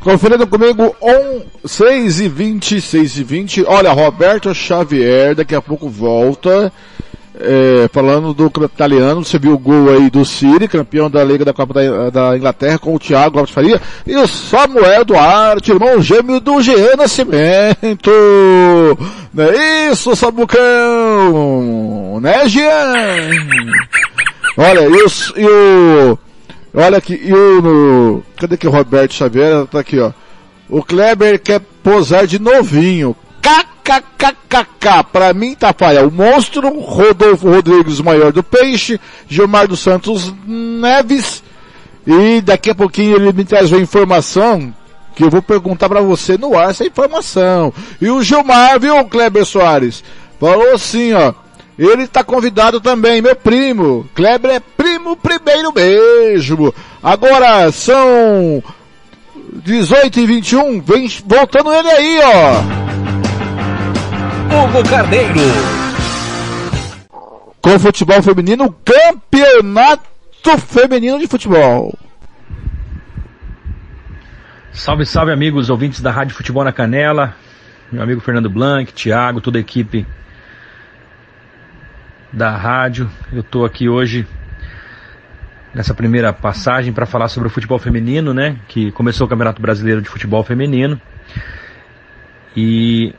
Conferindo 0.02 0.46
comigo, 0.48 0.96
on 1.00 1.42
6 1.64 2.20
e 2.20 2.28
20, 2.28 2.80
6 2.80 3.18
e 3.18 3.24
20. 3.24 3.64
Olha, 3.66 3.92
Roberto 3.92 4.52
Xavier, 4.52 5.34
daqui 5.34 5.54
a 5.54 5.62
pouco 5.62 5.88
volta. 5.88 6.72
É, 7.40 7.88
falando 7.92 8.34
do 8.34 8.52
italiano, 8.64 9.24
você 9.24 9.38
viu 9.38 9.54
o 9.54 9.58
gol 9.58 9.90
aí 9.90 10.10
do 10.10 10.24
Siri, 10.24 10.68
campeão 10.68 11.08
da 11.08 11.24
Liga 11.24 11.44
da 11.44 11.52
Copa 11.52 11.72
da, 11.72 12.10
da 12.10 12.36
Inglaterra, 12.36 12.78
com 12.78 12.94
o 12.94 12.98
Thiago 12.98 13.38
Alves 13.38 13.54
Faria, 13.54 13.80
e 14.06 14.14
o 14.14 14.26
Samuel 14.26 15.04
Duarte, 15.04 15.72
irmão 15.72 16.02
gêmeo 16.02 16.40
do 16.40 16.60
Jean 16.60 16.94
Nascimento. 16.96 18.10
Não 19.32 19.44
é 19.44 19.90
isso, 19.90 20.14
Samucão? 20.14 20.60
Né, 22.20 22.46
Jean? 22.48 23.30
Olha, 24.58 24.80
e, 24.80 25.02
os, 25.02 25.32
e 25.34 25.46
o 25.46 26.18
Olha 26.74 26.98
aqui, 26.98 27.20
e 27.22 27.32
o. 27.32 27.60
No, 27.60 28.24
cadê 28.36 28.56
que 28.56 28.66
o 28.66 28.70
Roberto 28.70 29.12
Xavier? 29.14 29.66
Tá 29.66 29.80
aqui, 29.80 30.00
ó. 30.00 30.12
O 30.68 30.82
Kleber 30.82 31.38
quer 31.38 31.60
posar 31.82 32.26
de 32.26 32.38
novinho. 32.38 33.14
KKKKK. 33.42 35.04
Pra 35.12 35.34
mim, 35.34 35.54
Tafaia, 35.54 36.06
o 36.06 36.10
monstro, 36.10 36.68
Rodolfo 36.80 37.50
Rodrigues, 37.50 38.00
maior 38.00 38.32
do 38.32 38.42
peixe, 38.42 38.98
Gilmar 39.28 39.68
dos 39.68 39.80
Santos 39.80 40.32
Neves. 40.46 41.42
E 42.06 42.40
daqui 42.40 42.70
a 42.70 42.74
pouquinho 42.74 43.16
ele 43.16 43.32
me 43.32 43.44
traz 43.44 43.70
uma 43.70 43.80
informação 43.80 44.74
que 45.14 45.22
eu 45.22 45.30
vou 45.30 45.42
perguntar 45.42 45.90
para 45.90 46.00
você 46.00 46.38
no 46.38 46.56
ar 46.56 46.70
essa 46.70 46.86
informação. 46.86 47.72
E 48.00 48.08
o 48.08 48.22
Gilmar, 48.22 48.80
viu, 48.80 49.04
Kleber 49.04 49.44
Soares? 49.44 50.02
Falou 50.40 50.72
assim, 50.72 51.12
ó. 51.12 51.34
Ele 51.78 52.02
está 52.02 52.22
convidado 52.22 52.80
também, 52.80 53.22
meu 53.22 53.34
primo. 53.34 54.08
Kleber 54.14 54.50
é 54.50 54.60
primo 54.60 55.16
primeiro 55.16 55.72
mesmo. 55.72 56.74
Agora 57.02 57.72
são 57.72 58.62
18 59.52 60.20
e 60.20 60.26
21. 60.26 60.80
Vem 60.82 61.08
voltando 61.26 61.72
ele 61.72 61.90
aí, 61.90 62.20
ó. 62.22 62.82
Hugo 64.52 64.88
Carneiro. 64.88 65.40
Com 67.62 67.78
futebol 67.78 68.22
feminino, 68.22 68.74
campeonato 68.84 70.02
feminino 70.66 71.18
de 71.18 71.26
futebol. 71.26 71.96
Salve, 74.72 75.06
salve 75.06 75.32
amigos 75.32 75.70
ouvintes 75.70 76.00
da 76.00 76.10
Rádio 76.10 76.34
Futebol 76.34 76.64
na 76.64 76.72
Canela. 76.72 77.34
Meu 77.90 78.02
amigo 78.02 78.20
Fernando 78.20 78.50
Blanc, 78.50 78.92
Thiago, 78.92 79.40
toda 79.40 79.58
a 79.58 79.60
equipe 79.60 80.06
da 82.32 82.56
rádio. 82.56 83.10
Eu 83.32 83.40
estou 83.40 83.64
aqui 83.64 83.88
hoje 83.88 84.26
nessa 85.74 85.94
primeira 85.94 86.32
passagem 86.32 86.92
para 86.92 87.06
falar 87.06 87.28
sobre 87.28 87.48
o 87.48 87.50
futebol 87.50 87.78
feminino, 87.78 88.32
né? 88.32 88.56
Que 88.68 88.90
começou 88.92 89.26
o 89.26 89.30
Campeonato 89.30 89.60
Brasileiro 89.60 90.00
de 90.00 90.09
Futebol 90.09 90.42
Feminino. 90.42 91.00
E 92.56 93.14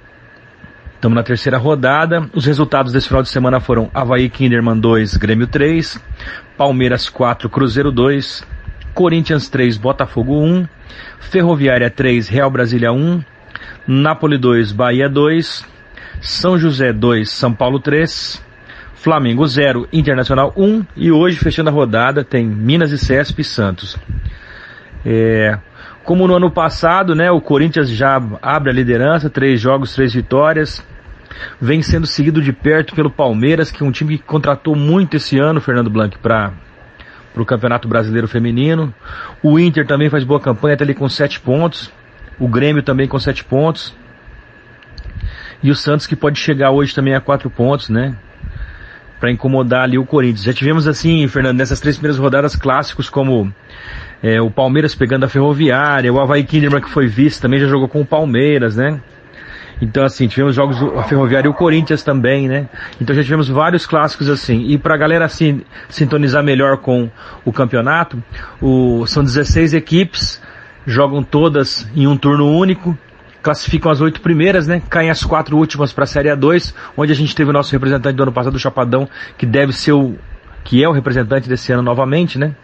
estamos 0.96 1.16
na 1.16 1.24
terceira 1.24 1.58
rodada. 1.58 2.30
Os 2.34 2.46
resultados 2.46 2.92
desse 2.92 3.08
final 3.08 3.24
de 3.24 3.30
semana 3.30 3.60
foram 3.60 3.90
Havaí 3.94 4.30
Kinderman 4.30 4.80
2, 4.80 5.18
Grêmio 5.18 5.48
3, 5.48 6.00
Palmeiras 6.58 7.10
4, 7.10 7.50
Cruzeiro 7.50 7.92
2, 7.92 8.46
Corinthians 8.94 9.50
3, 9.50 9.78
Botafogo 9.78 10.40
1, 10.40 10.68
Ferroviária 11.20 11.90
3, 11.90 12.28
Real 12.28 12.50
Brasília 12.50 12.92
1, 12.92 13.24
Nápoles 13.88 14.40
2, 14.40 14.72
Bahia 14.72 15.10
2, 15.10 15.66
São 16.22 16.58
José 16.58 16.94
2, 16.94 17.30
São 17.30 17.54
Paulo 17.54 17.80
3, 17.80 18.42
Flamengo 19.04 19.46
0, 19.46 19.90
Internacional 19.92 20.54
1 20.56 20.86
e 20.96 21.12
hoje, 21.12 21.38
fechando 21.38 21.70
a 21.70 21.74
rodada, 21.74 22.24
tem 22.24 22.46
Minas 22.48 22.94
e 22.94 22.98
Cesp 22.98 23.38
e 23.42 23.44
Santos. 23.44 23.98
É, 25.06 25.60
como 26.06 26.26
no 26.26 26.34
ano 26.34 26.50
passado, 26.50 27.14
né, 27.14 27.30
o 27.30 27.42
Corinthians 27.42 27.90
já 27.90 28.16
abre 28.42 28.70
a 28.70 28.74
liderança, 28.74 29.30
três 29.30 29.60
jogos, 29.60 29.94
três 29.94 30.14
vitórias. 30.14 30.82
Vem 31.60 31.82
sendo 31.82 32.08
seguido 32.08 32.42
de 32.42 32.54
perto 32.54 32.96
pelo 32.96 33.12
Palmeiras, 33.12 33.70
que 33.70 33.84
é 33.84 33.86
um 33.86 33.92
time 33.92 34.18
que 34.18 34.24
contratou 34.24 34.74
muito 34.74 35.18
esse 35.18 35.38
ano, 35.38 35.60
Fernando 35.60 35.90
Blanc, 35.90 36.18
para 36.20 36.54
o 37.36 37.44
Campeonato 37.44 37.90
Brasileiro 37.90 38.30
Feminino. 38.30 38.94
O 39.44 39.60
Inter 39.60 39.86
também 39.86 40.10
faz 40.10 40.24
boa 40.24 40.40
campanha, 40.40 40.76
está 40.76 40.86
ali 40.86 40.94
com 40.94 41.10
sete 41.10 41.42
pontos. 41.42 41.92
O 42.40 42.48
Grêmio 42.48 42.82
também 42.82 43.06
com 43.06 43.20
sete 43.20 43.44
pontos. 43.44 43.94
E 45.62 45.70
o 45.70 45.76
Santos 45.76 46.08
que 46.08 46.16
pode 46.16 46.40
chegar 46.40 46.72
hoje 46.72 46.96
também 46.96 47.14
a 47.14 47.20
quatro 47.20 47.50
pontos, 47.50 47.90
né? 47.90 48.16
Para 49.24 49.32
incomodar 49.32 49.84
ali 49.84 49.98
o 49.98 50.06
Corinthians. 50.06 50.44
Já 50.44 50.52
tivemos 50.52 50.86
assim, 50.86 51.26
Fernando, 51.30 51.58
nessas 51.58 51.80
três 51.80 51.96
primeiras 51.96 52.20
rodadas 52.20 52.58
clássicos 52.58 53.10
como 53.10 53.54
é, 54.22 54.42
o 54.42 54.52
Palmeiras 54.52 54.94
pegando 54.94 55.24
a 55.24 55.30
Ferroviária, 55.30 56.12
o 56.12 56.20
Havaí 56.20 56.44
Kinderman 56.44 56.82
que 56.82 56.90
foi 56.90 57.08
vice 57.08 57.42
também 57.42 57.58
já 57.58 57.66
jogou 57.66 57.88
com 57.88 58.02
o 58.02 58.06
Palmeiras, 58.06 58.76
né? 58.76 59.00
Então 59.82 60.04
assim, 60.04 60.28
tivemos 60.28 60.54
jogos 60.54 60.76
a 60.98 61.04
Ferroviária 61.04 61.48
e 61.48 61.50
o 61.50 61.54
Corinthians 61.54 62.04
também, 62.04 62.50
né? 62.50 62.68
Então 63.00 63.16
já 63.16 63.24
tivemos 63.24 63.48
vários 63.48 63.86
clássicos 63.86 64.28
assim. 64.28 64.66
E 64.68 64.78
pra 64.78 64.98
galera 64.98 65.24
assim 65.24 65.62
sintonizar 65.88 66.44
melhor 66.44 66.80
com 66.80 67.10
o 67.46 67.54
campeonato, 67.54 68.22
o, 68.62 69.08
são 69.08 69.24
16 69.24 69.74
equipes, 69.74 70.42
jogam 70.86 71.24
todas 71.24 71.90
em 71.96 72.06
um 72.08 72.18
turno 72.18 72.52
único 72.52 72.98
classificam 73.44 73.92
as 73.92 74.02
oito 74.02 74.22
primeiras, 74.22 74.66
né? 74.66 74.82
Caem 74.90 75.10
as 75.10 75.24
quatro 75.24 75.58
últimas 75.58 75.92
para 75.92 76.06
a 76.06 76.08
Série 76.08 76.30
A2, 76.30 76.74
onde 76.96 77.12
a 77.12 77.16
gente 77.16 77.36
teve 77.36 77.50
o 77.50 77.54
nosso 77.54 77.72
representante 77.74 78.16
do 78.16 78.24
ano 78.24 78.32
passado, 78.32 78.56
o 78.56 78.60
Chapadão, 78.60 79.08
que 79.38 79.46
deve 79.46 79.74
ser 79.74 79.92
o 79.92 80.16
que 80.64 80.82
é 80.82 80.88
o 80.88 80.94
representante 80.94 81.50
desse 81.50 81.74
ano 81.74 81.84
novamente, 81.84 82.40
né? 82.40 82.56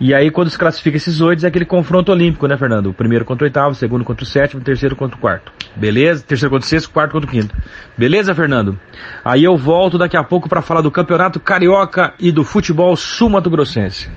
E 0.00 0.12
aí 0.12 0.30
quando 0.30 0.50
se 0.50 0.58
classifica 0.58 0.96
esses 0.96 1.20
oito 1.20 1.44
é 1.44 1.48
aquele 1.48 1.64
confronto 1.64 2.10
olímpico, 2.10 2.48
né, 2.48 2.56
Fernando? 2.56 2.88
O 2.88 2.94
primeiro 2.94 3.24
contra 3.24 3.44
o 3.44 3.46
oitavo, 3.46 3.70
o 3.70 3.74
segundo 3.74 4.04
contra 4.04 4.24
o 4.24 4.26
sétimo, 4.26 4.60
o 4.60 4.64
terceiro 4.64 4.96
contra 4.96 5.16
o 5.16 5.20
quarto. 5.20 5.52
Beleza? 5.76 6.24
Terceiro 6.26 6.50
contra 6.50 6.66
o 6.66 6.68
sexto, 6.68 6.90
quarto 6.90 7.12
contra 7.12 7.28
o 7.28 7.30
quinto. 7.30 7.54
Beleza, 7.96 8.34
Fernando? 8.34 8.78
Aí 9.24 9.44
eu 9.44 9.56
volto 9.56 9.96
daqui 9.96 10.16
a 10.16 10.24
pouco 10.24 10.48
para 10.48 10.62
falar 10.62 10.80
do 10.80 10.90
Campeonato 10.90 11.38
Carioca 11.38 12.14
e 12.18 12.32
do 12.32 12.42
futebol 12.42 12.96
sul-mato-grossense. 12.96 14.10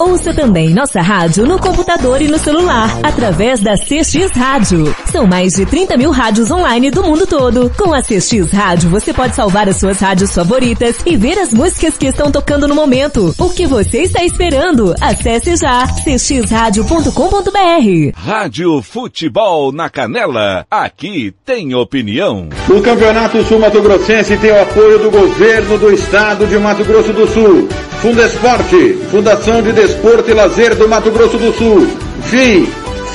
Ouça 0.00 0.32
também 0.32 0.70
nossa 0.70 1.02
rádio 1.02 1.44
no 1.44 1.58
computador 1.58 2.22
e 2.22 2.26
no 2.26 2.38
celular, 2.38 2.88
através 3.02 3.60
da 3.60 3.74
CX 3.74 4.30
Rádio. 4.34 4.96
São 5.12 5.26
mais 5.26 5.52
de 5.52 5.66
30 5.66 5.98
mil 5.98 6.10
rádios 6.10 6.50
online 6.50 6.90
do 6.90 7.02
mundo 7.02 7.26
todo. 7.26 7.70
Com 7.76 7.92
a 7.92 8.00
CX 8.00 8.50
Rádio, 8.50 8.88
você 8.88 9.12
pode 9.12 9.36
salvar 9.36 9.68
as 9.68 9.76
suas 9.76 10.00
rádios 10.00 10.34
favoritas 10.34 10.96
e 11.04 11.18
ver 11.18 11.38
as 11.38 11.52
músicas 11.52 11.98
que 11.98 12.06
estão 12.06 12.32
tocando 12.32 12.66
no 12.66 12.74
momento. 12.74 13.34
O 13.38 13.50
que 13.50 13.66
você 13.66 14.04
está 14.04 14.24
esperando? 14.24 14.94
Acesse 15.02 15.54
já 15.56 15.86
cxradio.com.br. 15.86 18.16
Rádio 18.16 18.80
Futebol 18.80 19.70
na 19.70 19.90
Canela. 19.90 20.64
Aqui 20.70 21.34
tem 21.44 21.74
opinião. 21.74 22.48
O 22.70 22.80
Campeonato 22.80 23.44
Sul 23.44 23.58
Mato 23.58 23.82
Grossense 23.82 24.34
tem 24.38 24.50
o 24.50 24.62
apoio 24.62 24.98
do 24.98 25.10
governo 25.10 25.76
do 25.76 25.92
estado 25.92 26.46
de 26.46 26.58
Mato 26.58 26.84
Grosso 26.84 27.12
do 27.12 27.26
Sul. 27.26 27.68
Fundesporte, 28.00 28.94
Fundação 29.10 29.60
de 29.60 29.72
Desporto 29.90 30.30
e 30.30 30.34
Lazer 30.34 30.76
do 30.76 30.88
Mato 30.88 31.10
Grosso 31.10 31.36
do 31.36 31.52
Sul. 31.52 31.84
FII, 32.22 32.64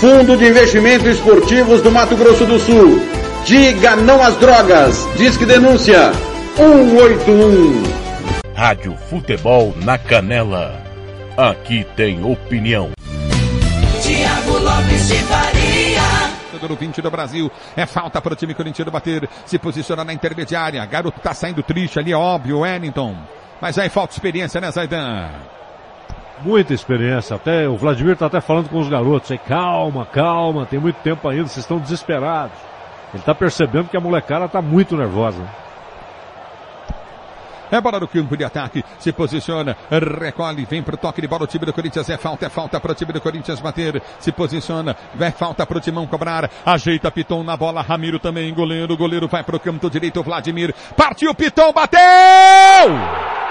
Fundo 0.01 0.35
de 0.35 0.49
Investimentos 0.49 1.07
Esportivos 1.07 1.81
do 1.81 1.89
Mato 1.89 2.17
Grosso 2.17 2.45
do 2.45 2.59
Sul. 2.59 2.99
Diga 3.45 3.95
não 3.95 4.21
às 4.21 4.35
drogas. 4.35 5.07
Disque 5.15 5.45
denúncia 5.45 6.11
181. 6.57 7.81
Rádio 8.53 8.93
Futebol 9.09 9.73
na 9.85 9.97
Canela. 9.97 10.83
Aqui 11.37 11.87
tem 11.95 12.21
opinião. 12.25 12.91
Tiago 14.01 14.57
Lopes 14.59 15.07
de 15.07 15.15
Faria. 15.15 16.01
Número 16.55 16.75
20 16.75 17.01
do 17.01 17.09
Brasil. 17.09 17.49
É 17.77 17.85
falta 17.85 18.21
para 18.21 18.33
o 18.33 18.35
time 18.35 18.53
corintiano 18.53 18.91
bater. 18.91 19.29
Se 19.45 19.57
posiciona 19.57 20.03
na 20.03 20.11
intermediária. 20.11 20.85
Garoto 20.85 21.21
tá 21.21 21.33
saindo 21.33 21.63
triste 21.63 21.99
ali, 21.99 22.11
é 22.11 22.17
óbvio, 22.17 22.59
Wellington. 22.59 23.15
Mas 23.61 23.79
aí 23.79 23.87
falta 23.87 24.13
experiência, 24.13 24.59
né, 24.59 24.69
Zaidan? 24.71 25.54
Muita 26.41 26.73
experiência. 26.73 27.35
Até 27.35 27.67
o 27.67 27.77
Vladimir 27.77 28.13
está 28.13 28.25
até 28.25 28.41
falando 28.41 28.69
com 28.69 28.79
os 28.79 28.89
garotos. 28.89 29.31
Aí, 29.31 29.37
calma, 29.37 30.05
calma, 30.05 30.65
tem 30.65 30.79
muito 30.79 30.97
tempo 30.97 31.27
ainda, 31.27 31.47
vocês 31.47 31.63
estão 31.63 31.79
desesperados. 31.79 32.57
Ele 33.13 33.21
está 33.21 33.33
percebendo 33.33 33.89
que 33.89 33.95
a 33.95 34.01
molecada 34.01 34.45
está 34.45 34.61
muito 34.61 34.97
nervosa. 34.97 35.41
É 37.71 37.81
bola 37.81 37.99
no 37.99 38.07
campo 38.07 38.37
de 38.37 38.43
ataque. 38.43 38.83
Se 38.99 39.11
posiciona, 39.11 39.75
recolhe, 39.89 40.65
vem 40.65 40.83
pro 40.83 40.97
toque 40.97 41.21
de 41.21 41.27
bola. 41.27 41.43
O 41.43 41.47
time 41.47 41.65
do 41.65 41.73
Corinthians 41.73 42.09
é 42.09 42.17
falta, 42.17 42.45
é 42.45 42.49
falta 42.49 42.79
para 42.79 42.91
o 42.91 42.95
time 42.95 43.11
do 43.11 43.21
Corinthians 43.21 43.59
bater. 43.59 44.01
Se 44.19 44.31
posiciona, 44.31 44.95
vai 45.15 45.31
falta 45.31 45.65
para 45.65 45.77
o 45.77 45.81
Timão 45.81 46.05
cobrar. 46.05 46.49
Ajeita 46.65 47.09
Piton 47.09 47.43
na 47.43 47.57
bola. 47.57 47.81
Ramiro 47.81 48.19
também, 48.19 48.53
goleiro. 48.53 48.95
Goleiro 48.95 49.27
vai 49.27 49.43
pro 49.43 49.59
campo 49.59 49.89
direito. 49.89 50.21
Vladimir 50.21 50.73
partiu. 50.95 51.33
Piton 51.33 51.73
bateu! 51.73 53.44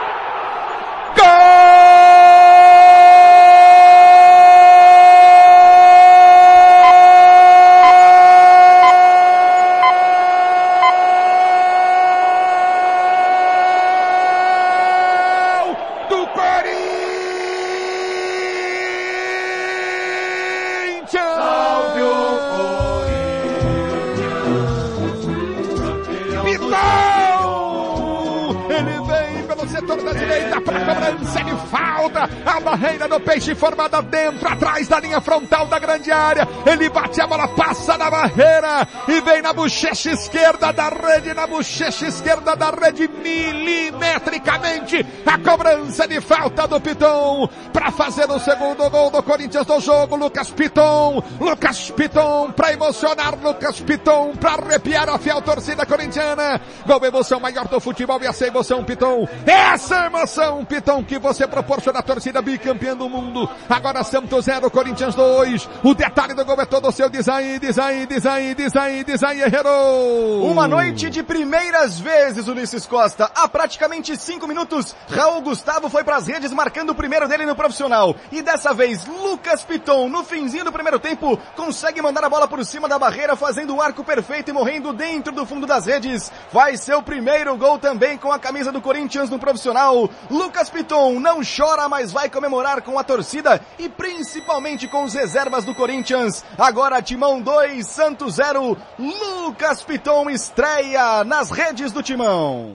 Do 33.14 33.20
peixe 33.20 33.54
formada 33.54 34.02
dentro, 34.02 34.48
atrás 34.48 34.88
da 34.88 34.98
linha 34.98 35.20
frontal 35.20 35.66
da 35.66 35.78
grande 35.78 36.10
área. 36.10 36.48
Ele 36.66 36.88
bate 36.88 37.20
a 37.20 37.26
bola, 37.26 37.46
passa 37.48 37.96
na 37.96 38.10
barreira 38.10 38.88
e 39.06 39.20
vem 39.20 39.40
na 39.40 39.52
bochecha 39.52 40.10
esquerda 40.10 40.72
da 40.72 40.88
rede, 40.88 41.32
na 41.32 41.46
bochecha 41.46 42.06
esquerda 42.06 42.56
da 42.56 42.70
rede, 42.70 43.08
milimetricamente. 43.08 45.06
A 45.24 45.38
cobrança 45.38 46.06
de 46.06 46.20
falta 46.20 46.66
do 46.66 46.80
Piton 46.80 47.48
para 47.72 47.90
fazer 47.90 48.30
o 48.30 48.38
segundo 48.38 48.88
gol 48.90 49.10
do 49.10 49.22
Corinthians 49.22 49.66
do 49.66 49.80
jogo. 49.80 50.16
Lucas 50.16 50.50
Piton, 50.50 51.22
Lucas 51.40 51.90
Piton 51.90 52.52
para 52.52 52.72
emocionar, 52.72 53.34
Lucas 53.40 53.80
Piton 53.80 54.32
para 54.36 54.62
arrepiar 54.64 55.08
a 55.08 55.18
fiel 55.18 55.42
torcida 55.42 55.86
corintiana. 55.86 56.60
Gol 56.86 57.04
emoção 57.04 57.40
maior 57.40 57.68
do 57.68 57.80
futebol 57.80 58.20
e 58.22 58.26
essa 58.26 58.46
emoção 58.46 58.84
Piton. 58.84 59.28
Essa 59.46 60.06
emoção 60.06 60.64
Piton 60.64 61.04
que 61.04 61.18
você 61.18 61.46
proporciona 61.46 61.98
à 62.00 62.02
torcida 62.02 62.42
bicampeã 62.42 62.96
do 62.96 63.03
mundo. 63.08 63.48
Agora 63.68 64.02
Santos 64.04 64.44
0, 64.44 64.70
Corinthians 64.70 65.14
2. 65.14 65.68
O 65.82 65.94
detalhe 65.94 66.34
do 66.34 66.44
gol 66.44 66.60
é 66.60 66.64
todo 66.64 66.90
seu 66.92 67.08
design, 67.08 67.58
design, 67.58 68.06
design, 68.06 68.54
design, 68.54 69.04
design, 69.04 69.40
errou. 69.42 70.50
Uma 70.50 70.68
noite 70.68 71.10
de 71.10 71.22
primeiras 71.22 71.98
vezes, 71.98 72.48
Ulisses 72.48 72.86
Costa. 72.86 73.30
Há 73.34 73.48
praticamente 73.48 74.16
cinco 74.16 74.46
minutos, 74.46 74.94
Raul 75.10 75.40
Gustavo 75.42 75.88
foi 75.88 76.04
para 76.04 76.16
as 76.16 76.26
redes 76.26 76.52
marcando 76.52 76.90
o 76.90 76.94
primeiro 76.94 77.28
dele 77.28 77.46
no 77.46 77.56
profissional. 77.56 78.14
E 78.30 78.42
dessa 78.42 78.72
vez, 78.72 79.06
Lucas 79.06 79.62
Piton, 79.62 80.08
no 80.08 80.24
finzinho 80.24 80.64
do 80.64 80.72
primeiro 80.72 80.98
tempo, 80.98 81.38
consegue 81.56 82.02
mandar 82.02 82.24
a 82.24 82.28
bola 82.28 82.48
por 82.48 82.64
cima 82.64 82.88
da 82.88 82.98
barreira, 82.98 83.36
fazendo 83.36 83.74
o 83.74 83.82
arco 83.82 84.04
perfeito 84.04 84.50
e 84.50 84.52
morrendo 84.52 84.92
dentro 84.92 85.32
do 85.32 85.46
fundo 85.46 85.66
das 85.66 85.86
redes. 85.86 86.30
Vai 86.52 86.76
ser 86.76 86.94
o 86.94 87.02
primeiro 87.02 87.56
gol 87.56 87.78
também 87.78 88.16
com 88.16 88.32
a 88.32 88.38
camisa 88.38 88.72
do 88.72 88.80
Corinthians 88.80 89.30
no 89.30 89.38
profissional. 89.38 90.08
Lucas 90.30 90.70
Piton 90.70 91.20
não 91.20 91.40
chora, 91.44 91.88
mas 91.88 92.12
vai 92.12 92.28
comemorar 92.28 92.82
com 92.82 92.93
a 92.98 93.04
torcida 93.04 93.60
e 93.78 93.88
principalmente 93.88 94.88
com 94.88 95.04
os 95.04 95.14
reservas 95.14 95.64
do 95.64 95.74
Corinthians. 95.74 96.44
Agora 96.58 97.02
Timão 97.02 97.40
2, 97.40 97.86
Santos 97.86 98.34
0. 98.34 98.76
Lucas 98.98 99.82
Piton 99.82 100.30
estreia 100.30 101.24
nas 101.24 101.50
redes 101.50 101.92
do 101.92 102.02
Timão. 102.02 102.72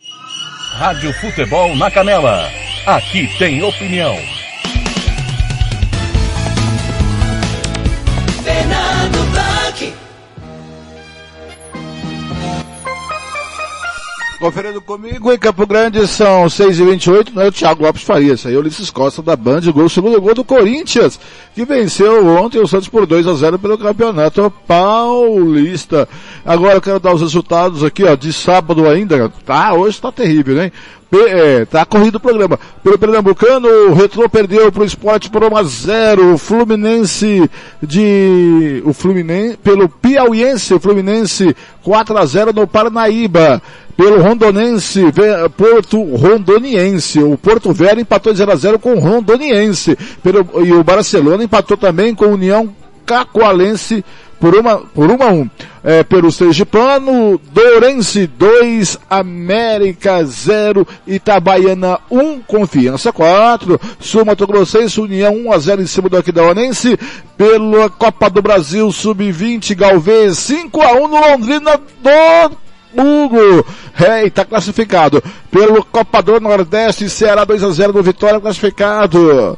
Rádio 0.74 1.14
Futebol 1.20 1.76
na 1.76 1.90
Canela. 1.92 2.50
Aqui 2.86 3.28
tem 3.38 3.62
opinião. 3.64 4.39
Conferindo 14.40 14.82
comigo 14.82 15.34
em 15.34 15.38
Campo 15.38 15.68
Grande 15.68 16.08
são 16.08 16.50
6 16.50 16.80
e 16.80 16.84
28 16.86 17.36
não 17.36 17.42
é 17.42 17.48
o 17.50 17.52
Thiago 17.52 17.84
Lopes 17.84 18.04
Faria, 18.04 18.36
isso 18.36 18.48
aí 18.48 18.56
Ulisses 18.56 18.90
Costa 18.90 19.22
da 19.22 19.36
Band, 19.36 19.60
gol, 19.74 19.90
segundo 19.90 20.22
gol 20.22 20.34
do 20.34 20.46
Corinthians, 20.46 21.20
que 21.54 21.66
venceu 21.66 22.26
ontem 22.26 22.58
o 22.58 22.66
Santos 22.66 22.88
por 22.88 23.06
2 23.06 23.28
a 23.28 23.34
0 23.34 23.60
pelo 23.60 23.78
Campeonato 23.78 24.50
Paulista. 24.66 26.08
Agora 26.46 26.76
eu 26.76 26.82
quero 26.82 27.02
dar 27.02 27.14
os 27.14 27.22
resultados 27.22 27.84
aqui, 27.84 28.06
ó, 28.06 28.16
de 28.16 28.32
sábado 28.32 28.88
ainda, 28.88 29.28
tá, 29.46 29.74
hoje 29.74 30.00
tá 30.00 30.10
terrível, 30.10 30.56
né? 30.56 30.72
É, 31.12 31.66
tá 31.66 31.86
corrido 31.86 32.16
o 32.16 32.20
programa. 32.20 32.60
Pelo 32.84 33.00
Pernambucano, 33.00 33.68
o 33.68 33.94
Retro 33.94 34.30
perdeu 34.30 34.72
pro 34.72 34.86
esporte 34.86 35.30
por 35.30 35.44
1 35.44 35.58
a 35.58 35.64
0 35.64 36.34
O 36.34 36.38
Fluminense 36.38 37.50
de. 37.82 38.84
O 38.86 38.94
Fluminense. 38.94 39.58
Pelo 39.58 39.90
Piauiense, 39.90 40.74
o 40.74 40.80
Fluminense 40.80 41.56
4 41.84 42.18
a 42.18 42.26
0 42.26 42.54
no 42.54 42.68
Parnaíba. 42.68 43.62
Pelo 43.98 44.22
Rondonense, 44.22 45.04
Porto 45.58 46.02
Rondoniense. 46.16 47.20
O 47.22 47.38
Porto 47.38 47.74
Velho 47.74 48.00
empatou 48.00 48.34
0 48.34 48.52
a 48.52 48.56
0 48.56 48.80
com 48.80 48.94
o 48.94 49.00
Rondoniense. 49.00 49.98
Pelo, 50.24 50.48
e 50.64 50.72
o 50.72 50.84
Barcelona 50.84 51.44
empatou 51.44 51.76
também 51.76 52.14
com 52.14 52.26
a 52.26 52.30
União 52.30 52.70
Cacoalense 53.06 54.06
por 54.40 54.56
uma, 54.56 54.78
por 54.78 55.12
uma 55.12 55.26
a 55.26 55.32
um. 55.32 55.50
É, 55.84 56.04
pelo 56.04 56.32
Sergipano, 56.32 57.40
Dourense 57.52 58.28
2, 58.28 59.00
América 59.10 60.24
0, 60.24 60.86
Itabaiana 61.08 62.00
1, 62.12 62.42
Confiança 62.42 63.14
4, 63.14 63.80
Sul 64.00 64.26
Mato 64.26 64.46
Grossense, 64.46 65.00
União 65.00 65.34
1 65.34 65.52
a 65.54 65.58
0 65.58 65.82
em 65.82 65.88
cima 65.88 66.10
do 66.10 66.18
Aquidauanense, 66.18 66.98
pela 67.38 67.90
Copa 67.90 68.30
do 68.30 68.42
Brasil 68.42 68.92
Sub-20, 68.92 69.76
Galvez 69.76 70.38
5 70.40 70.82
a 70.82 70.94
1 70.94 71.08
no 71.08 71.20
Londrina 71.20 71.78
do 71.78 72.58
Hugo. 72.94 73.66
É, 74.00 74.26
e 74.26 74.30
tá 74.30 74.44
classificado. 74.44 75.24
Pelo 75.52 75.84
Copa 75.86 76.22
do 76.22 76.40
Nordeste, 76.40 77.10
Ceará 77.10 77.46
2 77.46 77.64
a 77.64 77.72
0 77.72 77.94
no 77.94 78.04
Vitória, 78.04 78.40
classificado. 78.40 79.58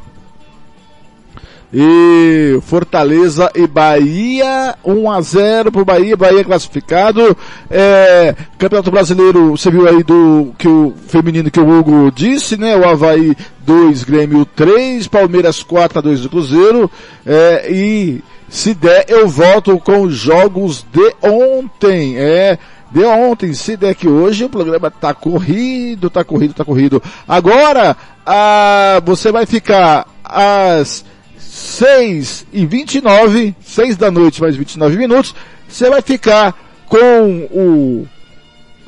E 1.74 2.60
Fortaleza 2.64 3.50
e 3.56 3.66
Bahia, 3.66 4.76
1 4.84 5.12
a 5.12 5.22
0 5.22 5.72
pro 5.72 5.86
Bahia, 5.86 6.18
Bahia 6.18 6.44
classificado. 6.44 7.36
É, 7.70 8.36
Campeonato 8.58 8.92
Brasileiro, 8.92 9.52
você 9.52 9.72
viu 9.72 9.88
aí 9.88 10.04
do 10.04 10.54
que 10.58 10.68
o 10.68 10.94
feminino 11.08 11.50
que 11.50 11.60
o 11.60 11.70
Hugo 11.70 12.12
disse, 12.12 12.58
né? 12.58 12.76
O 12.76 12.88
Havaí 12.88 13.36
2, 13.66 14.04
Grêmio 14.04 14.46
3, 14.46 15.08
Palmeiras 15.08 15.64
4 15.64 16.00
a 16.00 16.02
2 16.02 16.22
do 16.22 16.30
Cruzeiro. 16.30 16.92
É, 17.26 17.72
e 17.72 18.22
se 18.50 18.74
der, 18.74 19.06
eu 19.08 19.30
volto 19.30 19.80
com 19.80 20.02
os 20.02 20.14
jogos 20.14 20.86
de 20.92 21.14
ontem. 21.22 22.18
É, 22.18 22.60
de 22.92 23.06
ontem, 23.06 23.54
se 23.54 23.78
der 23.78 23.96
que 23.96 24.10
hoje 24.10 24.44
o 24.44 24.50
programa 24.50 24.92
tá 24.92 25.14
corrido, 25.14 26.10
tá 26.10 26.26
corrido, 26.26 26.54
tá 26.54 26.66
corrido. 26.66 27.02
Agora, 27.26 27.96
ah, 28.26 29.02
você 29.06 29.32
vai 29.32 29.46
ficar 29.46 30.06
às 30.22 31.06
6 31.52 32.48
e 32.54 32.66
29, 32.66 33.54
6 33.60 33.98
da 33.98 34.10
noite 34.10 34.40
mais 34.40 34.56
29 34.56 34.96
minutos, 34.96 35.36
você 35.68 35.90
vai 35.90 36.02
ficar 36.02 36.58
com 36.86 37.46
o 37.52 38.08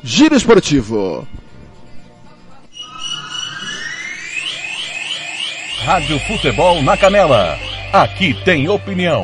Giro 0.02 0.34
Esportivo. 0.34 1.28
Rádio 5.82 6.18
Futebol 6.20 6.82
na 6.82 6.96
Canela. 6.96 7.58
Aqui 7.92 8.32
tem 8.46 8.66
opinião. 8.66 9.22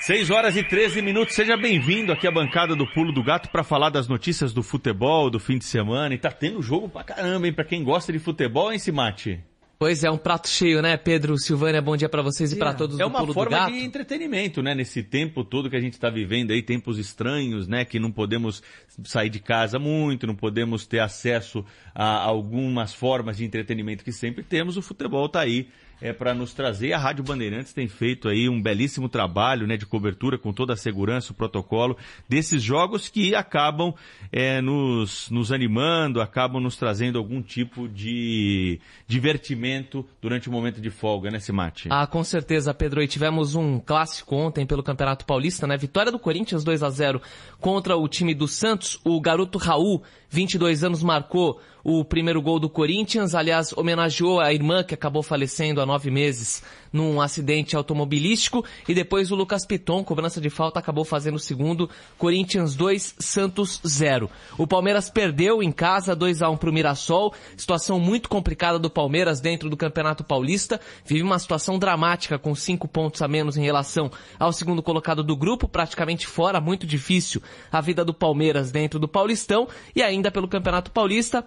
6 0.00 0.30
horas 0.30 0.56
e 0.56 0.62
13 0.62 1.02
minutos, 1.02 1.34
seja 1.34 1.54
bem-vindo 1.54 2.10
aqui 2.10 2.26
à 2.26 2.30
bancada 2.30 2.74
do 2.74 2.86
Pulo 2.86 3.12
do 3.12 3.22
Gato 3.22 3.50
para 3.50 3.62
falar 3.62 3.90
das 3.90 4.08
notícias 4.08 4.54
do 4.54 4.62
futebol, 4.62 5.28
do 5.28 5.38
fim 5.38 5.58
de 5.58 5.66
semana. 5.66 6.14
E 6.14 6.18
tá 6.18 6.30
tendo 6.30 6.62
jogo 6.62 6.88
pra 6.88 7.04
caramba, 7.04 7.46
hein? 7.46 7.52
Pra 7.52 7.62
quem 7.62 7.84
gosta 7.84 8.10
de 8.10 8.18
futebol, 8.18 8.72
hein, 8.72 8.78
Simate? 8.78 9.38
Pois 9.78 10.02
é, 10.02 10.10
um 10.10 10.18
prato 10.18 10.48
cheio, 10.48 10.82
né, 10.82 10.96
Pedro, 10.96 11.38
Silvânia, 11.38 11.80
bom 11.80 11.96
dia 11.96 12.08
para 12.08 12.20
vocês 12.20 12.52
e 12.52 12.56
para 12.56 12.74
todos 12.74 12.98
É 12.98 13.04
do 13.04 13.08
uma 13.08 13.20
Pulo 13.20 13.28
do 13.28 13.34
forma 13.34 13.56
Gato. 13.58 13.72
de 13.72 13.78
entretenimento, 13.78 14.60
né? 14.60 14.74
Nesse 14.74 15.04
tempo 15.04 15.44
todo 15.44 15.70
que 15.70 15.76
a 15.76 15.80
gente 15.80 15.92
está 15.92 16.10
vivendo 16.10 16.50
aí, 16.50 16.60
tempos 16.60 16.98
estranhos, 16.98 17.68
né? 17.68 17.84
Que 17.84 18.00
não 18.00 18.10
podemos 18.10 18.60
sair 19.04 19.30
de 19.30 19.38
casa 19.38 19.78
muito, 19.78 20.26
não 20.26 20.34
podemos 20.34 20.84
ter 20.84 20.98
acesso 20.98 21.64
a 21.94 22.16
algumas 22.24 22.92
formas 22.92 23.36
de 23.36 23.44
entretenimento 23.44 24.02
que 24.02 24.10
sempre 24.10 24.42
temos. 24.42 24.76
O 24.76 24.82
futebol 24.82 25.28
tá 25.28 25.42
aí 25.42 25.68
é 26.00 26.12
para 26.12 26.34
nos 26.34 26.52
trazer. 26.52 26.92
A 26.92 26.98
Rádio 26.98 27.24
Bandeirantes 27.24 27.72
tem 27.72 27.88
feito 27.88 28.28
aí 28.28 28.48
um 28.48 28.60
belíssimo 28.60 29.08
trabalho, 29.08 29.66
né? 29.66 29.76
De 29.76 29.86
cobertura 29.86 30.38
com 30.38 30.52
toda 30.52 30.72
a 30.72 30.76
segurança, 30.76 31.32
o 31.32 31.34
protocolo 31.34 31.96
desses 32.28 32.62
jogos 32.62 33.08
que 33.08 33.34
acabam 33.34 33.92
é, 34.30 34.60
nos, 34.60 35.28
nos 35.30 35.52
animando, 35.52 36.20
acabam 36.20 36.62
nos 36.62 36.76
trazendo 36.76 37.18
algum 37.18 37.42
tipo 37.42 37.88
de 37.88 38.80
divertimento 39.06 40.06
durante 40.20 40.48
o 40.48 40.52
momento 40.52 40.80
de 40.80 40.90
folga, 40.90 41.30
né, 41.30 41.40
Simate? 41.40 41.88
Ah, 41.90 42.06
com 42.06 42.22
certeza, 42.22 42.72
Pedro. 42.72 43.02
E 43.02 43.08
tivemos 43.08 43.54
um 43.54 43.80
clássico 43.80 44.36
ontem 44.36 44.66
pelo 44.66 44.82
Campeonato 44.82 45.24
Paulista, 45.24 45.66
né? 45.66 45.76
Vitória 45.76 46.12
do 46.12 46.18
Corinthians 46.18 46.62
2 46.62 46.82
a 46.82 46.90
0 46.90 47.20
contra 47.60 47.96
o 47.96 48.08
time 48.08 48.34
do 48.34 48.46
Santos. 48.46 49.00
O 49.04 49.20
garoto 49.20 49.58
Raul, 49.58 50.02
22 50.30 50.84
anos, 50.84 51.02
marcou 51.02 51.60
o 51.82 52.04
primeiro 52.04 52.40
gol 52.42 52.58
do 52.58 52.68
Corinthians. 52.68 53.34
Aliás, 53.34 53.72
homenageou 53.76 54.40
a 54.40 54.52
irmã 54.52 54.82
que 54.82 54.94
acabou 54.94 55.22
falecendo 55.22 55.80
há 55.80 55.86
nove 55.86 56.10
meses 56.10 56.62
num 56.92 57.20
acidente 57.20 57.76
automobilístico. 57.76 58.64
E 58.88 58.94
depois 58.94 59.30
o 59.30 59.34
Lucas 59.34 59.66
Piton, 59.66 60.02
cobrança 60.04 60.40
de 60.40 60.50
falta, 60.50 60.78
acabou 60.78 61.04
fazendo 61.04 61.36
o 61.36 61.40
segundo. 61.40 61.88
Corinthians 62.16 62.74
2, 62.74 63.16
Santos 63.18 63.80
0. 63.86 64.30
O 64.56 64.66
Palmeiras 64.66 65.10
perdeu 65.10 65.62
em 65.62 65.72
casa 65.72 66.14
2 66.14 66.42
a 66.42 66.50
1 66.50 66.56
pro 66.56 66.72
Mirassol. 66.72 67.34
Situação 67.56 67.98
muito 67.98 68.28
complicada 68.28 68.78
do 68.78 68.90
Palmeiras 68.90 69.40
dentro 69.40 69.68
do 69.70 69.76
Campeonato 69.76 70.24
Paulista. 70.24 70.80
Vive 71.04 71.22
uma 71.22 71.38
situação 71.38 71.78
dramática 71.78 72.38
com 72.38 72.54
cinco 72.54 72.88
pontos 72.88 73.22
a 73.22 73.28
menos 73.28 73.56
em 73.56 73.62
relação 73.62 74.10
ao 74.38 74.52
segundo 74.52 74.82
colocado 74.82 75.22
do 75.22 75.36
grupo, 75.36 75.68
praticamente 75.68 76.26
fora, 76.26 76.60
muito 76.60 76.86
difícil 76.86 77.42
a 77.70 77.80
vida 77.80 78.04
do 78.04 78.14
Palmeiras 78.14 78.70
dentro 78.70 78.98
do 78.98 79.08
Paulistão. 79.08 79.68
E 79.94 80.02
ainda 80.02 80.30
pelo 80.30 80.48
Campeonato 80.48 80.90
Paulista, 80.90 81.46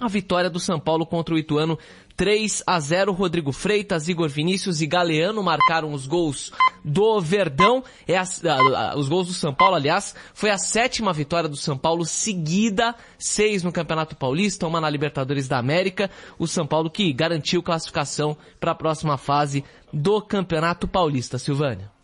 a 0.00 0.08
vitória 0.08 0.48
do 0.48 0.60
São 0.60 0.78
Paulo 0.78 1.04
contra 1.04 1.34
o 1.34 1.38
Ituano 1.38 1.78
3 2.16 2.62
a 2.66 2.78
0. 2.80 3.12
Rodrigo 3.12 3.52
Freitas, 3.52 4.08
Igor 4.08 4.28
Vinícius 4.28 4.80
e 4.80 4.86
Galeano 4.86 5.42
marcaram 5.42 5.92
os 5.92 6.06
gols 6.06 6.52
do 6.84 7.20
Verdão. 7.20 7.82
É 8.06 8.16
a- 8.16 8.22
a- 8.22 8.90
a- 8.92 8.96
os 8.96 9.08
gols 9.08 9.26
do 9.28 9.32
São 9.34 9.52
Paulo, 9.54 9.74
aliás, 9.76 10.14
foi 10.34 10.50
a 10.50 10.58
sétima 10.58 11.12
vitória 11.12 11.48
do 11.48 11.56
São 11.56 11.76
Paulo 11.76 12.04
seguida, 12.04 12.94
seis 13.18 13.62
no 13.62 13.72
Campeonato 13.72 14.16
Paulista, 14.16 14.66
uma 14.66 14.80
na 14.80 14.90
Libertadores 14.90 15.48
da 15.48 15.58
América. 15.58 16.10
O 16.38 16.46
São 16.46 16.66
Paulo 16.66 16.90
que 16.90 17.12
garantiu 17.12 17.62
classificação 17.62 18.36
para 18.60 18.72
a 18.72 18.76
próxima 18.76 19.16
fase 19.16 19.64
do 19.92 20.20
Campeonato 20.22 20.86
Paulista. 20.88 21.38
Silvânia. 21.38 21.97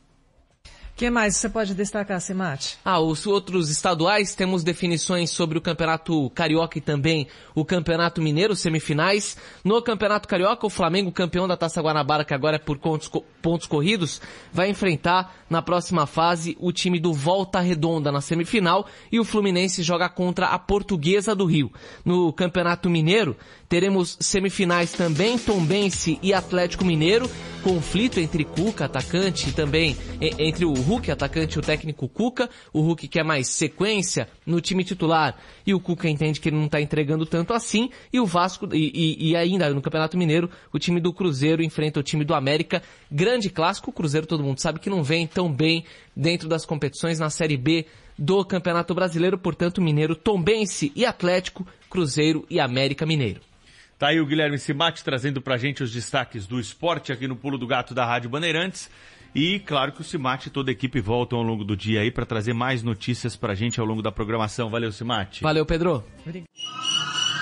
O 0.94 0.96
que 0.96 1.10
mais 1.10 1.34
você 1.36 1.48
pode 1.48 1.74
destacar, 1.74 2.20
Semate? 2.20 2.78
Ah, 2.84 3.00
os 3.00 3.26
outros 3.26 3.68
estaduais 3.68 4.32
temos 4.36 4.62
definições 4.62 5.28
sobre 5.30 5.58
o 5.58 5.60
Campeonato 5.60 6.30
Carioca 6.30 6.78
e 6.78 6.80
também 6.80 7.26
o 7.52 7.64
Campeonato 7.64 8.22
Mineiro, 8.22 8.54
semifinais. 8.54 9.36
No 9.64 9.82
Campeonato 9.82 10.28
Carioca, 10.28 10.64
o 10.64 10.70
Flamengo, 10.70 11.10
campeão 11.10 11.48
da 11.48 11.56
Taça 11.56 11.82
Guanabara, 11.82 12.24
que 12.24 12.32
agora 12.32 12.56
é 12.56 12.58
por 12.60 12.78
pontos, 12.78 13.08
co- 13.08 13.24
pontos 13.44 13.66
corridos, 13.66 14.22
vai 14.50 14.70
enfrentar 14.70 15.44
na 15.50 15.60
próxima 15.60 16.06
fase 16.06 16.56
o 16.58 16.72
time 16.72 16.98
do 16.98 17.12
Volta 17.12 17.60
Redonda 17.60 18.10
na 18.10 18.22
semifinal 18.22 18.86
e 19.12 19.20
o 19.20 19.24
Fluminense 19.24 19.82
joga 19.82 20.08
contra 20.08 20.46
a 20.46 20.58
Portuguesa 20.58 21.34
do 21.34 21.44
Rio. 21.44 21.70
No 22.02 22.32
Campeonato 22.32 22.88
Mineiro, 22.88 23.36
teremos 23.68 24.16
semifinais 24.18 24.92
também, 24.92 25.36
Tombense 25.38 26.18
e 26.22 26.32
Atlético 26.32 26.86
Mineiro, 26.86 27.30
conflito 27.62 28.18
entre 28.18 28.44
Cuca, 28.44 28.86
atacante, 28.86 29.50
e 29.50 29.52
também 29.52 29.96
entre 30.20 30.64
o 30.64 30.72
Hulk, 30.72 31.10
atacante, 31.10 31.56
e 31.56 31.58
o 31.58 31.62
técnico 31.62 32.08
Cuca. 32.08 32.48
O 32.72 32.80
Hulk 32.80 33.08
quer 33.08 33.24
mais 33.24 33.48
sequência 33.48 34.28
no 34.46 34.60
time 34.60 34.84
titular 34.84 35.36
e 35.66 35.74
o 35.74 35.80
Cuca 35.80 36.08
entende 36.08 36.40
que 36.40 36.48
ele 36.48 36.56
não 36.56 36.66
está 36.66 36.80
entregando 36.80 37.26
tanto 37.26 37.52
assim. 37.52 37.90
E 38.12 38.20
o 38.20 38.26
Vasco, 38.26 38.68
e, 38.72 38.90
e- 38.94 39.30
e 39.30 39.36
ainda 39.36 39.68
no 39.70 39.82
Campeonato 39.82 40.16
Mineiro, 40.16 40.48
o 40.72 40.78
time 40.78 41.00
do 41.00 41.12
Cruzeiro 41.12 41.62
enfrenta 41.62 42.00
o 42.00 42.02
time 42.02 42.24
do 42.24 42.34
América. 42.34 42.82
Grande 43.10 43.33
clássico, 43.50 43.90
o 43.90 43.92
Cruzeiro 43.92 44.26
todo 44.26 44.42
mundo 44.42 44.60
sabe 44.60 44.78
que 44.78 44.90
não 44.90 45.02
vem 45.02 45.26
tão 45.26 45.52
bem 45.52 45.84
dentro 46.14 46.48
das 46.48 46.64
competições 46.64 47.18
na 47.18 47.30
Série 47.30 47.56
B 47.56 47.86
do 48.18 48.44
Campeonato 48.44 48.94
Brasileiro, 48.94 49.36
portanto, 49.36 49.80
Mineiro, 49.80 50.14
Tombense 50.14 50.92
e 50.94 51.04
Atlético, 51.04 51.66
Cruzeiro 51.90 52.46
e 52.48 52.60
América 52.60 53.04
Mineiro. 53.04 53.40
Tá 53.98 54.08
aí 54.08 54.20
o 54.20 54.26
Guilherme 54.26 54.58
Simati 54.58 55.04
trazendo 55.04 55.40
pra 55.40 55.56
gente 55.56 55.82
os 55.82 55.92
destaques 55.92 56.46
do 56.46 56.58
esporte 56.58 57.12
aqui 57.12 57.28
no 57.28 57.36
Pulo 57.36 57.56
do 57.56 57.66
Gato 57.66 57.94
da 57.94 58.04
Rádio 58.04 58.30
Bandeirantes. 58.30 58.90
E 59.34 59.58
claro 59.58 59.92
que 59.92 60.00
o 60.00 60.04
Simati 60.04 60.48
e 60.48 60.50
toda 60.50 60.70
a 60.70 60.72
equipe 60.72 61.00
voltam 61.00 61.38
ao 61.38 61.44
longo 61.44 61.64
do 61.64 61.76
dia 61.76 62.00
aí 62.00 62.10
para 62.10 62.24
trazer 62.24 62.52
mais 62.52 62.82
notícias 62.82 63.34
pra 63.34 63.54
gente 63.54 63.80
ao 63.80 63.86
longo 63.86 64.02
da 64.02 64.12
programação. 64.12 64.70
Valeu, 64.70 64.92
Simati. 64.92 65.42
Valeu, 65.42 65.66
Pedro. 65.66 66.04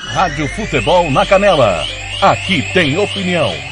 Rádio 0.07 0.49
Futebol 0.49 1.11
na 1.11 1.27
Canela. 1.27 1.85
Aqui 2.21 2.63
tem 2.73 2.97
opinião. 2.97 3.72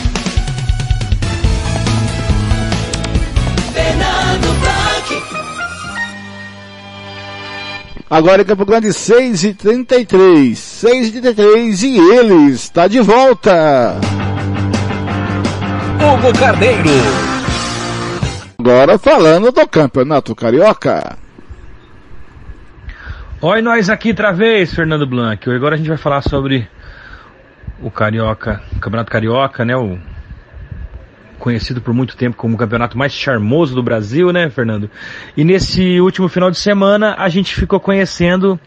Fernando 3.73 4.59
Blanc. 4.59 5.23
Agora 8.09 8.41
em 8.41 8.45
Campo 8.45 8.65
Grande 8.65 8.91
6 8.91 9.43
e 9.43 9.53
33 9.53 10.57
6 10.57 11.07
e 11.07 11.11
33 11.21 11.83
e 11.83 11.97
ele 11.97 12.51
está 12.51 12.87
de 12.87 12.99
volta. 12.99 13.95
Hugo 15.95 16.37
Carneiro. 16.37 16.89
Agora 18.59 18.99
falando 18.99 19.51
do 19.51 19.67
Campeonato 19.67 20.35
Carioca. 20.35 21.17
Oi, 23.41 23.61
nós 23.61 23.89
aqui 23.89 24.09
outra 24.09 24.31
vez, 24.31 24.71
Fernando 24.73 25.07
Blanc. 25.07 25.49
Agora 25.49 25.73
a 25.73 25.77
gente 25.77 25.87
vai 25.87 25.97
falar 25.97 26.21
sobre 26.21 26.67
o 27.81 27.89
Carioca, 27.89 28.61
o 28.75 28.79
Campeonato 28.79 29.11
Carioca, 29.11 29.65
né? 29.65 29.75
O 29.75 29.97
conhecido 31.41 31.81
por 31.81 31.93
muito 31.93 32.15
tempo 32.15 32.37
como 32.37 32.55
o 32.55 32.57
campeonato 32.57 32.97
mais 32.97 33.11
charmoso 33.11 33.75
do 33.75 33.83
Brasil, 33.83 34.31
né, 34.31 34.49
Fernando? 34.49 34.89
E 35.35 35.43
nesse 35.43 35.99
último 35.99 36.29
final 36.29 36.49
de 36.49 36.57
semana 36.57 37.15
a 37.17 37.27
gente 37.27 37.53
ficou 37.53 37.79
conhecendo 37.79 38.59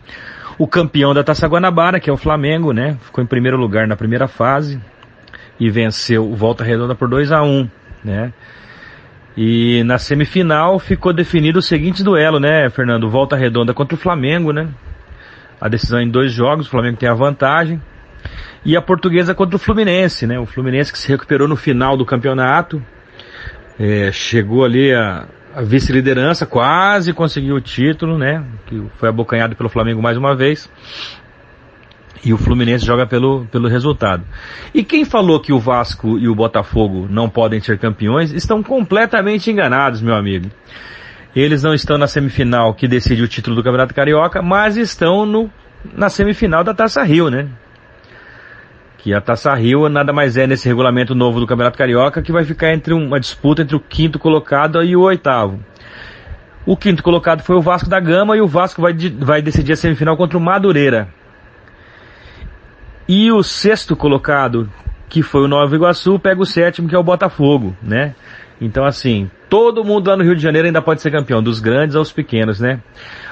o 0.58 0.66
campeão 0.66 1.14
da 1.14 1.24
Taça 1.24 1.46
Guanabara, 1.46 1.98
que 1.98 2.10
é 2.10 2.12
o 2.12 2.16
Flamengo, 2.16 2.72
né? 2.72 2.98
Ficou 3.02 3.24
em 3.24 3.26
primeiro 3.26 3.56
lugar 3.56 3.86
na 3.86 3.96
primeira 3.96 4.28
fase 4.28 4.80
e 5.58 5.70
venceu 5.70 6.30
o 6.30 6.34
Volta 6.34 6.62
Redonda 6.62 6.94
por 6.94 7.08
2 7.08 7.32
a 7.32 7.42
1 7.42 7.68
né? 8.04 8.32
E 9.36 9.82
na 9.84 9.98
semifinal 9.98 10.78
ficou 10.78 11.12
definido 11.12 11.58
o 11.58 11.62
seguinte 11.62 12.04
duelo, 12.04 12.38
né, 12.38 12.68
Fernando? 12.70 13.08
Volta 13.08 13.34
redonda 13.34 13.74
contra 13.74 13.96
o 13.96 13.98
Flamengo, 13.98 14.52
né? 14.52 14.68
A 15.60 15.68
decisão 15.68 16.00
em 16.00 16.08
dois 16.08 16.32
jogos, 16.32 16.66
o 16.66 16.70
Flamengo 16.70 16.98
tem 16.98 17.08
a 17.08 17.14
vantagem. 17.14 17.80
E 18.64 18.76
a 18.76 18.82
portuguesa 18.82 19.34
contra 19.34 19.56
o 19.56 19.58
Fluminense, 19.58 20.26
né? 20.26 20.38
O 20.38 20.46
Fluminense 20.46 20.92
que 20.92 20.98
se 20.98 21.08
recuperou 21.08 21.46
no 21.46 21.56
final 21.56 21.96
do 21.96 22.06
campeonato. 22.06 22.82
É, 23.78 24.10
chegou 24.12 24.64
ali 24.64 24.92
a, 24.94 25.26
a 25.54 25.62
vice-liderança, 25.62 26.46
quase 26.46 27.12
conseguiu 27.12 27.56
o 27.56 27.60
título, 27.60 28.18
né? 28.18 28.44
Que 28.66 28.82
foi 28.98 29.08
abocanhado 29.08 29.54
pelo 29.54 29.68
Flamengo 29.68 30.02
mais 30.02 30.16
uma 30.16 30.34
vez. 30.34 30.70
E 32.24 32.32
o 32.32 32.38
Fluminense 32.38 32.86
joga 32.86 33.06
pelo, 33.06 33.44
pelo 33.46 33.68
resultado. 33.68 34.24
E 34.72 34.82
quem 34.82 35.04
falou 35.04 35.38
que 35.38 35.52
o 35.52 35.60
Vasco 35.60 36.18
e 36.18 36.26
o 36.26 36.34
Botafogo 36.34 37.06
não 37.10 37.28
podem 37.28 37.60
ser 37.60 37.78
campeões 37.78 38.32
estão 38.32 38.62
completamente 38.62 39.50
enganados, 39.50 40.00
meu 40.00 40.14
amigo. 40.14 40.50
Eles 41.36 41.62
não 41.62 41.74
estão 41.74 41.98
na 41.98 42.06
semifinal 42.06 42.72
que 42.74 42.88
decide 42.88 43.22
o 43.22 43.28
título 43.28 43.56
do 43.56 43.62
Campeonato 43.62 43.94
Carioca, 43.94 44.40
mas 44.40 44.76
estão 44.76 45.26
no, 45.26 45.50
na 45.92 46.08
semifinal 46.08 46.64
da 46.64 46.72
Taça 46.72 47.02
Rio, 47.02 47.28
né? 47.28 47.48
Que 49.04 49.12
a 49.12 49.20
Taça 49.20 49.52
Rio 49.52 49.86
nada 49.90 50.14
mais 50.14 50.34
é 50.38 50.46
nesse 50.46 50.66
regulamento 50.66 51.14
novo 51.14 51.38
do 51.38 51.46
Campeonato 51.46 51.76
Carioca 51.76 52.22
que 52.22 52.32
vai 52.32 52.42
ficar 52.42 52.72
entre 52.72 52.94
uma 52.94 53.20
disputa 53.20 53.60
entre 53.60 53.76
o 53.76 53.80
quinto 53.80 54.18
colocado 54.18 54.82
e 54.82 54.96
o 54.96 55.02
oitavo. 55.02 55.60
O 56.64 56.74
quinto 56.74 57.02
colocado 57.02 57.42
foi 57.42 57.54
o 57.54 57.60
Vasco 57.60 57.86
da 57.86 58.00
Gama 58.00 58.34
e 58.34 58.40
o 58.40 58.46
Vasco 58.46 58.80
vai, 58.80 58.94
vai 58.94 59.42
decidir 59.42 59.74
a 59.74 59.76
semifinal 59.76 60.16
contra 60.16 60.38
o 60.38 60.40
Madureira. 60.40 61.08
E 63.06 63.30
o 63.30 63.42
sexto 63.42 63.94
colocado, 63.94 64.72
que 65.10 65.20
foi 65.20 65.42
o 65.42 65.48
Nova 65.48 65.76
Iguaçu, 65.76 66.18
pega 66.18 66.40
o 66.40 66.46
sétimo, 66.46 66.88
que 66.88 66.96
é 66.96 66.98
o 66.98 67.04
Botafogo, 67.04 67.76
né? 67.82 68.14
Então, 68.58 68.86
assim, 68.86 69.30
todo 69.54 69.84
mundo 69.84 70.08
lá 70.08 70.16
no 70.16 70.24
Rio 70.24 70.34
de 70.34 70.42
Janeiro 70.42 70.66
ainda 70.66 70.82
pode 70.82 71.00
ser 71.00 71.12
campeão, 71.12 71.40
dos 71.40 71.60
grandes 71.60 71.94
aos 71.94 72.10
pequenos, 72.10 72.58
né? 72.58 72.80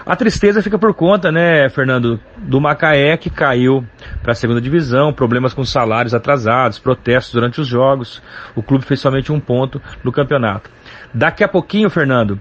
A 0.06 0.14
tristeza 0.14 0.62
fica 0.62 0.78
por 0.78 0.94
conta, 0.94 1.32
né, 1.32 1.68
Fernando, 1.68 2.20
do 2.38 2.60
Macaé 2.60 3.16
que 3.16 3.28
caiu 3.28 3.84
para 4.22 4.30
a 4.30 4.34
segunda 4.36 4.60
divisão, 4.60 5.12
problemas 5.12 5.52
com 5.52 5.64
salários 5.64 6.14
atrasados, 6.14 6.78
protestos 6.78 7.32
durante 7.32 7.60
os 7.60 7.66
jogos. 7.66 8.22
O 8.54 8.62
clube 8.62 8.84
fez 8.84 9.00
somente 9.00 9.32
um 9.32 9.40
ponto 9.40 9.82
no 10.04 10.12
campeonato. 10.12 10.70
Daqui 11.12 11.42
a 11.42 11.48
pouquinho, 11.48 11.90
Fernando, 11.90 12.38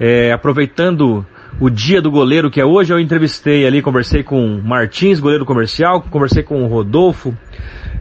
é, 0.00 0.32
aproveitando 0.32 1.24
o 1.62 1.70
dia 1.70 2.02
do 2.02 2.10
goleiro, 2.10 2.50
que 2.50 2.60
é 2.60 2.64
hoje, 2.64 2.92
eu 2.92 2.98
entrevistei 2.98 3.64
ali, 3.64 3.80
conversei 3.80 4.24
com 4.24 4.60
Martins, 4.64 5.20
goleiro 5.20 5.44
comercial, 5.44 6.02
conversei 6.10 6.42
com 6.42 6.60
o 6.64 6.66
Rodolfo, 6.66 7.32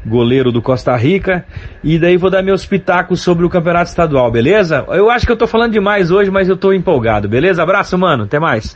goleiro 0.04 0.52
do 0.52 0.64
Costa 0.64 0.96
Rica, 0.96 1.46
e 1.84 2.00
daí 2.00 2.18
vou 2.18 2.32
dar 2.32 2.42
meus 2.42 2.66
pitacos 2.66 3.22
sobre 3.22 3.46
o 3.46 3.50
campeonato 3.50 3.92
estadual, 3.92 4.32
beleza? 4.32 4.84
Eu 4.88 5.12
acho 5.12 5.28
que 5.28 5.32
eu 5.32 5.38
tô 5.38 5.46
falando 5.46 5.74
demais 5.74 6.10
hoje, 6.10 6.32
mas 6.32 6.50
eu 6.50 6.58
tô 6.58 6.74
empolgado, 6.74 7.30
beleza? 7.30 7.62
Abraço, 7.62 7.96
mano, 8.00 8.24
até 8.24 8.40
mais. 8.40 8.76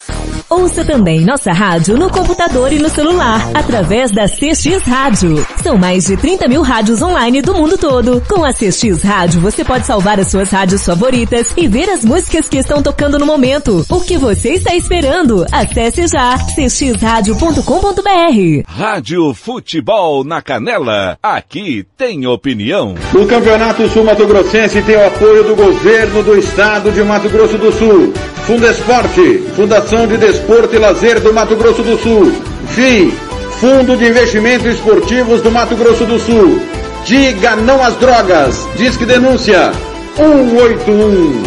Ouça 0.51 0.83
também 0.83 1.21
nossa 1.21 1.53
rádio 1.53 1.97
no 1.97 2.09
computador 2.09 2.73
e 2.73 2.77
no 2.77 2.89
celular, 2.89 3.49
através 3.53 4.11
da 4.11 4.25
CX 4.25 4.83
Rádio. 4.85 5.47
São 5.63 5.77
mais 5.77 6.07
de 6.07 6.17
30 6.17 6.45
mil 6.49 6.61
rádios 6.61 7.01
online 7.01 7.41
do 7.41 7.53
mundo 7.53 7.77
todo. 7.77 8.21
Com 8.27 8.43
a 8.43 8.51
CX 8.51 9.01
Rádio, 9.01 9.39
você 9.39 9.63
pode 9.63 9.85
salvar 9.85 10.19
as 10.19 10.27
suas 10.27 10.49
rádios 10.49 10.85
favoritas 10.85 11.53
e 11.55 11.69
ver 11.69 11.89
as 11.89 12.03
músicas 12.03 12.49
que 12.49 12.57
estão 12.57 12.83
tocando 12.83 13.17
no 13.17 13.25
momento. 13.25 13.85
O 13.89 14.01
que 14.01 14.17
você 14.17 14.55
está 14.55 14.75
esperando? 14.75 15.45
Acesse 15.53 16.05
já 16.09 16.37
cxradio.com.br. 16.37 18.63
Rádio 18.67 19.33
Futebol 19.33 20.25
na 20.25 20.41
Canela. 20.41 21.17
Aqui 21.23 21.87
tem 21.97 22.27
opinião. 22.27 22.95
O 23.15 23.25
Campeonato 23.25 23.87
Sul 23.87 24.03
Mato 24.03 24.27
Grossense 24.27 24.81
tem 24.81 24.97
o 24.97 25.07
apoio 25.07 25.45
do 25.45 25.55
governo 25.55 26.21
do 26.21 26.37
estado 26.37 26.91
de 26.91 27.01
Mato 27.03 27.29
Grosso 27.29 27.57
do 27.57 27.71
Sul. 27.71 28.13
Fundesporte, 28.45 29.37
Fundação 29.55 30.07
de 30.07 30.17
Desporto 30.17 30.40
e 30.73 30.77
Lazer 30.77 31.19
do 31.19 31.33
Mato 31.33 31.55
Grosso 31.55 31.83
do 31.83 31.97
Sul. 31.97 32.31
FII, 32.67 33.11
Fundo 33.59 33.95
de 33.95 34.07
Investimentos 34.07 34.75
Esportivos 34.75 35.41
do 35.41 35.51
Mato 35.51 35.75
Grosso 35.75 36.05
do 36.05 36.19
Sul. 36.19 36.61
Diga 37.05 37.55
não 37.55 37.81
às 37.81 37.95
drogas. 37.97 38.67
Disque 38.75 39.05
denúncia 39.05 39.71
181. 40.15 41.43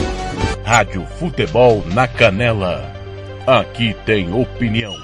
Rádio 0.65 1.07
Futebol 1.19 1.85
na 1.93 2.09
Canela. 2.09 2.93
Aqui 3.47 3.95
tem 4.07 4.33
opinião. 4.33 5.04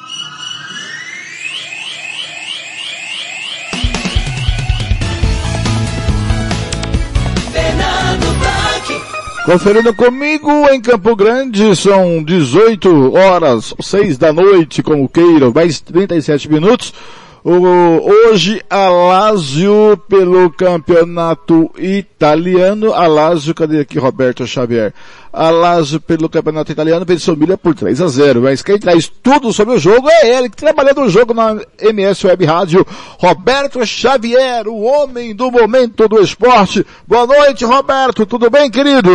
Conferindo 9.50 9.92
comigo 9.92 10.48
em 10.70 10.80
Campo 10.80 11.16
Grande, 11.16 11.74
são 11.74 12.22
18 12.22 13.14
horas, 13.14 13.74
6 13.80 14.16
da 14.16 14.32
noite, 14.32 14.80
como 14.80 15.08
queira, 15.08 15.50
mais 15.50 15.80
37 15.80 16.48
minutos. 16.48 16.94
Hoje 17.42 18.62
a 18.68 18.90
Lazio 18.90 19.96
pelo 20.06 20.50
campeonato 20.50 21.72
italiano, 21.78 22.92
a 22.92 23.06
Lazio, 23.06 23.54
cadê 23.54 23.80
aqui 23.80 23.98
Roberto 23.98 24.46
Xavier? 24.46 24.92
A 25.32 25.48
Lazio 25.48 25.98
pelo 26.02 26.28
campeonato 26.28 26.70
italiano 26.70 27.06
venceu 27.06 27.34
Milha 27.34 27.56
por 27.56 27.74
3 27.74 27.98
a 28.02 28.08
0, 28.08 28.42
mas 28.42 28.62
quem 28.62 28.78
traz 28.78 29.08
tudo 29.08 29.54
sobre 29.54 29.74
o 29.74 29.78
jogo 29.78 30.06
é 30.10 30.36
ele, 30.36 30.50
que 30.50 30.56
trabalha 30.56 30.92
no 30.92 31.08
jogo 31.08 31.32
na 31.32 31.56
MS 31.78 32.26
Web 32.26 32.44
Rádio, 32.44 32.86
Roberto 33.18 33.86
Xavier, 33.86 34.68
o 34.68 34.82
homem 34.82 35.34
do 35.34 35.50
momento 35.50 36.06
do 36.08 36.20
esporte. 36.20 36.86
Boa 37.06 37.26
noite 37.26 37.64
Roberto, 37.64 38.26
tudo 38.26 38.50
bem 38.50 38.70
querido? 38.70 39.10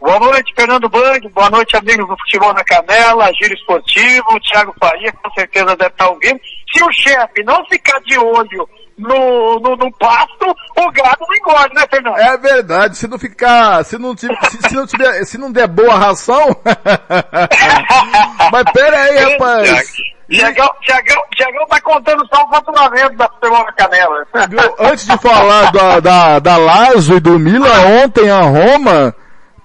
Boa 0.00 0.18
noite, 0.18 0.52
Fernando 0.54 0.88
Bang. 0.88 1.28
Boa 1.28 1.48
noite, 1.48 1.76
amigos 1.76 2.06
do 2.06 2.16
Futebol 2.18 2.52
na 2.52 2.62
Canela, 2.62 3.32
Giro 3.32 3.54
Esportivo, 3.54 4.40
Thiago 4.40 4.74
Faria, 4.78 5.10
com 5.12 5.30
certeza 5.30 5.76
deve 5.76 5.90
estar 5.90 6.08
ouvindo. 6.08 6.40
Se 6.74 6.82
o 6.82 6.92
chefe 6.92 7.44
não 7.44 7.64
ficar 7.66 8.00
de 8.00 8.18
olho 8.18 8.68
no, 8.98 9.60
no, 9.60 9.76
no 9.76 9.92
pasto, 9.92 10.46
o 10.76 10.90
gado 10.92 11.18
não 11.20 11.36
engorde, 11.36 11.74
né, 11.74 11.84
Fernando? 11.88 12.16
É 12.16 12.36
verdade, 12.36 12.96
se 12.96 13.06
não 13.06 13.18
ficar, 13.18 13.84
se 13.84 13.98
não, 13.98 14.14
tiver, 14.14 14.36
se, 14.50 14.68
se 14.68 14.74
não 14.74 14.86
tiver, 14.86 15.24
se 15.24 15.38
não 15.38 15.52
der 15.52 15.66
boa 15.66 15.96
ração. 15.96 16.56
Mas 18.52 18.64
pera 18.72 18.96
aí, 18.96 19.18
rapaz. 19.32 19.92
Tiagão, 20.30 20.70
Tiagão, 20.80 21.22
Tiagão 21.36 21.66
tá 21.66 21.80
contando 21.80 22.26
só 22.32 22.44
o 22.44 22.48
faturamento 22.48 23.16
da 23.16 23.28
Futebol 23.28 23.64
na 23.64 23.72
Canela. 23.72 24.26
Antes 24.78 25.06
de 25.06 25.18
falar 25.18 25.70
da, 25.70 26.00
da, 26.00 26.38
da 26.38 26.56
Lazio 26.56 27.18
e 27.18 27.20
do 27.20 27.38
Milan, 27.38 28.02
ontem 28.02 28.30
a 28.30 28.40
Roma 28.40 29.14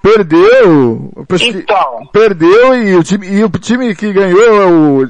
perdeu. 0.01 1.11
Então. 1.41 2.09
Perdeu 2.11 2.75
e 2.75 2.95
o 2.95 3.03
time, 3.03 3.27
e 3.27 3.43
o 3.43 3.49
time 3.49 3.95
que 3.95 4.11
ganhou 4.11 4.61
é 4.61 4.65
o 4.65 5.07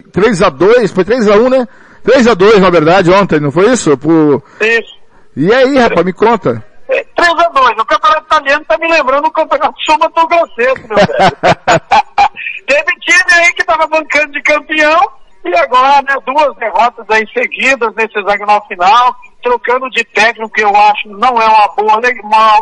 3x2, 0.00 0.94
foi 0.94 1.04
3x1, 1.04 1.50
né? 1.50 1.68
3x2 2.04 2.58
na 2.58 2.70
verdade 2.70 3.10
ontem, 3.10 3.40
não 3.40 3.50
foi 3.50 3.72
isso? 3.72 3.96
Por... 3.96 4.42
Isso. 4.60 4.94
E 5.36 5.52
aí, 5.52 5.78
rapaz, 5.78 6.04
me 6.04 6.12
conta. 6.12 6.64
3x2, 6.88 7.80
o 7.80 7.84
campeonato 7.84 8.24
italiano 8.24 8.64
tá 8.66 8.78
me 8.78 8.88
lembrando 8.88 9.26
o 9.26 9.32
campeonato 9.32 9.74
sul 9.84 9.98
mato 9.98 10.26
grossense, 10.26 10.88
meu 10.88 10.96
velho. 10.96 11.06
Teve 12.66 12.92
time 13.00 13.32
aí 13.34 13.52
que 13.54 13.64
tava 13.64 13.86
bancando 13.86 14.32
de 14.32 14.42
campeão 14.42 15.00
e 15.44 15.56
agora, 15.56 16.02
né, 16.02 16.14
duas 16.24 16.56
derrotas 16.56 17.04
aí 17.10 17.26
seguidas 17.32 17.92
nesse 17.96 18.16
hexagonal 18.16 18.64
final, 18.68 19.14
trocando 19.42 19.90
de 19.90 20.04
técnico, 20.04 20.52
que 20.52 20.62
eu 20.62 20.74
acho 20.74 21.08
não 21.08 21.40
é 21.40 21.46
uma 21.46 21.68
boa, 21.76 22.00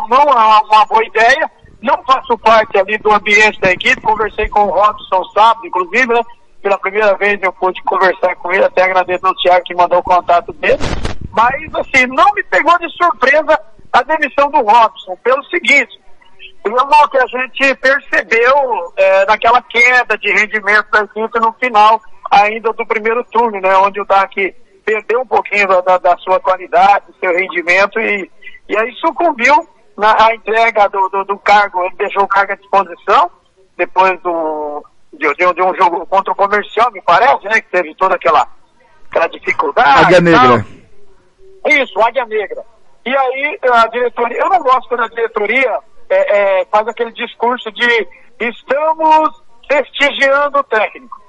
não 0.09 0.19
é 0.19 0.23
uma, 0.23 0.61
uma 0.61 0.85
boa 0.85 1.05
ideia. 1.05 1.51
Não 1.81 1.97
faço 2.03 2.37
parte 2.39 2.77
ali 2.77 2.97
do 2.99 3.11
ambiente 3.11 3.59
da 3.59 3.71
equipe, 3.71 4.01
conversei 4.01 4.47
com 4.49 4.61
o 4.61 4.69
Robson 4.69 5.23
sábado, 5.33 5.65
inclusive, 5.65 6.13
né? 6.13 6.21
Pela 6.61 6.77
primeira 6.77 7.15
vez 7.17 7.41
eu 7.41 7.51
pude 7.53 7.81
conversar 7.83 8.35
com 8.35 8.51
ele, 8.51 8.63
até 8.63 8.83
agradeço 8.83 9.25
ao 9.25 9.35
Thiago 9.35 9.63
que 9.65 9.75
mandou 9.75 9.99
o 9.99 10.03
contato 10.03 10.53
dele. 10.53 10.79
Mas, 11.31 11.73
assim, 11.75 12.05
não 12.07 12.31
me 12.33 12.43
pegou 12.43 12.77
de 12.77 12.89
surpresa 12.91 13.59
a 13.91 14.03
demissão 14.03 14.49
do 14.49 14.61
Robson, 14.61 15.17
pelo 15.23 15.43
seguinte, 15.45 15.99
pelo 16.63 17.09
que 17.09 17.17
a 17.17 17.25
gente 17.25 17.75
percebeu 17.75 18.53
é, 18.95 19.25
naquela 19.25 19.61
queda 19.63 20.17
de 20.17 20.31
rendimento 20.31 20.89
da 20.91 21.01
equipe 21.01 21.39
no 21.39 21.51
final 21.53 21.99
ainda 22.29 22.71
do 22.71 22.85
primeiro 22.85 23.23
turno, 23.25 23.59
né? 23.59 23.75
Onde 23.77 23.99
o 23.99 24.05
DAC 24.05 24.55
perdeu 24.85 25.21
um 25.21 25.25
pouquinho 25.25 25.67
da, 25.67 25.97
da, 25.97 26.17
sua 26.17 26.39
qualidade, 26.39 27.07
do 27.07 27.15
seu 27.19 27.31
rendimento 27.35 27.99
e, 27.99 28.29
e 28.69 28.77
aí 28.77 28.93
sucumbiu 28.95 29.67
na 29.97 30.33
entrega 30.33 30.87
do, 30.87 31.09
do, 31.09 31.25
do 31.25 31.37
cargo, 31.37 31.83
ele 31.83 31.95
deixou 31.95 32.23
o 32.23 32.27
cargo 32.27 32.53
à 32.53 32.55
disposição 32.55 33.29
depois 33.77 34.19
do, 34.21 34.83
de, 35.13 35.33
de, 35.33 35.53
de 35.53 35.61
um 35.61 35.75
jogo 35.75 36.05
contra 36.07 36.31
o 36.31 36.35
comercial, 36.35 36.91
me 36.91 37.01
parece, 37.01 37.43
né? 37.45 37.61
Que 37.61 37.69
teve 37.69 37.95
toda 37.95 38.15
aquela, 38.15 38.47
aquela 39.09 39.27
dificuldade. 39.27 40.05
Águia. 40.05 40.21
Negra. 40.21 40.65
Isso, 41.67 42.01
Águia 42.01 42.25
Negra. 42.25 42.63
E 43.05 43.15
aí 43.15 43.59
a 43.63 43.87
diretoria, 43.87 44.37
eu 44.37 44.49
não 44.49 44.59
gosto 44.59 44.87
quando 44.87 45.03
a 45.03 45.07
diretoria 45.07 45.79
é, 46.09 46.61
é, 46.61 46.65
faz 46.65 46.87
aquele 46.87 47.11
discurso 47.11 47.71
de 47.71 48.07
estamos 48.39 49.43
prestigiando 49.67 50.59
o 50.59 50.63
técnico. 50.63 51.21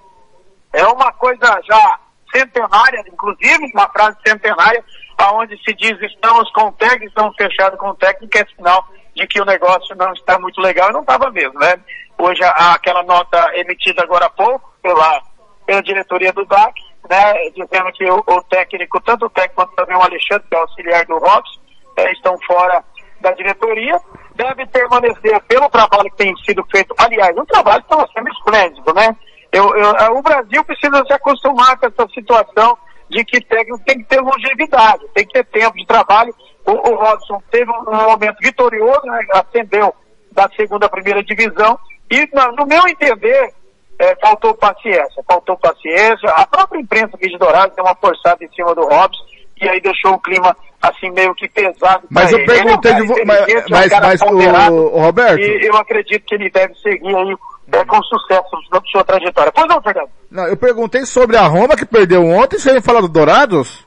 É 0.72 0.86
uma 0.86 1.12
coisa 1.12 1.60
já 1.64 1.98
centenária, 2.34 3.04
inclusive, 3.12 3.70
uma 3.74 3.88
frase 3.90 4.16
centenária, 4.26 4.82
aonde 5.18 5.56
se 5.62 5.74
diz 5.74 6.00
estamos 6.00 6.50
com 6.52 6.68
o 6.68 6.72
técnico, 6.72 7.06
estamos 7.06 7.36
fechados 7.36 7.78
com 7.78 7.88
o 7.88 7.94
técnico, 7.94 8.38
é 8.38 8.46
sinal 8.56 8.86
de 9.14 9.26
que 9.26 9.40
o 9.40 9.44
negócio 9.44 9.94
não 9.96 10.12
está 10.12 10.38
muito 10.38 10.60
legal 10.60 10.90
e 10.90 10.92
não 10.92 11.00
estava 11.00 11.30
mesmo, 11.30 11.58
né? 11.58 11.74
Hoje 12.18 12.42
a- 12.44 12.74
aquela 12.74 13.02
nota 13.02 13.50
emitida 13.54 14.02
agora 14.02 14.26
há 14.26 14.30
pouco 14.30 14.72
pela, 14.82 15.20
pela 15.66 15.82
diretoria 15.82 16.32
do 16.32 16.44
DAC, 16.46 16.74
né, 17.10 17.34
dizendo 17.50 17.92
que 17.92 18.04
o, 18.10 18.22
o 18.26 18.42
técnico, 18.44 19.00
tanto 19.00 19.26
o 19.26 19.30
técnico 19.30 19.56
quanto 19.56 19.74
também 19.74 19.96
o 19.96 20.02
Alexandre, 20.02 20.46
que 20.48 20.54
é 20.54 20.58
auxiliar 20.58 21.04
do 21.06 21.18
Robson, 21.18 21.60
eh, 21.96 22.12
estão 22.12 22.36
fora 22.46 22.82
da 23.20 23.32
diretoria, 23.32 24.00
deve 24.34 24.66
permanecer 24.66 25.40
pelo 25.42 25.68
trabalho 25.68 26.10
que 26.10 26.16
tem 26.16 26.34
sido 26.44 26.64
feito. 26.70 26.94
Aliás, 26.98 27.36
um 27.36 27.44
trabalho 27.44 27.82
que 27.84 27.92
está 27.94 28.06
sendo 28.14 28.28
esplêndido, 28.30 28.94
né? 28.94 29.14
Eu, 29.52 29.74
eu- 29.76 30.16
o 30.16 30.22
Brasil 30.22 30.64
precisa 30.64 31.04
se 31.04 31.12
acostumar 31.12 31.76
com 31.78 31.86
essa 31.86 32.06
situação 32.14 32.76
de 33.10 33.22
que 33.24 33.40
técnico 33.44 33.84
tem 33.84 33.98
que 33.98 34.04
ter 34.04 34.20
longevidade, 34.20 35.06
tem 35.14 35.26
que 35.26 35.32
ter 35.34 35.44
tempo 35.46 35.76
de 35.76 35.86
trabalho. 35.86 36.34
O, 36.66 36.72
o 36.72 36.94
Robson 36.96 37.42
teve 37.50 37.70
um, 37.70 37.84
momento 37.92 38.36
vitorioso, 38.40 39.02
né, 39.04 39.18
ascendeu 39.32 39.94
da 40.32 40.48
segunda 40.56 40.86
à 40.86 40.88
primeira 40.88 41.22
divisão, 41.22 41.78
e 42.10 42.28
no 42.56 42.66
meu 42.66 42.86
entender, 42.88 43.52
eh, 43.98 44.16
faltou 44.20 44.54
paciência, 44.54 45.22
faltou 45.26 45.56
paciência. 45.58 46.28
A 46.30 46.46
própria 46.46 46.80
imprensa 46.80 47.10
aqui 47.16 47.28
de 47.28 47.38
Dourado 47.38 47.72
deu 47.74 47.84
uma 47.84 47.94
forçada 47.96 48.44
em 48.44 48.48
cima 48.52 48.74
do 48.74 48.82
Robson, 48.82 49.22
e 49.60 49.68
aí 49.68 49.80
deixou 49.80 50.12
o 50.14 50.18
clima 50.20 50.56
assim 50.80 51.10
meio 51.10 51.34
que 51.34 51.48
pesado. 51.48 52.04
Mas 52.10 52.32
eu. 52.32 52.38
Ele 52.38 52.50
é 52.50 52.54
perguntei 52.54 52.92
cara 52.92 53.02
de 53.02 53.08
vo- 53.08 53.18
mas- 53.26 53.48
é 53.48 53.58
um 53.58 53.62
mas- 53.70 53.90
mas 53.92 54.22
o- 54.22 54.88
Roberto? 54.98 55.40
E 55.40 55.66
eu 55.66 55.76
acredito 55.76 56.24
que 56.26 56.34
ele 56.34 56.50
deve 56.50 56.74
seguir 56.76 57.14
aí 57.14 57.36
eh, 57.72 57.84
com 57.84 58.02
sucesso 58.02 58.50
na 58.72 58.80
sua 58.90 59.04
trajetória. 59.04 59.52
Pois 59.52 59.68
não, 59.68 59.80
Fernando? 59.82 60.08
Não, 60.30 60.46
eu 60.48 60.56
perguntei 60.56 61.04
sobre 61.06 61.36
a 61.36 61.46
Roma 61.46 61.76
que 61.76 61.86
perdeu 61.86 62.24
ontem, 62.26 62.58
você 62.58 62.72
ia 62.74 62.82
falar 62.82 63.00
do 63.00 63.08
Dourados? 63.08 63.86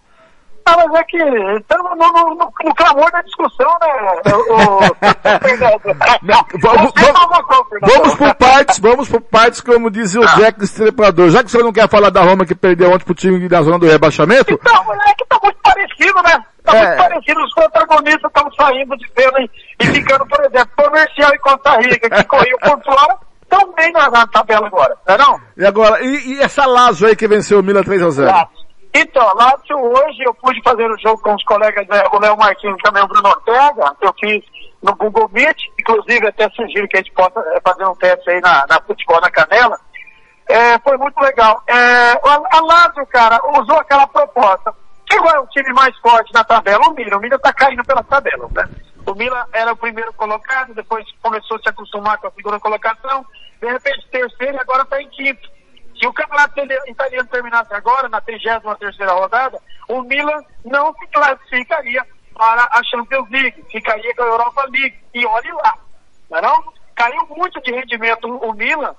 Ah, 0.68 0.76
mas 0.78 1.00
é 1.00 1.04
que 1.04 1.18
estamos 1.18 1.92
no, 1.92 2.08
no, 2.08 2.30
no, 2.36 2.52
no 2.64 2.76
clamor 2.76 3.12
da 3.12 3.22
discussão, 3.22 3.68
né, 3.82 4.22
o, 4.34 4.56
o? 4.56 4.80
Vamos, 6.60 6.92
Fernando? 6.94 7.66
Vamos 7.82 8.16
por 8.16 8.36
partes, 8.36 8.80
vamos 8.80 9.10
por 9.10 9.22
partes, 9.22 9.62
como 9.62 9.92
dizia 9.92 10.22
o 10.22 10.26
Jack 10.38 10.58
do 10.58 10.66
Estrepador. 10.66 11.30
Já 11.30 11.44
que 11.44 11.52
você 11.52 11.60
não 11.62 11.72
quer 11.72 11.88
falar 11.90 12.10
da 12.10 12.22
Roma 12.22 12.46
que 12.46 12.56
perdeu 12.56 12.92
ontem 12.92 13.06
pro 13.06 13.14
time 13.14 13.48
da 13.48 13.62
zona 13.62 13.78
do 13.78 13.86
rebaixamento, 13.86 14.54
Então, 14.54 14.94
é 14.94 15.14
que 15.14 15.26
tá 15.28 15.40
muito 15.44 15.58
parecido, 15.62 16.22
né? 16.24 16.44
Tá 16.64 16.76
É. 16.76 16.88
muito 16.88 16.98
parecido. 16.98 17.44
Os 17.44 17.54
protagonistas 17.54 18.32
estão 18.36 18.52
saindo 18.54 18.98
de 18.98 19.08
cena 19.16 19.40
e, 19.42 19.50
e 19.84 19.86
ficando, 19.88 20.26
por 20.26 20.40
exemplo, 20.46 20.70
comercial 20.76 21.32
e 21.34 21.40
Costa 21.40 21.78
Rica, 21.78 22.10
que 22.10 22.24
corriam 22.24 22.58
por 22.60 22.84
fora, 22.84 23.18
estão 23.44 23.72
bem 23.74 23.92
na, 23.92 24.10
na 24.10 24.26
tabela 24.28 24.66
agora, 24.68 24.96
não 25.08 25.14
é 25.14 25.18
não? 25.18 25.40
e 25.58 25.66
agora, 25.66 26.04
e, 26.04 26.34
e 26.34 26.42
essa 26.42 26.66
Lazio 26.66 27.08
aí 27.08 27.16
que 27.16 27.28
venceu 27.28 27.60
o 27.60 27.64
Milan 27.64 27.84
3x0? 27.84 28.26
Lazio. 28.26 28.65
Então, 28.98 29.30
Lazio, 29.36 29.78
hoje 29.78 30.24
eu 30.26 30.34
pude 30.36 30.62
fazer 30.64 30.90
o 30.90 30.98
jogo 30.98 31.22
com 31.22 31.36
os 31.36 31.44
colegas, 31.44 31.86
né, 31.90 32.02
o 32.14 32.18
Léo 32.18 32.38
Martins 32.38 32.76
e 32.80 32.82
também 32.82 33.04
o 33.04 33.08
Bruno 33.08 33.28
Ortega, 33.28 33.94
que 34.00 34.08
eu 34.08 34.14
fiz 34.18 34.42
no 34.82 34.96
Google 34.96 35.30
Meet, 35.34 35.58
inclusive 35.78 36.26
até 36.26 36.50
sugiro 36.52 36.88
que 36.88 36.96
a 36.96 37.02
gente 37.02 37.12
possa 37.12 37.42
eh, 37.42 37.60
fazer 37.62 37.86
um 37.86 37.96
teste 37.96 38.30
aí 38.30 38.40
na, 38.40 38.66
na 38.70 38.82
Futebol 38.82 39.20
na 39.20 39.30
Canela. 39.30 39.78
É, 40.48 40.80
foi 40.80 40.96
muito 40.96 41.20
legal. 41.20 41.62
É, 41.68 41.74
a, 41.76 42.42
a 42.52 42.62
Lazio, 42.62 43.06
cara, 43.08 43.42
usou 43.60 43.78
aquela 43.80 44.08
proposta. 44.08 44.74
Qual 45.10 45.36
é 45.36 45.40
o 45.40 45.48
time 45.48 45.74
mais 45.74 45.98
forte 45.98 46.34
na 46.34 46.46
tabela? 46.46 46.88
O 46.88 46.94
Milan. 46.94 47.18
O 47.18 47.20
Milan 47.20 47.38
tá 47.40 47.52
caindo 47.52 47.84
pelas 47.84 48.08
tabelas, 48.08 48.50
né? 48.52 48.70
O 49.06 49.14
Milan 49.14 49.46
era 49.52 49.74
o 49.74 49.78
primeiro 49.78 50.14
colocado, 50.14 50.74
depois 50.74 51.06
começou 51.22 51.58
a 51.58 51.60
se 51.60 51.68
acostumar 51.68 52.18
com 52.20 52.28
a 52.28 52.32
segunda 52.32 52.62
colocação, 52.62 53.26
de 53.62 53.68
repente 53.68 54.08
terceiro 54.10 54.56
e 54.56 54.60
agora 54.60 54.84
está 54.84 55.02
em 55.02 55.10
quinto. 55.10 55.55
Se 56.06 56.10
o 56.10 56.14
campeonato 56.14 56.60
itali- 56.60 56.92
italiano 56.92 57.28
terminasse 57.30 57.74
agora, 57.74 58.08
na 58.08 58.22
33 58.22 58.78
terceira 58.78 59.12
rodada, 59.14 59.60
o 59.90 60.04
Milan 60.04 60.44
não 60.64 60.94
se 60.94 61.08
classificaria 61.08 62.06
para 62.36 62.64
a 62.72 62.84
Champions 62.84 63.28
League, 63.32 63.66
ficaria 63.72 64.14
com 64.16 64.22
a 64.22 64.28
Europa 64.28 64.62
League. 64.70 64.96
E 65.16 65.26
olhe 65.26 65.52
lá, 65.52 65.76
não 66.30 66.38
é 66.38 66.42
não? 66.44 66.74
Caiu 66.94 67.26
muito 67.30 67.60
de 67.62 67.72
rendimento 67.72 68.28
o 68.28 68.54
Milan, 68.54 68.96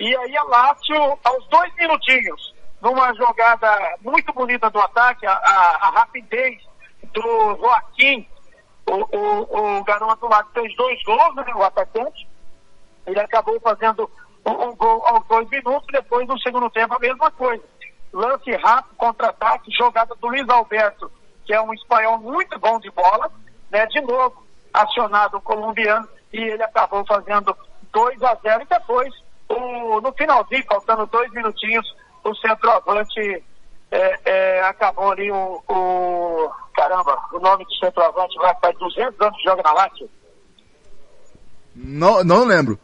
e 0.00 0.16
aí 0.16 0.36
a 0.38 0.42
Lazio, 0.44 1.18
aos 1.24 1.46
dois 1.48 1.74
minutinhos, 1.74 2.54
numa 2.80 3.12
jogada 3.14 3.94
muito 4.00 4.32
bonita 4.32 4.70
do 4.70 4.80
ataque, 4.80 5.26
a, 5.26 5.32
a- 5.34 5.78
a 5.82 5.90
rapidez 5.90 6.58
do 7.12 7.56
Joaquim, 7.60 8.26
o, 8.86 8.94
o, 8.94 9.78
o 9.80 9.84
garoto 9.84 10.26
lá 10.26 10.42
que 10.44 10.52
fez 10.60 10.74
dois 10.76 11.02
gols, 11.04 11.34
né, 11.34 11.44
o 11.54 11.62
atacante, 11.62 12.26
ele 13.06 13.20
acabou 13.20 13.60
fazendo 13.60 14.10
um, 14.46 14.74
gol 14.76 15.04
aos 15.06 15.26
dois 15.26 15.48
minutos, 15.50 15.86
depois 15.90 16.26
no 16.28 16.38
segundo 16.40 16.70
tempo 16.70 16.94
a 16.94 16.98
mesma 16.98 17.30
coisa. 17.30 17.62
Lance 18.12 18.50
rápido, 18.56 18.94
contra-ataque, 18.96 19.70
jogada 19.72 20.14
do 20.14 20.26
Luiz 20.28 20.48
Alberto, 20.48 21.10
que 21.44 21.52
é 21.52 21.60
um 21.60 21.72
espanhol 21.74 22.18
muito 22.18 22.58
bom 22.58 22.78
de 22.80 22.90
bola, 22.90 23.30
né, 23.70 23.86
de 23.86 24.00
novo, 24.00 24.44
acionado 24.72 25.36
o 25.38 25.40
colombiano, 25.42 26.08
e 26.32 26.38
ele 26.40 26.62
acabou 26.62 27.04
fazendo 27.06 27.56
2 27.92 28.22
a 28.22 28.34
0 28.42 28.62
e 28.62 28.66
depois, 28.66 29.12
o, 29.48 30.00
no 30.00 30.12
finalzinho, 30.12 30.64
faltando 30.66 31.06
dois 31.06 31.30
minutinhos, 31.32 31.86
o 32.24 32.34
centroavante 32.36 33.44
é, 33.90 34.20
é, 34.24 34.60
acabou 34.62 35.12
ali 35.12 35.30
o, 35.30 35.62
o- 35.68 36.50
Caramba, 36.74 37.18
o 37.32 37.38
nome 37.38 37.64
do 37.64 37.74
centroavante 37.76 38.36
lá 38.38 38.54
faz 38.56 38.76
200 38.78 39.18
anos 39.18 39.36
que 39.38 39.44
joga 39.44 39.62
na 39.62 39.72
Lazio. 39.72 40.10
Não, 41.74 42.22
não 42.22 42.44
lembro. 42.44 42.78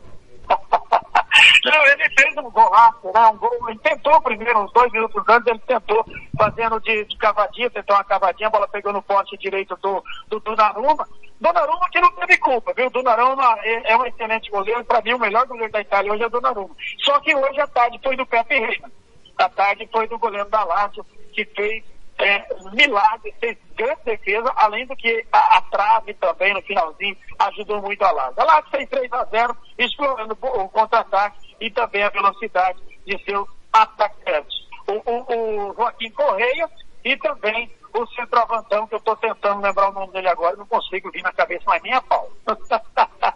Não, 1.65 1.87
ele 1.87 2.09
fez 2.19 2.37
um 2.37 2.51
golaço, 2.51 3.13
né? 3.15 3.27
Um 3.29 3.37
gol, 3.37 3.69
ele 3.69 3.79
tentou 3.79 4.21
primeiro, 4.21 4.65
uns 4.65 4.73
dois 4.73 4.91
minutos 4.91 5.23
antes, 5.29 5.47
ele 5.47 5.61
tentou 5.61 6.05
fazendo 6.37 6.81
de, 6.81 7.05
de 7.05 7.17
cavadinha, 7.17 7.71
tentou 7.71 7.95
uma 7.95 8.05
cavadinha, 8.05 8.49
a 8.49 8.51
bola 8.51 8.67
pegou 8.67 8.93
no 8.93 9.03
poste 9.03 9.37
direito 9.39 9.77
do, 9.77 10.03
do 10.29 10.41
Donnarumma. 10.41 11.07
Donnarumma 11.41 11.89
que 11.91 12.01
não 12.01 12.11
teve 12.13 12.37
culpa, 12.39 12.73
viu? 12.73 12.91
Donnarumma 12.91 13.59
é, 13.63 13.93
é 13.93 13.97
um 13.97 14.05
excelente 14.05 14.51
goleiro, 14.51 14.85
para 14.85 15.03
mim 15.03 15.15
o 15.15 15.19
melhor 15.21 15.47
goleiro 15.47 15.73
da 15.73 15.81
Itália 15.81 16.13
hoje 16.13 16.25
é 16.25 16.27
o 16.27 16.31
Donnarumma. 16.31 16.75
Só 16.99 17.21
que 17.21 17.35
hoje 17.35 17.61
a 17.61 17.67
tarde 17.69 18.01
foi 18.03 18.17
do 18.17 18.27
Pepe 18.27 18.59
Reina. 18.59 18.91
A 19.39 19.49
tarde 19.49 19.89
foi 19.91 20.09
do 20.09 20.19
goleiro 20.19 20.49
da 20.49 20.65
Lazio, 20.65 21.07
que 21.33 21.45
fez 21.45 21.85
é, 22.19 22.45
milagre, 22.73 23.35
fez 23.41 23.57
grande 23.77 24.01
defesa, 24.05 24.53
além 24.57 24.87
do 24.87 24.97
que 24.97 25.25
a, 25.33 25.59
a 25.59 25.63
trave 25.63 26.15
também 26.15 26.55
no 26.55 26.63
finalzinho 26.63 27.17
ajudou 27.39 27.81
muito 27.81 28.03
a 28.03 28.11
Lazio. 28.11 28.41
A 28.41 28.45
Lazio 28.45 28.71
fez 28.71 28.89
3 28.89 29.13
a 29.13 29.25
0 29.25 29.57
explorando 29.79 30.37
o 30.41 30.69
contra-ataque 30.69 31.52
e 31.63 31.71
também 31.71 32.03
a 32.03 32.11
velocidade 32.11 32.79
de 33.07 33.25
seus 33.25 33.49
atacantes. 33.73 34.67
O, 34.89 34.95
o, 35.09 35.71
o 35.71 35.75
Joaquim 35.75 36.11
Correia 36.11 36.69
e 37.05 37.17
também 37.17 37.71
o 37.95 38.07
centroavantão, 38.09 38.87
que 38.89 38.95
eu 38.95 38.99
estou 38.99 39.17
tentando 39.17 39.63
lembrar 39.63 39.91
o 39.91 39.93
nome 39.93 40.13
dele 40.13 40.29
agora, 40.29 40.57
não 40.57 40.67
consigo 40.67 41.11
vir 41.13 41.23
na 41.23 41.33
cabeça, 41.33 41.63
mas 41.67 41.83
nem 41.83 41.93
a 41.95 42.01
pau. 42.01 42.29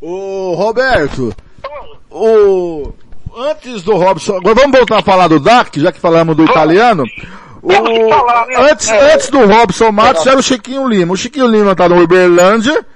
Ô, 0.00 0.54
Roberto, 0.54 1.34
o, 2.10 2.92
antes 3.36 3.82
do 3.82 3.96
Robson, 3.96 4.36
agora 4.36 4.54
vamos 4.54 4.78
voltar 4.78 4.98
a 4.98 5.02
falar 5.02 5.28
do 5.28 5.40
DAC, 5.40 5.80
já 5.80 5.90
que 5.90 6.00
falamos 6.00 6.36
do 6.36 6.44
italiano. 6.44 7.04
O, 7.62 7.72
antes, 8.60 8.88
antes 8.90 9.30
do 9.30 9.44
Robson 9.46 9.90
Matos 9.90 10.26
era 10.26 10.38
o 10.38 10.42
Chiquinho 10.42 10.86
Lima. 10.86 11.14
O 11.14 11.16
Chiquinho 11.16 11.48
Lima 11.48 11.74
tá 11.74 11.88
no 11.88 12.00
Uberlândia. 12.00 12.86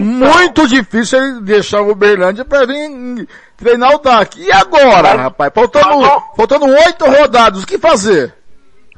Muito 0.00 0.66
difícil 0.68 1.18
ele 1.18 1.40
deixar 1.40 1.82
o 1.82 1.90
Uberlândia 1.90 2.44
para 2.44 2.66
vir 2.66 3.26
treinar 3.62 3.94
o 3.94 3.98
DAC. 3.98 4.40
E 4.40 4.52
agora, 4.52 5.14
rapaz? 5.14 5.52
Faltando, 5.54 6.22
faltando 6.36 6.66
oito 6.66 7.04
rodadas, 7.04 7.62
o 7.62 7.66
que 7.66 7.78
fazer? 7.78 8.34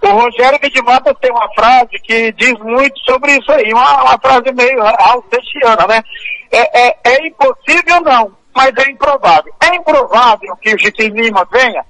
O 0.02 0.08
Rogério 0.08 0.58
Vidimata 0.60 1.14
tem 1.14 1.30
uma 1.30 1.48
frase 1.54 1.98
que 2.02 2.32
diz 2.32 2.58
muito 2.58 2.98
sobre 3.00 3.38
isso 3.38 3.50
aí, 3.52 3.72
uma, 3.72 4.02
uma 4.02 4.18
frase 4.18 4.52
meio 4.52 4.82
alcestiana, 4.82 5.86
né? 5.86 6.02
É, 6.52 6.88
é, 6.88 6.96
é 7.04 7.26
impossível 7.26 8.00
não, 8.02 8.32
mas 8.54 8.72
é 8.76 8.90
improvável. 8.90 9.52
É 9.62 9.74
improvável 9.74 10.56
que 10.60 10.74
o 10.74 10.78
Chiquinho 10.78 11.14
Lima 11.14 11.46
venha? 11.50 11.84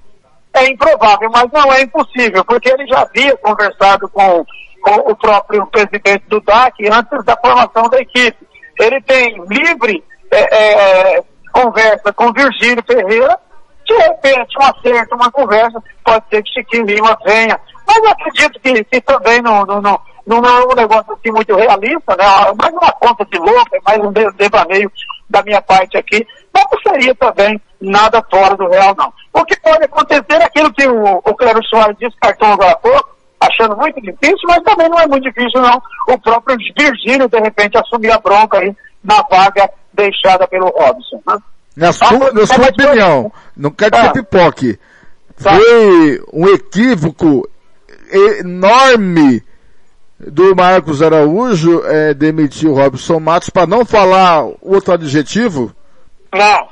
É 0.53 0.69
improvável, 0.69 1.29
mas 1.29 1.51
não 1.51 1.73
é 1.73 1.81
impossível, 1.81 2.45
porque 2.45 2.69
ele 2.69 2.87
já 2.87 3.01
havia 3.01 3.35
conversado 3.37 4.07
com, 4.07 4.45
com 4.81 5.11
o 5.11 5.15
próprio 5.17 5.67
presidente 5.67 6.23
do 6.29 6.39
DAC 6.39 6.87
antes 6.89 7.25
da 7.25 7.35
formação 7.35 7.89
da 7.89 7.99
equipe. 7.99 8.37
Ele 8.79 9.01
tem 9.01 9.35
livre 9.49 10.01
é, 10.31 11.17
é, 11.17 11.23
conversa 11.55 12.11
com 12.13 12.33
Virgílio 12.33 12.83
Ferreira 12.85 13.39
De 13.87 13.95
repente, 13.95 14.57
um 14.59 14.63
acerto, 14.63 15.15
uma 15.15 15.31
conversa, 15.31 15.81
pode 16.03 16.25
ser 16.29 16.43
que 16.43 16.51
Chiquinho 16.51 16.85
Lima 16.85 17.17
venha. 17.25 17.59
Mas 17.87 17.97
eu 17.97 18.09
acredito 18.09 18.59
que, 18.59 18.83
que 18.83 19.01
também 19.01 19.41
não, 19.41 19.63
não, 19.63 19.79
não, 19.79 19.99
não 20.25 20.43
é 20.43 20.65
um 20.65 20.75
negócio 20.75 21.13
assim 21.13 21.31
muito 21.31 21.55
realista, 21.55 22.15
né? 22.17 22.25
Mais 22.59 22.73
uma 22.73 22.91
conta 22.93 23.23
de 23.25 23.37
louco, 23.37 23.75
é 23.75 23.79
mais 23.85 23.99
um 24.03 24.11
de- 24.11 24.31
devaneio 24.33 24.91
da 25.29 25.43
minha 25.43 25.61
parte 25.61 25.97
aqui. 25.97 26.25
Mas 26.51 26.63
não 26.71 26.91
seria 26.91 27.13
também 27.15 27.61
nada 27.79 28.23
fora 28.29 28.55
do 28.57 28.67
real, 28.67 28.95
não. 28.97 29.13
O 29.31 29.45
que 29.45 29.55
pode 29.59 29.83
acontecer 29.83 30.41
é 30.41 30.45
aquilo 30.45 30.73
que 30.73 30.87
o, 30.87 31.17
o 31.17 31.35
Cléber 31.35 31.63
Soares 31.65 31.95
descartou 31.97 32.47
agora 32.47 32.71
há 32.71 32.77
pouco, 32.77 33.15
achando 33.39 33.77
muito 33.77 34.01
difícil, 34.01 34.47
mas 34.47 34.63
também 34.63 34.89
não 34.89 34.99
é 34.99 35.07
muito 35.07 35.23
difícil, 35.23 35.61
não. 35.61 35.79
O 36.07 36.17
próprio 36.19 36.57
Virgílio, 36.75 37.29
de 37.29 37.39
repente, 37.39 37.77
assumir 37.77 38.11
a 38.11 38.17
bronca 38.17 38.57
aí 38.57 38.75
na 39.03 39.21
vaga 39.29 39.69
deixada 39.95 40.47
pelo 40.47 40.67
Robson. 40.67 41.21
Né? 41.27 41.37
Na 41.75 41.91
sua, 41.91 42.31
na 42.31 42.45
sua 42.45 42.69
opinião, 42.69 43.31
não 43.55 43.71
quero 43.71 43.91
que 43.91 44.01
você 44.01 44.13
pipoque. 44.13 44.79
Foi 45.37 46.21
um 46.31 46.47
equívoco 46.47 47.49
enorme 48.39 49.43
do 50.19 50.55
Marcos 50.55 51.01
Araújo 51.01 51.83
é, 51.85 52.13
demitir 52.13 52.69
o 52.69 52.73
Robson 52.73 53.19
Matos 53.19 53.49
para 53.49 53.67
não 53.67 53.85
falar 53.85 54.45
outro 54.61 54.93
adjetivo? 54.93 55.75
Não. 56.33 56.67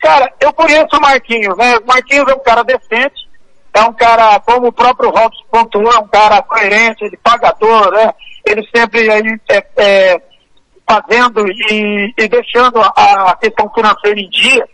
Cara, 0.00 0.32
eu 0.40 0.52
conheço 0.52 0.96
o 0.96 1.00
Marquinhos, 1.00 1.56
né? 1.58 1.76
O 1.76 1.86
Marquinhos 1.86 2.26
é 2.28 2.34
um 2.34 2.42
cara 2.42 2.62
decente, 2.62 3.28
é 3.74 3.82
um 3.82 3.92
cara, 3.92 4.40
como 4.40 4.68
o 4.68 4.72
próprio 4.72 5.10
Robson 5.10 5.44
pontuou, 5.50 5.92
é 5.92 5.98
um 5.98 6.08
cara 6.08 6.42
coerente, 6.42 7.04
ele 7.04 7.18
pagador, 7.22 7.92
né? 7.92 8.10
Ele 8.46 8.66
sempre 8.74 9.10
aí 9.10 9.38
é, 9.50 9.66
é, 9.76 10.22
fazendo 10.90 11.46
e, 11.48 12.14
e 12.18 12.28
deixando 12.28 12.80
a, 12.80 13.30
a 13.30 13.36
questão 13.36 13.70
financeira 13.74 14.18
em 14.18 14.28
dia. 14.30 14.66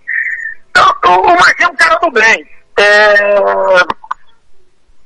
Então, 0.71 1.21
o 1.23 1.27
Marquinhos 1.27 1.61
é 1.61 1.69
um 1.69 1.77
cara 1.77 1.97
do 1.97 2.11
bem. 2.11 2.47
É, 2.79 3.41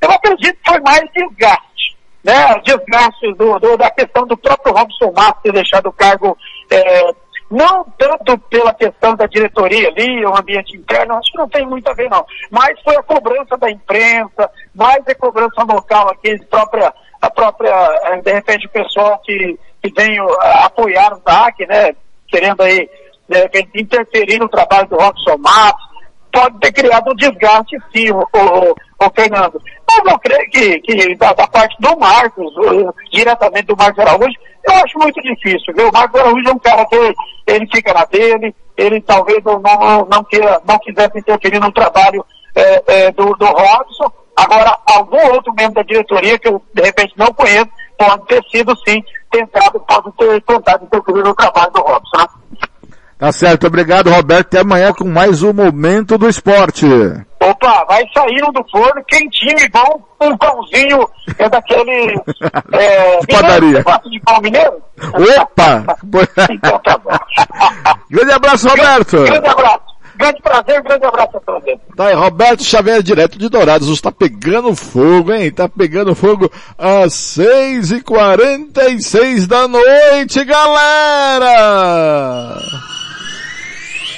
eu 0.01 0.11
acredito 0.11 0.57
que 0.62 0.70
foi 0.70 0.81
mais 0.81 1.03
desgaste, 1.15 1.97
né? 2.24 2.59
Desgaste 2.65 3.35
do, 3.35 3.59
do- 3.59 3.77
da 3.77 3.91
questão 3.91 4.27
do 4.27 4.37
próprio 4.37 4.73
Robson 4.74 5.12
Matos 5.16 5.43
ter 5.43 5.53
deixado 5.53 5.87
o 5.89 5.93
cargo, 5.93 6.37
é, 6.70 7.12
não 7.51 7.85
tanto 7.99 8.39
pela 8.49 8.73
questão 8.74 9.15
da 9.15 9.27
diretoria 9.27 9.89
ali, 9.89 10.24
o 10.24 10.37
ambiente 10.37 10.77
interno, 10.77 11.15
acho 11.16 11.31
que 11.32 11.39
não 11.39 11.49
tem 11.49 11.66
muito 11.66 11.89
a 11.89 11.95
ver 11.95 12.09
não, 12.09 12.24
mas 12.51 12.81
foi 12.82 12.97
a 12.97 13.03
cobrança 13.03 13.57
da 13.57 13.70
imprensa, 13.70 14.51
mais 14.74 15.07
a 15.07 15.15
cobrança 15.15 15.62
local 15.65 16.09
aqui, 16.11 16.37
de 16.39 16.47
própria, 16.47 16.93
a 17.20 17.31
própria, 17.31 17.73
eh, 18.05 18.23
de 18.23 18.32
repente 18.32 18.66
o 18.66 18.70
pessoal 18.70 19.19
que, 19.24 19.59
que 19.82 19.93
vem 19.93 20.19
ah, 20.19 20.66
apoiar 20.66 21.12
o 21.12 21.20
DAC, 21.20 21.66
né? 21.66 21.94
Querendo 22.28 22.62
aí, 22.62 22.89
de 23.28 23.39
repente, 23.39 23.70
interferir 23.74 24.39
no 24.39 24.48
trabalho 24.48 24.89
do 24.89 24.97
Robson 24.97 25.36
Matos, 25.39 25.90
pode 26.32 26.59
ter 26.61 26.73
criado 26.73 27.11
um 27.11 27.15
desgaste 27.15 27.77
sim, 27.93 28.11
o, 28.11 28.20
o, 28.20 29.07
o 29.07 29.11
Fernando. 29.15 29.61
Mas 29.89 30.12
eu 30.12 30.19
creio 30.19 30.51
que, 30.51 30.81
que 30.81 31.15
da, 31.16 31.32
da 31.32 31.47
parte 31.47 31.77
do 31.81 31.97
Marcos, 31.98 32.52
diretamente 33.12 33.66
do 33.66 33.77
Marcos 33.77 33.98
Araújo, 33.98 34.39
eu 34.65 34.74
acho 34.74 34.98
muito 34.98 35.20
difícil, 35.23 35.74
viu? 35.74 35.89
O 35.89 35.93
Marcos 35.93 36.20
Araújo 36.20 36.48
é 36.48 36.52
um 36.52 36.59
cara 36.59 36.85
que 36.86 37.15
ele 37.47 37.66
fica 37.73 37.93
na 37.93 38.05
dele, 38.05 38.55
ele 38.77 39.01
talvez 39.01 39.43
não, 39.44 39.61
não, 39.61 40.07
não, 40.07 40.24
queira, 40.24 40.61
não 40.66 40.78
quisesse 40.78 41.19
interferir 41.19 41.59
no 41.59 41.73
trabalho 41.73 42.24
eh, 42.55 42.82
eh, 42.86 43.12
do, 43.12 43.35
do 43.35 43.47
Robson. 43.47 44.11
Agora, 44.36 44.78
algum 44.86 45.35
outro 45.35 45.52
membro 45.55 45.74
da 45.74 45.82
diretoria 45.82 46.39
que 46.39 46.48
eu, 46.48 46.62
de 46.73 46.82
repente, 46.82 47.12
não 47.16 47.32
conheço, 47.32 47.69
pode 47.98 48.27
ter 48.27 48.43
sido, 48.51 48.74
sim, 48.86 49.02
tentado, 49.31 49.81
pode 49.81 50.12
ter 50.16 50.40
tentado 50.43 50.85
interferir 50.85 51.23
no 51.23 51.35
trabalho 51.35 51.70
do 51.73 51.81
Robson, 51.81 52.19
né? 52.19 52.27
Tá 53.19 53.31
certo, 53.32 53.66
obrigado 53.66 54.09
Roberto, 54.09 54.47
até 54.47 54.61
amanhã 54.61 54.94
com 54.94 55.05
mais 55.05 55.43
um 55.43 55.52
Momento 55.52 56.16
do 56.16 56.27
Esporte. 56.27 56.86
Opa, 57.39 57.85
vai 57.86 58.02
sair 58.15 58.43
um 58.43 58.51
do 58.51 58.65
forno, 58.70 59.05
quentinho 59.07 59.59
e 59.61 59.69
bom, 59.69 60.02
um 60.23 60.36
pãozinho 60.39 61.07
é 61.39 61.48
daquele... 61.48 62.19
É, 62.73 63.20
padaria. 63.27 63.85
mineiro, 63.85 64.11
de 64.11 64.20
pão 64.20 64.40
mineiro? 64.40 64.82
Opa! 65.39 65.97
Então 66.51 66.78
tá 66.78 66.97
bom. 66.98 67.11
Grande 68.11 68.32
abraço, 68.32 68.69
Roberto! 68.69 69.24
Grande 69.24 69.48
abraço. 69.48 69.90
Grande 70.20 70.40
prazer, 70.42 70.82
grande 70.82 71.06
abraço 71.06 71.38
a 71.38 71.40
todos. 71.40 71.64
Tá 71.97 72.09
aí, 72.09 72.14
Roberto 72.14 72.62
Xavier, 72.62 73.02
direto 73.02 73.38
de 73.38 73.48
Dourados. 73.48 73.88
Está 73.88 74.12
pegando 74.12 74.76
fogo, 74.76 75.32
hein? 75.32 75.51
Tá 75.51 75.66
pegando 75.66 76.14
fogo 76.14 76.52
às 76.76 77.14
6h46 77.14 79.47
da 79.47 79.66
noite, 79.66 80.44
galera! 80.44 82.55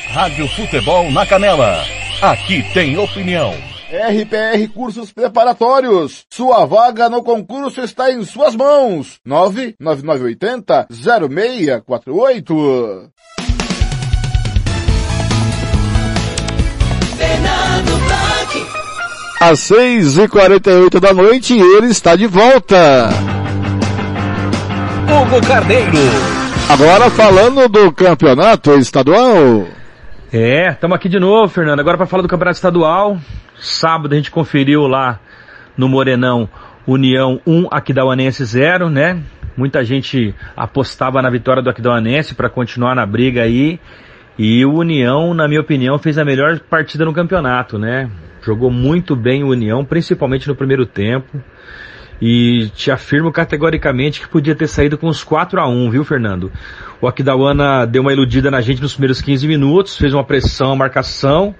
Rádio 0.08 0.48
Futebol 0.48 1.08
na 1.12 1.24
Canela. 1.24 1.84
Aqui 2.20 2.64
tem 2.74 2.98
opinião. 2.98 3.54
RPR 3.92 4.66
Cursos 4.74 5.12
Preparatórios. 5.12 6.24
Sua 6.28 6.66
vaga 6.66 7.08
no 7.08 7.22
concurso 7.22 7.80
está 7.80 8.10
em 8.10 8.24
suas 8.24 8.56
mãos. 8.56 9.20
99980 9.24 10.88
0648. 10.90 13.12
Fernando 17.32 17.98
Blanc. 18.04 18.66
Às 19.40 19.60
6h48 19.60 21.00
da 21.00 21.14
noite, 21.14 21.59
ele 21.59 21.86
está 21.86 22.14
de 22.14 22.26
volta. 22.26 23.09
Hugo 25.09 25.46
Carneiro. 25.46 25.92
Agora 26.68 27.10
falando 27.10 27.68
do 27.68 27.90
campeonato 27.92 28.72
estadual. 28.74 29.66
É, 30.32 30.70
estamos 30.72 30.94
aqui 30.94 31.09
de 31.09 31.18
novo, 31.18 31.48
Fernando. 31.48 31.80
Agora 31.80 31.96
para 31.96 32.06
falar 32.06 32.22
do 32.22 32.28
Campeonato 32.28 32.56
Estadual. 32.56 33.18
Sábado 33.59 34.12
a 34.12 34.16
gente 34.16 34.30
conferiu 34.30 34.86
lá 34.86 35.18
no 35.76 35.88
Morenão 35.88 36.48
União 36.86 37.40
1, 37.46 37.68
Aquidauanense 37.70 38.44
0, 38.44 38.88
né? 38.88 39.18
Muita 39.56 39.84
gente 39.84 40.34
apostava 40.56 41.20
na 41.20 41.28
vitória 41.28 41.62
do 41.62 41.68
Aquidauanense 41.68 42.34
para 42.34 42.48
continuar 42.48 42.94
na 42.94 43.04
briga 43.04 43.42
aí. 43.42 43.78
E 44.38 44.64
o 44.64 44.72
União, 44.74 45.34
na 45.34 45.46
minha 45.46 45.60
opinião, 45.60 45.98
fez 45.98 46.16
a 46.18 46.24
melhor 46.24 46.59
partida 46.60 47.04
no 47.04 47.12
campeonato, 47.12 47.78
né? 47.78 48.10
Jogou 48.42 48.70
muito 48.70 49.14
bem 49.14 49.44
o 49.44 49.48
União, 49.48 49.84
principalmente 49.84 50.48
no 50.48 50.56
primeiro 50.56 50.86
tempo. 50.86 51.40
E 52.20 52.70
te 52.74 52.90
afirmo 52.90 53.32
categoricamente 53.32 54.20
que 54.20 54.28
podia 54.28 54.54
ter 54.54 54.68
saído 54.68 54.96
com 54.96 55.09
uns 55.09 55.24
4 55.24 55.60
a 55.60 55.68
1 55.68 55.90
viu, 55.90 56.04
Fernando? 56.04 56.52
O 57.00 57.09
Aquidauana 57.09 57.84
deu 57.84 58.00
uma 58.00 58.12
iludida 58.12 58.50
na 58.50 58.60
gente 58.60 58.80
nos 58.80 58.92
primeiros 58.92 59.20
15 59.20 59.46
minutos, 59.48 59.96
fez 59.96 60.14
uma 60.14 60.24
pressão, 60.24 60.68
uma 60.68 60.76
marcação. 60.76 61.54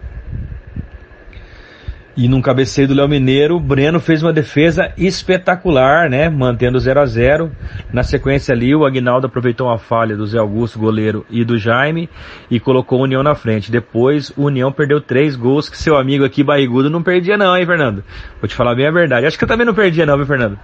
E 2.15 2.29
num 2.29 2.43
cabeceio 2.43 2.87
do 2.87 2.95
Léo 2.95 3.09
Mineiro, 3.09 3.57
o 3.57 3.61
Breno 3.61 3.99
fez 3.99 4.23
uma 4.23 4.35
defesa 4.35 4.93
espetacular, 4.99 6.11
né? 6.11 6.29
Mantendo 6.29 6.79
0 6.79 7.01
a 7.01 7.07
0 7.07 7.51
Na 7.91 8.03
sequência 8.03 8.55
ali, 8.55 8.75
o 8.75 8.85
Agnaldo 8.85 9.27
aproveitou 9.27 9.69
uma 9.69 9.79
falha 9.79 10.15
do 10.15 10.27
Zé 10.27 10.39
Augusto, 10.39 10.79
goleiro, 10.79 11.25
e 11.31 11.43
do 11.43 11.57
Jaime, 11.57 12.11
e 12.51 12.61
colocou 12.61 13.01
o 13.01 13.05
União 13.05 13.23
na 13.23 13.35
frente. 13.35 13.73
Depois, 13.73 14.31
o 14.37 14.45
União 14.45 14.71
perdeu 14.71 15.01
três 15.01 15.35
gols 15.35 15.71
que 15.71 15.79
seu 15.79 15.97
amigo 15.97 16.23
aqui, 16.23 16.45
barrigudo, 16.45 16.91
não 16.91 17.03
perdia 17.03 17.39
não, 17.39 17.57
hein, 17.57 17.65
Fernando? 17.65 18.05
Vou 18.39 18.47
te 18.47 18.55
falar 18.55 18.75
bem 18.75 18.87
a 18.87 18.91
verdade. 18.91 19.27
Acho 19.27 19.39
que 19.39 19.45
eu 19.45 19.49
também 19.49 19.65
não 19.65 19.75
perdia 19.75 20.05
não, 20.05 20.19
viu, 20.19 20.27
Fernando? 20.27 20.59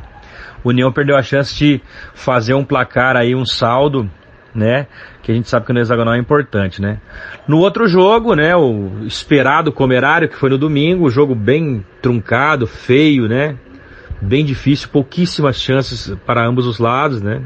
O 0.62 0.68
União 0.68 0.92
perdeu 0.92 1.16
a 1.16 1.22
chance 1.22 1.56
de 1.56 1.80
fazer 2.12 2.52
um 2.52 2.64
placar 2.64 3.16
aí, 3.16 3.34
um 3.34 3.46
saldo, 3.46 4.10
né? 4.54 4.86
Que 5.22 5.32
a 5.32 5.34
gente 5.34 5.48
sabe 5.48 5.66
que 5.66 5.72
no 5.72 5.80
hexagonal 5.80 6.14
é 6.14 6.18
importante, 6.18 6.80
né? 6.80 6.98
No 7.46 7.58
outro 7.58 7.86
jogo, 7.86 8.34
né? 8.34 8.54
O 8.56 9.04
esperado 9.06 9.72
comerário, 9.72 10.28
que 10.28 10.36
foi 10.36 10.50
no 10.50 10.58
domingo, 10.58 11.06
o 11.06 11.10
jogo 11.10 11.34
bem 11.34 11.84
truncado, 12.02 12.66
feio, 12.66 13.28
né? 13.28 13.56
Bem 14.20 14.44
difícil, 14.44 14.88
pouquíssimas 14.88 15.60
chances 15.60 16.14
para 16.26 16.46
ambos 16.46 16.66
os 16.66 16.78
lados, 16.78 17.22
né? 17.22 17.42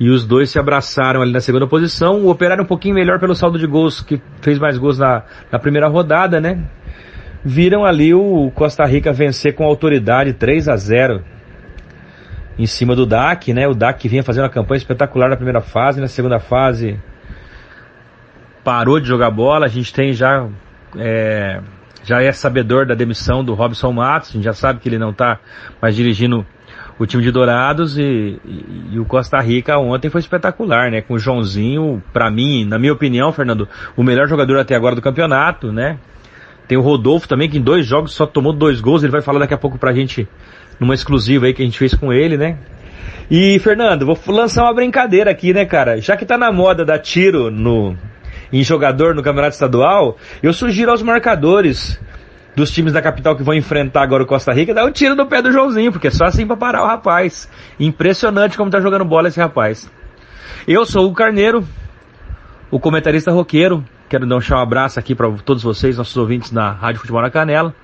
E 0.00 0.08
os 0.08 0.26
dois 0.26 0.50
se 0.50 0.58
abraçaram 0.58 1.22
ali 1.22 1.32
na 1.32 1.40
segunda 1.40 1.66
posição. 1.66 2.22
O 2.22 2.30
Operário 2.30 2.64
um 2.64 2.66
pouquinho 2.66 2.94
melhor 2.94 3.20
pelo 3.20 3.34
saldo 3.34 3.58
de 3.58 3.66
gols, 3.66 4.00
que 4.00 4.20
fez 4.40 4.58
mais 4.58 4.78
gols 4.78 4.98
na, 4.98 5.22
na 5.50 5.58
primeira 5.58 5.88
rodada, 5.88 6.40
né? 6.40 6.64
Viram 7.44 7.84
ali 7.84 8.14
o 8.14 8.50
Costa 8.54 8.84
Rica 8.84 9.12
vencer 9.12 9.54
com 9.54 9.64
autoridade 9.64 10.32
3 10.32 10.68
a 10.68 10.76
0 10.76 11.22
em 12.58 12.66
cima 12.66 12.94
do 12.94 13.06
DAC, 13.06 13.52
né? 13.52 13.66
O 13.66 13.74
DAC 13.74 14.08
vinha 14.08 14.22
fazendo 14.22 14.44
uma 14.44 14.50
campanha 14.50 14.78
espetacular 14.78 15.28
na 15.30 15.36
primeira 15.36 15.60
fase, 15.60 16.00
na 16.00 16.08
segunda 16.08 16.38
fase 16.38 16.98
parou 18.64 19.00
de 19.00 19.06
jogar 19.08 19.30
bola. 19.30 19.66
A 19.66 19.68
gente 19.68 19.92
tem 19.92 20.12
já 20.12 20.46
é, 20.96 21.60
já 22.04 22.22
é 22.22 22.32
sabedor 22.32 22.86
da 22.86 22.94
demissão 22.94 23.44
do 23.44 23.54
Robson 23.54 23.92
Matos, 23.92 24.30
a 24.30 24.32
gente 24.34 24.44
já 24.44 24.52
sabe 24.52 24.80
que 24.80 24.88
ele 24.88 24.98
não 24.98 25.10
está 25.10 25.38
mais 25.80 25.96
dirigindo 25.96 26.46
o 26.98 27.06
time 27.06 27.22
de 27.22 27.30
Dourados 27.32 27.98
e, 27.98 28.02
e- 28.44 28.88
e 28.92 28.98
o 29.00 29.04
Costa 29.04 29.40
Rica 29.40 29.78
ontem 29.78 30.10
foi 30.10 30.20
espetacular, 30.20 30.90
né? 30.90 31.00
Com 31.00 31.14
o 31.14 31.18
Joãozinho, 31.18 32.02
pra 32.12 32.30
mim, 32.30 32.64
na 32.64 32.78
minha 32.78 32.92
opinião, 32.92 33.32
Fernando, 33.32 33.68
o 33.96 34.02
melhor 34.02 34.28
jogador 34.28 34.58
até 34.58 34.74
agora 34.76 34.94
do 34.94 35.02
campeonato, 35.02 35.72
né? 35.72 35.98
Tem 36.68 36.78
o 36.78 36.80
Rodolfo 36.82 37.26
também, 37.26 37.48
que 37.50 37.58
em 37.58 37.62
dois 37.62 37.84
jogos 37.86 38.12
só 38.14 38.24
tomou 38.26 38.52
dois 38.52 38.80
gols, 38.80 39.02
ele 39.02 39.10
vai 39.10 39.20
falar 39.22 39.40
daqui 39.40 39.54
a 39.54 39.58
pouco 39.58 39.78
pra 39.78 39.92
gente 39.92 40.28
numa 40.82 40.94
exclusiva 40.94 41.46
aí 41.46 41.54
que 41.54 41.62
a 41.62 41.64
gente 41.64 41.78
fez 41.78 41.94
com 41.94 42.12
ele, 42.12 42.36
né? 42.36 42.58
E, 43.30 43.58
Fernando, 43.60 44.04
vou 44.04 44.18
lançar 44.26 44.64
uma 44.64 44.74
brincadeira 44.74 45.30
aqui, 45.30 45.54
né, 45.54 45.64
cara? 45.64 46.00
Já 46.00 46.16
que 46.16 46.26
tá 46.26 46.36
na 46.36 46.52
moda 46.52 46.84
dar 46.84 46.98
tiro 46.98 47.50
no, 47.50 47.96
em 48.52 48.62
jogador 48.62 49.14
no 49.14 49.22
Campeonato 49.22 49.54
Estadual, 49.54 50.18
eu 50.42 50.52
sugiro 50.52 50.90
aos 50.90 51.02
marcadores 51.02 51.98
dos 52.54 52.70
times 52.70 52.92
da 52.92 53.00
capital 53.00 53.34
que 53.34 53.42
vão 53.42 53.54
enfrentar 53.54 54.02
agora 54.02 54.22
o 54.22 54.26
Costa 54.26 54.52
Rica, 54.52 54.74
dar 54.74 54.84
um 54.84 54.90
tiro 54.90 55.14
no 55.14 55.26
pé 55.26 55.40
do 55.40 55.50
Joãozinho, 55.50 55.90
porque 55.90 56.08
é 56.08 56.10
só 56.10 56.24
assim 56.24 56.46
pra 56.46 56.56
parar 56.56 56.82
o 56.82 56.86
rapaz. 56.86 57.48
Impressionante 57.80 58.56
como 58.56 58.70
tá 58.70 58.80
jogando 58.80 59.04
bola 59.04 59.28
esse 59.28 59.40
rapaz. 59.40 59.90
Eu 60.68 60.84
sou 60.84 61.08
o 61.08 61.14
Carneiro, 61.14 61.66
o 62.70 62.78
comentarista 62.78 63.32
roqueiro. 63.32 63.82
Quero 64.08 64.26
deixar 64.26 64.58
um 64.58 64.60
abraço 64.60 64.98
aqui 64.98 65.14
para 65.14 65.30
todos 65.44 65.62
vocês, 65.62 65.96
nossos 65.96 66.16
ouvintes 66.16 66.50
da 66.50 66.70
Rádio 66.70 67.00
Futebol 67.00 67.22
na 67.22 67.30
Canela. 67.30 67.74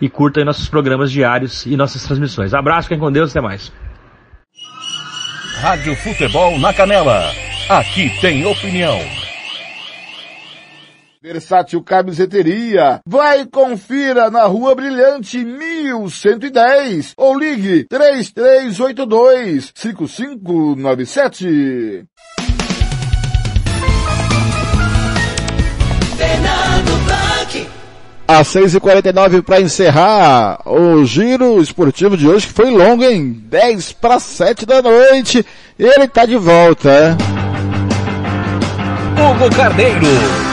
E 0.00 0.08
curta 0.08 0.40
aí 0.40 0.44
nossos 0.44 0.68
programas 0.68 1.10
diários 1.10 1.66
e 1.66 1.76
nossas 1.76 2.02
transmissões. 2.02 2.54
Abraço, 2.54 2.88
fiquem 2.88 2.98
com 2.98 3.10
Deus, 3.10 3.30
até 3.30 3.40
mais. 3.40 3.72
Rádio 5.60 5.96
Futebol 5.96 6.58
na 6.58 6.72
Canela. 6.72 7.32
Aqui 7.68 8.10
tem 8.20 8.46
opinião. 8.46 8.98
Versátil 11.20 11.82
Camiseteria. 11.82 13.00
Vai 13.04 13.40
e 13.40 13.46
confira 13.46 14.30
na 14.30 14.44
Rua 14.44 14.74
Brilhante 14.74 15.44
1110 15.44 17.12
ou 17.16 17.38
ligue 17.38 17.84
3382 17.84 19.72
5597. 19.74 22.04
Fernando. 26.16 26.87
Às 28.28 28.48
6h49 28.48 29.42
para 29.42 29.58
encerrar 29.58 30.60
o 30.66 31.02
giro 31.02 31.62
esportivo 31.62 32.14
de 32.14 32.28
hoje, 32.28 32.46
que 32.46 32.52
foi 32.52 32.70
longo, 32.70 33.02
hein? 33.02 33.42
10 33.48 33.92
para 33.92 34.20
7 34.20 34.66
da 34.66 34.82
noite. 34.82 35.44
Ele 35.78 36.06
tá 36.06 36.26
de 36.26 36.36
volta, 36.36 36.90
é? 36.90 37.16
Hugo 39.18 39.56
Carneiro. 39.56 40.47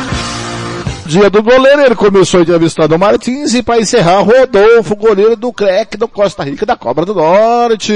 Dia 1.08 1.30
do 1.30 1.44
goleiro, 1.44 1.82
ele 1.82 1.96
começou 1.96 2.42
entrevistando 2.42 2.96
o 2.96 3.00
Martins 3.00 3.54
e 3.54 3.62
para 3.62 3.80
encerrar, 3.80 4.22
Rodolfo, 4.22 4.96
goleiro 4.96 5.36
do 5.36 5.54
CREC 5.54 5.98
do 5.98 6.08
Costa 6.08 6.44
Rica 6.44 6.66
da 6.66 6.76
Cobra 6.76 7.06
do 7.06 7.14
Norte. 7.14 7.94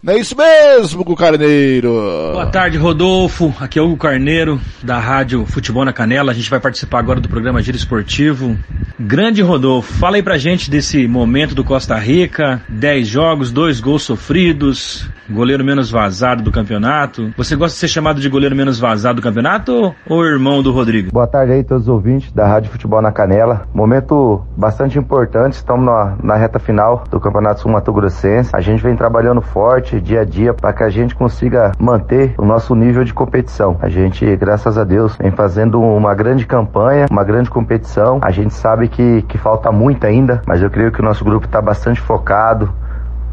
Não 0.00 0.12
é 0.12 0.18
isso 0.18 0.36
mesmo, 0.36 1.00
Hugo 1.00 1.16
Carneiro? 1.16 1.90
Boa 2.32 2.46
tarde, 2.46 2.78
Rodolfo. 2.78 3.52
Aqui 3.58 3.80
é 3.80 3.82
o 3.82 3.86
Hugo 3.86 3.96
Carneiro, 3.96 4.60
da 4.80 5.00
Rádio 5.00 5.44
Futebol 5.44 5.84
na 5.84 5.92
Canela. 5.92 6.30
A 6.30 6.34
gente 6.34 6.48
vai 6.48 6.60
participar 6.60 7.00
agora 7.00 7.20
do 7.20 7.28
programa 7.28 7.60
Giro 7.60 7.76
Esportivo. 7.76 8.56
Grande 8.98 9.42
Rodolfo, 9.42 9.92
fala 9.94 10.16
aí 10.16 10.22
pra 10.22 10.38
gente 10.38 10.70
desse 10.70 11.08
momento 11.08 11.56
do 11.56 11.64
Costa 11.64 11.96
Rica. 11.96 12.62
10 12.68 13.08
jogos, 13.08 13.50
dois 13.50 13.80
gols 13.80 14.04
sofridos, 14.04 15.10
goleiro 15.28 15.64
menos 15.64 15.90
vazado 15.90 16.44
do 16.44 16.52
campeonato. 16.52 17.32
Você 17.36 17.56
gosta 17.56 17.74
de 17.74 17.80
ser 17.80 17.88
chamado 17.88 18.20
de 18.20 18.28
goleiro 18.28 18.54
menos 18.54 18.78
vazado 18.78 19.16
do 19.16 19.22
campeonato 19.22 19.92
ou 20.06 20.24
irmão 20.24 20.62
do 20.62 20.70
Rodrigo? 20.70 21.10
Boa 21.10 21.26
tarde 21.26 21.52
aí 21.54 21.64
todos 21.64 21.84
os 21.84 21.88
ouvintes 21.88 22.30
da 22.32 22.51
Rádio 22.52 22.70
Futebol 22.70 23.00
na 23.00 23.10
Canela. 23.10 23.62
Momento 23.72 24.44
bastante 24.54 24.98
importante, 24.98 25.54
estamos 25.54 25.86
na, 25.86 26.16
na 26.22 26.36
reta 26.36 26.58
final 26.58 27.02
do 27.10 27.18
Campeonato 27.18 27.60
Sul 27.60 27.72
Mato 27.72 27.90
Grossense. 27.90 28.50
A 28.52 28.60
gente 28.60 28.82
vem 28.82 28.94
trabalhando 28.94 29.40
forte 29.40 29.98
dia 29.98 30.20
a 30.20 30.24
dia 30.26 30.52
para 30.52 30.70
que 30.74 30.82
a 30.82 30.90
gente 30.90 31.14
consiga 31.14 31.72
manter 31.78 32.34
o 32.36 32.44
nosso 32.44 32.74
nível 32.74 33.04
de 33.04 33.14
competição. 33.14 33.78
A 33.80 33.88
gente, 33.88 34.36
graças 34.36 34.76
a 34.76 34.84
Deus, 34.84 35.16
vem 35.16 35.30
fazendo 35.30 35.80
uma 35.80 36.14
grande 36.14 36.44
campanha, 36.44 37.06
uma 37.10 37.24
grande 37.24 37.48
competição. 37.48 38.18
A 38.20 38.30
gente 38.30 38.52
sabe 38.52 38.86
que, 38.86 39.22
que 39.22 39.38
falta 39.38 39.72
muito 39.72 40.06
ainda, 40.06 40.42
mas 40.46 40.60
eu 40.60 40.68
creio 40.68 40.92
que 40.92 41.00
o 41.00 41.04
nosso 41.04 41.24
grupo 41.24 41.46
está 41.46 41.62
bastante 41.62 42.02
focado, 42.02 42.70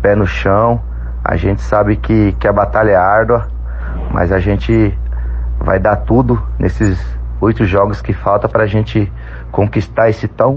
pé 0.01 0.15
no 0.15 0.25
chão. 0.25 0.79
A 1.25 1.35
gente 1.35 1.61
sabe 1.61 1.97
que, 1.97 2.31
que 2.39 2.47
a 2.47 2.53
batalha 2.53 2.91
é 2.91 2.95
árdua, 2.95 3.49
mas 4.13 4.31
a 4.31 4.39
gente 4.39 4.97
vai 5.59 5.77
dar 5.77 5.97
tudo 5.97 6.41
nesses 6.57 7.18
oito 7.41 7.65
jogos 7.65 8.01
que 8.01 8.13
falta 8.13 8.49
para 8.49 8.63
a 8.63 8.67
gente 8.67 9.11
conquistar 9.51 10.09
esse 10.09 10.27
tão 10.27 10.55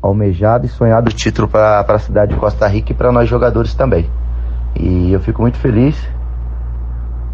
almejado 0.00 0.66
e 0.66 0.68
sonhado 0.68 1.10
título 1.10 1.46
para 1.46 1.80
a 1.80 1.98
cidade 1.98 2.34
de 2.34 2.40
Costa 2.40 2.66
Rica 2.66 2.92
e 2.92 2.94
para 2.94 3.12
nós 3.12 3.28
jogadores 3.28 3.74
também. 3.74 4.10
E 4.74 5.12
eu 5.12 5.20
fico 5.20 5.42
muito 5.42 5.58
feliz 5.58 6.08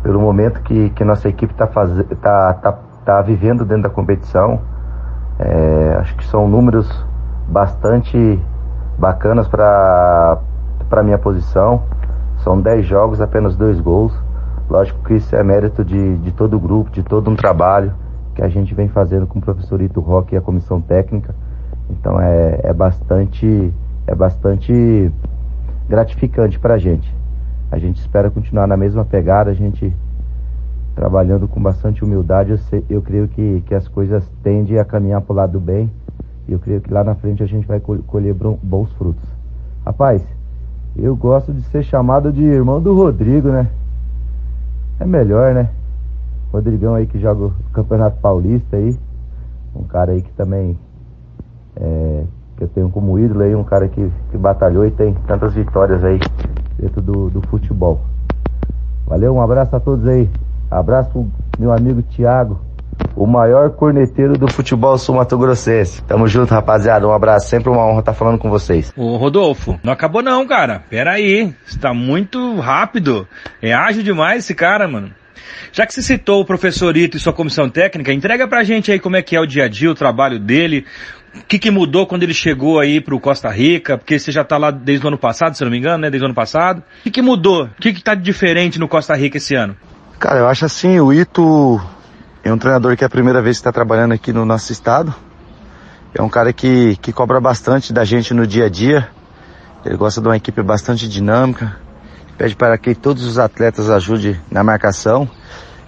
pelo 0.02 0.20
momento 0.20 0.60
que, 0.62 0.90
que 0.90 1.04
nossa 1.04 1.28
equipe 1.28 1.52
está 1.52 1.66
tá, 1.66 2.54
tá, 2.54 2.72
tá 3.04 3.22
vivendo 3.22 3.64
dentro 3.64 3.84
da 3.84 3.90
competição. 3.90 4.60
É, 5.38 5.96
acho 6.00 6.16
que 6.16 6.26
são 6.26 6.48
números 6.48 6.88
bastante 7.48 8.40
bacanas 8.98 9.46
para 9.48 10.40
a 10.90 11.02
minha 11.02 11.18
posição. 11.18 11.82
São 12.38 12.60
dez 12.60 12.86
jogos, 12.86 13.20
apenas 13.20 13.56
dois 13.56 13.80
gols. 13.80 14.12
Lógico 14.68 15.02
que 15.04 15.14
isso 15.14 15.34
é 15.34 15.42
mérito 15.42 15.84
de, 15.84 16.18
de 16.18 16.32
todo 16.32 16.56
o 16.56 16.60
grupo, 16.60 16.90
de 16.90 17.02
todo 17.02 17.30
um 17.30 17.36
trabalho 17.36 17.94
que 18.38 18.44
a 18.44 18.48
gente 18.48 18.72
vem 18.72 18.86
fazendo 18.86 19.26
com 19.26 19.40
o 19.40 19.42
professor 19.42 19.82
Ito 19.82 19.98
Roque 20.00 20.36
e 20.36 20.38
a 20.38 20.40
comissão 20.40 20.80
técnica. 20.80 21.34
Então 21.90 22.20
é, 22.20 22.60
é 22.62 22.72
bastante 22.72 23.74
é 24.06 24.14
bastante 24.14 25.10
gratificante 25.88 26.56
para 26.56 26.74
a 26.74 26.78
gente. 26.78 27.12
A 27.68 27.78
gente 27.78 27.96
espera 27.96 28.30
continuar 28.30 28.68
na 28.68 28.76
mesma 28.76 29.04
pegada, 29.04 29.50
a 29.50 29.54
gente 29.54 29.92
trabalhando 30.94 31.48
com 31.48 31.60
bastante 31.60 32.04
humildade. 32.04 32.52
Eu, 32.52 32.58
sei, 32.58 32.84
eu 32.88 33.02
creio 33.02 33.26
que, 33.26 33.60
que 33.66 33.74
as 33.74 33.88
coisas 33.88 34.22
tendem 34.40 34.78
a 34.78 34.84
caminhar 34.84 35.20
para 35.20 35.32
o 35.32 35.36
lado 35.36 35.52
do 35.54 35.60
bem 35.60 35.90
e 36.46 36.52
eu 36.52 36.60
creio 36.60 36.80
que 36.80 36.94
lá 36.94 37.02
na 37.02 37.16
frente 37.16 37.42
a 37.42 37.46
gente 37.46 37.66
vai 37.66 37.80
colher 37.80 38.36
bons 38.62 38.92
frutos. 38.92 39.28
Rapaz, 39.84 40.22
eu 40.96 41.16
gosto 41.16 41.52
de 41.52 41.62
ser 41.62 41.82
chamado 41.82 42.32
de 42.32 42.44
irmão 42.44 42.80
do 42.80 42.94
Rodrigo, 42.94 43.48
né? 43.48 43.66
É 45.00 45.04
melhor, 45.04 45.52
né? 45.54 45.70
Rodrigão 46.52 46.94
aí 46.94 47.06
que 47.06 47.18
joga 47.18 47.46
o 47.46 47.52
Campeonato 47.72 48.20
Paulista 48.20 48.76
aí. 48.76 48.96
Um 49.74 49.84
cara 49.84 50.12
aí 50.12 50.22
que 50.22 50.32
também 50.32 50.78
é, 51.76 52.24
que 52.56 52.64
eu 52.64 52.68
tenho 52.68 52.90
como 52.90 53.18
ídolo 53.18 53.42
aí, 53.42 53.54
um 53.54 53.64
cara 53.64 53.88
que, 53.88 54.10
que 54.30 54.36
batalhou 54.36 54.84
e 54.86 54.90
tem 54.90 55.14
tantas 55.26 55.54
vitórias 55.54 56.04
aí 56.04 56.18
dentro 56.78 57.00
do, 57.00 57.30
do 57.30 57.40
futebol. 57.48 58.00
Valeu, 59.06 59.34
um 59.34 59.40
abraço 59.40 59.76
a 59.76 59.80
todos 59.80 60.06
aí. 60.06 60.28
Abraço 60.70 61.26
meu 61.58 61.72
amigo 61.72 62.02
Thiago, 62.02 62.60
o 63.16 63.26
maior 63.26 63.70
corneteiro 63.70 64.36
do 64.36 64.52
futebol 64.52 64.98
sul-mato-grossense. 64.98 66.02
Tamo 66.02 66.26
junto, 66.28 66.52
rapaziada. 66.52 67.06
Um 67.06 67.12
abraço. 67.12 67.48
Sempre 67.48 67.70
uma 67.70 67.84
honra 67.86 68.00
estar 68.00 68.12
falando 68.12 68.38
com 68.38 68.50
vocês. 68.50 68.92
Ô, 68.96 69.16
Rodolfo, 69.16 69.78
não 69.82 69.92
acabou 69.92 70.22
não, 70.22 70.46
cara. 70.46 70.82
Pera 70.90 71.12
aí. 71.12 71.54
Está 71.66 71.94
muito 71.94 72.58
rápido. 72.60 73.26
É 73.62 73.72
ágil 73.72 74.02
demais 74.02 74.44
esse 74.44 74.54
cara, 74.54 74.86
mano. 74.86 75.10
Já 75.72 75.86
que 75.86 75.94
você 75.94 76.02
citou 76.02 76.40
o 76.40 76.44
professor 76.44 76.96
Ito 76.96 77.16
e 77.16 77.20
sua 77.20 77.32
comissão 77.32 77.68
técnica, 77.68 78.12
entrega 78.12 78.46
pra 78.48 78.62
gente 78.62 78.90
aí 78.90 78.98
como 78.98 79.16
é 79.16 79.22
que 79.22 79.36
é 79.36 79.40
o 79.40 79.46
dia 79.46 79.64
a 79.64 79.68
dia, 79.68 79.90
o 79.90 79.94
trabalho 79.94 80.38
dele, 80.38 80.84
o 81.34 81.44
que, 81.46 81.58
que 81.58 81.70
mudou 81.70 82.06
quando 82.06 82.22
ele 82.22 82.34
chegou 82.34 82.80
aí 82.80 83.00
pro 83.00 83.20
Costa 83.20 83.48
Rica, 83.50 83.98
porque 83.98 84.18
você 84.18 84.32
já 84.32 84.44
tá 84.44 84.56
lá 84.56 84.70
desde 84.70 85.04
o 85.04 85.08
ano 85.08 85.18
passado, 85.18 85.56
se 85.56 85.64
não 85.64 85.70
me 85.70 85.78
engano, 85.78 85.98
né, 85.98 86.10
desde 86.10 86.24
o 86.24 86.26
ano 86.26 86.34
passado. 86.34 86.82
O 87.00 87.02
que, 87.04 87.10
que 87.10 87.22
mudou? 87.22 87.64
O 87.64 87.80
que, 87.80 87.92
que 87.92 88.02
tá 88.02 88.14
diferente 88.14 88.78
no 88.78 88.88
Costa 88.88 89.14
Rica 89.14 89.36
esse 89.36 89.54
ano? 89.54 89.76
Cara, 90.18 90.40
eu 90.40 90.48
acho 90.48 90.64
assim, 90.64 90.98
o 90.98 91.12
Ito 91.12 91.80
é 92.42 92.52
um 92.52 92.58
treinador 92.58 92.96
que 92.96 93.04
é 93.04 93.06
a 93.06 93.10
primeira 93.10 93.40
vez 93.42 93.56
que 93.56 93.60
está 93.60 93.72
trabalhando 93.72 94.12
aqui 94.12 94.32
no 94.32 94.44
nosso 94.44 94.72
estado. 94.72 95.14
É 96.14 96.22
um 96.22 96.28
cara 96.28 96.52
que, 96.52 96.96
que 96.96 97.12
cobra 97.12 97.40
bastante 97.40 97.92
da 97.92 98.04
gente 98.04 98.32
no 98.32 98.46
dia 98.46 98.66
a 98.66 98.68
dia. 98.68 99.08
Ele 99.84 99.96
gosta 99.96 100.20
de 100.20 100.26
uma 100.26 100.36
equipe 100.36 100.62
bastante 100.62 101.08
dinâmica, 101.08 101.76
pede 102.38 102.54
para 102.54 102.78
que 102.78 102.94
todos 102.94 103.24
os 103.24 103.36
atletas 103.36 103.90
ajudem 103.90 104.40
na 104.48 104.62
marcação. 104.62 105.28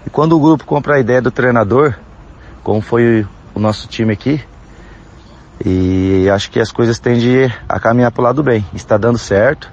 E 0.05 0.10
quando 0.10 0.36
o 0.36 0.40
grupo 0.40 0.64
compra 0.64 0.97
a 0.97 0.98
ideia 0.98 1.22
do 1.22 1.31
treinador, 1.31 1.94
como 2.64 2.81
foi 2.81 3.24
o 3.55 3.60
nosso 3.60 3.86
time 3.86 4.12
aqui, 4.12 4.43
e 5.64 6.28
acho 6.28 6.51
que 6.51 6.59
as 6.59 6.72
coisas 6.72 6.98
tendem 6.98 7.52
a 7.68 7.78
caminhar 7.78 8.10
para 8.10 8.20
o 8.20 8.24
lado 8.24 8.43
bem. 8.43 8.66
Está 8.74 8.98
dando 8.98 9.16
certo. 9.16 9.70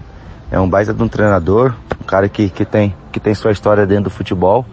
É 0.52 0.60
um 0.60 0.70
baita 0.70 0.94
de 0.94 1.02
um 1.02 1.08
treinador, 1.08 1.74
um 2.00 2.06
cara 2.06 2.30
que, 2.30 2.50
que, 2.50 2.64
tem, 2.64 2.96
que 3.12 3.20
tem 3.20 3.34
sua 3.34 3.52
história 3.52 3.86
dentro 3.86 4.06
do 4.06 4.10
futebol. 4.10 4.66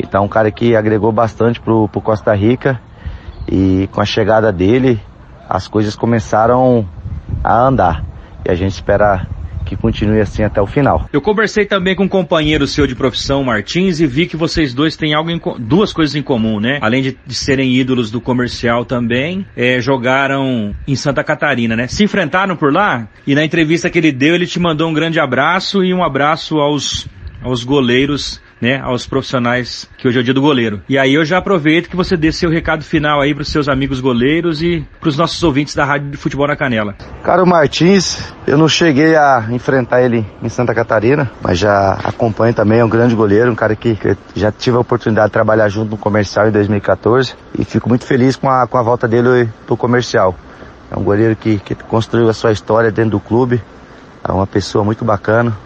Então, 0.00 0.24
um 0.24 0.28
cara 0.28 0.50
que 0.50 0.76
agregou 0.76 1.10
bastante 1.10 1.60
pro, 1.60 1.88
pro 1.88 2.00
Costa 2.00 2.32
Rica. 2.34 2.80
E 3.48 3.88
com 3.90 4.00
a 4.00 4.04
chegada 4.04 4.52
dele, 4.52 5.02
as 5.48 5.66
coisas 5.66 5.96
começaram 5.96 6.86
a 7.42 7.66
andar. 7.66 8.04
E 8.44 8.50
a 8.50 8.54
gente 8.54 8.72
espera 8.72 9.26
que 9.70 9.76
continue 9.76 10.20
assim 10.20 10.42
até 10.42 10.60
o 10.60 10.66
final. 10.66 11.08
Eu 11.12 11.22
conversei 11.22 11.64
também 11.64 11.94
com 11.94 12.02
um 12.02 12.08
companheiro 12.08 12.66
seu 12.66 12.88
de 12.88 12.96
profissão, 12.96 13.44
Martins, 13.44 14.00
e 14.00 14.06
vi 14.06 14.26
que 14.26 14.36
vocês 14.36 14.74
dois 14.74 14.96
têm 14.96 15.14
algo 15.14 15.30
em, 15.30 15.40
duas 15.60 15.92
coisas 15.92 16.16
em 16.16 16.22
comum, 16.22 16.58
né? 16.58 16.78
Além 16.82 17.02
de, 17.02 17.16
de 17.24 17.34
serem 17.34 17.72
ídolos 17.72 18.10
do 18.10 18.20
comercial 18.20 18.84
também, 18.84 19.46
é, 19.56 19.80
jogaram 19.80 20.74
em 20.88 20.96
Santa 20.96 21.22
Catarina, 21.22 21.76
né? 21.76 21.86
Se 21.86 22.02
enfrentaram 22.02 22.56
por 22.56 22.72
lá 22.72 23.08
e 23.24 23.34
na 23.34 23.44
entrevista 23.44 23.88
que 23.88 23.98
ele 23.98 24.10
deu, 24.10 24.34
ele 24.34 24.46
te 24.46 24.58
mandou 24.58 24.88
um 24.88 24.92
grande 24.92 25.20
abraço 25.20 25.84
e 25.84 25.94
um 25.94 26.02
abraço 26.02 26.58
aos, 26.58 27.06
aos 27.40 27.62
goleiros 27.62 28.42
né, 28.60 28.80
aos 28.80 29.06
profissionais 29.06 29.88
que 29.96 30.06
hoje 30.06 30.18
é 30.18 30.20
o 30.20 30.24
dia 30.24 30.34
do 30.34 30.40
goleiro. 30.40 30.82
E 30.88 30.98
aí 30.98 31.14
eu 31.14 31.24
já 31.24 31.38
aproveito 31.38 31.88
que 31.88 31.96
você 31.96 32.16
dê 32.16 32.30
seu 32.30 32.50
recado 32.50 32.84
final 32.84 33.20
aí 33.20 33.34
para 33.34 33.42
os 33.42 33.48
seus 33.48 33.68
amigos 33.68 34.00
goleiros 34.00 34.62
e 34.62 34.86
para 35.00 35.08
os 35.08 35.16
nossos 35.16 35.42
ouvintes 35.42 35.74
da 35.74 35.84
Rádio 35.84 36.10
de 36.10 36.16
Futebol 36.16 36.46
na 36.46 36.56
Canela. 36.56 36.94
Cara, 37.22 37.42
o 37.42 37.46
Martins, 37.46 38.32
eu 38.46 38.58
não 38.58 38.68
cheguei 38.68 39.16
a 39.16 39.46
enfrentar 39.50 40.02
ele 40.02 40.26
em 40.42 40.48
Santa 40.48 40.74
Catarina, 40.74 41.30
mas 41.42 41.58
já 41.58 41.92
acompanho 42.04 42.52
também, 42.52 42.80
é 42.80 42.84
um 42.84 42.88
grande 42.88 43.14
goleiro, 43.14 43.50
um 43.50 43.54
cara 43.54 43.74
que, 43.74 43.96
que 43.96 44.16
já 44.34 44.52
tive 44.52 44.76
a 44.76 44.80
oportunidade 44.80 45.28
de 45.28 45.32
trabalhar 45.32 45.68
junto 45.68 45.90
no 45.90 45.96
comercial 45.96 46.48
em 46.48 46.52
2014 46.52 47.34
e 47.58 47.64
fico 47.64 47.88
muito 47.88 48.04
feliz 48.04 48.36
com 48.36 48.50
a, 48.50 48.66
com 48.66 48.76
a 48.76 48.82
volta 48.82 49.08
dele 49.08 49.48
pro 49.66 49.76
comercial. 49.76 50.36
É 50.90 50.98
um 50.98 51.02
goleiro 51.02 51.36
que, 51.36 51.58
que 51.58 51.74
construiu 51.74 52.28
a 52.28 52.34
sua 52.34 52.52
história 52.52 52.90
dentro 52.90 53.12
do 53.12 53.20
clube, 53.20 53.62
é 54.26 54.32
uma 54.32 54.46
pessoa 54.46 54.84
muito 54.84 55.04
bacana, 55.04 55.56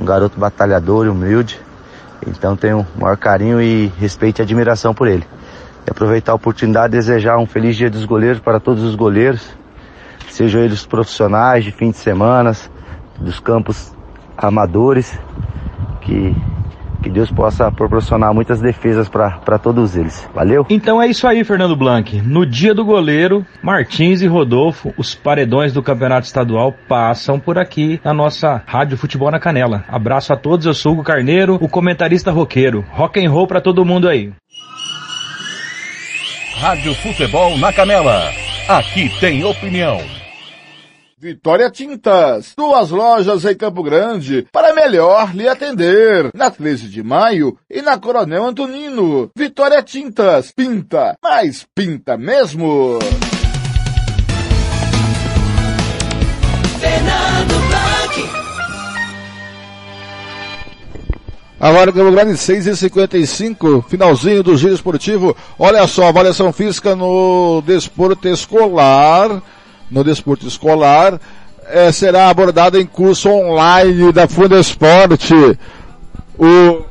um 0.00 0.04
garoto 0.04 0.38
batalhador 0.38 1.06
e 1.06 1.08
humilde. 1.08 1.60
Então 2.26 2.56
tenho 2.56 2.86
o 2.96 3.00
maior 3.00 3.16
carinho 3.16 3.60
e 3.60 3.86
respeito 3.98 4.40
e 4.40 4.42
admiração 4.42 4.94
por 4.94 5.08
ele. 5.08 5.24
E 5.86 5.90
aproveitar 5.90 6.32
a 6.32 6.34
oportunidade 6.34 6.92
de 6.92 6.98
desejar 6.98 7.38
um 7.38 7.46
feliz 7.46 7.76
dia 7.76 7.90
dos 7.90 8.04
goleiros 8.04 8.40
para 8.40 8.60
todos 8.60 8.82
os 8.82 8.94
goleiros, 8.94 9.56
sejam 10.28 10.60
eles 10.60 10.84
profissionais 10.84 11.64
de 11.64 11.72
fim 11.72 11.90
de 11.90 11.96
semana, 11.96 12.54
dos 13.18 13.40
campos 13.40 13.92
amadores, 14.36 15.18
que 16.02 16.34
que 17.00 17.10
Deus 17.10 17.30
possa 17.30 17.70
proporcionar 17.70 18.32
muitas 18.34 18.60
defesas 18.60 19.08
para 19.08 19.58
todos 19.58 19.96
eles. 19.96 20.28
Valeu? 20.34 20.66
Então 20.68 21.00
é 21.00 21.06
isso 21.06 21.26
aí, 21.26 21.42
Fernando 21.44 21.76
Blanc. 21.76 22.20
No 22.22 22.44
dia 22.46 22.74
do 22.74 22.84
goleiro, 22.84 23.44
Martins 23.62 24.22
e 24.22 24.26
Rodolfo, 24.26 24.92
os 24.96 25.14
paredões 25.14 25.72
do 25.72 25.82
Campeonato 25.82 26.26
Estadual 26.26 26.74
passam 26.88 27.38
por 27.38 27.58
aqui 27.58 28.00
na 28.04 28.12
nossa 28.12 28.62
Rádio 28.66 28.98
Futebol 28.98 29.30
na 29.30 29.40
Canela. 29.40 29.84
Abraço 29.88 30.32
a 30.32 30.36
todos, 30.36 30.66
eu 30.66 30.74
sou 30.74 30.92
o 30.92 30.94
Hugo 30.94 31.04
Carneiro, 31.04 31.58
o 31.60 31.68
comentarista 31.68 32.30
roqueiro. 32.30 32.84
Rock 32.90 33.24
and 33.24 33.30
roll 33.30 33.46
para 33.46 33.60
todo 33.60 33.84
mundo 33.84 34.08
aí. 34.08 34.32
Rádio 36.56 36.94
Futebol 36.94 37.56
na 37.56 37.72
Canela. 37.72 38.30
Aqui 38.68 39.08
tem 39.18 39.42
opinião. 39.44 40.19
Vitória 41.22 41.70
Tintas, 41.70 42.54
duas 42.56 42.88
lojas 42.88 43.44
em 43.44 43.54
Campo 43.54 43.82
Grande, 43.82 44.46
para 44.50 44.72
melhor 44.72 45.36
lhe 45.36 45.46
atender. 45.46 46.30
Na 46.32 46.50
13 46.50 46.88
de 46.88 47.02
maio 47.02 47.58
e 47.68 47.82
na 47.82 47.98
Coronel 47.98 48.46
Antonino. 48.46 49.30
Vitória 49.36 49.82
Tintas, 49.82 50.50
pinta, 50.50 51.14
mas 51.22 51.66
pinta 51.74 52.16
mesmo. 52.16 52.98
Agora 61.60 61.92
Campo 61.92 62.12
Grande 62.12 62.38
6 62.38 62.66
e 62.66 62.74
55 62.74 63.84
finalzinho 63.90 64.42
do 64.42 64.56
giro 64.56 64.72
esportivo. 64.72 65.36
Olha 65.58 65.86
só, 65.86 66.08
avaliação 66.08 66.50
física 66.50 66.96
no 66.96 67.62
desporto 67.66 68.26
escolar 68.26 69.42
no 69.90 70.04
desporto 70.04 70.46
escolar 70.46 71.18
é, 71.70 71.90
será 71.92 72.28
abordada 72.28 72.80
em 72.80 72.86
curso 72.86 73.28
online 73.30 74.12
da 74.12 74.26
Fundesporte. 74.26 75.58
O 76.38 76.82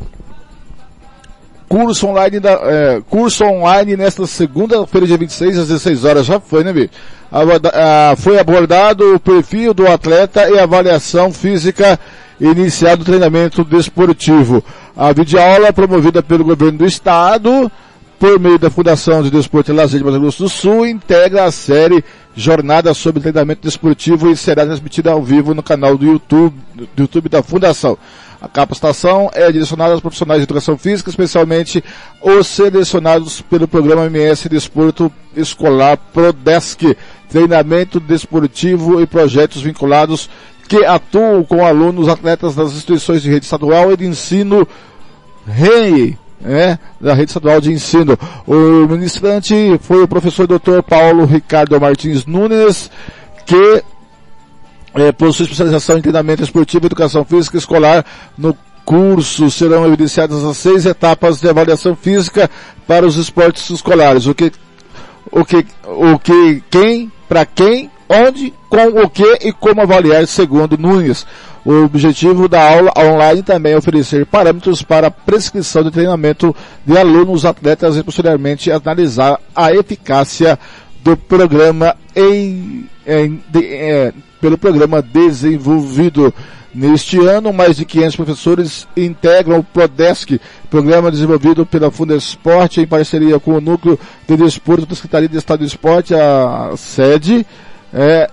curso 1.68 2.08
online 2.08 2.40
da, 2.40 2.52
é, 2.52 3.02
curso 3.10 3.44
online 3.44 3.96
nesta 3.98 4.26
segunda-feira, 4.26 5.06
dia 5.06 5.18
26, 5.18 5.58
às 5.58 5.68
16 5.68 6.06
horas, 6.06 6.26
já 6.26 6.40
foi, 6.40 6.64
né, 6.64 6.74
Bi? 6.74 6.90
Aborda, 7.32 7.72
ah, 7.76 8.16
foi 8.18 8.40
abordado 8.40 9.16
o 9.16 9.20
perfil 9.20 9.74
do 9.74 9.88
atleta 9.88 10.50
e 10.50 10.58
avaliação 10.58 11.32
física 11.32 12.00
inicial 12.42 12.98
do 12.98 13.06
treinamento 13.06 13.64
desportivo. 13.64 14.64
A 14.98 15.14
videoaula 15.14 15.72
promovida 15.72 16.24
pelo 16.24 16.44
governo 16.44 16.80
do 16.80 16.86
estado, 16.88 17.72
por 18.20 18.38
meio 18.38 18.60
da 18.60 18.70
Fundação 18.70 19.24
de 19.24 19.32
Desporto 19.32 19.72
e 19.72 19.74
Lazer 19.74 19.98
de 19.98 20.06
Mato 20.06 20.20
Grosso 20.20 20.44
do 20.44 20.50
Sul, 20.50 20.86
integra 20.86 21.46
a 21.46 21.52
série 21.52 22.04
Jornada 22.36 22.94
sobre 22.94 23.22
Treinamento 23.22 23.62
Desportivo 23.62 24.30
e 24.30 24.36
será 24.36 24.66
transmitida 24.66 25.12
ao 25.12 25.24
vivo 25.24 25.56
no 25.56 25.64
canal 25.64 25.98
do 25.98 26.06
YouTube, 26.06 26.56
do 26.76 27.04
YouTube 27.04 27.30
da 27.30 27.42
Fundação. 27.42 27.98
A 28.42 28.48
capacitação 28.48 29.30
é 29.34 29.50
direcionada 29.50 29.94
aos 29.94 30.02
profissionais 30.02 30.42
de 30.42 30.44
educação 30.44 30.78
física, 30.78 31.10
especialmente 31.10 31.82
os 32.22 32.48
selecionados 32.48 33.42
pelo 33.42 33.68
programa 33.68 34.06
MS 34.06 34.50
Desporto 34.50 35.12
Escolar 35.36 35.98
PRODESC, 36.14 36.98
treinamento 37.30 38.02
desportivo 38.02 39.02
e 39.02 39.08
projetos 39.08 39.62
vinculados 39.62 40.30
que 40.68 40.84
atuam 40.86 41.44
com 41.44 41.66
alunos 41.66 42.10
atletas 42.10 42.54
das 42.54 42.74
instituições 42.74 43.22
de 43.22 43.30
rede 43.30 43.46
estadual 43.46 43.92
e 43.92 43.98
de 43.98 44.06
ensino 44.06 44.68
REI, 45.48 46.18
né, 46.40 46.80
da 47.00 47.14
rede 47.14 47.32
estadual 47.32 47.60
de 47.60 47.72
ensino. 47.72 48.18
O 48.48 48.88
ministrante 48.88 49.54
foi 49.82 50.04
o 50.04 50.08
professor 50.08 50.48
Dr. 50.48 50.82
Paulo 50.88 51.26
Ricardo 51.26 51.80
Martins 51.80 52.26
Nunes, 52.26 52.90
que 53.46 53.84
é, 54.96 55.12
possui 55.12 55.44
especialização 55.44 55.98
em 55.98 56.02
treinamento 56.02 56.44
esportivo 56.44 56.86
e 56.86 56.88
educação 56.88 57.24
física 57.24 57.58
escolar 57.58 58.06
no 58.38 58.56
curso 58.90 59.52
serão 59.52 59.86
evidenciadas 59.86 60.44
as 60.44 60.58
seis 60.58 60.84
etapas 60.84 61.40
de 61.40 61.48
avaliação 61.48 61.96
física 61.96 62.50
para 62.88 63.06
os 63.06 63.18
esportes 63.18 63.70
escolares. 63.70 64.26
O 64.26 64.34
que, 64.34 64.52
o 65.32 65.46
que, 65.46 65.64
o 65.86 66.18
que, 66.18 66.64
quem, 66.72 67.12
para 67.28 67.46
quem, 67.46 67.92
onde, 68.10 68.52
com 68.70 69.02
o 69.04 69.10
que 69.10 69.40
e 69.42 69.52
como 69.52 69.82
avaliar, 69.82 70.26
segundo 70.28 70.78
Nunes. 70.78 71.26
O 71.66 71.84
objetivo 71.84 72.48
da 72.48 72.62
aula 72.72 72.92
online 72.98 73.44
também 73.44 73.74
é 73.74 73.78
oferecer 73.78 74.26
parâmetros 74.26 74.82
para 74.82 75.12
prescrição 75.12 75.84
de 75.84 75.92
treinamento 75.92 76.56
de 76.86 76.98
alunos 76.98 77.44
atletas 77.46 77.98
e 77.98 78.04
posteriormente 78.04 78.72
analisar 78.72 79.40
a 79.56 79.74
eficácia 79.74 80.58
do 81.04 81.18
programa 81.18 81.96
em, 82.16 82.88
em 83.06 83.44
de, 83.50 83.66
é, 83.66 84.14
pelo 84.40 84.58
programa 84.58 85.02
desenvolvido. 85.02 86.34
Neste 86.72 87.18
ano, 87.18 87.52
mais 87.52 87.78
de 87.78 87.84
500 87.84 88.16
professores 88.16 88.88
integram 88.96 89.58
o 89.58 89.64
PRODESC, 89.64 90.40
programa 90.70 91.10
desenvolvido 91.10 91.66
pela 91.66 91.90
Fundesport 91.90 92.78
em 92.78 92.86
parceria 92.86 93.40
com 93.40 93.54
o 93.54 93.60
Núcleo 93.60 94.00
de 94.28 94.38
Desporto 94.38 94.86
da 94.86 94.94
Secretaria 94.94 95.28
de 95.28 95.36
Estado 95.36 95.62
do 95.62 95.66
Esporte, 95.66 96.14
a 96.14 96.72
sede, 96.78 97.44
é, 97.92 98.30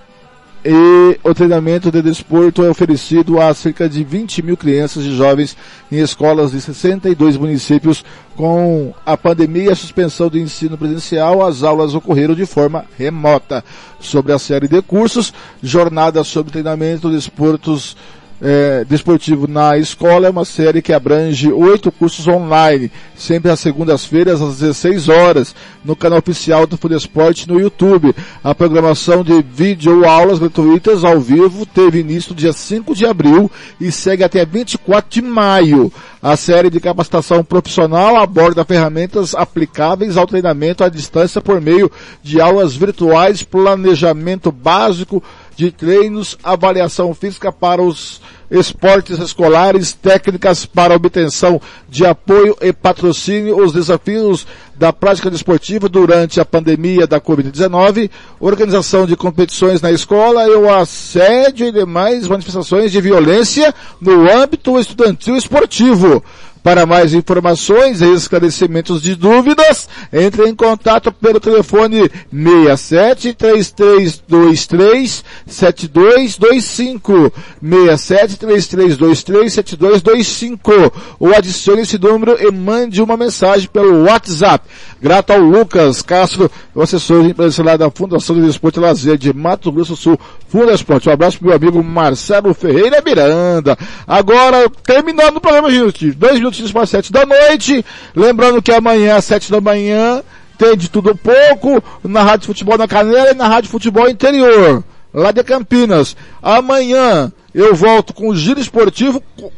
e 0.69 1.17
o 1.23 1.33
treinamento 1.33 1.89
de 1.89 2.01
desporto 2.01 2.61
é 2.61 2.69
oferecido 2.69 3.39
a 3.39 3.53
cerca 3.53 3.87
de 3.87 4.03
20 4.03 4.41
mil 4.41 4.57
crianças 4.57 5.05
e 5.05 5.15
jovens 5.15 5.55
em 5.89 5.99
escolas 5.99 6.51
de 6.51 6.59
62 6.59 7.37
municípios. 7.37 8.03
Com 8.35 8.93
a 9.05 9.15
pandemia 9.15 9.63
e 9.63 9.71
a 9.71 9.75
suspensão 9.75 10.27
do 10.27 10.37
ensino 10.37 10.77
presencial, 10.77 11.41
as 11.45 11.63
aulas 11.63 11.95
ocorreram 11.95 12.35
de 12.35 12.45
forma 12.45 12.83
remota. 12.97 13.63
Sobre 13.97 14.33
a 14.33 14.37
série 14.37 14.67
de 14.67 14.81
cursos, 14.81 15.33
jornada 15.63 16.21
sobre 16.25 16.51
treinamento 16.51 17.09
de 17.09 17.15
esportos 17.15 17.95
é, 18.41 18.85
desportivo 18.85 19.47
na 19.47 19.77
escola 19.77 20.27
é 20.27 20.29
uma 20.29 20.45
série 20.45 20.81
que 20.81 20.93
abrange 20.93 21.51
oito 21.51 21.91
cursos 21.91 22.27
online, 22.27 22.91
sempre 23.15 23.51
às 23.51 23.59
segundas-feiras 23.59 24.41
às 24.41 24.59
16 24.59 25.09
horas, 25.09 25.55
no 25.83 25.95
canal 25.95 26.19
oficial 26.19 26.67
do 26.67 26.77
Fudesporte 26.77 27.47
no 27.47 27.59
YouTube. 27.59 28.15
A 28.43 28.53
programação 28.53 29.23
de 29.23 29.41
vídeo 29.41 30.07
aulas 30.07 30.39
gratuitas 30.39 31.03
ao 31.03 31.19
vivo 31.19 31.65
teve 31.65 31.99
início 31.99 32.35
dia 32.35 32.53
5 32.53 32.93
de 32.95 33.05
abril 33.05 33.49
e 33.79 33.91
segue 33.91 34.23
até 34.23 34.45
24 34.45 35.09
de 35.09 35.21
maio. 35.21 35.91
A 36.21 36.35
série 36.35 36.69
de 36.69 36.79
capacitação 36.79 37.43
profissional 37.43 38.17
aborda 38.17 38.65
ferramentas 38.65 39.33
aplicáveis 39.33 40.17
ao 40.17 40.27
treinamento 40.27 40.83
à 40.83 40.89
distância 40.89 41.39
por 41.41 41.61
meio 41.61 41.91
de 42.21 42.41
aulas 42.41 42.75
virtuais, 42.75 43.43
planejamento 43.43 44.51
básico, 44.51 45.23
de 45.57 45.71
treinos, 45.71 46.37
avaliação 46.43 47.15
física 47.15 47.51
para 47.51 47.81
os 47.81 48.21
esportes 48.49 49.19
escolares, 49.19 49.91
técnicas 49.91 50.67
para 50.67 50.95
obtenção 50.95 51.59
de 51.89 52.05
apoio 52.05 52.55
e 52.61 52.71
patrocínio, 52.71 53.57
os 53.57 53.73
desafios 53.73 54.45
da 54.75 54.93
prática 54.93 55.31
desportiva 55.31 55.89
durante 55.89 56.39
a 56.39 56.45
pandemia 56.45 57.07
da 57.07 57.19
Covid-19, 57.19 58.09
organização 58.39 59.07
de 59.07 59.15
competições 59.15 59.81
na 59.81 59.91
escola 59.91 60.45
e 60.45 60.51
o 60.51 60.71
assédio 60.71 61.67
e 61.67 61.71
demais 61.71 62.27
manifestações 62.27 62.91
de 62.91 63.01
violência 63.01 63.73
no 63.99 64.31
âmbito 64.31 64.79
estudantil 64.79 65.35
esportivo. 65.35 66.23
Para 66.63 66.85
mais 66.85 67.13
informações 67.13 68.01
e 68.01 68.13
esclarecimentos 68.13 69.01
de 69.01 69.15
dúvidas, 69.15 69.87
entre 70.11 70.47
em 70.47 70.55
contato 70.55 71.11
pelo 71.11 71.39
telefone 71.39 72.09
67 72.31 73.33
3323 73.33 75.23
7225 75.45 77.31
67 77.61 78.37
3323 78.37 79.53
7225 79.53 80.71
ou 81.19 81.35
adicione 81.35 81.81
esse 81.81 81.97
número 81.97 82.37
e 82.39 82.51
mande 82.51 83.01
uma 83.01 83.17
mensagem 83.17 83.67
pelo 83.67 84.03
WhatsApp. 84.03 84.67
Grato 85.01 85.31
ao 85.31 85.39
Lucas 85.39 86.01
Castro, 86.01 86.49
o 86.73 86.81
assessor 86.81 87.25
empresarial 87.25 87.77
da 87.77 87.91
Fundação 87.91 88.35
de 88.35 88.41
Desporto 88.41 88.79
e 88.79 88.83
Lazer 88.83 89.17
de 89.17 89.33
Mato 89.33 89.71
Grosso 89.71 89.91
do 89.93 89.95
Sul, 89.95 90.19
Fundasport. 90.47 91.05
Um 91.05 91.11
abraço 91.11 91.37
pro 91.37 91.47
meu 91.47 91.55
amigo 91.55 91.83
Marcelo 91.83 92.53
Ferreira 92.53 93.01
Miranda. 93.05 93.77
Agora, 94.05 94.69
terminando 94.83 95.37
o 95.37 95.41
programa, 95.41 95.69
gente. 95.71 96.11
Dois 96.11 96.39
minutinhos 96.47 96.71
para 96.71 96.85
7 96.85 97.11
da 97.11 97.25
noite. 97.25 97.85
Lembrando 98.15 98.61
que 98.61 98.71
amanhã, 98.71 99.15
às 99.17 99.25
7 99.25 99.51
da 99.51 99.59
manhã, 99.61 100.23
tem 100.57 100.75
de 100.75 100.89
tudo 100.89 101.15
pouco 101.15 101.83
na 102.03 102.23
Rádio 102.23 102.47
Futebol 102.47 102.77
na 102.77 102.87
Canela 102.87 103.31
e 103.31 103.35
na 103.35 103.47
Rádio 103.47 103.69
Futebol 103.69 104.09
Interior, 104.09 104.83
lá 105.13 105.31
de 105.31 105.43
Campinas. 105.43 106.15
Amanhã 106.41 107.31
eu 107.53 107.75
volto 107.75 108.13
com 108.13 108.29
o 108.29 108.35
giro 108.35 108.59
esportivo 108.59 109.21
cu- 109.35 109.51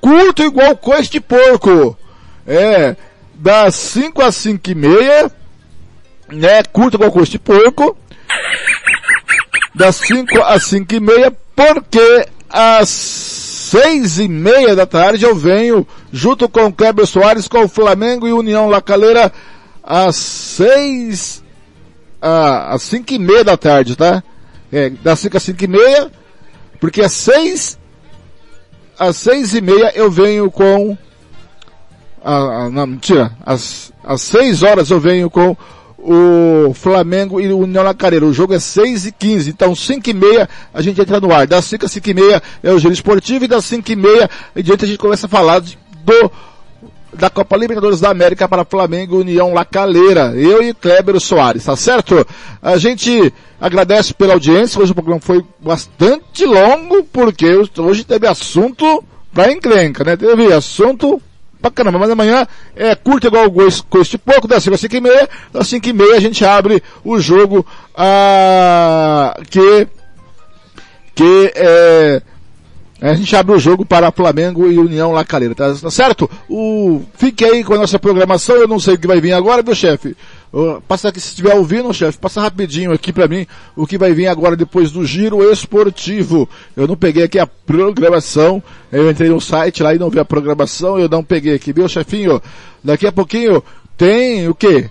curto 0.00 0.42
igual 0.42 0.76
coice 0.76 1.10
de 1.10 1.20
porco. 1.20 1.96
É, 2.46 2.96
das 3.34 3.74
5 3.76 4.20
às 4.22 4.34
5 4.36 4.70
e 4.70 4.74
meia, 4.74 5.30
né, 6.28 6.62
curto 6.72 6.96
igual 6.96 7.12
coice 7.12 7.30
de 7.32 7.38
porco. 7.38 7.96
Das 9.74 9.96
5 9.96 10.42
às 10.42 10.64
5 10.64 10.94
e 10.94 11.00
meia, 11.00 11.32
porque 11.54 12.26
às 12.50 12.88
6 13.72 14.18
e 14.18 14.28
meia 14.28 14.76
da 14.76 14.84
tarde 14.84 15.24
eu 15.24 15.34
venho 15.34 15.86
junto 16.12 16.46
com 16.46 16.66
o 16.66 16.72
Kleber 16.72 17.06
Soares 17.06 17.48
com 17.48 17.64
o 17.64 17.68
Flamengo 17.68 18.28
e 18.28 18.32
União 18.32 18.68
Lacaleira 18.68 19.32
às 19.82 20.14
6 20.14 21.42
ah, 22.20 22.74
às 22.74 22.82
5 22.82 23.14
e 23.14 23.18
meia 23.18 23.42
da 23.42 23.56
tarde, 23.56 23.96
tá? 23.96 24.22
É, 24.70 24.90
das 24.90 25.20
5 25.20 25.38
às 25.38 25.42
5 25.44 25.64
e 25.64 25.68
meia, 25.68 26.12
porque 26.78 27.00
às 27.00 27.12
6 27.12 27.78
às 28.98 29.16
6 29.16 29.54
e 29.54 29.60
meia 29.62 29.90
eu 29.94 30.10
venho 30.10 30.50
com 30.50 30.94
ah, 32.22 32.68
não, 32.70 32.86
mentira, 32.86 33.32
às, 33.40 33.90
às 34.04 34.20
6 34.20 34.62
horas 34.62 34.90
eu 34.90 35.00
venho 35.00 35.30
com 35.30 35.56
o 36.02 36.74
Flamengo 36.74 37.40
e 37.40 37.52
o 37.52 37.60
União 37.60 37.84
Lacareira. 37.84 38.26
O 38.26 38.32
jogo 38.32 38.54
é 38.54 38.58
6 38.58 39.06
e 39.06 39.12
15, 39.12 39.50
então 39.50 39.74
5 39.74 40.10
e 40.10 40.12
meia 40.12 40.48
a 40.74 40.82
gente 40.82 41.00
entra 41.00 41.20
no 41.20 41.32
ar. 41.32 41.46
Das 41.46 41.64
5 41.66 41.86
às 41.86 41.92
5 41.92 42.10
e 42.10 42.14
meia 42.14 42.42
é 42.62 42.72
o 42.72 42.78
giro 42.78 42.92
esportivo 42.92 43.44
e 43.44 43.48
das 43.48 43.64
5 43.64 43.90
e 43.90 43.96
meia 43.96 44.28
em 44.56 44.62
diante 44.62 44.84
a 44.84 44.88
gente 44.88 44.98
começa 44.98 45.26
a 45.26 45.30
falar 45.30 45.60
do 45.60 46.30
da 47.12 47.28
Copa 47.28 47.56
Libertadores 47.56 48.00
da 48.00 48.10
América 48.10 48.48
para 48.48 48.64
Flamengo 48.64 49.18
União 49.18 49.52
Lacaleira. 49.52 50.32
Eu 50.34 50.62
e 50.62 50.72
Kleber 50.72 51.20
Soares, 51.20 51.64
tá 51.64 51.76
certo? 51.76 52.26
A 52.60 52.78
gente 52.78 53.32
agradece 53.60 54.14
pela 54.14 54.32
audiência. 54.32 54.80
Hoje 54.80 54.92
o 54.92 54.94
programa 54.94 55.20
foi 55.20 55.44
bastante 55.60 56.44
longo, 56.46 57.04
porque 57.04 57.46
hoje 57.76 58.04
teve 58.04 58.26
assunto 58.26 59.04
pra 59.32 59.52
encrenca, 59.52 60.02
né? 60.04 60.16
Teve 60.16 60.52
assunto 60.52 61.20
pra 61.62 61.70
caramba, 61.70 61.98
mas 61.98 62.10
amanhã 62.10 62.46
é 62.74 62.94
curto 62.94 63.28
igual 63.28 63.46
o 63.46 63.50
gosto 63.50 64.18
pouco, 64.18 64.48
das 64.48 64.64
5 64.64 64.74
às 64.74 64.80
5 64.80 64.96
e 64.96 65.00
meia, 65.00 65.28
das 65.52 65.68
5 65.68 65.88
e 65.88 65.92
meia 65.92 66.16
a 66.16 66.20
gente 66.20 66.44
abre 66.44 66.82
o 67.04 67.18
jogo, 67.20 67.64
ah, 67.96 69.34
que, 69.48 69.86
que, 71.14 71.52
é, 71.54 72.22
a 73.00 73.14
gente 73.14 73.34
abre 73.34 73.54
o 73.54 73.58
jogo 73.58 73.84
para 73.84 74.12
Flamengo 74.12 74.70
e 74.70 74.78
União 74.78 75.12
Lacaleira, 75.12 75.54
tá 75.54 75.90
certo? 75.90 76.30
O, 76.48 77.02
fique 77.14 77.44
aí 77.44 77.64
com 77.64 77.74
a 77.74 77.78
nossa 77.78 77.98
programação, 77.98 78.56
eu 78.56 78.68
não 78.68 78.78
sei 78.78 78.94
o 78.94 78.98
que 78.98 79.06
vai 79.06 79.20
vir 79.20 79.32
agora, 79.32 79.62
meu 79.62 79.74
chefe. 79.74 80.16
Passa 80.86 81.08
aqui, 81.08 81.18
se 81.18 81.28
estiver 81.28 81.54
ouvindo, 81.54 81.92
chefe, 81.94 82.18
passa 82.18 82.42
rapidinho 82.42 82.92
aqui 82.92 83.10
para 83.10 83.26
mim 83.26 83.46
o 83.74 83.86
que 83.86 83.96
vai 83.96 84.12
vir 84.12 84.26
agora 84.26 84.54
depois 84.54 84.90
do 84.90 85.02
giro 85.02 85.50
esportivo. 85.50 86.46
Eu 86.76 86.86
não 86.86 86.94
peguei 86.94 87.22
aqui 87.22 87.38
a 87.38 87.46
programação, 87.46 88.62
eu 88.92 89.10
entrei 89.10 89.30
no 89.30 89.40
site 89.40 89.82
lá 89.82 89.94
e 89.94 89.98
não 89.98 90.10
vi 90.10 90.18
a 90.18 90.26
programação, 90.26 90.98
eu 90.98 91.08
não 91.08 91.24
peguei 91.24 91.54
aqui, 91.54 91.72
viu, 91.72 91.88
chefinho? 91.88 92.40
Daqui 92.84 93.06
a 93.06 93.12
pouquinho 93.12 93.64
tem 93.96 94.46
o 94.46 94.54
quê? 94.54 94.90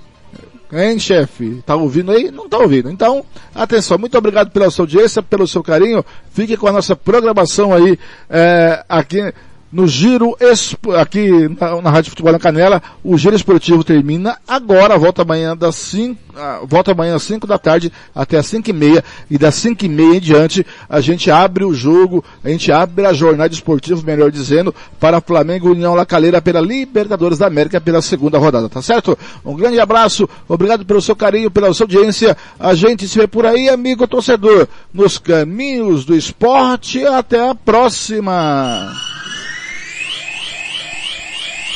Hein, 0.73 0.97
chefe? 0.97 1.61
Tá 1.63 1.75
ouvindo 1.75 2.11
aí? 2.11 2.31
Não 2.31 2.49
tá 2.49 2.57
ouvindo. 2.57 2.89
Então, 2.89 3.23
atenção, 3.53 3.99
muito 3.99 4.17
obrigado 4.17 4.49
pela 4.49 4.71
sua 4.71 4.83
audiência, 4.83 5.21
pelo 5.21 5.47
seu 5.47 5.61
carinho. 5.61 6.03
Fique 6.31 6.57
com 6.57 6.65
a 6.65 6.71
nossa 6.71 6.95
programação 6.95 7.71
aí, 7.71 7.99
é, 8.29 8.83
aqui 8.89 9.31
no 9.71 9.87
Giro, 9.87 10.35
aqui 10.99 11.47
na, 11.59 11.81
na 11.81 11.89
Rádio 11.89 12.09
Futebol 12.09 12.33
na 12.33 12.39
Canela. 12.39 12.81
O 13.03 13.17
Giro 13.17 13.35
Esportivo 13.35 13.83
termina 13.83 14.37
agora, 14.47 14.97
volta 14.97 15.21
amanhã 15.21 15.55
das 15.55 15.75
5, 15.75 16.19
volta 16.67 16.91
amanhã 16.91 17.15
às 17.15 17.23
5 17.23 17.47
da 17.47 17.57
tarde 17.57 17.91
até 18.13 18.37
às 18.37 18.45
5 18.47 18.69
e 18.69 18.73
meia. 18.73 19.03
E 19.29 19.37
das 19.37 19.55
5 19.55 19.85
e 19.85 19.89
meia 19.89 20.17
em 20.17 20.19
diante, 20.19 20.65
a 20.89 20.99
gente 20.99 21.31
abre 21.31 21.63
o 21.63 21.73
jogo, 21.73 22.23
a 22.43 22.49
gente 22.49 22.71
abre 22.71 23.05
a 23.05 23.13
jornada 23.13 23.53
esportiva, 23.53 24.01
melhor 24.03 24.29
dizendo, 24.29 24.75
para 24.99 25.21
Flamengo 25.21 25.71
União 25.71 25.93
Lacaleira 25.93 26.41
pela 26.41 26.59
Libertadores 26.59 27.37
da 27.37 27.47
América 27.47 27.79
pela 27.79 28.01
segunda 28.01 28.37
rodada, 28.37 28.67
tá 28.67 28.81
certo? 28.81 29.17
Um 29.45 29.55
grande 29.55 29.79
abraço, 29.79 30.27
obrigado 30.47 30.85
pelo 30.85 31.01
seu 31.01 31.15
carinho, 31.15 31.49
pela 31.49 31.73
sua 31.73 31.85
audiência. 31.85 32.35
A 32.59 32.73
gente 32.73 33.07
se 33.07 33.17
vê 33.17 33.27
por 33.27 33.45
aí, 33.45 33.69
amigo 33.69 34.07
torcedor, 34.07 34.67
nos 34.93 35.17
caminhos 35.17 36.03
do 36.03 36.15
esporte. 36.15 37.05
Até 37.05 37.49
a 37.49 37.55
próxima! 37.55 39.10